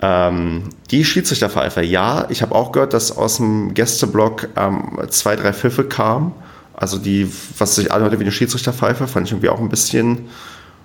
Ähm, 0.02 0.70
die 0.92 1.06
Schiedsrichterpfeife, 1.06 1.82
ja, 1.82 2.26
ich 2.30 2.42
habe 2.42 2.54
auch 2.54 2.72
gehört, 2.72 2.94
dass 2.94 3.16
aus 3.16 3.38
dem 3.38 3.74
Gästeblock 3.74 4.50
ähm, 4.56 5.00
zwei, 5.10 5.36
drei 5.36 5.54
Pfiffe 5.54 5.86
kamen. 5.86 6.34
Also 6.74 6.98
die, 6.98 7.32
was 7.58 7.76
sich 7.76 7.92
anhörte 7.92 8.20
wie 8.20 8.24
eine 8.24 8.32
Schiedsrichterpfeife, 8.32 9.08
fand 9.08 9.28
ich 9.28 9.32
irgendwie 9.32 9.50
auch 9.50 9.60
ein 9.60 9.70
bisschen, 9.70 10.28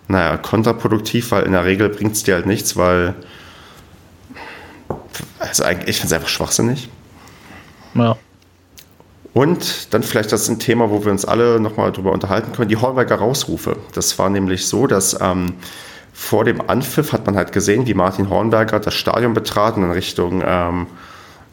naja, 0.06 0.36
kontraproduktiv, 0.36 1.32
weil 1.32 1.42
in 1.42 1.52
der 1.52 1.64
Regel 1.64 1.88
bringt 1.88 2.12
es 2.12 2.22
dir 2.22 2.34
halt 2.34 2.46
nichts, 2.46 2.76
weil 2.76 3.14
also 5.38 5.64
eigentlich, 5.64 5.88
ich 5.88 5.96
finde 5.96 6.08
es 6.08 6.12
einfach 6.12 6.28
schwachsinnig. 6.28 6.88
Ja. 7.94 8.16
Und 9.32 9.92
dann 9.94 10.02
vielleicht 10.02 10.32
das 10.32 10.42
ist 10.42 10.48
ein 10.48 10.58
Thema, 10.58 10.90
wo 10.90 11.04
wir 11.04 11.12
uns 11.12 11.24
alle 11.24 11.60
nochmal 11.60 11.92
drüber 11.92 12.12
unterhalten 12.12 12.52
können, 12.52 12.68
die 12.68 12.76
Hornberger 12.76 13.16
Rausrufe. 13.16 13.76
Das 13.94 14.18
war 14.18 14.28
nämlich 14.28 14.66
so, 14.66 14.86
dass 14.86 15.16
ähm, 15.20 15.54
vor 16.12 16.44
dem 16.44 16.60
Anpfiff 16.68 17.12
hat 17.12 17.26
man 17.26 17.36
halt 17.36 17.52
gesehen, 17.52 17.86
wie 17.86 17.94
Martin 17.94 18.28
Hornberger 18.28 18.80
das 18.80 18.94
Stadion 18.94 19.34
betraten 19.34 19.84
in 19.84 19.90
Richtung, 19.90 20.42
ähm, 20.44 20.86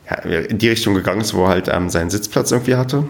ja, 0.09 0.39
in 0.39 0.57
die 0.57 0.69
Richtung 0.69 0.93
gegangen 0.93 1.21
ist, 1.21 1.33
wo 1.33 1.45
er 1.45 1.49
halt 1.49 1.67
ähm, 1.67 1.89
seinen 1.89 2.09
Sitzplatz 2.09 2.51
irgendwie 2.51 2.75
hatte. 2.75 3.03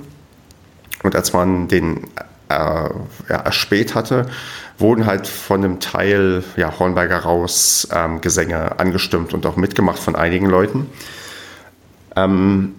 Und 1.03 1.15
als 1.15 1.33
man 1.33 1.67
den 1.67 2.05
äh, 2.49 2.53
ja, 2.53 3.37
erspäht 3.43 3.95
hatte, 3.95 4.27
wurden 4.77 5.05
halt 5.05 5.27
von 5.27 5.63
einem 5.63 5.79
Teil 5.79 6.43
ja, 6.55 6.77
Hornberger 6.77 7.19
raus 7.19 7.87
ähm, 7.91 8.21
Gesänge 8.21 8.79
angestimmt 8.79 9.33
und 9.33 9.45
auch 9.45 9.55
mitgemacht 9.55 9.99
von 9.99 10.15
einigen 10.15 10.47
Leuten. 10.47 10.87
Ähm, 12.15 12.75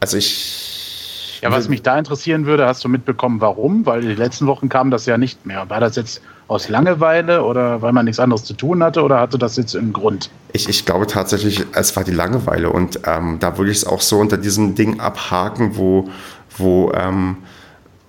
also 0.00 0.16
ich 0.16 1.40
ja, 1.42 1.50
was 1.50 1.68
mich 1.68 1.82
da 1.82 1.98
interessieren 1.98 2.46
würde, 2.46 2.66
hast 2.66 2.82
du 2.84 2.88
mitbekommen, 2.88 3.42
warum? 3.42 3.84
Weil 3.84 4.00
die 4.00 4.14
letzten 4.14 4.46
Wochen 4.46 4.70
kam 4.70 4.90
das 4.90 5.04
ja 5.04 5.18
nicht 5.18 5.44
mehr. 5.44 5.68
War 5.68 5.78
das 5.78 5.94
jetzt 5.94 6.22
aus 6.46 6.68
Langeweile 6.68 7.42
oder 7.42 7.80
weil 7.82 7.92
man 7.92 8.04
nichts 8.04 8.20
anderes 8.20 8.44
zu 8.44 8.54
tun 8.54 8.82
hatte 8.82 9.02
oder 9.02 9.20
hatte 9.20 9.38
das 9.38 9.56
jetzt 9.56 9.74
einen 9.74 9.92
Grund? 9.92 10.30
Ich, 10.52 10.68
ich 10.68 10.84
glaube 10.84 11.06
tatsächlich, 11.06 11.64
es 11.72 11.96
war 11.96 12.04
die 12.04 12.12
Langeweile 12.12 12.70
und 12.70 13.00
ähm, 13.06 13.38
da 13.40 13.56
würde 13.56 13.70
ich 13.70 13.78
es 13.78 13.86
auch 13.86 14.00
so 14.00 14.18
unter 14.18 14.36
diesem 14.36 14.74
Ding 14.74 15.00
abhaken, 15.00 15.76
wo, 15.76 16.08
wo, 16.56 16.92
ähm, 16.92 17.38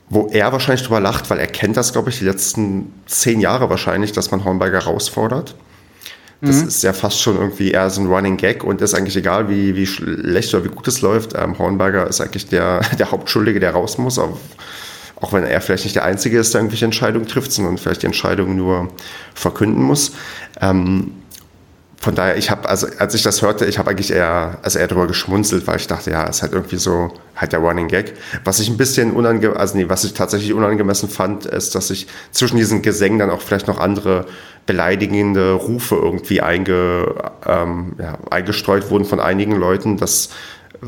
wo 0.09 0.27
er 0.31 0.51
wahrscheinlich 0.51 0.83
drüber 0.83 0.99
lacht, 0.99 1.29
weil 1.29 1.39
er 1.39 1.47
kennt 1.47 1.77
das, 1.77 1.93
glaube 1.93 2.09
ich, 2.09 2.19
die 2.19 2.25
letzten 2.25 2.93
zehn 3.05 3.39
Jahre 3.39 3.69
wahrscheinlich, 3.69 4.11
dass 4.11 4.31
man 4.31 4.43
Hornberger 4.43 4.81
herausfordert. 4.81 5.55
Das 6.41 6.61
mhm. 6.61 6.67
ist 6.67 6.83
ja 6.83 6.93
fast 6.93 7.21
schon 7.21 7.37
irgendwie 7.37 7.71
eher 7.71 7.89
so 7.89 8.01
ein 8.01 8.07
Running 8.07 8.37
Gag 8.37 8.63
und 8.63 8.81
ist 8.81 8.93
eigentlich 8.93 9.15
egal, 9.15 9.49
wie, 9.49 9.75
wie 9.75 9.87
schlecht 9.87 10.53
oder 10.53 10.65
wie 10.65 10.69
gut 10.69 10.87
es 10.87 11.01
läuft. 11.01 11.33
Ähm, 11.35 11.57
Hornberger 11.57 12.07
ist 12.07 12.19
eigentlich 12.19 12.47
der, 12.47 12.81
der 12.99 13.11
Hauptschuldige, 13.11 13.59
der 13.59 13.71
raus 13.71 13.97
muss, 13.97 14.19
auch, 14.19 14.37
auch 15.21 15.33
wenn 15.33 15.43
er 15.43 15.61
vielleicht 15.61 15.85
nicht 15.85 15.95
der 15.95 16.03
Einzige 16.03 16.39
ist, 16.39 16.53
der 16.53 16.61
irgendwelche 16.61 16.85
Entscheidungen 16.85 17.27
trifft, 17.27 17.51
sondern 17.51 17.77
vielleicht 17.77 18.03
die 18.03 18.07
Entscheidung 18.07 18.55
nur 18.55 18.89
verkünden 19.33 19.81
muss. 19.81 20.11
Ähm, 20.61 21.11
von 22.05 22.13
daher, 22.13 22.37
ich 22.37 22.51
habe, 22.51 22.69
also 22.69 22.85
als 22.99 23.15
ich 23.15 23.23
das 23.23 23.41
hörte, 23.41 23.65
ich 23.65 23.79
habe 23.79 23.89
eigentlich 23.89 24.11
eher, 24.11 24.59
also 24.61 24.77
eher 24.77 24.87
drüber 24.87 25.07
geschmunzelt, 25.07 25.65
weil 25.65 25.77
ich 25.77 25.87
dachte, 25.87 26.11
ja, 26.11 26.27
es 26.27 26.35
ist 26.35 26.41
halt 26.43 26.53
irgendwie 26.53 26.75
so, 26.75 27.11
halt 27.35 27.51
der 27.51 27.59
Running 27.59 27.87
Gag. 27.87 28.13
Was 28.43 28.59
ich 28.59 28.69
ein 28.69 28.77
bisschen 28.77 29.11
unangemessen, 29.11 29.59
also 29.59 29.75
nee, 29.75 29.89
was 29.89 30.03
ich 30.03 30.13
tatsächlich 30.13 30.53
unangemessen 30.53 31.09
fand, 31.09 31.47
ist, 31.47 31.73
dass 31.73 31.89
ich 31.89 32.05
zwischen 32.29 32.57
diesen 32.57 32.83
Gesängen 32.83 33.17
dann 33.17 33.31
auch 33.31 33.41
vielleicht 33.41 33.67
noch 33.67 33.79
andere 33.79 34.27
beleidigende 34.67 35.53
Rufe 35.53 35.95
irgendwie 35.95 36.41
einge, 36.41 37.15
ähm, 37.47 37.95
ja, 37.97 38.19
eingestreut 38.29 38.91
wurden 38.91 39.05
von 39.05 39.19
einigen 39.19 39.55
Leuten. 39.55 39.97
Das 39.97 40.29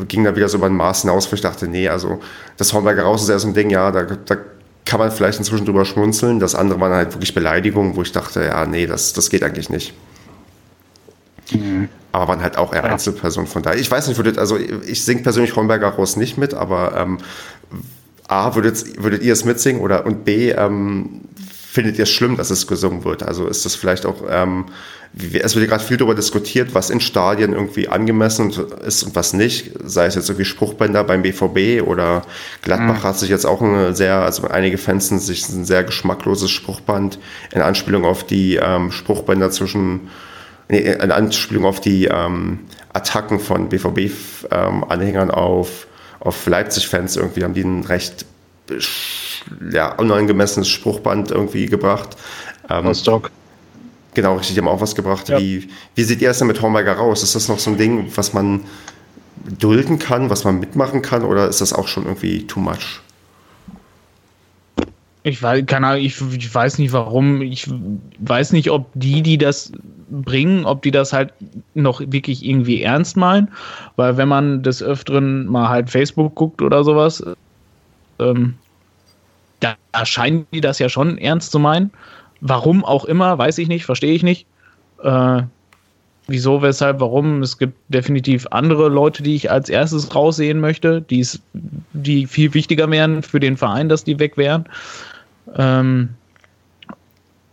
ging 0.07 0.23
dann 0.23 0.35
wieder 0.35 0.49
so 0.49 0.57
über 0.57 0.67
ein 0.67 0.75
Maß 0.75 1.01
hinaus, 1.01 1.31
wo 1.31 1.35
ich 1.35 1.41
dachte, 1.41 1.67
nee, 1.67 1.88
also 1.88 2.19
das 2.57 2.73
Hornberger 2.73 3.03
raus 3.03 3.23
ist 3.23 3.29
ja 3.29 3.39
so 3.39 3.47
ein 3.47 3.53
Ding, 3.53 3.69
ja, 3.69 3.91
da, 3.91 4.03
da 4.03 4.38
kann 4.85 4.99
man 4.99 5.11
vielleicht 5.11 5.38
inzwischen 5.38 5.65
drüber 5.65 5.85
schmunzeln. 5.85 6.39
Das 6.39 6.55
andere 6.55 6.79
waren 6.79 6.93
halt 6.93 7.13
wirklich 7.13 7.33
Beleidigungen, 7.33 7.95
wo 7.95 8.01
ich 8.01 8.11
dachte, 8.11 8.43
ja, 8.43 8.65
nee, 8.65 8.88
das, 8.88 9.13
das 9.13 9.29
geht 9.29 9.43
eigentlich 9.43 9.69
nicht. 9.69 9.93
Mhm. 11.51 11.89
Aber 12.11 12.29
waren 12.29 12.41
halt 12.41 12.57
auch 12.57 12.73
eher 12.73 12.85
Einzelpersonen 12.85 13.47
von 13.47 13.61
daher. 13.61 13.79
Ich 13.79 13.91
weiß 13.91 14.07
nicht, 14.07 14.17
würdet, 14.17 14.38
also 14.38 14.57
ich 14.57 15.03
singe 15.03 15.21
persönlich 15.21 15.55
Hornberger 15.55 15.89
raus 15.89 16.15
nicht 16.15 16.38
mit, 16.38 16.53
aber 16.53 16.95
ähm, 16.95 17.17
A, 18.27 18.55
würdet, 18.55 19.01
würdet 19.03 19.21
ihr 19.23 19.33
es 19.33 19.45
mitsingen 19.45 19.81
oder 19.81 20.05
und 20.05 20.25
B, 20.25 20.51
ähm, 20.51 21.21
findet 21.78 21.99
ihr 21.99 22.03
es 22.03 22.09
schlimm, 22.09 22.38
dass 22.38 22.49
es 22.49 22.65
gesungen 22.65 23.03
wird? 23.03 23.21
Also 23.21 23.45
ist 23.45 23.63
das 23.63 23.75
vielleicht 23.75 24.07
auch, 24.07 24.23
ähm, 24.28 24.65
es 25.32 25.55
wird 25.55 25.69
gerade 25.69 25.84
viel 25.84 25.97
darüber 25.97 26.15
diskutiert, 26.15 26.73
was 26.73 26.89
in 26.89 26.99
Stadien 26.99 27.53
irgendwie 27.53 27.88
angemessen 27.88 28.51
ist 28.84 29.03
und 29.03 29.15
was 29.15 29.34
nicht. 29.34 29.73
Sei 29.84 30.07
es 30.07 30.15
jetzt 30.15 30.28
irgendwie 30.28 30.45
Spruchbänder 30.45 31.03
beim 31.03 31.21
BVB 31.21 31.88
oder 31.88 32.23
Gladbach 32.63 33.01
mhm. 33.01 33.03
hat 33.03 33.19
sich 33.19 33.30
jetzt 33.30 33.45
auch 33.45 33.61
ein 33.61 33.93
sehr, 33.93 34.15
also 34.15 34.47
einige 34.47 34.80
Fans 34.80 35.09
sind 35.09 35.19
sich 35.19 35.47
ein 35.49 35.65
sehr 35.65 35.84
geschmackloses 35.84 36.49
Spruchband 36.49 37.19
in 37.53 37.61
Anspielung 37.61 38.05
auf 38.05 38.23
die 38.23 38.55
ähm, 38.55 38.91
Spruchbänder 38.91 39.51
nee, 40.69 40.80
in 40.80 41.11
Anspielung 41.11 41.65
auf 41.65 41.80
die 41.80 42.05
ähm, 42.05 42.61
Attacken 42.91 43.39
von 43.39 43.69
BVB-Anhängern 43.69 45.30
ähm, 45.30 45.36
auf, 45.36 45.86
auf 46.21 46.43
Leipzig-Fans 46.47 47.17
irgendwie 47.17 47.43
haben 47.43 47.53
die 47.53 47.61
ein 47.61 47.84
recht 47.84 48.25
ja, 49.72 49.93
unangemessenes 49.93 50.68
Spruchband 50.70 51.32
irgendwie 51.32 51.65
gebracht. 51.65 52.18
Ähm, 52.70 52.88
Rostock. 52.88 53.32
Genau, 54.13 54.36
richtig, 54.36 54.55
die 54.55 54.61
haben 54.61 54.68
auch 54.68 54.82
was 54.82 54.95
gebracht. 54.95 55.30
Ja. 55.30 55.39
Wie, 55.39 55.70
wie 55.95 56.03
seht 56.03 56.22
ihr 56.22 56.30
es 56.32 56.39
denn 56.39 56.47
mit 56.47 56.61
Hornberger 56.61 56.93
raus? 56.93 57.24
Ist 57.24 57.36
das 57.36 57.47
noch 57.47 57.59
so 57.59 57.72
ein 57.72 57.78
Ding, 57.78 58.11
was 58.15 58.34
man 58.34 58.61
dulden 59.59 59.99
kann, 59.99 60.30
was 60.30 60.43
man 60.43 60.59
mitmachen 60.59 61.01
kann, 61.01 61.24
oder 61.24 61.47
ist 61.47 61.61
das 61.61 61.74
auch 61.74 61.88
schon 61.88 62.05
irgendwie 62.05 62.45
too 62.47 62.59
much? 62.59 63.01
Ich 65.24 65.43
weiß, 65.43 65.65
keine 65.65 65.88
Ahnung, 65.88 66.03
ich, 66.03 66.22
ich, 66.36 66.55
weiß 66.55 66.78
nicht 66.80 66.93
warum. 66.93 67.41
Ich 67.41 67.70
weiß 68.20 68.53
nicht, 68.53 68.72
ob 68.72 68.89
die, 68.93 69.22
die 69.22 69.38
das 69.38 69.74
bringen, 70.09 70.65
ob 70.65 70.82
die 70.84 70.91
das 70.91 71.11
halt 71.11 71.34
noch 71.74 71.99
wirklich 71.99 72.45
irgendwie 72.45 72.82
ernst 72.82 73.18
meinen. 73.18 73.49
Weil 73.97 74.15
wenn 74.15 74.30
man 74.30 74.63
des 74.63 74.82
Öfteren 74.82 75.45
mal 75.47 75.68
halt 75.68 75.89
Facebook 75.89 76.34
guckt 76.36 76.61
oder 76.61 76.84
sowas, 76.86 77.22
ähm, 78.20 78.55
da 79.59 79.76
scheinen 80.05 80.45
die 80.53 80.61
das 80.61 80.80
ja 80.80 80.89
schon 80.89 81.18
ernst 81.18 81.51
zu 81.51 81.59
meinen. 81.59 81.91
Warum 82.41 82.86
auch 82.86 83.05
immer, 83.05 83.38
weiß 83.38 83.57
ich 83.57 83.68
nicht, 83.68 83.86
verstehe 83.86 84.13
ich 84.13 84.24
nicht. 84.24 84.45
Äh, 85.03 85.41
wieso, 86.28 86.61
weshalb, 86.61 86.99
warum. 86.99 87.41
Es 87.41 87.57
gibt 87.57 87.78
definitiv 87.88 88.45
andere 88.51 88.89
Leute, 88.89 89.24
die 89.24 89.36
ich 89.36 89.49
als 89.49 89.70
erstes 89.70 90.13
raussehen 90.13 90.59
möchte, 90.59 91.01
die's, 91.01 91.41
die 91.93 92.28
viel 92.28 92.53
wichtiger 92.53 92.89
wären 92.91 93.24
für 93.24 93.39
den 93.39 93.57
Verein, 93.57 93.89
dass 93.89 94.03
die 94.03 94.20
weg 94.20 94.38
wären. 94.38 94.65
Ähm, 95.55 96.09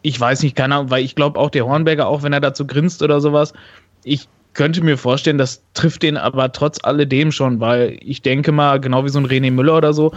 ich 0.02 0.20
weiß 0.20 0.42
nicht, 0.42 0.54
keiner, 0.54 0.90
weil 0.90 1.02
ich 1.02 1.14
glaube 1.14 1.40
auch 1.40 1.48
der 1.48 1.64
Hornberger, 1.66 2.06
auch 2.06 2.22
wenn 2.22 2.34
er 2.34 2.40
dazu 2.40 2.66
grinst 2.66 3.02
oder 3.02 3.22
sowas, 3.22 3.54
ich 4.02 4.28
könnte 4.52 4.82
mir 4.82 4.98
vorstellen, 4.98 5.38
das 5.38 5.62
trifft 5.72 6.02
den 6.02 6.16
aber 6.16 6.52
trotz 6.52 6.78
alledem 6.84 7.32
schon, 7.32 7.58
weil 7.58 7.98
ich 8.00 8.20
denke 8.20 8.52
mal, 8.52 8.80
genau 8.80 9.04
wie 9.04 9.08
so 9.08 9.18
ein 9.18 9.26
René 9.26 9.50
Müller 9.50 9.76
oder 9.78 9.94
so, 9.94 10.12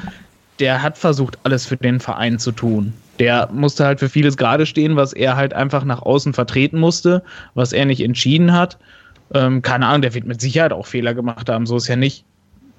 der 0.59 0.81
hat 0.81 0.97
versucht, 0.97 1.37
alles 1.43 1.65
für 1.65 1.77
den 1.77 1.99
Verein 1.99 2.39
zu 2.39 2.51
tun. 2.51 2.93
Der 3.19 3.49
musste 3.51 3.85
halt 3.85 3.99
für 3.99 4.09
vieles 4.09 4.37
gerade 4.37 4.65
stehen, 4.65 4.95
was 4.95 5.13
er 5.13 5.35
halt 5.35 5.53
einfach 5.53 5.83
nach 5.83 6.01
außen 6.01 6.33
vertreten 6.33 6.79
musste, 6.79 7.23
was 7.55 7.73
er 7.73 7.85
nicht 7.85 8.01
entschieden 8.01 8.53
hat. 8.53 8.77
Ähm, 9.33 9.61
keine 9.61 9.87
Ahnung, 9.87 10.03
der 10.03 10.13
wird 10.13 10.25
mit 10.25 10.39
Sicherheit 10.41 10.71
auch 10.71 10.85
Fehler 10.85 11.13
gemacht 11.13 11.49
haben, 11.49 11.65
so 11.65 11.77
ist 11.77 11.87
ja 11.87 11.95
nicht. 11.95 12.23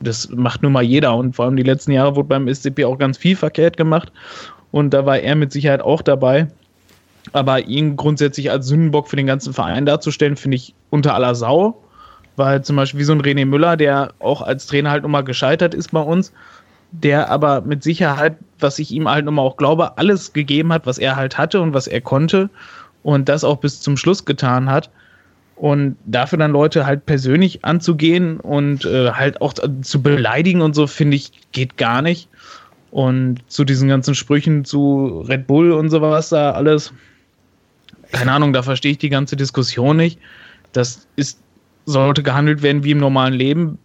Das 0.01 0.29
macht 0.31 0.63
nun 0.63 0.73
mal 0.73 0.83
jeder 0.83 1.17
und 1.17 1.35
vor 1.35 1.45
allem 1.45 1.57
die 1.57 1.65
letzten 1.65 1.91
Jahre 1.91 2.15
wurde 2.15 2.29
beim 2.29 2.53
SCP 2.53 2.85
auch 2.85 2.99
ganz 2.99 3.19
viel 3.19 3.35
verkehrt 3.35 3.77
gemacht 3.77 4.13
und 4.71 4.91
da 4.95 5.07
war 5.07 5.19
er 5.19 5.35
mit 5.35 5.53
Sicherheit 5.53 5.81
auch 5.81 6.03
dabei. 6.03 6.49
Aber 7.33 7.67
ihn 7.67 7.97
grundsätzlich 7.97 8.51
als 8.51 8.69
Sündenbock 8.69 9.09
für 9.09 9.17
den 9.17 9.27
ganzen 9.27 9.53
Verein 9.53 9.87
darzustellen, 9.87 10.37
finde 10.37 10.57
ich 10.57 10.75
unter 10.91 11.15
aller 11.15 11.35
Sau. 11.35 11.83
Weil 12.37 12.63
zum 12.63 12.77
Beispiel 12.77 13.01
wie 13.01 13.05
so 13.05 13.13
ein 13.13 13.21
René 13.21 13.45
Müller, 13.45 13.77
der 13.77 14.13
auch 14.21 14.43
als 14.43 14.67
Trainer 14.67 14.91
halt 14.91 15.03
nochmal 15.03 15.25
gescheitert 15.25 15.75
ist 15.75 15.91
bei 15.91 16.01
uns, 16.01 16.33
der 16.91 17.31
aber 17.31 17.61
mit 17.61 17.83
Sicherheit, 17.83 18.37
was 18.59 18.79
ich 18.79 18.91
ihm 18.91 19.09
halt 19.09 19.25
nochmal 19.25 19.45
auch 19.45 19.57
glaube, 19.57 19.99
alles 19.99 20.33
gegeben 20.33 20.73
hat, 20.73 20.87
was 20.87 20.99
er 20.99 21.17
halt 21.17 21.39
hatte 21.39 21.61
und 21.61 21.75
was 21.75 21.87
er 21.87 22.01
konnte 22.01 22.51
und 23.03 23.29
das 23.29 23.45
auch 23.45 23.59
bis 23.59 23.81
zum 23.81 23.97
Schluss 23.97 24.25
getan 24.25 24.71
hat. 24.71 24.91
Und 25.57 25.97
dafür 26.07 26.39
dann 26.39 26.53
Leute 26.53 26.87
halt 26.87 27.05
persönlich 27.05 27.65
anzugehen 27.65 28.39
und 28.39 28.85
äh, 28.85 29.11
halt 29.11 29.41
auch 29.41 29.55
zu 29.83 30.03
beleidigen 30.03 30.61
und 30.61 30.75
so, 30.75 30.87
finde 30.87 31.17
ich, 31.17 31.33
geht 31.51 31.77
gar 31.77 32.01
nicht. 32.01 32.29
Und 32.93 33.41
zu 33.49 33.65
diesen 33.65 33.89
ganzen 33.89 34.15
Sprüchen 34.15 34.65
zu 34.65 35.25
Red 35.29 35.47
Bull 35.47 35.73
und 35.73 35.91
sowas 35.91 36.29
da 36.29 36.53
alles, 36.53 36.93
keine 38.13 38.33
Ahnung, 38.33 38.53
da 38.53 38.63
verstehe 38.63 38.93
ich 38.93 38.99
die 38.99 39.11
ganze 39.11 39.37
Diskussion 39.37 39.97
nicht. 39.97 40.21
Das 40.73 41.07
ist, 41.17 41.41
sollte 41.87 42.23
gehandelt 42.23 42.63
werden 42.63 42.85
wie 42.85 42.93
im 42.93 42.99
normalen 42.99 43.35
Leben 43.35 43.79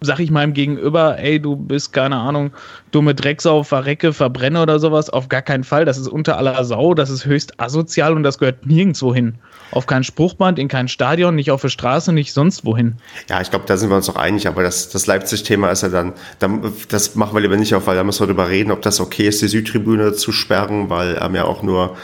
sag 0.00 0.18
ich 0.18 0.30
meinem 0.30 0.54
Gegenüber, 0.54 1.18
ey, 1.18 1.40
du 1.40 1.56
bist, 1.56 1.92
keine 1.92 2.16
Ahnung, 2.16 2.52
dumme 2.90 3.14
Drecksau, 3.14 3.62
verrecke, 3.62 4.12
verbrenne 4.12 4.62
oder 4.62 4.78
sowas, 4.78 5.10
auf 5.10 5.28
gar 5.28 5.42
keinen 5.42 5.64
Fall. 5.64 5.84
Das 5.84 5.98
ist 5.98 6.08
unter 6.08 6.38
aller 6.38 6.64
Sau, 6.64 6.94
das 6.94 7.10
ist 7.10 7.26
höchst 7.26 7.60
asozial 7.60 8.14
und 8.14 8.22
das 8.22 8.38
gehört 8.38 8.66
nirgendwo 8.66 9.14
hin. 9.14 9.34
Auf 9.72 9.86
kein 9.86 10.02
Spruchband, 10.02 10.58
in 10.58 10.68
kein 10.68 10.88
Stadion, 10.88 11.34
nicht 11.34 11.50
auf 11.50 11.60
der 11.60 11.68
Straße, 11.68 12.12
nicht 12.12 12.32
sonst 12.32 12.64
wohin. 12.64 12.96
Ja, 13.28 13.40
ich 13.40 13.50
glaube, 13.50 13.66
da 13.66 13.76
sind 13.76 13.90
wir 13.90 13.96
uns 13.96 14.08
auch 14.08 14.16
einig, 14.16 14.48
aber 14.48 14.62
das, 14.62 14.88
das 14.88 15.06
Leipzig-Thema 15.06 15.70
ist 15.70 15.82
ja 15.82 15.90
dann, 15.90 16.14
dann, 16.38 16.72
das 16.88 17.14
machen 17.14 17.34
wir 17.34 17.40
lieber 17.40 17.56
nicht 17.56 17.74
auf, 17.74 17.86
weil 17.86 17.96
da 17.96 18.02
müssen 18.02 18.20
wir 18.20 18.26
darüber 18.26 18.48
reden, 18.48 18.70
ob 18.72 18.82
das 18.82 19.00
okay 19.00 19.28
ist, 19.28 19.42
die 19.42 19.48
Südtribüne 19.48 20.14
zu 20.14 20.32
sperren, 20.32 20.90
weil 20.90 21.18
ähm, 21.22 21.34
ja 21.34 21.44
auch 21.44 21.62
nur 21.62 21.96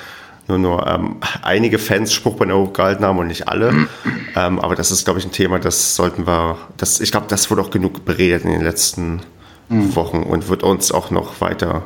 nur, 0.49 0.59
nur 0.59 0.87
ähm, 0.87 1.17
einige 1.43 1.79
Fans 1.79 2.13
Spruchbänder 2.13 2.57
hochgehalten 2.57 3.05
haben 3.05 3.19
und 3.19 3.27
nicht 3.27 3.49
alle. 3.49 3.69
ähm, 4.37 4.59
aber 4.61 4.75
das 4.75 4.91
ist, 4.91 5.05
glaube 5.05 5.19
ich, 5.19 5.27
ein 5.27 5.33
Thema, 5.33 5.59
das 5.59 5.97
sollten 5.97 6.27
wir, 6.27 6.57
das, 6.77 7.01
ich 7.01 7.11
glaube, 7.11 7.27
das 7.29 7.51
wurde 7.51 7.63
auch 7.63 7.71
genug 7.71 8.05
beredet 8.05 8.45
in 8.45 8.51
den 8.51 8.63
letzten 8.63 9.21
mhm. 9.69 9.95
Wochen 9.97 10.23
und 10.23 10.49
wird 10.49 10.63
uns 10.63 10.93
auch 10.93 11.11
noch 11.11 11.41
weiter 11.41 11.85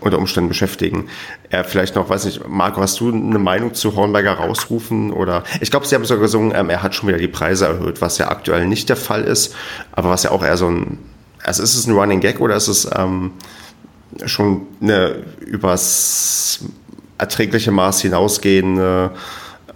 unter 0.00 0.18
Umständen 0.18 0.48
beschäftigen. 0.48 1.08
Äh, 1.50 1.64
vielleicht 1.64 1.94
noch, 1.94 2.08
weiß 2.08 2.26
nicht, 2.26 2.46
Marco, 2.46 2.80
hast 2.80 3.00
du 3.00 3.10
eine 3.10 3.38
Meinung 3.38 3.74
zu 3.74 3.96
Hornberger 3.96 4.34
rausrufen? 4.34 5.12
Oder 5.12 5.44
ich 5.60 5.70
glaube, 5.70 5.86
sie 5.86 5.94
haben 5.94 6.04
sogar 6.04 6.22
gesungen, 6.22 6.52
ähm, 6.54 6.68
er 6.68 6.82
hat 6.82 6.94
schon 6.94 7.08
wieder 7.08 7.18
die 7.18 7.28
Preise 7.28 7.66
erhöht, 7.66 8.00
was 8.00 8.18
ja 8.18 8.28
aktuell 8.28 8.66
nicht 8.66 8.88
der 8.88 8.96
Fall 8.96 9.22
ist, 9.22 9.54
aber 9.92 10.10
was 10.10 10.22
ja 10.24 10.30
auch 10.30 10.44
eher 10.44 10.56
so 10.56 10.68
ein, 10.68 10.98
also 11.42 11.62
ist 11.62 11.74
es 11.74 11.86
ein 11.86 11.94
Running 11.94 12.20
Gag 12.20 12.40
oder 12.40 12.54
ist 12.56 12.68
es 12.68 12.88
ähm, 12.94 13.32
schon 14.26 14.66
eine 14.80 15.24
übers 15.40 16.60
erträgliche 17.18 17.70
Maß 17.70 18.02
hinausgehende 18.02 19.10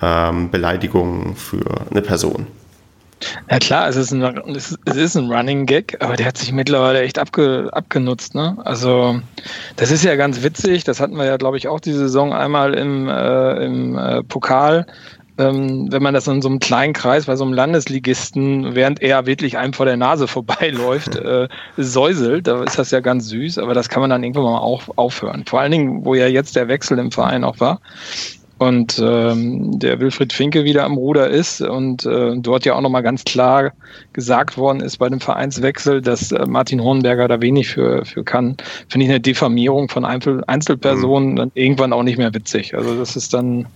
ähm, 0.00 0.50
Beleidigung 0.50 1.36
für 1.36 1.64
eine 1.90 2.02
Person. 2.02 2.46
Ja 3.50 3.58
klar, 3.58 3.88
es 3.88 3.96
ist, 3.96 4.12
ein, 4.12 4.22
es 4.54 4.76
ist 4.96 5.16
ein 5.16 5.30
Running 5.30 5.66
Gag, 5.66 5.96
aber 6.00 6.14
der 6.14 6.26
hat 6.26 6.38
sich 6.38 6.52
mittlerweile 6.52 7.00
echt 7.00 7.18
abge, 7.18 7.68
abgenutzt. 7.72 8.34
Ne? 8.34 8.56
Also 8.64 9.20
das 9.76 9.90
ist 9.90 10.04
ja 10.04 10.14
ganz 10.14 10.42
witzig, 10.42 10.84
das 10.84 11.00
hatten 11.00 11.16
wir 11.16 11.24
ja, 11.24 11.36
glaube 11.36 11.56
ich, 11.56 11.66
auch 11.66 11.80
diese 11.80 11.98
Saison 11.98 12.32
einmal 12.32 12.74
im, 12.74 13.08
äh, 13.08 13.64
im 13.64 13.98
äh, 13.98 14.22
Pokal 14.22 14.86
ähm, 15.38 15.90
wenn 15.90 16.02
man 16.02 16.14
das 16.14 16.26
in 16.26 16.42
so 16.42 16.48
einem 16.48 16.58
kleinen 16.58 16.92
Kreis 16.92 17.26
bei 17.26 17.36
so 17.36 17.44
einem 17.44 17.52
Landesligisten, 17.52 18.74
während 18.74 19.00
er 19.00 19.26
wirklich 19.26 19.56
einem 19.56 19.72
vor 19.72 19.86
der 19.86 19.96
Nase 19.96 20.26
vorbeiläuft, 20.28 21.16
äh, 21.16 21.48
säuselt, 21.76 22.46
da 22.46 22.62
ist 22.64 22.78
das 22.78 22.90
ja 22.90 23.00
ganz 23.00 23.28
süß, 23.28 23.58
aber 23.58 23.74
das 23.74 23.88
kann 23.88 24.00
man 24.00 24.10
dann 24.10 24.22
irgendwann 24.22 24.44
mal 24.44 24.58
auch 24.58 24.82
aufhören. 24.96 25.44
Vor 25.46 25.60
allen 25.60 25.72
Dingen, 25.72 26.04
wo 26.04 26.14
ja 26.14 26.26
jetzt 26.26 26.56
der 26.56 26.68
Wechsel 26.68 26.98
im 26.98 27.10
Verein 27.10 27.44
auch 27.44 27.60
war 27.60 27.80
und 28.58 28.98
ähm, 28.98 29.78
der 29.78 30.00
Wilfried 30.00 30.32
Finke 30.32 30.64
wieder 30.64 30.84
am 30.84 30.94
Ruder 30.94 31.28
ist 31.28 31.60
und 31.60 32.04
äh, 32.04 32.36
dort 32.36 32.64
ja 32.64 32.74
auch 32.74 32.80
nochmal 32.80 33.04
ganz 33.04 33.24
klar 33.24 33.72
gesagt 34.12 34.58
worden 34.58 34.80
ist 34.80 34.98
bei 34.98 35.08
dem 35.08 35.20
Vereinswechsel, 35.20 36.02
dass 36.02 36.32
äh, 36.32 36.44
Martin 36.46 36.82
Hornberger 36.82 37.28
da 37.28 37.40
wenig 37.40 37.68
für, 37.68 38.04
für 38.04 38.24
kann, 38.24 38.56
finde 38.88 39.06
ich 39.06 39.10
eine 39.10 39.20
Diffamierung 39.20 39.88
von 39.88 40.04
Einzel 40.04 40.42
Einzelpersonen 40.46 41.32
mhm. 41.32 41.36
dann 41.36 41.52
irgendwann 41.54 41.92
auch 41.92 42.02
nicht 42.02 42.18
mehr 42.18 42.34
witzig. 42.34 42.74
Also 42.74 42.98
das 42.98 43.14
ist 43.14 43.32
dann 43.32 43.66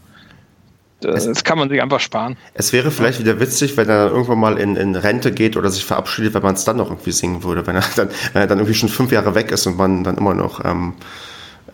das, 1.05 1.27
das 1.27 1.45
kann 1.45 1.59
man 1.59 1.69
sich 1.69 1.83
einfach 1.83 2.01
sparen. 2.01 2.37
Es 2.55 2.73
wäre 2.73 2.91
vielleicht 2.91 3.19
wieder 3.19 3.41
witzig, 3.41 3.77
wenn 3.77 3.89
er 3.89 4.11
irgendwann 4.11 4.39
mal 4.39 4.59
in, 4.59 4.77
in 4.77 4.95
Rente 4.95 5.33
geht 5.33 5.57
oder 5.57 5.71
sich 5.71 5.85
verabschiedet, 5.85 6.35
wenn 6.35 6.43
man 6.43 6.55
es 6.55 6.65
dann 6.65 6.77
noch 6.77 6.91
irgendwie 6.91 7.13
singen 7.13 7.43
würde. 7.45 7.67
Wenn 7.67 7.77
er 7.77 7.85
dann, 7.97 8.09
wenn 8.33 8.43
er 8.43 8.47
dann 8.47 8.59
irgendwie 8.59 8.75
schon 8.75 8.89
fünf 8.89 9.13
Jahre 9.13 9.35
weg 9.35 9.51
ist 9.51 9.67
und 9.67 9.77
man 9.77 10.05
dann 10.05 10.17
immer 10.17 10.35
noch 10.35 10.65
ähm, 10.65 10.95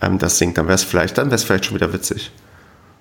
ähm, 0.03 0.18
das 0.18 0.39
singt, 0.39 0.59
dann 0.59 0.66
wäre 0.66 0.74
es 0.74 0.85
vielleicht, 0.85 1.18
dann 1.18 1.26
wäre 1.26 1.37
es 1.37 1.45
vielleicht 1.45 1.66
schon 1.66 1.76
wieder 1.76 1.93
witzig. 1.93 2.31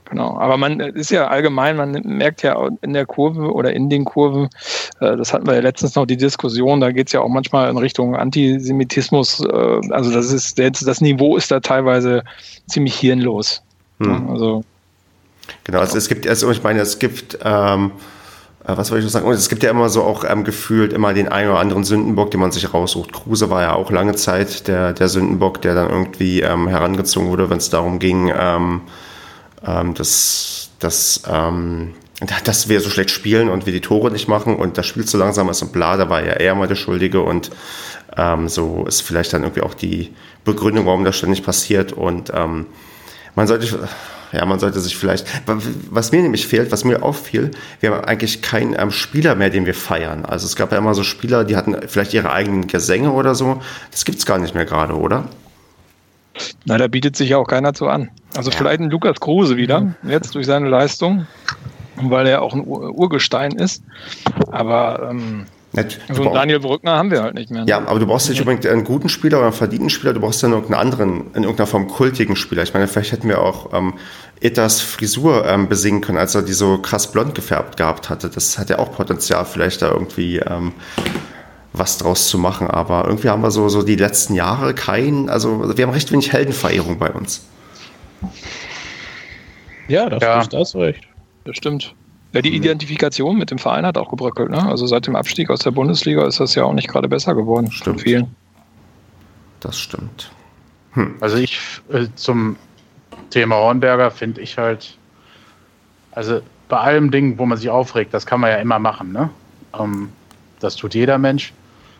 Genau, 0.09 0.37
aber 0.37 0.55
man 0.55 0.79
ist 0.79 1.11
ja 1.11 1.27
allgemein, 1.27 1.75
man 1.75 1.91
merkt 2.05 2.41
ja 2.41 2.55
in 2.81 2.93
der 2.93 3.05
Kurve 3.05 3.51
oder 3.51 3.73
in 3.73 3.89
den 3.89 4.05
Kurven, 4.05 4.45
äh, 5.01 5.17
das 5.17 5.33
hatten 5.33 5.45
wir 5.45 5.55
ja 5.55 5.59
letztens 5.59 5.95
noch 5.95 6.05
die 6.05 6.15
Diskussion, 6.15 6.79
da 6.79 6.91
geht 6.91 7.07
es 7.07 7.13
ja 7.13 7.19
auch 7.19 7.27
manchmal 7.27 7.69
in 7.69 7.77
Richtung 7.77 8.15
Antisemitismus, 8.15 9.41
äh, 9.41 9.81
also 9.91 10.11
das 10.11 10.31
ist, 10.31 10.57
das 10.59 11.01
Niveau 11.01 11.35
ist 11.35 11.51
da 11.51 11.59
teilweise 11.59 12.23
ziemlich 12.67 12.95
hirnlos. 12.95 13.61
Hm. 13.99 14.29
Also 14.29 14.63
Genau, 15.67 15.79
also 15.79 15.97
es 15.97 16.07
gibt, 16.07 16.25
also 16.25 16.49
ich 16.49 16.63
meine, 16.63 16.79
es 16.79 16.97
gibt, 16.97 17.39
ähm, 17.43 17.91
äh, 18.65 18.77
was 18.77 18.89
wollte 18.89 19.05
ich 19.05 19.13
noch 19.13 19.21
sagen? 19.21 19.29
es 19.31 19.49
gibt 19.49 19.63
ja 19.63 19.69
immer 19.69 19.89
so 19.89 20.01
auch 20.01 20.23
ähm, 20.23 20.45
gefühlt 20.45 20.93
immer 20.93 21.13
den 21.13 21.27
einen 21.27 21.51
oder 21.51 21.59
anderen 21.59 21.83
Sündenbock, 21.83 22.31
den 22.31 22.39
man 22.39 22.53
sich 22.53 22.73
raussucht. 22.73 23.11
Kruse 23.11 23.49
war 23.49 23.61
ja 23.61 23.73
auch 23.73 23.91
lange 23.91 24.15
Zeit 24.15 24.69
der, 24.69 24.93
der 24.93 25.09
Sündenbock, 25.09 25.61
der 25.61 25.75
dann 25.75 25.89
irgendwie 25.89 26.39
ähm, 26.39 26.69
herangezogen 26.69 27.27
wurde, 27.27 27.49
wenn 27.49 27.57
es 27.57 27.69
darum 27.69 27.99
ging, 27.99 28.31
ähm, 28.33 28.81
ähm, 29.65 29.93
dass, 29.93 30.69
dass, 30.79 31.23
ähm, 31.29 31.95
dass 32.45 32.69
wir 32.69 32.79
so 32.79 32.89
schlecht 32.89 33.11
spielen 33.11 33.49
und 33.49 33.65
wir 33.65 33.73
die 33.73 33.81
Tore 33.81 34.09
nicht 34.09 34.29
machen 34.29 34.55
und 34.55 34.77
das 34.77 34.85
Spiel 34.85 35.03
zu 35.03 35.17
langsam 35.17 35.49
ist 35.49 35.61
und 35.61 35.73
bla, 35.73 35.97
da 35.97 36.09
war 36.09 36.25
ja 36.25 36.31
er 36.31 36.55
mal 36.55 36.69
der 36.69 36.75
Schuldige 36.75 37.19
und 37.19 37.51
ähm, 38.15 38.47
so 38.47 38.85
ist 38.87 39.01
vielleicht 39.01 39.33
dann 39.33 39.43
irgendwie 39.43 39.63
auch 39.63 39.73
die 39.73 40.13
Begründung, 40.45 40.85
warum 40.85 41.03
das 41.03 41.17
ständig 41.17 41.43
passiert 41.43 41.91
und 41.91 42.31
ähm, 42.33 42.67
man 43.37 43.47
sollte 43.47 43.87
ja, 44.33 44.43
man 44.45 44.59
sollte 44.59 44.81
sich 44.81 44.97
vielleicht, 44.97 45.25
was 45.45 46.11
mir 46.11 46.21
nämlich 46.21 46.47
fehlt, 46.47 46.73
was 46.73 46.83
mir 46.83 47.01
auffiel, 47.01 47.51
wir 47.79 47.91
haben 47.91 48.03
eigentlich 48.03 48.41
keinen 48.41 48.75
ähm, 48.77 48.91
Spieler 48.91 49.35
mehr, 49.35 49.49
den 49.49 49.65
wir 49.65 49.73
feiern. 49.73 50.25
Also 50.25 50.45
es 50.45 50.57
gab 50.57 50.73
ja 50.73 50.77
immer 50.77 50.93
so 50.93 51.03
Spieler, 51.03 51.45
die 51.45 51.55
hatten 51.55 51.77
vielleicht 51.87 52.13
ihre 52.13 52.33
eigenen 52.33 52.67
Gesänge 52.67 53.13
oder 53.13 53.35
so. 53.35 53.61
Das 53.91 54.03
gibt 54.03 54.17
es 54.17 54.25
gar 54.25 54.37
nicht 54.37 54.53
mehr 54.53 54.65
gerade, 54.65 54.95
oder? 54.97 55.29
Na, 56.65 56.77
da 56.77 56.87
bietet 56.87 57.15
sich 57.15 57.29
ja 57.29 57.37
auch 57.37 57.47
keiner 57.47 57.73
zu 57.73 57.87
an. 57.87 58.09
Also 58.35 58.51
ja. 58.51 58.57
vielleicht 58.57 58.81
ein 58.81 58.89
Lukas 58.89 59.17
Kruse 59.21 59.55
wieder, 59.55 59.79
mhm. 59.79 59.95
jetzt 60.09 60.35
durch 60.35 60.45
seine 60.45 60.67
Leistung, 60.67 61.25
weil 61.95 62.27
er 62.27 62.41
auch 62.41 62.53
ein 62.53 62.67
Ur 62.67 62.91
Urgestein 62.91 63.53
ist. 63.53 63.81
Aber 64.51 65.07
ähm, 65.09 65.45
Nett. 65.77 65.99
So 66.11 66.23
einen 66.23 66.33
Daniel 66.33 66.59
Brückner 66.59 66.97
haben 66.97 67.11
wir 67.11 67.23
halt 67.23 67.35
nicht 67.35 67.49
mehr. 67.49 67.63
Ne? 67.63 67.69
Ja, 67.69 67.77
aber 67.77 67.99
du 67.99 68.05
brauchst 68.05 68.29
nicht 68.29 68.39
unbedingt 68.39 68.65
einen 68.65 68.83
guten 68.83 69.07
Spieler 69.07 69.37
oder 69.37 69.47
einen 69.47 69.55
verdienten 69.55 69.89
Spieler, 69.89 70.13
du 70.13 70.19
brauchst 70.19 70.43
dann 70.43 70.51
irgendeinen 70.51 70.81
anderen, 70.81 71.33
in 71.33 71.43
irgendeiner 71.43 71.67
Form 71.67 71.87
kultigen 71.87 72.35
Spieler. 72.35 72.63
Ich 72.63 72.73
meine, 72.73 72.87
vielleicht 72.87 73.13
hätten 73.13 73.29
wir 73.29 73.41
auch 73.41 73.73
ähm, 73.73 73.93
Etas 74.41 74.81
Frisur 74.81 75.45
ähm, 75.47 75.69
besingen 75.69 76.01
können, 76.01 76.17
als 76.17 76.35
er 76.35 76.41
die 76.41 76.53
so 76.53 76.77
krass 76.79 77.11
blond 77.11 77.35
gefärbt 77.35 77.77
gehabt 77.77 78.09
hatte. 78.09 78.29
Das 78.29 78.57
hat 78.57 78.69
ja 78.69 78.79
auch 78.79 78.91
Potenzial, 78.91 79.45
vielleicht 79.45 79.81
da 79.81 79.91
irgendwie 79.91 80.39
ähm, 80.39 80.73
was 81.73 81.97
draus 81.97 82.27
zu 82.27 82.37
machen. 82.37 82.67
Aber 82.67 83.05
irgendwie 83.05 83.29
haben 83.29 83.41
wir 83.41 83.51
so, 83.51 83.69
so 83.69 83.83
die 83.83 83.95
letzten 83.95 84.33
Jahre 84.33 84.73
kein, 84.73 85.29
also 85.29 85.77
wir 85.77 85.85
haben 85.85 85.93
recht 85.93 86.11
wenig 86.11 86.33
Heldenverehrung 86.33 86.97
bei 86.97 87.11
uns. 87.11 87.45
Ja, 89.87 90.09
das 90.09 90.21
ja. 90.21 90.41
ist 90.41 90.53
das 90.53 90.75
recht. 90.75 91.07
Das 91.45 91.55
stimmt. 91.55 91.95
Ja, 92.33 92.41
die 92.41 92.49
mhm. 92.49 92.57
Identifikation 92.57 93.37
mit 93.37 93.51
dem 93.51 93.57
Verein 93.57 93.85
hat 93.85 93.97
auch 93.97 94.09
gebröckelt. 94.09 94.49
Ne? 94.49 94.65
Also 94.65 94.85
seit 94.85 95.07
dem 95.07 95.15
Abstieg 95.15 95.49
aus 95.49 95.59
der 95.59 95.71
Bundesliga 95.71 96.25
ist 96.27 96.39
das 96.39 96.55
ja 96.55 96.63
auch 96.63 96.73
nicht 96.73 96.87
gerade 96.87 97.07
besser 97.07 97.35
geworden. 97.35 97.71
Stimmt. 97.71 98.01
Vielen. 98.01 98.35
Das 99.59 99.79
stimmt. 99.79 100.31
Hm. 100.93 101.15
Also 101.19 101.37
ich 101.37 101.59
äh, 101.91 102.07
zum 102.15 102.57
Thema 103.29 103.55
Hornberger 103.55 104.11
finde 104.11 104.41
ich 104.41 104.57
halt, 104.57 104.97
also 106.11 106.41
bei 106.69 106.77
allem 106.77 107.11
Ding, 107.11 107.37
wo 107.37 107.45
man 107.45 107.57
sich 107.57 107.69
aufregt, 107.69 108.13
das 108.13 108.25
kann 108.25 108.39
man 108.39 108.51
ja 108.51 108.57
immer 108.57 108.79
machen. 108.79 109.11
Ne? 109.11 109.29
Ähm, 109.79 110.09
das 110.59 110.75
tut 110.75 110.93
jeder 110.95 111.17
Mensch. 111.17 111.53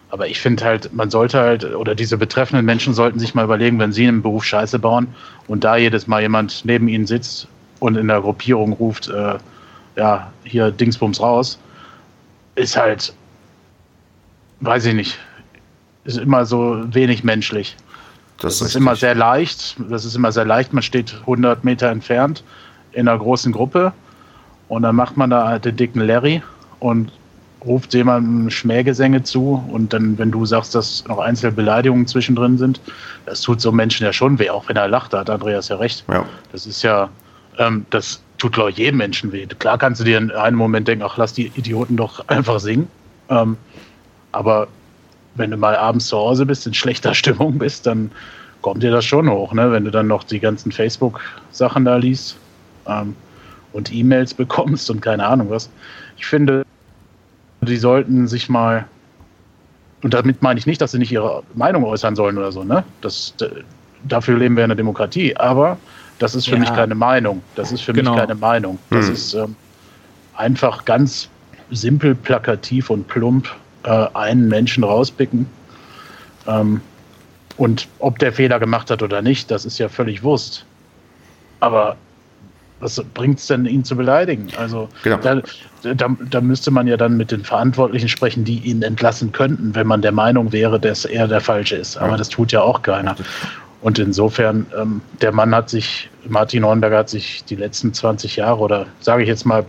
Aber 0.09 0.27
ich 0.27 0.39
finde 0.39 0.63
halt, 0.63 0.93
man 0.93 1.09
sollte 1.09 1.39
halt, 1.39 1.65
oder 1.65 1.93
diese 1.93 2.17
betreffenden 2.17 2.65
Menschen 2.65 2.93
sollten 2.93 3.19
sich 3.19 3.35
mal 3.35 3.43
überlegen, 3.43 3.77
wenn 3.79 3.91
sie 3.91 4.07
einen 4.07 4.21
Beruf 4.21 4.45
Scheiße 4.45 4.79
bauen 4.79 5.07
und 5.47 5.65
da 5.65 5.75
jedes 5.75 6.07
Mal 6.07 6.21
jemand 6.21 6.63
neben 6.63 6.87
ihnen 6.87 7.05
sitzt 7.05 7.47
und 7.79 7.97
in 7.97 8.07
der 8.07 8.21
Gruppierung 8.21 8.73
ruft, 8.73 9.09
äh, 9.09 9.35
ja, 9.97 10.31
hier 10.43 10.71
Dingsbums 10.71 11.19
raus, 11.19 11.59
ist 12.55 12.77
halt, 12.77 13.13
weiß 14.61 14.85
ich 14.85 14.93
nicht, 14.93 15.19
ist 16.05 16.17
immer 16.17 16.45
so 16.45 16.83
wenig 16.93 17.23
menschlich. 17.23 17.75
Das, 18.37 18.59
das 18.59 18.61
ist, 18.61 18.67
ist 18.69 18.75
immer 18.75 18.95
sehr 18.95 19.15
leicht. 19.15 19.75
Das 19.89 20.05
ist 20.05 20.15
immer 20.15 20.31
sehr 20.31 20.45
leicht. 20.45 20.71
Man 20.71 20.83
steht 20.83 21.15
100 21.21 21.63
Meter 21.63 21.89
entfernt 21.89 22.43
in 22.93 23.07
einer 23.07 23.17
großen 23.17 23.51
Gruppe 23.51 23.91
und 24.69 24.83
dann 24.83 24.95
macht 24.95 25.17
man 25.17 25.29
da 25.29 25.47
halt 25.47 25.65
den 25.65 25.75
dicken 25.75 26.01
Larry 26.01 26.41
und 26.79 27.11
ruft 27.65 27.93
jemandem 27.93 28.49
Schmähgesänge 28.51 29.23
zu 29.23 29.63
und 29.71 29.91
dann, 29.91 30.17
wenn 30.19 30.31
du 30.31 30.45
sagst, 30.45 30.75
dass 30.75 31.03
noch 31.07 31.17
einzelne 31.17 31.51
Beleidigungen 31.51 32.05
zwischendrin 32.05 32.57
sind, 32.57 32.79
das 33.25 33.41
tut 33.41 33.59
so 33.59 33.71
Menschen 33.71 34.05
ja 34.05 34.13
schon 34.13 34.37
weh, 34.37 34.49
auch 34.49 34.69
wenn 34.69 34.77
er 34.77 34.87
lacht, 34.87 35.13
da 35.13 35.19
hat 35.19 35.29
Andreas 35.29 35.67
ja 35.69 35.77
recht. 35.77 36.05
Ja. 36.09 36.23
Das 36.51 36.67
ist 36.67 36.83
ja, 36.83 37.09
ähm, 37.57 37.85
das 37.89 38.21
tut, 38.37 38.53
glaube 38.53 38.71
ich, 38.71 38.77
jedem 38.77 38.97
Menschen 38.97 39.31
weh. 39.31 39.45
Klar 39.45 39.77
kannst 39.77 39.99
du 40.01 40.05
dir 40.05 40.17
in 40.17 40.31
einem 40.31 40.57
Moment 40.57 40.87
denken, 40.87 41.03
ach, 41.03 41.17
lass 41.17 41.33
die 41.33 41.51
Idioten 41.55 41.97
doch 41.97 42.23
einfach 42.27 42.59
singen. 42.59 42.87
Ähm, 43.29 43.57
aber 44.31 44.67
wenn 45.35 45.51
du 45.51 45.57
mal 45.57 45.75
abends 45.75 46.07
zu 46.07 46.17
Hause 46.17 46.45
bist, 46.45 46.67
in 46.67 46.73
schlechter 46.73 47.13
Stimmung 47.15 47.57
bist, 47.57 47.85
dann 47.87 48.11
kommt 48.61 48.83
dir 48.83 48.91
das 48.91 49.05
schon 49.05 49.29
hoch, 49.29 49.53
ne? 49.53 49.71
wenn 49.71 49.85
du 49.85 49.91
dann 49.91 50.07
noch 50.07 50.23
die 50.23 50.39
ganzen 50.39 50.71
Facebook-Sachen 50.71 51.85
da 51.85 51.97
liest 51.97 52.37
ähm, 52.87 53.15
und 53.73 53.93
E-Mails 53.93 54.33
bekommst 54.33 54.89
und 54.89 55.01
keine 55.01 55.25
Ahnung 55.25 55.49
was. 55.49 55.69
Ich 56.17 56.25
finde, 56.25 56.65
die 57.61 57.77
sollten 57.77 58.27
sich 58.27 58.49
mal, 58.49 58.87
und 60.01 60.13
damit 60.13 60.41
meine 60.41 60.59
ich 60.59 60.65
nicht, 60.65 60.81
dass 60.81 60.91
sie 60.91 60.97
nicht 60.97 61.11
ihre 61.11 61.43
Meinung 61.53 61.83
äußern 61.83 62.15
sollen 62.15 62.37
oder 62.37 62.51
so, 62.51 62.63
ne? 62.63 62.83
Das, 63.01 63.33
dafür 64.03 64.37
leben 64.37 64.55
wir 64.55 64.63
in 64.63 64.71
einer 64.71 64.75
Demokratie, 64.75 65.35
aber 65.35 65.77
das 66.19 66.35
ist 66.35 66.47
für 66.47 66.55
ja. 66.55 66.59
mich 66.59 66.73
keine 66.73 66.95
Meinung. 66.95 67.41
Das 67.55 67.71
ist 67.71 67.81
für 67.81 67.93
genau. 67.93 68.11
mich 68.11 68.21
keine 68.21 68.35
Meinung. 68.35 68.79
Das 68.89 69.07
hm. 69.07 69.13
ist 69.13 69.33
ähm, 69.33 69.55
einfach 70.35 70.85
ganz 70.85 71.29
simpel, 71.71 72.15
plakativ 72.15 72.89
und 72.89 73.07
plump 73.07 73.49
äh, 73.83 74.07
einen 74.13 74.47
Menschen 74.47 74.83
rauspicken. 74.83 75.47
Ähm, 76.47 76.81
und 77.57 77.87
ob 77.99 78.19
der 78.19 78.31
Fehler 78.31 78.59
gemacht 78.59 78.91
hat 78.91 79.01
oder 79.01 79.21
nicht, 79.21 79.49
das 79.49 79.65
ist 79.65 79.79
ja 79.79 79.89
völlig 79.89 80.23
Wurst. 80.23 80.65
Aber 81.59 81.97
was 82.79 83.03
bringt 83.15 83.39
es 83.39 83.47
denn, 83.47 83.65
ihn 83.65 83.83
zu 83.83 83.95
beleidigen? 83.95 84.49
Also 84.57 84.87
genau. 85.03 85.17
da, 85.17 85.41
da, 85.81 86.15
da, 86.29 86.41
müsste 86.41 86.69
man 86.69 86.85
ja 86.85 86.95
dann 86.95 87.17
mit 87.17 87.31
den 87.31 87.43
Verantwortlichen 87.43 88.07
sprechen, 88.07 88.43
die 88.43 88.59
ihn 88.59 88.83
entlassen 88.83 89.31
könnten, 89.31 89.73
wenn 89.73 89.87
man 89.87 90.03
der 90.03 90.11
Meinung 90.11 90.51
wäre, 90.51 90.79
dass 90.79 91.05
er 91.05 91.27
der 91.27 91.41
Falsche 91.41 91.77
ist. 91.77 91.97
Aber 91.97 92.11
ja. 92.11 92.17
das 92.17 92.29
tut 92.29 92.51
ja 92.51 92.61
auch 92.61 92.83
keiner. 92.83 93.15
Und 93.81 93.99
insofern, 93.99 94.65
ähm, 94.77 95.01
der 95.21 95.31
Mann 95.31 95.53
hat 95.53 95.69
sich, 95.69 96.09
Martin 96.27 96.65
Hornberger 96.65 96.97
hat 96.97 97.09
sich 97.09 97.43
die 97.45 97.55
letzten 97.55 97.93
20 97.93 98.35
Jahre 98.37 98.59
oder 98.59 98.85
sage 98.99 99.23
ich 99.23 99.29
jetzt 99.29 99.45
mal, 99.45 99.65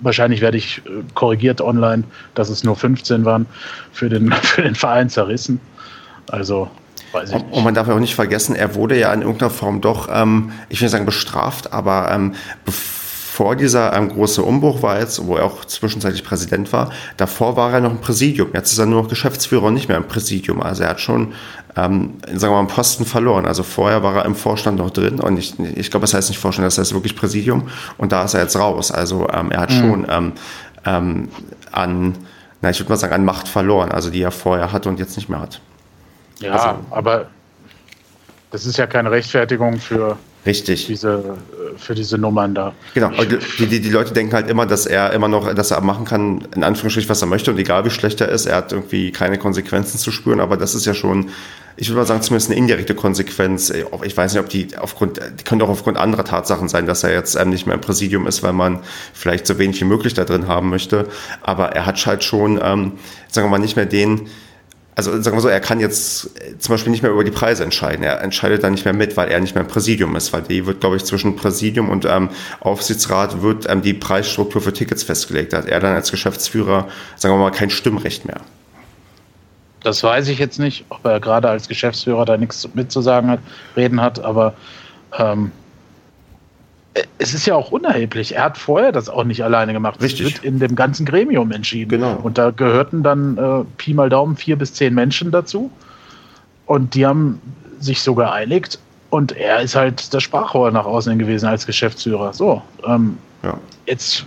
wahrscheinlich 0.00 0.40
werde 0.40 0.58
ich 0.58 0.82
äh, 0.86 1.02
korrigiert 1.14 1.60
online, 1.60 2.04
dass 2.34 2.48
es 2.50 2.64
nur 2.64 2.76
15 2.76 3.24
waren, 3.24 3.46
für 3.92 4.08
den, 4.08 4.32
für 4.42 4.62
den 4.62 4.74
Verein 4.74 5.08
zerrissen. 5.08 5.60
Also. 6.28 6.70
Und 7.50 7.64
man 7.64 7.74
darf 7.74 7.88
ja 7.88 7.94
auch 7.94 7.98
nicht 7.98 8.14
vergessen, 8.14 8.54
er 8.54 8.76
wurde 8.76 8.96
ja 8.96 9.12
in 9.12 9.22
irgendeiner 9.22 9.50
Form 9.50 9.80
doch, 9.80 10.08
ähm, 10.12 10.52
ich 10.68 10.80
will 10.80 10.86
nicht 10.86 10.92
sagen 10.92 11.06
bestraft, 11.06 11.72
aber 11.72 12.08
ähm, 12.12 12.34
bevor 12.64 12.99
dieser 13.54 13.94
ähm, 13.94 14.08
große 14.08 14.42
Umbruch 14.42 14.82
war 14.82 14.98
jetzt, 14.98 15.26
wo 15.26 15.36
er 15.36 15.44
auch 15.44 15.64
zwischenzeitlich 15.64 16.24
Präsident 16.24 16.72
war, 16.72 16.90
davor 17.16 17.56
war 17.56 17.72
er 17.72 17.80
noch 17.80 17.90
im 17.90 18.00
Präsidium. 18.00 18.50
Jetzt 18.52 18.72
ist 18.72 18.78
er 18.78 18.86
nur 18.86 19.02
noch 19.02 19.08
Geschäftsführer 19.08 19.64
und 19.64 19.74
nicht 19.74 19.88
mehr 19.88 19.96
im 19.96 20.06
Präsidium. 20.08 20.62
Also 20.62 20.82
er 20.82 20.90
hat 20.90 21.00
schon, 21.00 21.32
ähm, 21.76 22.14
sagen 22.26 22.40
wir 22.40 22.50
mal, 22.50 22.58
einen 22.60 22.68
Posten 22.68 23.04
verloren. 23.04 23.46
Also 23.46 23.62
vorher 23.62 24.02
war 24.02 24.16
er 24.16 24.24
im 24.24 24.34
Vorstand 24.34 24.78
noch 24.78 24.90
drin 24.90 25.20
und 25.20 25.38
ich, 25.38 25.58
ich 25.58 25.90
glaube, 25.90 26.04
das 26.04 26.14
heißt 26.14 26.28
nicht 26.28 26.38
Vorstand, 26.38 26.66
das 26.66 26.78
heißt 26.78 26.94
wirklich 26.94 27.16
Präsidium 27.16 27.68
und 27.98 28.12
da 28.12 28.24
ist 28.24 28.34
er 28.34 28.42
jetzt 28.42 28.56
raus. 28.56 28.90
Also 28.92 29.28
ähm, 29.28 29.50
er 29.50 29.60
hat 29.60 29.70
mhm. 29.70 29.78
schon 29.78 30.06
ähm, 30.08 30.32
ähm, 30.84 31.28
an, 31.72 32.14
na, 32.62 32.70
ich 32.70 32.78
würde 32.78 32.90
mal 32.90 32.96
sagen, 32.96 33.14
an 33.14 33.24
Macht 33.24 33.48
verloren, 33.48 33.90
also 33.92 34.10
die 34.10 34.22
er 34.22 34.30
vorher 34.30 34.72
hatte 34.72 34.88
und 34.88 34.98
jetzt 34.98 35.16
nicht 35.16 35.28
mehr 35.28 35.40
hat. 35.40 35.60
Ja, 36.40 36.52
also, 36.52 36.80
aber 36.90 37.26
das 38.50 38.66
ist 38.66 38.78
ja 38.78 38.86
keine 38.86 39.10
Rechtfertigung 39.10 39.78
für 39.78 40.18
Richtig. 40.46 40.86
Diese, 40.86 41.36
für 41.76 41.94
diese 41.94 42.16
Nummern 42.16 42.54
da. 42.54 42.72
Genau, 42.94 43.10
die, 43.58 43.66
die, 43.66 43.80
die 43.80 43.90
Leute 43.90 44.14
denken 44.14 44.32
halt 44.32 44.48
immer, 44.48 44.64
dass 44.64 44.86
er 44.86 45.12
immer 45.12 45.28
noch, 45.28 45.52
dass 45.52 45.70
er 45.70 45.80
machen 45.82 46.06
kann, 46.06 46.46
in 46.54 46.64
Anführungsstrichen, 46.64 47.10
was 47.10 47.20
er 47.20 47.28
möchte 47.28 47.50
und 47.50 47.58
egal 47.58 47.84
wie 47.84 47.90
schlecht 47.90 48.22
er 48.22 48.28
ist, 48.30 48.46
er 48.46 48.56
hat 48.56 48.72
irgendwie 48.72 49.12
keine 49.12 49.36
Konsequenzen 49.36 49.98
zu 49.98 50.10
spüren, 50.10 50.40
aber 50.40 50.56
das 50.56 50.74
ist 50.74 50.86
ja 50.86 50.94
schon, 50.94 51.28
ich 51.76 51.88
würde 51.88 52.00
mal 52.00 52.06
sagen, 52.06 52.22
zumindest 52.22 52.50
eine 52.50 52.58
indirekte 52.58 52.94
Konsequenz. 52.94 53.70
Ich 54.02 54.16
weiß 54.16 54.32
nicht, 54.32 54.42
ob 54.42 54.48
die 54.48 54.68
aufgrund, 54.78 55.20
die 55.38 55.44
können 55.44 55.60
auch 55.60 55.68
aufgrund 55.68 55.98
anderer 55.98 56.24
Tatsachen 56.24 56.70
sein, 56.70 56.86
dass 56.86 57.04
er 57.04 57.12
jetzt 57.12 57.42
nicht 57.44 57.66
mehr 57.66 57.74
im 57.74 57.82
Präsidium 57.82 58.26
ist, 58.26 58.42
weil 58.42 58.54
man 58.54 58.80
vielleicht 59.12 59.46
so 59.46 59.58
wenig 59.58 59.78
wie 59.82 59.86
möglich 59.86 60.14
da 60.14 60.24
drin 60.24 60.48
haben 60.48 60.70
möchte, 60.70 61.06
aber 61.42 61.72
er 61.72 61.84
hat 61.84 62.04
halt 62.06 62.24
schon, 62.24 62.58
ähm, 62.62 62.92
sagen 63.28 63.46
wir 63.46 63.50
mal, 63.50 63.58
nicht 63.58 63.76
mehr 63.76 63.86
den, 63.86 64.30
also 64.94 65.20
sagen 65.22 65.36
wir 65.36 65.40
so, 65.40 65.48
er 65.48 65.60
kann 65.60 65.80
jetzt 65.80 66.30
zum 66.58 66.74
Beispiel 66.74 66.90
nicht 66.90 67.02
mehr 67.02 67.12
über 67.12 67.24
die 67.24 67.30
Preise 67.30 67.64
entscheiden. 67.64 68.04
Er 68.04 68.20
entscheidet 68.20 68.62
da 68.62 68.70
nicht 68.70 68.84
mehr 68.84 68.94
mit, 68.94 69.16
weil 69.16 69.28
er 69.28 69.40
nicht 69.40 69.54
mehr 69.54 69.64
im 69.64 69.70
Präsidium 69.70 70.14
ist, 70.16 70.32
weil 70.32 70.42
die 70.42 70.66
wird, 70.66 70.80
glaube 70.80 70.96
ich, 70.96 71.04
zwischen 71.04 71.36
Präsidium 71.36 71.88
und 71.88 72.04
ähm, 72.04 72.30
Aufsichtsrat 72.60 73.42
wird 73.42 73.68
ähm, 73.68 73.82
die 73.82 73.94
Preisstruktur 73.94 74.60
für 74.60 74.72
Tickets 74.72 75.02
festgelegt. 75.02 75.52
Da 75.52 75.58
hat 75.58 75.66
er 75.66 75.80
dann 75.80 75.94
als 75.94 76.10
Geschäftsführer, 76.10 76.88
sagen 77.16 77.34
wir 77.34 77.38
mal, 77.38 77.50
kein 77.50 77.70
Stimmrecht 77.70 78.26
mehr. 78.26 78.40
Das 79.82 80.02
weiß 80.02 80.28
ich 80.28 80.38
jetzt 80.38 80.58
nicht, 80.58 80.84
ob 80.90 81.04
er 81.06 81.20
gerade 81.20 81.48
als 81.48 81.68
Geschäftsführer 81.68 82.26
da 82.26 82.36
nichts 82.36 82.68
mitzusagen 82.74 83.30
hat, 83.30 83.40
reden 83.76 84.00
hat, 84.00 84.18
aber 84.18 84.54
ähm, 85.18 85.52
es 87.18 87.34
ist 87.34 87.46
ja 87.46 87.54
auch 87.54 87.70
unerheblich. 87.70 88.34
Er 88.34 88.44
hat 88.44 88.58
vorher 88.58 88.92
das 88.92 89.08
auch 89.08 89.24
nicht 89.24 89.44
alleine 89.44 89.72
gemacht. 89.72 90.02
Richtig. 90.02 90.26
Es 90.26 90.34
wird 90.34 90.44
in 90.44 90.58
dem 90.58 90.74
ganzen 90.74 91.06
Gremium 91.06 91.52
entschieden. 91.52 91.90
Genau. 91.90 92.16
Und 92.16 92.38
da 92.38 92.50
gehörten 92.50 93.02
dann 93.02 93.38
äh, 93.38 93.64
Pi 93.76 93.94
mal 93.94 94.08
Daumen 94.08 94.36
vier 94.36 94.56
bis 94.56 94.74
zehn 94.74 94.94
Menschen 94.94 95.30
dazu. 95.30 95.70
Und 96.66 96.94
die 96.94 97.06
haben 97.06 97.40
sich 97.78 98.02
so 98.02 98.14
geeinigt. 98.14 98.78
Und 99.10 99.32
er 99.32 99.60
ist 99.60 99.76
halt 99.76 100.12
das 100.12 100.22
Sprachrohr 100.22 100.70
nach 100.70 100.84
außen 100.84 101.18
gewesen 101.18 101.46
als 101.46 101.66
Geschäftsführer. 101.66 102.32
So. 102.32 102.62
Ähm, 102.86 103.18
ja. 103.42 103.58
Jetzt, 103.86 104.24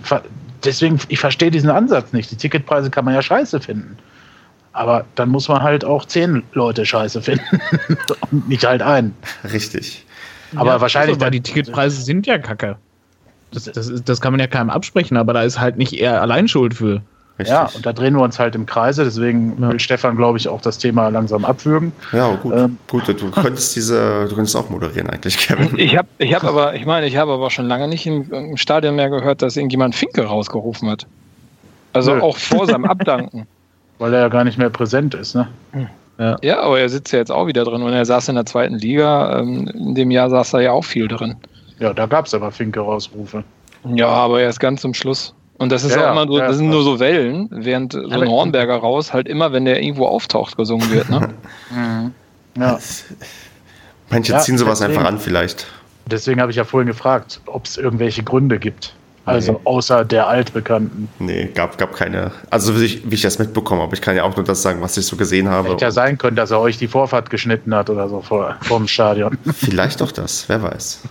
deswegen, 0.64 0.98
ich 1.08 1.18
verstehe 1.18 1.50
diesen 1.50 1.70
Ansatz 1.70 2.12
nicht. 2.12 2.30
Die 2.30 2.36
Ticketpreise 2.36 2.90
kann 2.90 3.04
man 3.04 3.14
ja 3.14 3.22
scheiße 3.22 3.60
finden. 3.60 3.98
Aber 4.72 5.04
dann 5.14 5.28
muss 5.28 5.48
man 5.48 5.62
halt 5.62 5.84
auch 5.84 6.04
zehn 6.04 6.42
Leute 6.52 6.84
scheiße 6.84 7.22
finden. 7.22 7.60
und 8.30 8.48
nicht 8.48 8.64
halt 8.64 8.82
einen. 8.82 9.14
Richtig. 9.52 10.03
Aber 10.56 10.70
ja, 10.70 10.80
wahrscheinlich. 10.80 11.14
Also, 11.14 11.24
weil 11.24 11.30
die 11.30 11.40
Ticketpreise 11.40 12.02
sind 12.02 12.26
ja 12.26 12.38
kacke. 12.38 12.76
Das, 13.52 13.64
das, 13.64 13.90
das 14.04 14.20
kann 14.20 14.32
man 14.32 14.40
ja 14.40 14.46
keinem 14.46 14.70
absprechen, 14.70 15.16
aber 15.16 15.32
da 15.32 15.42
ist 15.42 15.60
halt 15.60 15.76
nicht 15.76 15.92
er 15.94 16.20
allein 16.20 16.48
schuld 16.48 16.74
für. 16.74 17.02
Richtig. 17.36 17.52
Ja, 17.52 17.68
und 17.74 17.84
da 17.84 17.92
drehen 17.92 18.14
wir 18.14 18.22
uns 18.22 18.38
halt 18.38 18.54
im 18.54 18.64
Kreise, 18.64 19.02
deswegen 19.02 19.60
ja. 19.60 19.70
will 19.70 19.80
Stefan, 19.80 20.16
glaube 20.16 20.38
ich, 20.38 20.48
auch 20.48 20.60
das 20.60 20.78
Thema 20.78 21.08
langsam 21.08 21.44
abwürgen. 21.44 21.92
Ja, 22.12 22.36
gut. 22.36 22.54
Ähm, 22.54 22.78
gut, 22.88 23.08
du 23.08 23.30
könntest 23.32 23.74
diese, 23.74 24.26
du 24.28 24.36
könntest 24.36 24.54
auch 24.54 24.70
moderieren 24.70 25.10
eigentlich, 25.10 25.38
Kevin. 25.38 25.76
Ich 25.76 25.96
habe 25.96 26.06
ich 26.18 26.32
hab 26.32 26.44
aber, 26.44 26.74
ich 26.76 26.86
meine, 26.86 27.06
ich 27.06 27.16
habe 27.16 27.32
aber 27.32 27.50
schon 27.50 27.66
lange 27.66 27.88
nicht 27.88 28.06
im, 28.06 28.30
im, 28.32 28.56
Stadion 28.56 28.94
mehr 28.94 29.10
gehört, 29.10 29.42
dass 29.42 29.56
irgendjemand 29.56 29.96
Finke 29.96 30.24
rausgerufen 30.24 30.88
hat. 30.88 31.08
Also 31.92 32.14
Nö. 32.14 32.20
auch 32.20 32.36
vor 32.36 32.66
seinem 32.66 32.84
Abdanken. 32.84 33.48
Weil 33.98 34.14
er 34.14 34.20
ja 34.20 34.28
gar 34.28 34.44
nicht 34.44 34.58
mehr 34.58 34.70
präsent 34.70 35.14
ist, 35.14 35.34
ne? 35.34 35.48
Hm. 35.72 35.88
Ja. 36.18 36.36
ja, 36.42 36.60
aber 36.60 36.78
er 36.78 36.88
sitzt 36.88 37.12
ja 37.12 37.18
jetzt 37.18 37.32
auch 37.32 37.46
wieder 37.46 37.64
drin 37.64 37.82
und 37.82 37.92
er 37.92 38.04
saß 38.04 38.28
in 38.28 38.36
der 38.36 38.46
zweiten 38.46 38.76
Liga. 38.76 39.40
Ähm, 39.40 39.66
in 39.68 39.94
dem 39.94 40.10
Jahr 40.10 40.30
saß 40.30 40.54
er 40.54 40.60
ja 40.60 40.72
auch 40.72 40.84
viel 40.84 41.08
drin. 41.08 41.36
Ja, 41.78 41.92
da 41.92 42.06
gab 42.06 42.26
es 42.26 42.34
aber 42.34 42.52
Finke-Rausrufe. 42.52 43.42
Ja, 43.94 44.08
aber 44.08 44.40
erst 44.40 44.60
ganz 44.60 44.80
zum 44.80 44.94
Schluss. 44.94 45.34
Und 45.58 45.70
das 45.70 45.84
ist 45.84 45.94
ja, 45.94 46.08
auch 46.08 46.12
immer 46.12 46.26
so, 46.26 46.38
das 46.38 46.56
sind 46.56 46.68
nur 46.68 46.82
so 46.82 46.98
Wellen, 46.98 47.48
während 47.50 47.92
so 47.92 48.08
ein 48.08 48.28
Hornberger 48.28 48.76
raus 48.76 49.12
halt 49.12 49.28
immer, 49.28 49.52
wenn 49.52 49.64
der 49.64 49.82
irgendwo 49.82 50.06
auftaucht, 50.06 50.56
gesungen 50.56 50.90
wird. 50.90 51.10
Ne? 51.10 51.30
Mhm. 51.70 52.12
ja. 52.56 52.78
Manche 54.10 54.38
ziehen 54.38 54.58
sowas 54.58 54.78
deswegen, 54.78 54.98
einfach 54.98 55.12
an, 55.12 55.18
vielleicht. 55.18 55.66
Deswegen 56.06 56.40
habe 56.40 56.50
ich 56.50 56.56
ja 56.56 56.64
vorhin 56.64 56.86
gefragt, 56.86 57.40
ob 57.46 57.64
es 57.64 57.76
irgendwelche 57.76 58.22
Gründe 58.22 58.58
gibt. 58.58 58.94
Also 59.26 59.60
außer 59.64 60.04
der 60.04 60.26
Altbekannten. 60.26 61.08
Nee, 61.18 61.46
gab, 61.54 61.78
gab 61.78 61.94
keine. 61.94 62.30
Also 62.50 62.78
wie 62.78 62.84
ich, 62.84 63.10
wie 63.10 63.14
ich 63.14 63.22
das 63.22 63.38
mitbekommen 63.38 63.80
habe, 63.80 63.94
ich 63.94 64.02
kann 64.02 64.14
ja 64.14 64.22
auch 64.24 64.36
nur 64.36 64.44
das 64.44 64.60
sagen, 64.60 64.82
was 64.82 64.96
ich 64.98 65.06
so 65.06 65.16
gesehen 65.16 65.48
habe. 65.48 65.70
Hätte 65.70 65.84
ja 65.84 65.90
sein 65.90 66.18
können, 66.18 66.36
dass 66.36 66.50
er 66.50 66.60
euch 66.60 66.76
die 66.76 66.88
Vorfahrt 66.88 67.30
geschnitten 67.30 67.74
hat 67.74 67.88
oder 67.88 68.08
so 68.08 68.20
vor, 68.20 68.56
vor 68.60 68.78
dem 68.78 68.86
Stadion. 68.86 69.38
Vielleicht 69.54 70.02
doch 70.02 70.12
das, 70.12 70.48
wer 70.48 70.62
weiß. 70.62 71.02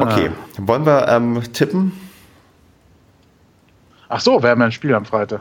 Okay, 0.00 0.30
ah. 0.30 0.58
wollen 0.58 0.86
wir 0.86 1.08
ähm, 1.08 1.42
tippen? 1.52 1.90
Ach 4.08 4.20
so, 4.20 4.40
wir 4.40 4.50
haben 4.50 4.60
ja 4.60 4.66
ein 4.66 4.72
Spiel 4.72 4.94
am 4.94 5.04
Freitag. 5.04 5.40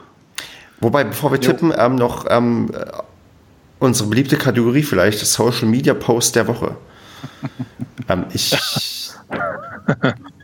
Wobei, 0.79 1.03
bevor 1.03 1.31
wir 1.31 1.39
jo. 1.39 1.51
tippen, 1.51 1.71
ähm, 1.77 1.95
noch 1.95 2.25
ähm, 2.27 2.71
unsere 3.77 4.09
beliebte 4.09 4.35
Kategorie 4.35 4.81
vielleicht, 4.81 5.19
Social 5.19 5.67
Media 5.67 5.93
Post 5.93 6.35
der 6.35 6.47
Woche. 6.47 6.75
ähm, 8.09 8.25
ich 8.33 8.57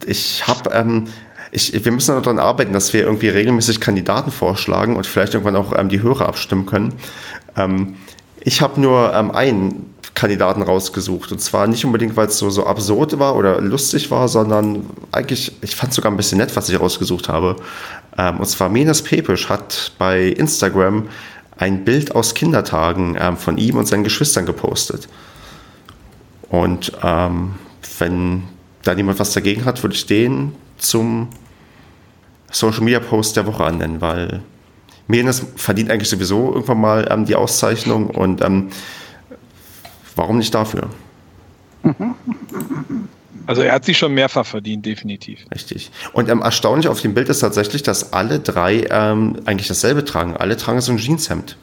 ich 0.05 0.47
habe, 0.47 0.71
ähm, 0.71 1.07
ich, 1.51 1.85
wir 1.85 1.91
müssen 1.91 2.15
daran 2.15 2.39
arbeiten, 2.39 2.73
dass 2.73 2.93
wir 2.93 3.01
irgendwie 3.01 3.29
regelmäßig 3.29 3.79
Kandidaten 3.79 4.31
vorschlagen 4.31 4.95
und 4.95 5.05
vielleicht 5.05 5.33
irgendwann 5.33 5.55
auch 5.55 5.77
ähm, 5.77 5.89
die 5.89 6.01
Hörer 6.01 6.27
abstimmen 6.27 6.65
können. 6.65 6.93
Ähm, 7.55 7.95
ich 8.41 8.61
habe 8.61 8.81
nur 8.81 9.13
ähm, 9.13 9.31
einen 9.31 9.93
Kandidaten 10.15 10.61
rausgesucht 10.61 11.31
und 11.31 11.39
zwar 11.39 11.67
nicht 11.67 11.85
unbedingt, 11.85 12.15
weil 12.15 12.27
es 12.27 12.37
so, 12.37 12.49
so 12.49 12.67
absurd 12.67 13.17
war 13.19 13.35
oder 13.35 13.61
lustig 13.61 14.11
war, 14.11 14.27
sondern 14.27 14.85
eigentlich, 15.11 15.53
ich 15.61 15.75
fand 15.75 15.91
es 15.91 15.95
sogar 15.95 16.11
ein 16.11 16.17
bisschen 16.17 16.37
nett, 16.37 16.55
was 16.55 16.69
ich 16.69 16.79
rausgesucht 16.79 17.29
habe. 17.29 17.55
Ähm, 18.17 18.39
und 18.39 18.45
zwar 18.45 18.69
Menes 18.69 19.01
Pepisch 19.01 19.49
hat 19.49 19.93
bei 19.97 20.27
Instagram 20.27 21.07
ein 21.57 21.83
Bild 21.85 22.15
aus 22.15 22.33
Kindertagen 22.33 23.17
ähm, 23.19 23.37
von 23.37 23.57
ihm 23.57 23.77
und 23.77 23.87
seinen 23.87 24.03
Geschwistern 24.03 24.45
gepostet. 24.45 25.07
Und 26.49 26.91
ähm, 27.03 27.55
wenn 27.99 28.43
da 28.83 28.93
niemand 28.93 29.19
was 29.19 29.33
dagegen 29.33 29.65
hat, 29.65 29.81
würde 29.83 29.95
ich 29.95 30.05
den 30.05 30.53
zum 30.77 31.29
Social 32.51 32.81
Media 32.81 32.99
Post 32.99 33.35
der 33.35 33.45
Woche 33.45 33.63
annennen, 33.63 34.01
weil 34.01 34.41
Menes 35.07 35.45
verdient 35.55 35.89
eigentlich 35.89 36.09
sowieso 36.09 36.53
irgendwann 36.53 36.81
mal 36.81 37.07
ähm, 37.09 37.25
die 37.25 37.35
Auszeichnung 37.35 38.09
und 38.09 38.41
ähm, 38.41 38.69
warum 40.15 40.37
nicht 40.37 40.53
dafür? 40.53 40.89
Also 43.45 43.61
er 43.61 43.73
hat 43.73 43.83
sich 43.83 43.97
schon 43.97 44.13
mehrfach 44.13 44.45
verdient, 44.45 44.85
definitiv. 44.85 45.39
Richtig. 45.53 45.91
Und 46.13 46.29
ähm, 46.29 46.41
erstaunlich 46.41 46.87
auf 46.87 47.01
dem 47.01 47.13
Bild 47.13 47.27
ist 47.27 47.39
tatsächlich, 47.39 47.83
dass 47.83 48.13
alle 48.13 48.39
drei 48.39 48.85
ähm, 48.89 49.41
eigentlich 49.45 49.67
dasselbe 49.67 50.05
tragen. 50.05 50.37
Alle 50.37 50.55
tragen 50.55 50.79
so 50.79 50.93
ein 50.93 50.97
Jeanshemd. 50.97 51.57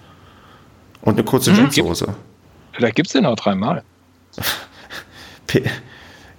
Und 1.01 1.15
eine 1.15 1.25
kurze 1.25 1.53
mhm. 1.53 1.71
Jeanshose. 1.71 2.15
Vielleicht 2.73 2.97
gibt 2.97 3.07
es 3.07 3.13
den 3.15 3.25
auch 3.25 3.37
dreimal. 3.37 3.83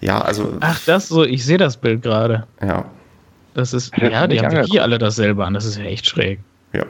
ja, 0.01 0.19
also. 0.19 0.57
Ach, 0.59 0.79
das 0.85 1.07
so, 1.07 1.23
ich 1.23 1.45
sehe 1.45 1.57
das 1.57 1.77
Bild 1.77 2.01
gerade. 2.01 2.47
Ja. 2.61 2.85
Das 3.53 3.73
ist, 3.73 3.95
ja, 3.97 4.09
ja 4.09 4.27
die 4.27 4.39
haben 4.39 4.51
wirklich 4.51 4.81
alle 4.81 4.97
dasselbe 4.97 5.45
an. 5.45 5.53
Das 5.53 5.65
ist 5.65 5.77
ja 5.77 5.83
echt 5.83 6.07
schräg. 6.07 6.39
Ja. 6.73 6.85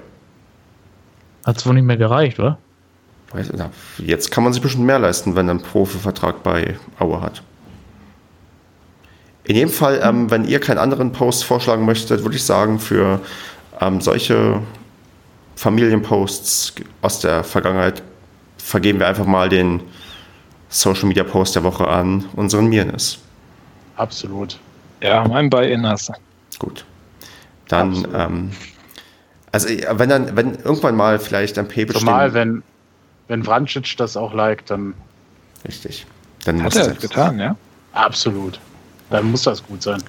Hat 1.46 1.58
es 1.58 1.66
wohl 1.66 1.74
nicht 1.74 1.84
mehr 1.84 1.98
gereicht, 1.98 2.40
wa? 2.40 2.58
Jetzt 3.98 4.32
kann 4.32 4.44
man 4.44 4.54
sich 4.54 4.62
bestimmt 4.62 4.86
mehr 4.86 5.00
leisten, 5.00 5.36
wenn 5.36 5.48
er 5.48 5.52
einen 5.52 5.62
Profivertrag 5.62 6.44
bei 6.44 6.76
Aue 7.00 7.22
hat. 7.22 7.42
In 9.46 9.56
jedem 9.56 9.70
Fall, 9.70 10.02
ähm, 10.04 10.30
wenn 10.30 10.46
ihr 10.46 10.60
keinen 10.60 10.78
anderen 10.78 11.12
Post 11.12 11.46
vorschlagen 11.46 11.86
möchtet, 11.86 12.24
würde 12.24 12.36
ich 12.36 12.44
sagen, 12.44 12.80
für 12.80 13.20
ähm, 13.80 14.02
solche 14.02 14.62
Familienposts 15.56 16.76
aus 17.02 17.20
der 17.20 17.44
Vergangenheit 17.44 18.04
vergeben 18.58 19.00
wir 19.00 19.08
einfach 19.08 19.26
mal 19.26 19.50
den 19.50 19.82
Social 20.72 21.06
Media 21.08 21.24
Post 21.24 21.56
der 21.56 21.64
Woche 21.64 21.88
an 21.88 22.26
unseren 22.36 22.68
Mirnes. 22.68 23.20
Absolut. 23.98 24.58
Ja, 25.02 25.28
mein 25.28 25.52
hast 25.84 26.10
du. 26.10 26.14
Gut. 26.60 26.86
Dann, 27.68 28.08
ähm, 28.16 28.52
also 29.52 29.68
wenn 29.70 30.10
dann, 30.10 30.36
wenn 30.36 30.56
irgendwann 30.56 30.96
mal 30.96 31.20
vielleicht 31.20 31.60
ein 31.60 31.68
P 31.68 31.86
bestehen. 31.86 32.06
Normal, 32.06 32.34
wenn, 32.34 32.64
wenn 33.28 33.44
Vrancic 33.44 33.96
das 33.98 34.16
auch 34.16 34.34
liked, 34.34 34.72
dann. 34.72 34.94
Richtig. 35.68 36.06
Dann 36.46 36.64
Hat 36.64 36.76
er 36.76 36.88
das 36.88 37.00
getan, 37.00 37.38
ja? 37.38 37.56
Absolut. 37.94 38.60
Dann 39.10 39.30
muss 39.30 39.44
das 39.44 39.64
gut 39.64 39.84
sein. 39.84 40.02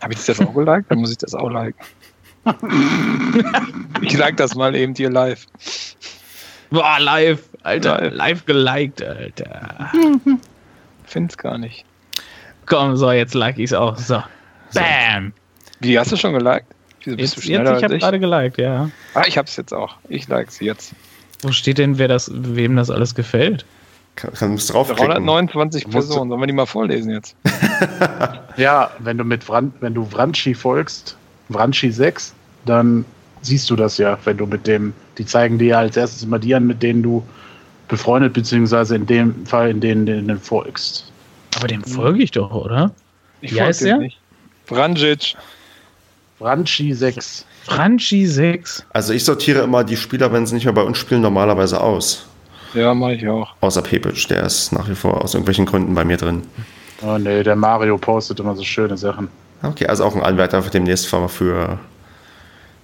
Habe 0.00 0.12
ich 0.12 0.20
das 0.20 0.28
jetzt 0.28 0.40
auch 0.42 0.54
geliked? 0.54 0.90
Dann 0.90 0.98
muss 0.98 1.10
ich 1.10 1.18
das 1.18 1.34
auch 1.34 1.50
liken. 1.50 1.78
ich 4.00 4.16
like 4.16 4.36
das 4.36 4.54
mal 4.54 4.74
eben 4.74 4.94
hier 4.94 5.10
live. 5.10 5.46
Boah, 6.72 6.98
live, 6.98 7.42
Alter, 7.64 8.00
live, 8.00 8.14
live 8.14 8.46
geliked, 8.46 9.02
Alter. 9.02 9.92
Find's 11.04 11.36
gar 11.36 11.58
nicht. 11.58 11.84
Komm, 12.64 12.96
so, 12.96 13.12
jetzt 13.12 13.34
like 13.34 13.58
ich's 13.58 13.74
auch. 13.74 13.98
So. 13.98 14.22
Bam! 14.72 15.34
Wie, 15.80 15.98
hast 15.98 16.12
du 16.12 16.16
schon 16.16 16.32
geliked? 16.32 16.66
Wieso 17.04 17.16
bist 17.16 17.36
jetzt, 17.36 17.46
du 17.46 17.52
jetzt, 17.52 17.76
ich 17.76 17.84
habe 17.84 17.98
gerade 17.98 18.20
geliked, 18.20 18.58
ja. 18.58 18.90
Ah, 19.12 19.24
ich 19.26 19.36
hab's 19.36 19.54
jetzt 19.56 19.74
auch. 19.74 19.96
Ich 20.08 20.28
like's 20.28 20.60
jetzt. 20.60 20.94
Wo 21.42 21.52
steht 21.52 21.76
denn, 21.76 21.98
wer 21.98 22.08
das, 22.08 22.30
wem 22.32 22.76
das 22.76 22.88
alles 22.88 23.14
gefällt? 23.14 23.66
Kann, 24.16 24.32
kann 24.32 24.52
musst 24.52 24.72
draufklicken. 24.72 25.06
329 25.06 25.90
Personen, 25.90 26.30
sollen 26.30 26.40
wir 26.40 26.46
die 26.46 26.54
mal 26.54 26.64
vorlesen 26.64 27.10
jetzt? 27.12 27.36
ja, 28.56 28.90
wenn 29.00 29.18
du 29.18 29.24
mit 29.24 29.44
Vran, 29.44 29.74
wenn 29.80 29.92
du 29.92 30.06
Vranchi 30.06 30.54
folgst, 30.54 31.16
Vranchi 31.50 31.90
6, 31.90 32.32
dann 32.64 33.04
siehst 33.42 33.68
du 33.68 33.76
das 33.76 33.98
ja, 33.98 34.16
wenn 34.24 34.38
du 34.38 34.46
mit 34.46 34.66
dem, 34.66 34.94
die 35.18 35.26
zeigen 35.26 35.58
dir 35.58 35.78
als 35.78 35.96
erstes 35.96 36.22
immer 36.22 36.38
die 36.38 36.54
an, 36.54 36.66
mit 36.66 36.82
denen 36.82 37.02
du 37.02 37.22
befreundet, 37.88 38.32
beziehungsweise 38.32 38.96
in 38.96 39.06
dem 39.06 39.46
Fall, 39.46 39.70
in 39.70 39.80
denen 39.80 40.06
du 40.06 40.22
den 40.22 40.38
folgst. 40.38 41.10
Aber 41.56 41.68
dem 41.68 41.84
folge 41.84 42.22
ich 42.22 42.30
doch, 42.30 42.50
oder? 42.52 42.92
Ich 43.40 43.54
Wie 43.54 43.60
heißt 43.60 43.82
der? 43.82 43.98
Nicht. 43.98 44.18
Vrancic. 44.66 45.34
Franchi 46.38 46.92
6. 46.92 47.44
Franchi 47.64 48.26
6. 48.26 48.84
Also 48.92 49.12
ich 49.12 49.24
sortiere 49.24 49.62
immer 49.62 49.84
die 49.84 49.96
Spieler, 49.96 50.32
wenn 50.32 50.46
sie 50.46 50.54
nicht 50.54 50.64
mehr 50.64 50.72
bei 50.72 50.82
uns 50.82 50.98
spielen, 50.98 51.20
normalerweise 51.20 51.80
aus. 51.80 52.26
Ja, 52.74 52.94
mache 52.94 53.14
ich 53.14 53.28
auch. 53.28 53.54
Außer 53.60 53.82
Pepic, 53.82 54.26
der 54.28 54.44
ist 54.44 54.72
nach 54.72 54.88
wie 54.88 54.94
vor 54.94 55.22
aus 55.22 55.34
irgendwelchen 55.34 55.66
Gründen 55.66 55.94
bei 55.94 56.04
mir 56.04 56.16
drin. 56.16 56.42
Oh 57.02 57.18
nee, 57.18 57.42
der 57.42 57.56
Mario 57.56 57.98
postet 57.98 58.40
immer 58.40 58.56
so 58.56 58.62
schöne 58.62 58.96
Sachen. 58.96 59.28
Okay, 59.62 59.86
also 59.86 60.04
auch 60.04 60.16
ein 60.16 60.22
Anwärter 60.22 60.62
für 60.62 60.70
demnächst 60.70 61.06
für 61.06 61.78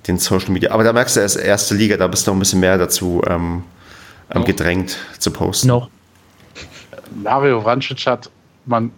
den 0.06 0.18
Social 0.18 0.50
Media. 0.50 0.70
Aber 0.70 0.84
da 0.84 0.92
merkst 0.92 1.16
du, 1.16 1.20
er 1.20 1.26
ist 1.26 1.36
erste 1.36 1.74
Liga, 1.74 1.96
da 1.96 2.06
bist 2.06 2.26
du 2.26 2.30
noch 2.30 2.36
ein 2.36 2.40
bisschen 2.40 2.60
mehr 2.60 2.78
dazu 2.78 3.22
ähm, 3.26 3.62
no. 4.32 4.44
gedrängt 4.44 4.98
zu 5.18 5.30
posten. 5.30 5.68
Noch. 5.68 5.88
Mario 7.22 7.60
Vrancic 7.60 8.06
hat, 8.06 8.30
man 8.66 8.90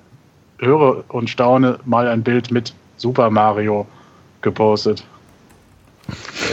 höre 0.58 1.04
und 1.08 1.30
staune, 1.30 1.78
mal 1.84 2.06
ein 2.08 2.22
Bild 2.22 2.50
mit 2.50 2.74
Super 2.96 3.30
Mario 3.30 3.86
gepostet. 4.42 5.04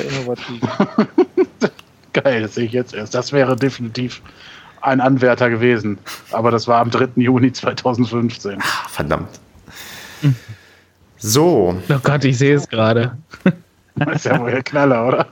Innovativ. 0.10 0.62
Geil, 2.14 2.42
das 2.42 2.56
sehe 2.56 2.66
ich 2.66 2.72
jetzt 2.72 2.94
erst. 2.94 3.14
Das 3.14 3.32
wäre 3.32 3.56
definitiv 3.56 4.22
ein 4.82 5.02
Anwärter 5.02 5.50
gewesen. 5.50 5.98
Aber 6.32 6.52
das 6.52 6.68
war 6.68 6.80
am 6.80 6.90
3. 6.90 7.10
Juni 7.16 7.52
2015. 7.52 8.60
Ah, 8.60 8.88
verdammt. 8.90 9.40
So. 11.18 11.76
Oh 11.90 12.00
Gott, 12.04 12.24
ich 12.24 12.38
sehe 12.38 12.56
es 12.56 12.68
gerade. 12.68 13.18
Das 13.98 14.18
ist 14.18 14.26
ja 14.26 14.40
wohl 14.40 14.52
der 14.52 14.64
Knaller, 14.64 15.08
oder? 15.08 15.28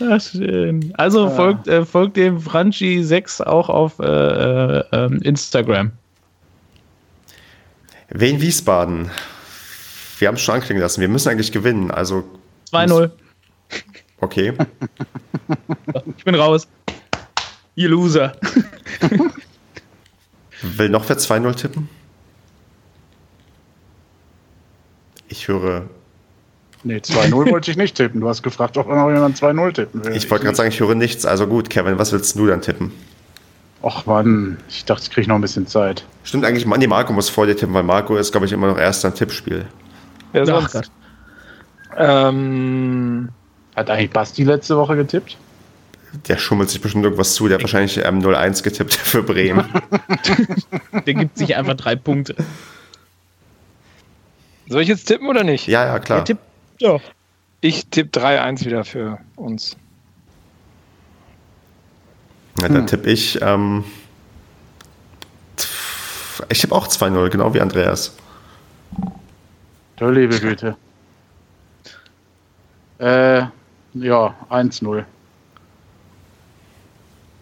Ach, 0.00 0.20
schön. 0.20 0.92
Also 0.96 1.24
ja. 1.26 1.30
folgt, 1.30 1.66
äh, 1.68 1.84
folgt 1.84 2.16
dem 2.16 2.38
Franchi6 2.38 3.42
auch 3.42 3.68
auf 3.68 3.98
äh, 3.98 4.04
äh, 4.04 4.84
ähm, 4.92 5.20
Instagram. 5.22 5.92
Wien 8.10 8.40
Wiesbaden. 8.40 9.10
Wir 10.18 10.28
haben 10.28 10.36
es 10.36 10.42
schon 10.42 10.54
anklingen 10.56 10.82
lassen. 10.82 11.00
Wir 11.00 11.08
müssen 11.08 11.28
eigentlich 11.28 11.52
gewinnen. 11.52 11.90
Also 11.90 12.24
2-0. 12.72 13.10
Okay. 14.20 14.52
ich 16.16 16.24
bin 16.24 16.34
raus. 16.34 16.66
Ihr 17.74 17.88
Loser. 17.88 18.32
Will 20.62 20.88
noch 20.88 21.08
wer 21.08 21.16
2-0 21.16 21.54
tippen? 21.54 21.88
Ich 25.28 25.48
höre. 25.48 25.84
Nee, 26.84 26.98
2-0 26.98 27.50
wollte 27.50 27.70
ich 27.70 27.76
nicht 27.76 27.96
tippen. 27.96 28.20
Du 28.20 28.28
hast 28.28 28.42
gefragt, 28.42 28.76
ob 28.76 28.88
noch 28.88 29.10
jemand 29.10 29.36
2-0 29.36 29.72
tippen 29.72 30.04
will. 30.04 30.16
Ich 30.16 30.30
wollte 30.30 30.44
gerade 30.44 30.56
sagen, 30.56 30.68
ich 30.68 30.80
höre 30.80 30.94
nichts. 30.94 31.26
Also 31.26 31.46
gut, 31.46 31.70
Kevin, 31.70 31.98
was 31.98 32.12
willst 32.12 32.38
du 32.38 32.46
dann 32.46 32.62
tippen? 32.62 32.92
Ach 33.82 34.06
Mann, 34.06 34.58
ich 34.68 34.84
dachte, 34.84 35.02
ich 35.04 35.10
kriege 35.10 35.28
noch 35.28 35.36
ein 35.36 35.40
bisschen 35.40 35.66
Zeit. 35.66 36.04
Stimmt 36.24 36.44
eigentlich, 36.44 36.66
nee, 36.66 36.86
Marco 36.86 37.12
muss 37.12 37.28
vor 37.28 37.46
dir 37.46 37.56
tippen, 37.56 37.74
weil 37.74 37.84
Marco 37.84 38.16
ist, 38.16 38.32
glaube 38.32 38.46
ich, 38.46 38.52
immer 38.52 38.66
noch 38.66 38.78
erster 38.78 39.08
im 39.08 39.14
Tippspiel. 39.14 39.66
Wer 40.32 40.46
sonst? 40.46 40.90
Ähm, 41.96 43.28
hat 43.76 43.90
eigentlich 43.90 44.10
Basti 44.10 44.44
letzte 44.44 44.76
Woche 44.76 44.96
getippt? 44.96 45.36
Der 46.26 46.38
schummelt 46.38 46.70
sich 46.70 46.80
bestimmt 46.80 47.04
irgendwas 47.04 47.34
zu. 47.34 47.48
Der 47.48 47.56
hat 47.56 47.62
wahrscheinlich 47.62 47.98
ähm, 47.98 48.20
0-1 48.20 48.62
getippt 48.62 48.94
für 48.94 49.22
Bremen. 49.22 49.64
der 51.06 51.14
gibt 51.14 51.38
sich 51.38 51.56
einfach 51.56 51.74
drei 51.74 51.96
Punkte. 51.96 52.34
Soll 54.68 54.82
ich 54.82 54.88
jetzt 54.88 55.06
tippen 55.06 55.28
oder 55.28 55.44
nicht? 55.44 55.66
Ja, 55.66 55.86
ja, 55.86 55.98
klar. 55.98 56.24
Tipp, 56.24 56.38
ja. 56.78 56.98
Ich 57.60 57.86
tippe 57.86 58.20
3-1 58.20 58.64
wieder 58.66 58.84
für 58.84 59.18
uns. 59.36 59.76
Ja, 62.60 62.68
dann 62.68 62.78
hm. 62.78 62.86
tippe 62.86 63.10
ich. 63.10 63.40
Ähm, 63.40 63.84
ich 66.48 66.60
tippe 66.60 66.74
auch 66.74 66.86
2-0, 66.86 67.30
genau 67.30 67.54
wie 67.54 67.60
Andreas. 67.60 68.16
Du 69.96 70.10
liebe 70.10 70.38
Güte. 70.38 70.76
Äh, 72.98 73.42
ja, 73.94 74.34
1-0. 74.50 75.04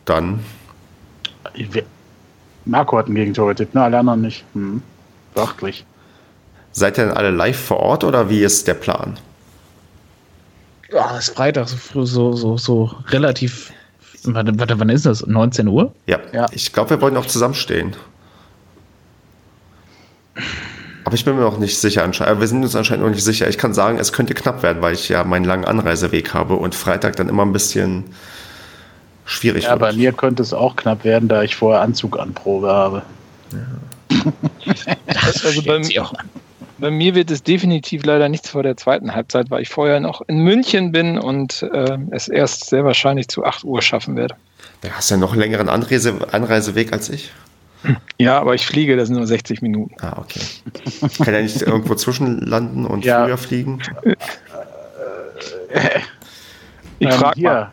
Dann. 0.04 0.44
Marco 2.64 2.98
hat 2.98 3.08
ein 3.08 3.14
Gegentor 3.14 3.48
getippt, 3.48 3.74
ne? 3.74 3.82
Alle 3.82 3.98
anderen 3.98 4.20
nicht. 4.22 4.44
Hm. 4.54 4.82
Beachtlich. 5.34 5.84
Seid 6.76 6.98
ihr 6.98 7.06
denn 7.06 7.16
alle 7.16 7.30
live 7.30 7.58
vor 7.58 7.78
Ort 7.80 8.04
oder 8.04 8.28
wie 8.28 8.42
ist 8.42 8.68
der 8.68 8.74
Plan? 8.74 9.18
Ja, 10.92 11.16
es 11.16 11.28
ist 11.28 11.34
Freitag, 11.34 11.70
so, 11.70 12.04
so, 12.04 12.34
so, 12.34 12.58
so 12.58 12.94
relativ 13.08 13.72
Warte, 14.24 14.58
warte, 14.58 14.78
wann 14.78 14.90
ist 14.90 15.06
das? 15.06 15.24
19 15.24 15.68
Uhr? 15.68 15.94
Ja, 16.06 16.18
ja. 16.32 16.46
ich 16.50 16.72
glaube, 16.72 16.90
wir 16.90 17.00
wollten 17.00 17.16
auch 17.16 17.26
zusammenstehen. 17.26 17.94
Aber 21.04 21.14
ich 21.14 21.24
bin 21.24 21.36
mir 21.36 21.42
noch 21.42 21.58
nicht 21.58 21.78
sicher. 21.78 22.06
Wir 22.06 22.46
sind 22.46 22.62
uns 22.62 22.76
anscheinend 22.76 23.04
noch 23.04 23.10
nicht 23.10 23.24
sicher. 23.24 23.48
Ich 23.48 23.56
kann 23.56 23.72
sagen, 23.72 23.98
es 23.98 24.12
könnte 24.12 24.34
knapp 24.34 24.62
werden, 24.62 24.82
weil 24.82 24.92
ich 24.92 25.08
ja 25.08 25.24
meinen 25.24 25.44
langen 25.44 25.64
Anreiseweg 25.64 26.34
habe 26.34 26.56
und 26.56 26.74
Freitag 26.74 27.16
dann 27.16 27.28
immer 27.30 27.46
ein 27.46 27.52
bisschen 27.52 28.04
schwierig 29.24 29.64
ja, 29.64 29.70
wird. 29.70 29.80
Ja, 29.80 29.86
bei 29.86 29.92
mir 29.94 30.12
könnte 30.12 30.42
es 30.42 30.52
auch 30.52 30.76
knapp 30.76 31.04
werden, 31.04 31.28
da 31.28 31.42
ich 31.42 31.56
vorher 31.56 31.80
Anzug 31.80 32.18
an 32.18 32.34
Probe 32.34 32.68
habe. 32.68 33.02
Ja. 33.52 34.32
das 35.06 35.44
also 35.44 35.62
bei, 35.62 35.80
auch 36.00 36.12
an. 36.14 36.28
Bei 36.78 36.90
mir 36.90 37.14
wird 37.14 37.30
es 37.30 37.42
definitiv 37.42 38.04
leider 38.04 38.28
nichts 38.28 38.50
vor 38.50 38.62
der 38.62 38.76
zweiten 38.76 39.14
Halbzeit, 39.14 39.50
weil 39.50 39.62
ich 39.62 39.68
vorher 39.68 40.00
noch 40.00 40.22
in 40.28 40.38
München 40.38 40.92
bin 40.92 41.18
und 41.18 41.62
äh, 41.62 41.98
es 42.10 42.28
erst 42.28 42.68
sehr 42.68 42.84
wahrscheinlich 42.84 43.28
zu 43.28 43.44
8 43.44 43.64
Uhr 43.64 43.82
schaffen 43.82 44.16
werde. 44.16 44.34
Du 44.82 44.90
hast 44.90 45.10
ja 45.10 45.16
noch 45.16 45.32
einen 45.32 45.40
längeren 45.40 45.68
Anreise 45.68 46.14
Anreiseweg 46.32 46.92
als 46.92 47.08
ich. 47.08 47.32
Ja, 48.18 48.40
aber 48.40 48.54
ich 48.54 48.66
fliege, 48.66 48.96
das 48.96 49.08
sind 49.08 49.16
nur 49.16 49.26
60 49.26 49.62
Minuten. 49.62 49.94
Ah, 50.00 50.16
okay. 50.18 50.40
Kann 51.22 51.34
ja 51.34 51.42
nicht 51.42 51.62
irgendwo 51.62 51.94
zwischenlanden 51.94 52.84
und 52.84 53.04
ja. 53.04 53.24
früher 53.24 53.38
fliegen? 53.38 53.82
Ich 56.98 57.12
frage 57.12 57.40
mal. 57.42 57.72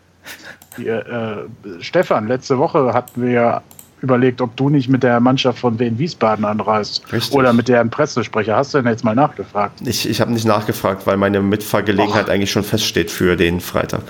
Die, 0.76 0.86
äh, 0.86 1.48
Stefan, 1.80 2.28
letzte 2.28 2.58
Woche 2.58 2.92
hatten 2.92 3.22
wir 3.22 3.62
überlegt, 4.04 4.40
ob 4.40 4.56
du 4.56 4.68
nicht 4.68 4.88
mit 4.88 5.02
der 5.02 5.18
Mannschaft 5.20 5.58
von 5.58 5.78
Wien 5.78 5.98
Wiesbaden 5.98 6.44
anreist. 6.44 7.02
Richtig. 7.12 7.34
Oder 7.34 7.52
mit 7.52 7.68
deren 7.68 7.90
Pressesprecher. 7.90 8.56
Hast 8.56 8.74
du 8.74 8.78
denn 8.78 8.86
jetzt 8.86 9.04
mal 9.04 9.14
nachgefragt? 9.14 9.80
Ich, 9.84 10.08
ich 10.08 10.20
habe 10.20 10.32
nicht 10.32 10.46
nachgefragt, 10.46 11.06
weil 11.06 11.16
meine 11.16 11.40
Mitfahrgelegenheit 11.40 12.26
Ach. 12.28 12.32
eigentlich 12.32 12.52
schon 12.52 12.64
feststeht 12.64 13.10
für 13.10 13.36
den 13.36 13.60
Freitag. 13.60 14.02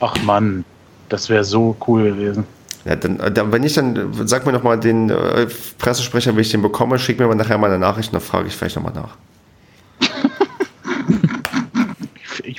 Ach 0.00 0.14
Mann, 0.22 0.64
das 1.08 1.28
wäre 1.28 1.44
so 1.44 1.76
cool 1.86 2.04
gewesen. 2.04 2.44
Ja, 2.84 2.96
dann, 2.96 3.18
dann, 3.34 3.52
wenn 3.52 3.62
ich 3.62 3.74
dann, 3.74 4.12
sag 4.26 4.44
mir 4.44 4.52
nochmal 4.52 4.78
den 4.80 5.10
äh, 5.10 5.46
Pressesprecher, 5.78 6.36
wie 6.36 6.40
ich 6.40 6.50
den 6.50 6.62
bekomme, 6.62 6.98
schick 6.98 7.18
mir 7.18 7.26
mal 7.26 7.34
nachher 7.34 7.58
mal 7.58 7.68
eine 7.68 7.78
Nachricht, 7.78 8.12
dann 8.12 8.20
frage 8.20 8.48
ich 8.48 8.56
vielleicht 8.56 8.76
nochmal 8.76 8.94
nach. 8.94 9.16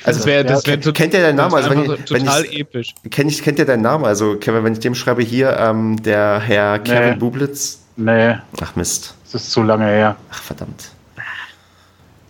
Also, 0.04 0.18
das 0.18 0.26
wäre, 0.26 0.44
das 0.44 0.66
wär, 0.66 0.78
kennt 0.78 1.14
ihr 1.14 1.20
deinen 1.20 1.36
Namen? 1.36 1.54
Also, 1.54 1.70
wenn, 1.70 1.86
so, 1.86 1.96
total 1.96 2.44
ich, 2.44 2.60
episch. 2.60 2.94
Kennt, 3.10 3.30
ich, 3.30 3.42
kennt 3.42 3.58
ihr 3.58 3.64
deinen 3.64 3.82
Namen? 3.82 4.04
Also, 4.04 4.36
Kevin, 4.36 4.64
wenn 4.64 4.74
ich 4.74 4.80
dem 4.80 4.94
schreibe 4.94 5.22
hier, 5.22 5.56
ähm, 5.58 6.02
der 6.02 6.40
Herr 6.40 6.78
Kevin 6.78 7.10
nee. 7.10 7.16
Bublitz. 7.16 7.80
Nee. 7.96 8.36
Ach 8.60 8.76
Mist. 8.76 9.14
Das 9.32 9.42
ist 9.42 9.50
zu 9.50 9.62
lange 9.62 9.86
her. 9.86 10.16
Ach 10.30 10.42
verdammt. 10.42 10.90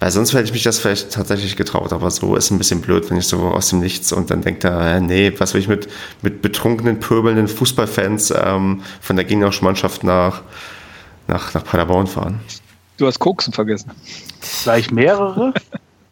Weil 0.04 0.10
sonst 0.10 0.34
hätte 0.34 0.44
ich 0.44 0.52
mich 0.52 0.62
das 0.62 0.78
vielleicht 0.78 1.12
tatsächlich 1.12 1.56
getraut, 1.56 1.92
aber 1.92 2.10
so 2.10 2.36
ist 2.36 2.50
ein 2.50 2.58
bisschen 2.58 2.82
blöd, 2.82 3.08
wenn 3.08 3.16
ich 3.16 3.26
so 3.26 3.38
aus 3.38 3.70
dem 3.70 3.80
Nichts 3.80 4.12
und 4.12 4.30
dann 4.30 4.42
denkt 4.42 4.62
er, 4.64 5.00
nee, 5.00 5.32
was 5.38 5.54
will 5.54 5.62
ich 5.62 5.68
mit, 5.68 5.88
mit 6.20 6.42
betrunkenen, 6.42 7.00
pöbelnden 7.00 7.48
Fußballfans 7.48 8.34
ähm, 8.36 8.82
von 9.00 9.16
der 9.16 9.24
gegnerischen 9.24 9.64
Mannschaft 9.64 10.04
nach, 10.04 10.42
nach, 11.26 11.54
nach 11.54 11.64
Paderborn 11.64 12.06
fahren. 12.06 12.40
Du 12.98 13.06
hast 13.06 13.18
Koksen 13.18 13.54
vergessen. 13.54 13.92
Gleich 14.62 14.90
mehrere? 14.90 15.54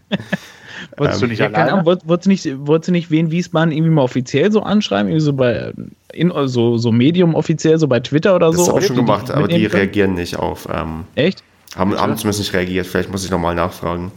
Wolltest 0.96 1.22
ähm, 1.22 1.28
du 1.28 1.30
nicht 1.30 1.38
ja, 1.38 1.46
alleine? 1.46 1.84
Wolltest 1.84 2.26
du 2.26 2.28
nicht, 2.28 2.66
wolltest 2.66 2.88
du 2.88 2.92
nicht 2.92 3.10
wen 3.10 3.30
Wiesbaden 3.30 3.72
irgendwie 3.72 3.90
mal 3.90 4.02
offiziell 4.02 4.52
so 4.52 4.62
anschreiben? 4.62 5.08
Irgendwie 5.08 5.24
so 5.24 5.32
bei 5.32 5.72
in, 6.12 6.32
so, 6.46 6.76
so 6.76 6.92
Medium 6.92 7.34
offiziell, 7.34 7.78
so 7.78 7.88
bei 7.88 8.00
Twitter 8.00 8.34
oder 8.34 8.48
das 8.48 8.56
so? 8.56 8.62
Das 8.62 8.68
habe 8.68 8.80
ich 8.80 8.86
schon 8.86 8.96
gemacht, 8.96 9.30
aber 9.30 9.48
die 9.48 9.66
reagieren 9.66 10.14
nicht 10.14 10.36
auf. 10.36 10.68
Ähm, 10.70 11.04
Echt? 11.14 11.42
Haben, 11.76 11.98
haben 11.98 12.16
zumindest 12.16 12.40
nicht 12.40 12.52
reagiert. 12.52 12.86
Vielleicht 12.86 13.10
muss 13.10 13.24
ich 13.24 13.30
nochmal 13.30 13.54
nachfragen. 13.54 14.12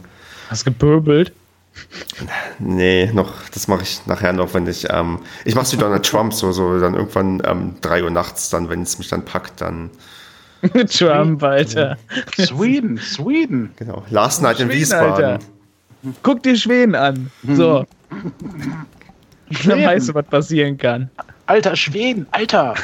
Hast 0.48 0.66
du 0.66 0.70
gepöbelt? 0.70 1.32
Nee, 2.58 3.10
noch, 3.12 3.32
das 3.52 3.68
mache 3.68 3.82
ich 3.82 4.06
nachher 4.06 4.32
noch, 4.32 4.54
wenn 4.54 4.66
ich, 4.66 4.86
ähm, 4.90 5.18
ich 5.44 5.54
mache 5.54 5.66
es 5.66 5.72
wie 5.72 5.76
Donald 5.76 6.06
Trump, 6.06 6.32
so, 6.32 6.52
so 6.52 6.78
dann 6.80 6.94
irgendwann 6.94 7.42
ähm, 7.44 7.74
3 7.82 8.04
Uhr 8.04 8.10
nachts, 8.10 8.48
dann, 8.48 8.68
wenn 8.70 8.82
es 8.82 8.98
mich 8.98 9.08
dann 9.08 9.24
packt, 9.24 9.60
dann. 9.60 9.90
Trump, 10.90 11.42
Alter. 11.42 11.98
Sweden, 12.38 12.98
Sweden. 12.98 13.72
Genau. 13.76 14.02
Last 14.08 14.42
Night 14.42 14.60
in 14.60 14.70
Wiesbaden. 14.70 15.24
Alter. 15.24 15.38
Guck 16.22 16.42
dir 16.42 16.56
Schweden 16.56 16.94
an. 16.94 17.30
So. 17.46 17.84
Schweden. 19.50 19.68
Dann 19.68 19.84
weißt 19.84 20.08
du, 20.08 20.14
was 20.14 20.26
passieren 20.26 20.78
kann. 20.78 21.10
Alter, 21.46 21.76
Schweden, 21.76 22.26
Alter. 22.32 22.74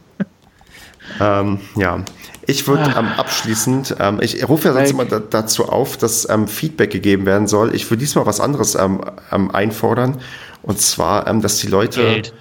ähm, 1.20 1.60
ja. 1.76 2.04
Ich 2.48 2.68
würde 2.68 2.94
ähm, 2.96 3.08
abschließend, 3.16 3.96
ähm, 3.98 4.20
ich 4.22 4.48
rufe 4.48 4.68
ja 4.68 4.74
sonst 4.74 4.90
immer 4.92 5.04
da, 5.04 5.18
dazu 5.18 5.68
auf, 5.68 5.96
dass 5.96 6.28
ähm, 6.30 6.46
Feedback 6.46 6.90
gegeben 6.90 7.26
werden 7.26 7.48
soll. 7.48 7.74
Ich 7.74 7.90
würde 7.90 8.00
diesmal 8.00 8.24
was 8.24 8.38
anderes 8.38 8.76
ähm, 8.76 9.00
ähm, 9.32 9.50
einfordern. 9.50 10.20
Und 10.62 10.80
zwar, 10.80 11.26
ähm, 11.26 11.42
dass 11.42 11.58
die 11.58 11.66
Leute. 11.66 12.02
Geld. 12.02 12.34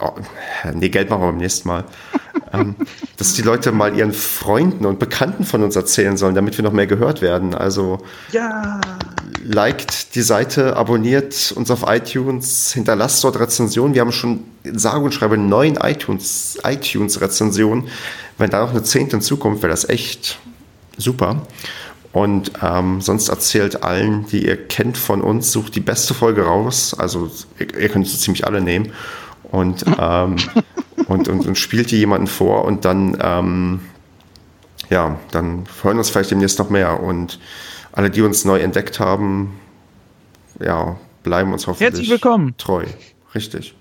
Oh, 0.00 0.12
nee, 0.74 0.88
Geld 0.88 1.08
machen 1.08 1.22
wir 1.22 1.28
beim 1.28 1.36
nächsten 1.38 1.68
Mal. 1.68 1.84
Ähm, 2.52 2.76
dass 3.16 3.34
die 3.34 3.42
Leute 3.42 3.72
mal 3.72 3.96
ihren 3.96 4.12
Freunden 4.12 4.86
und 4.86 4.98
Bekannten 4.98 5.44
von 5.44 5.62
uns 5.62 5.76
erzählen 5.76 6.16
sollen, 6.16 6.34
damit 6.34 6.56
wir 6.58 6.64
noch 6.64 6.72
mehr 6.72 6.86
gehört 6.86 7.22
werden. 7.22 7.54
Also 7.54 7.98
ja. 8.32 8.80
liked 9.42 10.14
die 10.14 10.22
Seite, 10.22 10.76
abonniert 10.76 11.52
uns 11.52 11.70
auf 11.70 11.84
iTunes, 11.86 12.72
hinterlasst 12.72 13.22
dort 13.24 13.38
Rezensionen. 13.38 13.94
Wir 13.94 14.02
haben 14.02 14.12
schon 14.12 14.44
sage 14.64 15.04
und 15.04 15.12
schreibe 15.12 15.38
neun 15.38 15.76
iTunes, 15.76 16.58
iTunes-Rezensionen. 16.64 17.88
Wenn 18.38 18.50
da 18.50 18.60
noch 18.60 18.70
eine 18.70 18.82
zehnte 18.82 19.16
hinzukommt, 19.16 19.62
wäre 19.62 19.70
das 19.70 19.88
echt 19.88 20.38
super. 20.96 21.42
Und 22.12 22.52
ähm, 22.62 23.00
sonst 23.00 23.28
erzählt 23.28 23.82
allen, 23.82 24.26
die 24.26 24.46
ihr 24.46 24.56
kennt 24.56 24.96
von 24.96 25.20
uns, 25.20 25.52
sucht 25.52 25.74
die 25.74 25.80
beste 25.80 26.14
Folge 26.14 26.42
raus. 26.42 26.94
Also 26.98 27.30
ihr, 27.58 27.78
ihr 27.78 27.88
könnt 27.88 28.06
so 28.06 28.16
ziemlich 28.16 28.46
alle 28.46 28.60
nehmen. 28.60 28.92
Und, 29.50 29.84
ähm, 29.98 30.36
und, 31.08 31.28
und, 31.28 31.46
und, 31.46 31.58
spielt 31.58 31.90
die 31.90 31.96
jemanden 31.96 32.26
vor 32.26 32.64
und 32.64 32.84
dann, 32.84 33.18
ähm, 33.20 33.80
ja, 34.90 35.18
dann 35.32 35.66
freuen 35.66 35.96
wir 35.96 36.00
uns 36.00 36.10
vielleicht 36.10 36.30
demnächst 36.30 36.58
noch 36.58 36.70
mehr. 36.70 37.00
Und 37.00 37.40
alle, 37.92 38.10
die 38.10 38.22
uns 38.22 38.44
neu 38.44 38.58
entdeckt 38.60 39.00
haben, 39.00 39.58
ja, 40.60 40.96
bleiben 41.22 41.52
uns 41.52 41.66
hoffentlich 41.66 41.88
Herzlich 41.88 42.10
willkommen. 42.10 42.54
treu. 42.58 42.84
Richtig. 43.34 43.74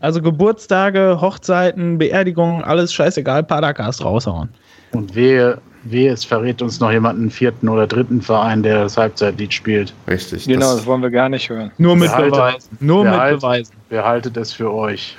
Also 0.00 0.22
Geburtstage, 0.22 1.18
Hochzeiten, 1.20 1.98
Beerdigungen, 1.98 2.62
alles 2.62 2.92
scheißegal, 2.92 3.42
Padercast 3.42 4.04
raushauen. 4.04 4.48
Und 4.92 5.14
wehe, 5.16 5.58
wehe, 5.82 6.12
es 6.12 6.24
verrät 6.24 6.62
uns 6.62 6.78
noch 6.78 6.92
jemand 6.92 7.18
einen 7.18 7.30
vierten 7.30 7.68
oder 7.68 7.86
dritten 7.88 8.22
Verein, 8.22 8.62
der 8.62 8.84
das 8.84 8.96
Halbzeitlied 8.96 9.52
spielt. 9.52 9.92
Richtig. 10.06 10.46
Genau, 10.46 10.60
das, 10.60 10.76
das 10.76 10.86
wollen 10.86 11.02
wir 11.02 11.10
gar 11.10 11.28
nicht 11.28 11.50
hören. 11.50 11.72
Nur 11.78 11.96
mit 11.96 12.08
behaltet, 12.08 12.32
Beweisen. 12.32 12.78
Nur 12.80 13.04
mit 13.04 13.40
Beweisen. 13.40 13.74
Behaltet 13.88 14.36
es 14.36 14.52
für 14.52 14.72
euch. 14.72 15.16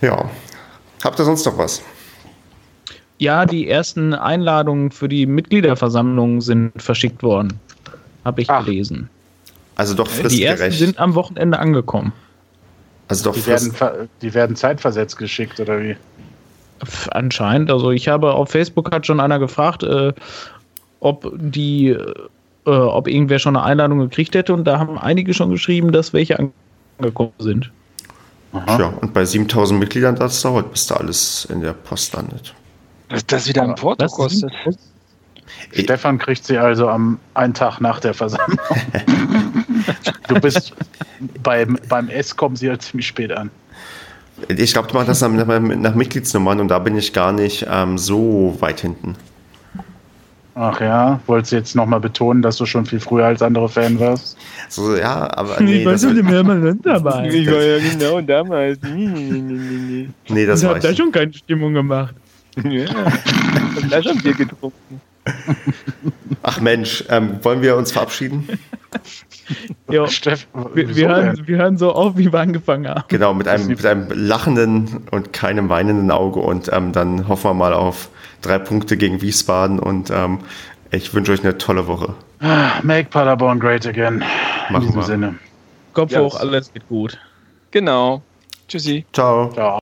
Ja. 0.00 0.30
Habt 1.04 1.18
ihr 1.18 1.24
sonst 1.24 1.44
noch 1.46 1.56
was? 1.58 1.82
Ja, 3.18 3.44
die 3.44 3.68
ersten 3.68 4.14
Einladungen 4.14 4.90
für 4.90 5.08
die 5.08 5.26
Mitgliederversammlung 5.26 6.40
sind 6.40 6.72
verschickt 6.76 7.22
worden. 7.22 7.58
Habe 8.24 8.42
ich 8.42 8.50
Ach. 8.50 8.64
gelesen. 8.64 9.10
Also 9.76 9.94
doch 9.94 10.08
fristgerecht. 10.08 10.38
Die 10.38 10.44
ersten 10.44 10.72
sind 10.72 10.98
am 10.98 11.14
Wochenende 11.14 11.58
angekommen. 11.58 12.12
Also 13.08 13.24
doch 13.24 13.34
die 13.34 13.46
werden, 13.46 13.74
die 14.22 14.34
werden 14.34 14.56
zeitversetzt 14.56 15.16
geschickt, 15.16 15.58
oder 15.58 15.82
wie? 15.82 15.96
Anscheinend. 17.10 17.70
Also 17.70 17.90
ich 17.90 18.08
habe 18.08 18.32
auf 18.32 18.50
Facebook 18.50 18.92
hat 18.92 19.06
schon 19.06 19.20
einer 19.20 19.38
gefragt, 19.38 19.82
äh, 19.82 20.12
ob 21.00 21.32
die, 21.36 21.88
äh, 21.88 22.14
ob 22.64 23.08
irgendwer 23.08 23.38
schon 23.38 23.56
eine 23.56 23.64
Einladung 23.64 23.98
gekriegt 23.98 24.34
hätte 24.34 24.54
und 24.54 24.64
da 24.64 24.78
haben 24.78 24.98
einige 24.98 25.34
schon 25.34 25.50
geschrieben, 25.50 25.92
dass 25.92 26.12
welche 26.12 26.38
angekommen 26.98 27.32
sind. 27.38 27.70
Aha. 28.52 28.78
Ja, 28.78 28.86
und 28.86 29.12
bei 29.14 29.24
7000 29.24 29.78
Mitgliedern 29.78 30.16
das 30.16 30.42
dauert, 30.42 30.72
bis 30.72 30.86
da 30.86 30.96
alles 30.96 31.46
in 31.50 31.60
der 31.60 31.72
Post 31.72 32.12
landet. 32.14 32.54
Dass 33.08 33.26
das 33.26 33.48
wieder 33.48 33.62
ein 33.62 33.74
Porto 33.74 34.06
kostet. 34.06 34.52
Stefan 35.72 36.18
kriegt 36.18 36.44
sie 36.44 36.58
also 36.58 36.88
am 36.88 37.18
einen 37.34 37.54
Tag 37.54 37.80
nach 37.80 38.00
der 38.00 38.14
Versammlung. 38.14 38.58
du 40.28 40.40
bist 40.40 40.72
beim, 41.42 41.78
beim 41.88 42.08
S 42.08 42.36
kommen 42.36 42.56
sie 42.56 42.68
halt 42.68 42.82
ziemlich 42.82 43.06
spät 43.06 43.32
an. 43.32 43.50
Ich 44.48 44.72
glaube, 44.72 44.88
du 44.88 44.94
machst 44.94 45.08
das 45.08 45.20
nach, 45.20 45.60
nach, 45.60 45.94
Mitgliedsnummern 45.94 46.60
und 46.60 46.68
da 46.68 46.78
bin 46.78 46.96
ich 46.96 47.12
gar 47.12 47.32
nicht 47.32 47.66
ähm, 47.70 47.98
so 47.98 48.56
weit 48.60 48.80
hinten. 48.80 49.16
Ach 50.54 50.80
ja, 50.80 51.20
wolltest 51.26 51.52
du 51.52 51.56
jetzt 51.56 51.76
nochmal 51.76 52.00
betonen, 52.00 52.42
dass 52.42 52.56
du 52.56 52.66
schon 52.66 52.84
viel 52.84 53.00
früher 53.00 53.26
als 53.26 53.40
andere 53.40 53.68
Fan 53.68 53.98
warst? 54.00 54.36
So, 54.68 54.96
ja, 54.96 55.30
aber 55.36 55.60
nee. 55.60 55.80
Ich 55.80 55.86
war 55.86 55.98
schon 55.98 56.16
immer 56.16 56.74
dabei. 56.82 57.28
Ich 57.28 57.46
war 57.46 57.62
ja 57.62 57.78
genau 57.78 58.20
damals. 58.20 58.78
nee, 58.82 60.46
das 60.46 60.62
ich 60.62 60.68
habe 60.68 60.80
da 60.80 60.94
schon 60.94 61.12
keine 61.12 61.32
Stimmung 61.32 61.74
gemacht. 61.74 62.14
Ja, 62.56 62.84
ich 62.84 62.94
hab 62.94 63.90
da 63.90 64.02
schon 64.02 64.18
Bier 64.18 64.34
getrunken. 64.34 65.00
Ach 66.42 66.60
Mensch, 66.60 67.04
ähm, 67.08 67.38
wollen 67.42 67.62
wir 67.62 67.76
uns 67.76 67.92
verabschieden? 67.92 68.48
jo, 69.90 70.06
Steff, 70.06 70.46
wir, 70.74 70.94
wir, 70.94 71.08
hören, 71.08 71.42
wir, 71.46 71.58
hören, 71.58 71.76
so 71.78 71.92
auf, 71.92 72.16
wie 72.16 72.32
wir 72.32 72.40
angefangen 72.40 72.88
haben. 72.88 73.04
Genau, 73.08 73.34
mit 73.34 73.48
einem, 73.48 73.66
mit 73.66 73.84
einem 73.84 74.08
lachenden 74.12 75.04
und 75.10 75.32
keinem 75.32 75.68
weinenden 75.68 76.10
Auge 76.10 76.40
und 76.40 76.70
ähm, 76.72 76.92
dann 76.92 77.28
hoffen 77.28 77.50
wir 77.50 77.54
mal 77.54 77.72
auf 77.72 78.08
drei 78.42 78.58
Punkte 78.58 78.96
gegen 78.96 79.20
Wiesbaden 79.20 79.78
und 79.78 80.10
ähm, 80.10 80.38
ich 80.90 81.14
wünsche 81.14 81.32
euch 81.32 81.42
eine 81.44 81.58
tolle 81.58 81.86
Woche. 81.86 82.14
Make 82.82 83.10
Paderborn 83.10 83.60
great 83.60 83.86
again. 83.86 84.18
Machen 84.70 84.74
In 84.74 84.80
diesem 84.80 84.96
wir. 84.96 85.02
Sinne. 85.02 85.34
Kopf 85.92 86.12
yes. 86.12 86.20
hoch, 86.20 86.40
alles 86.40 86.72
geht 86.72 86.88
gut. 86.88 87.18
Genau. 87.70 88.22
Tschüssi. 88.68 89.04
Ciao. 89.12 89.50
Ciao. 89.52 89.79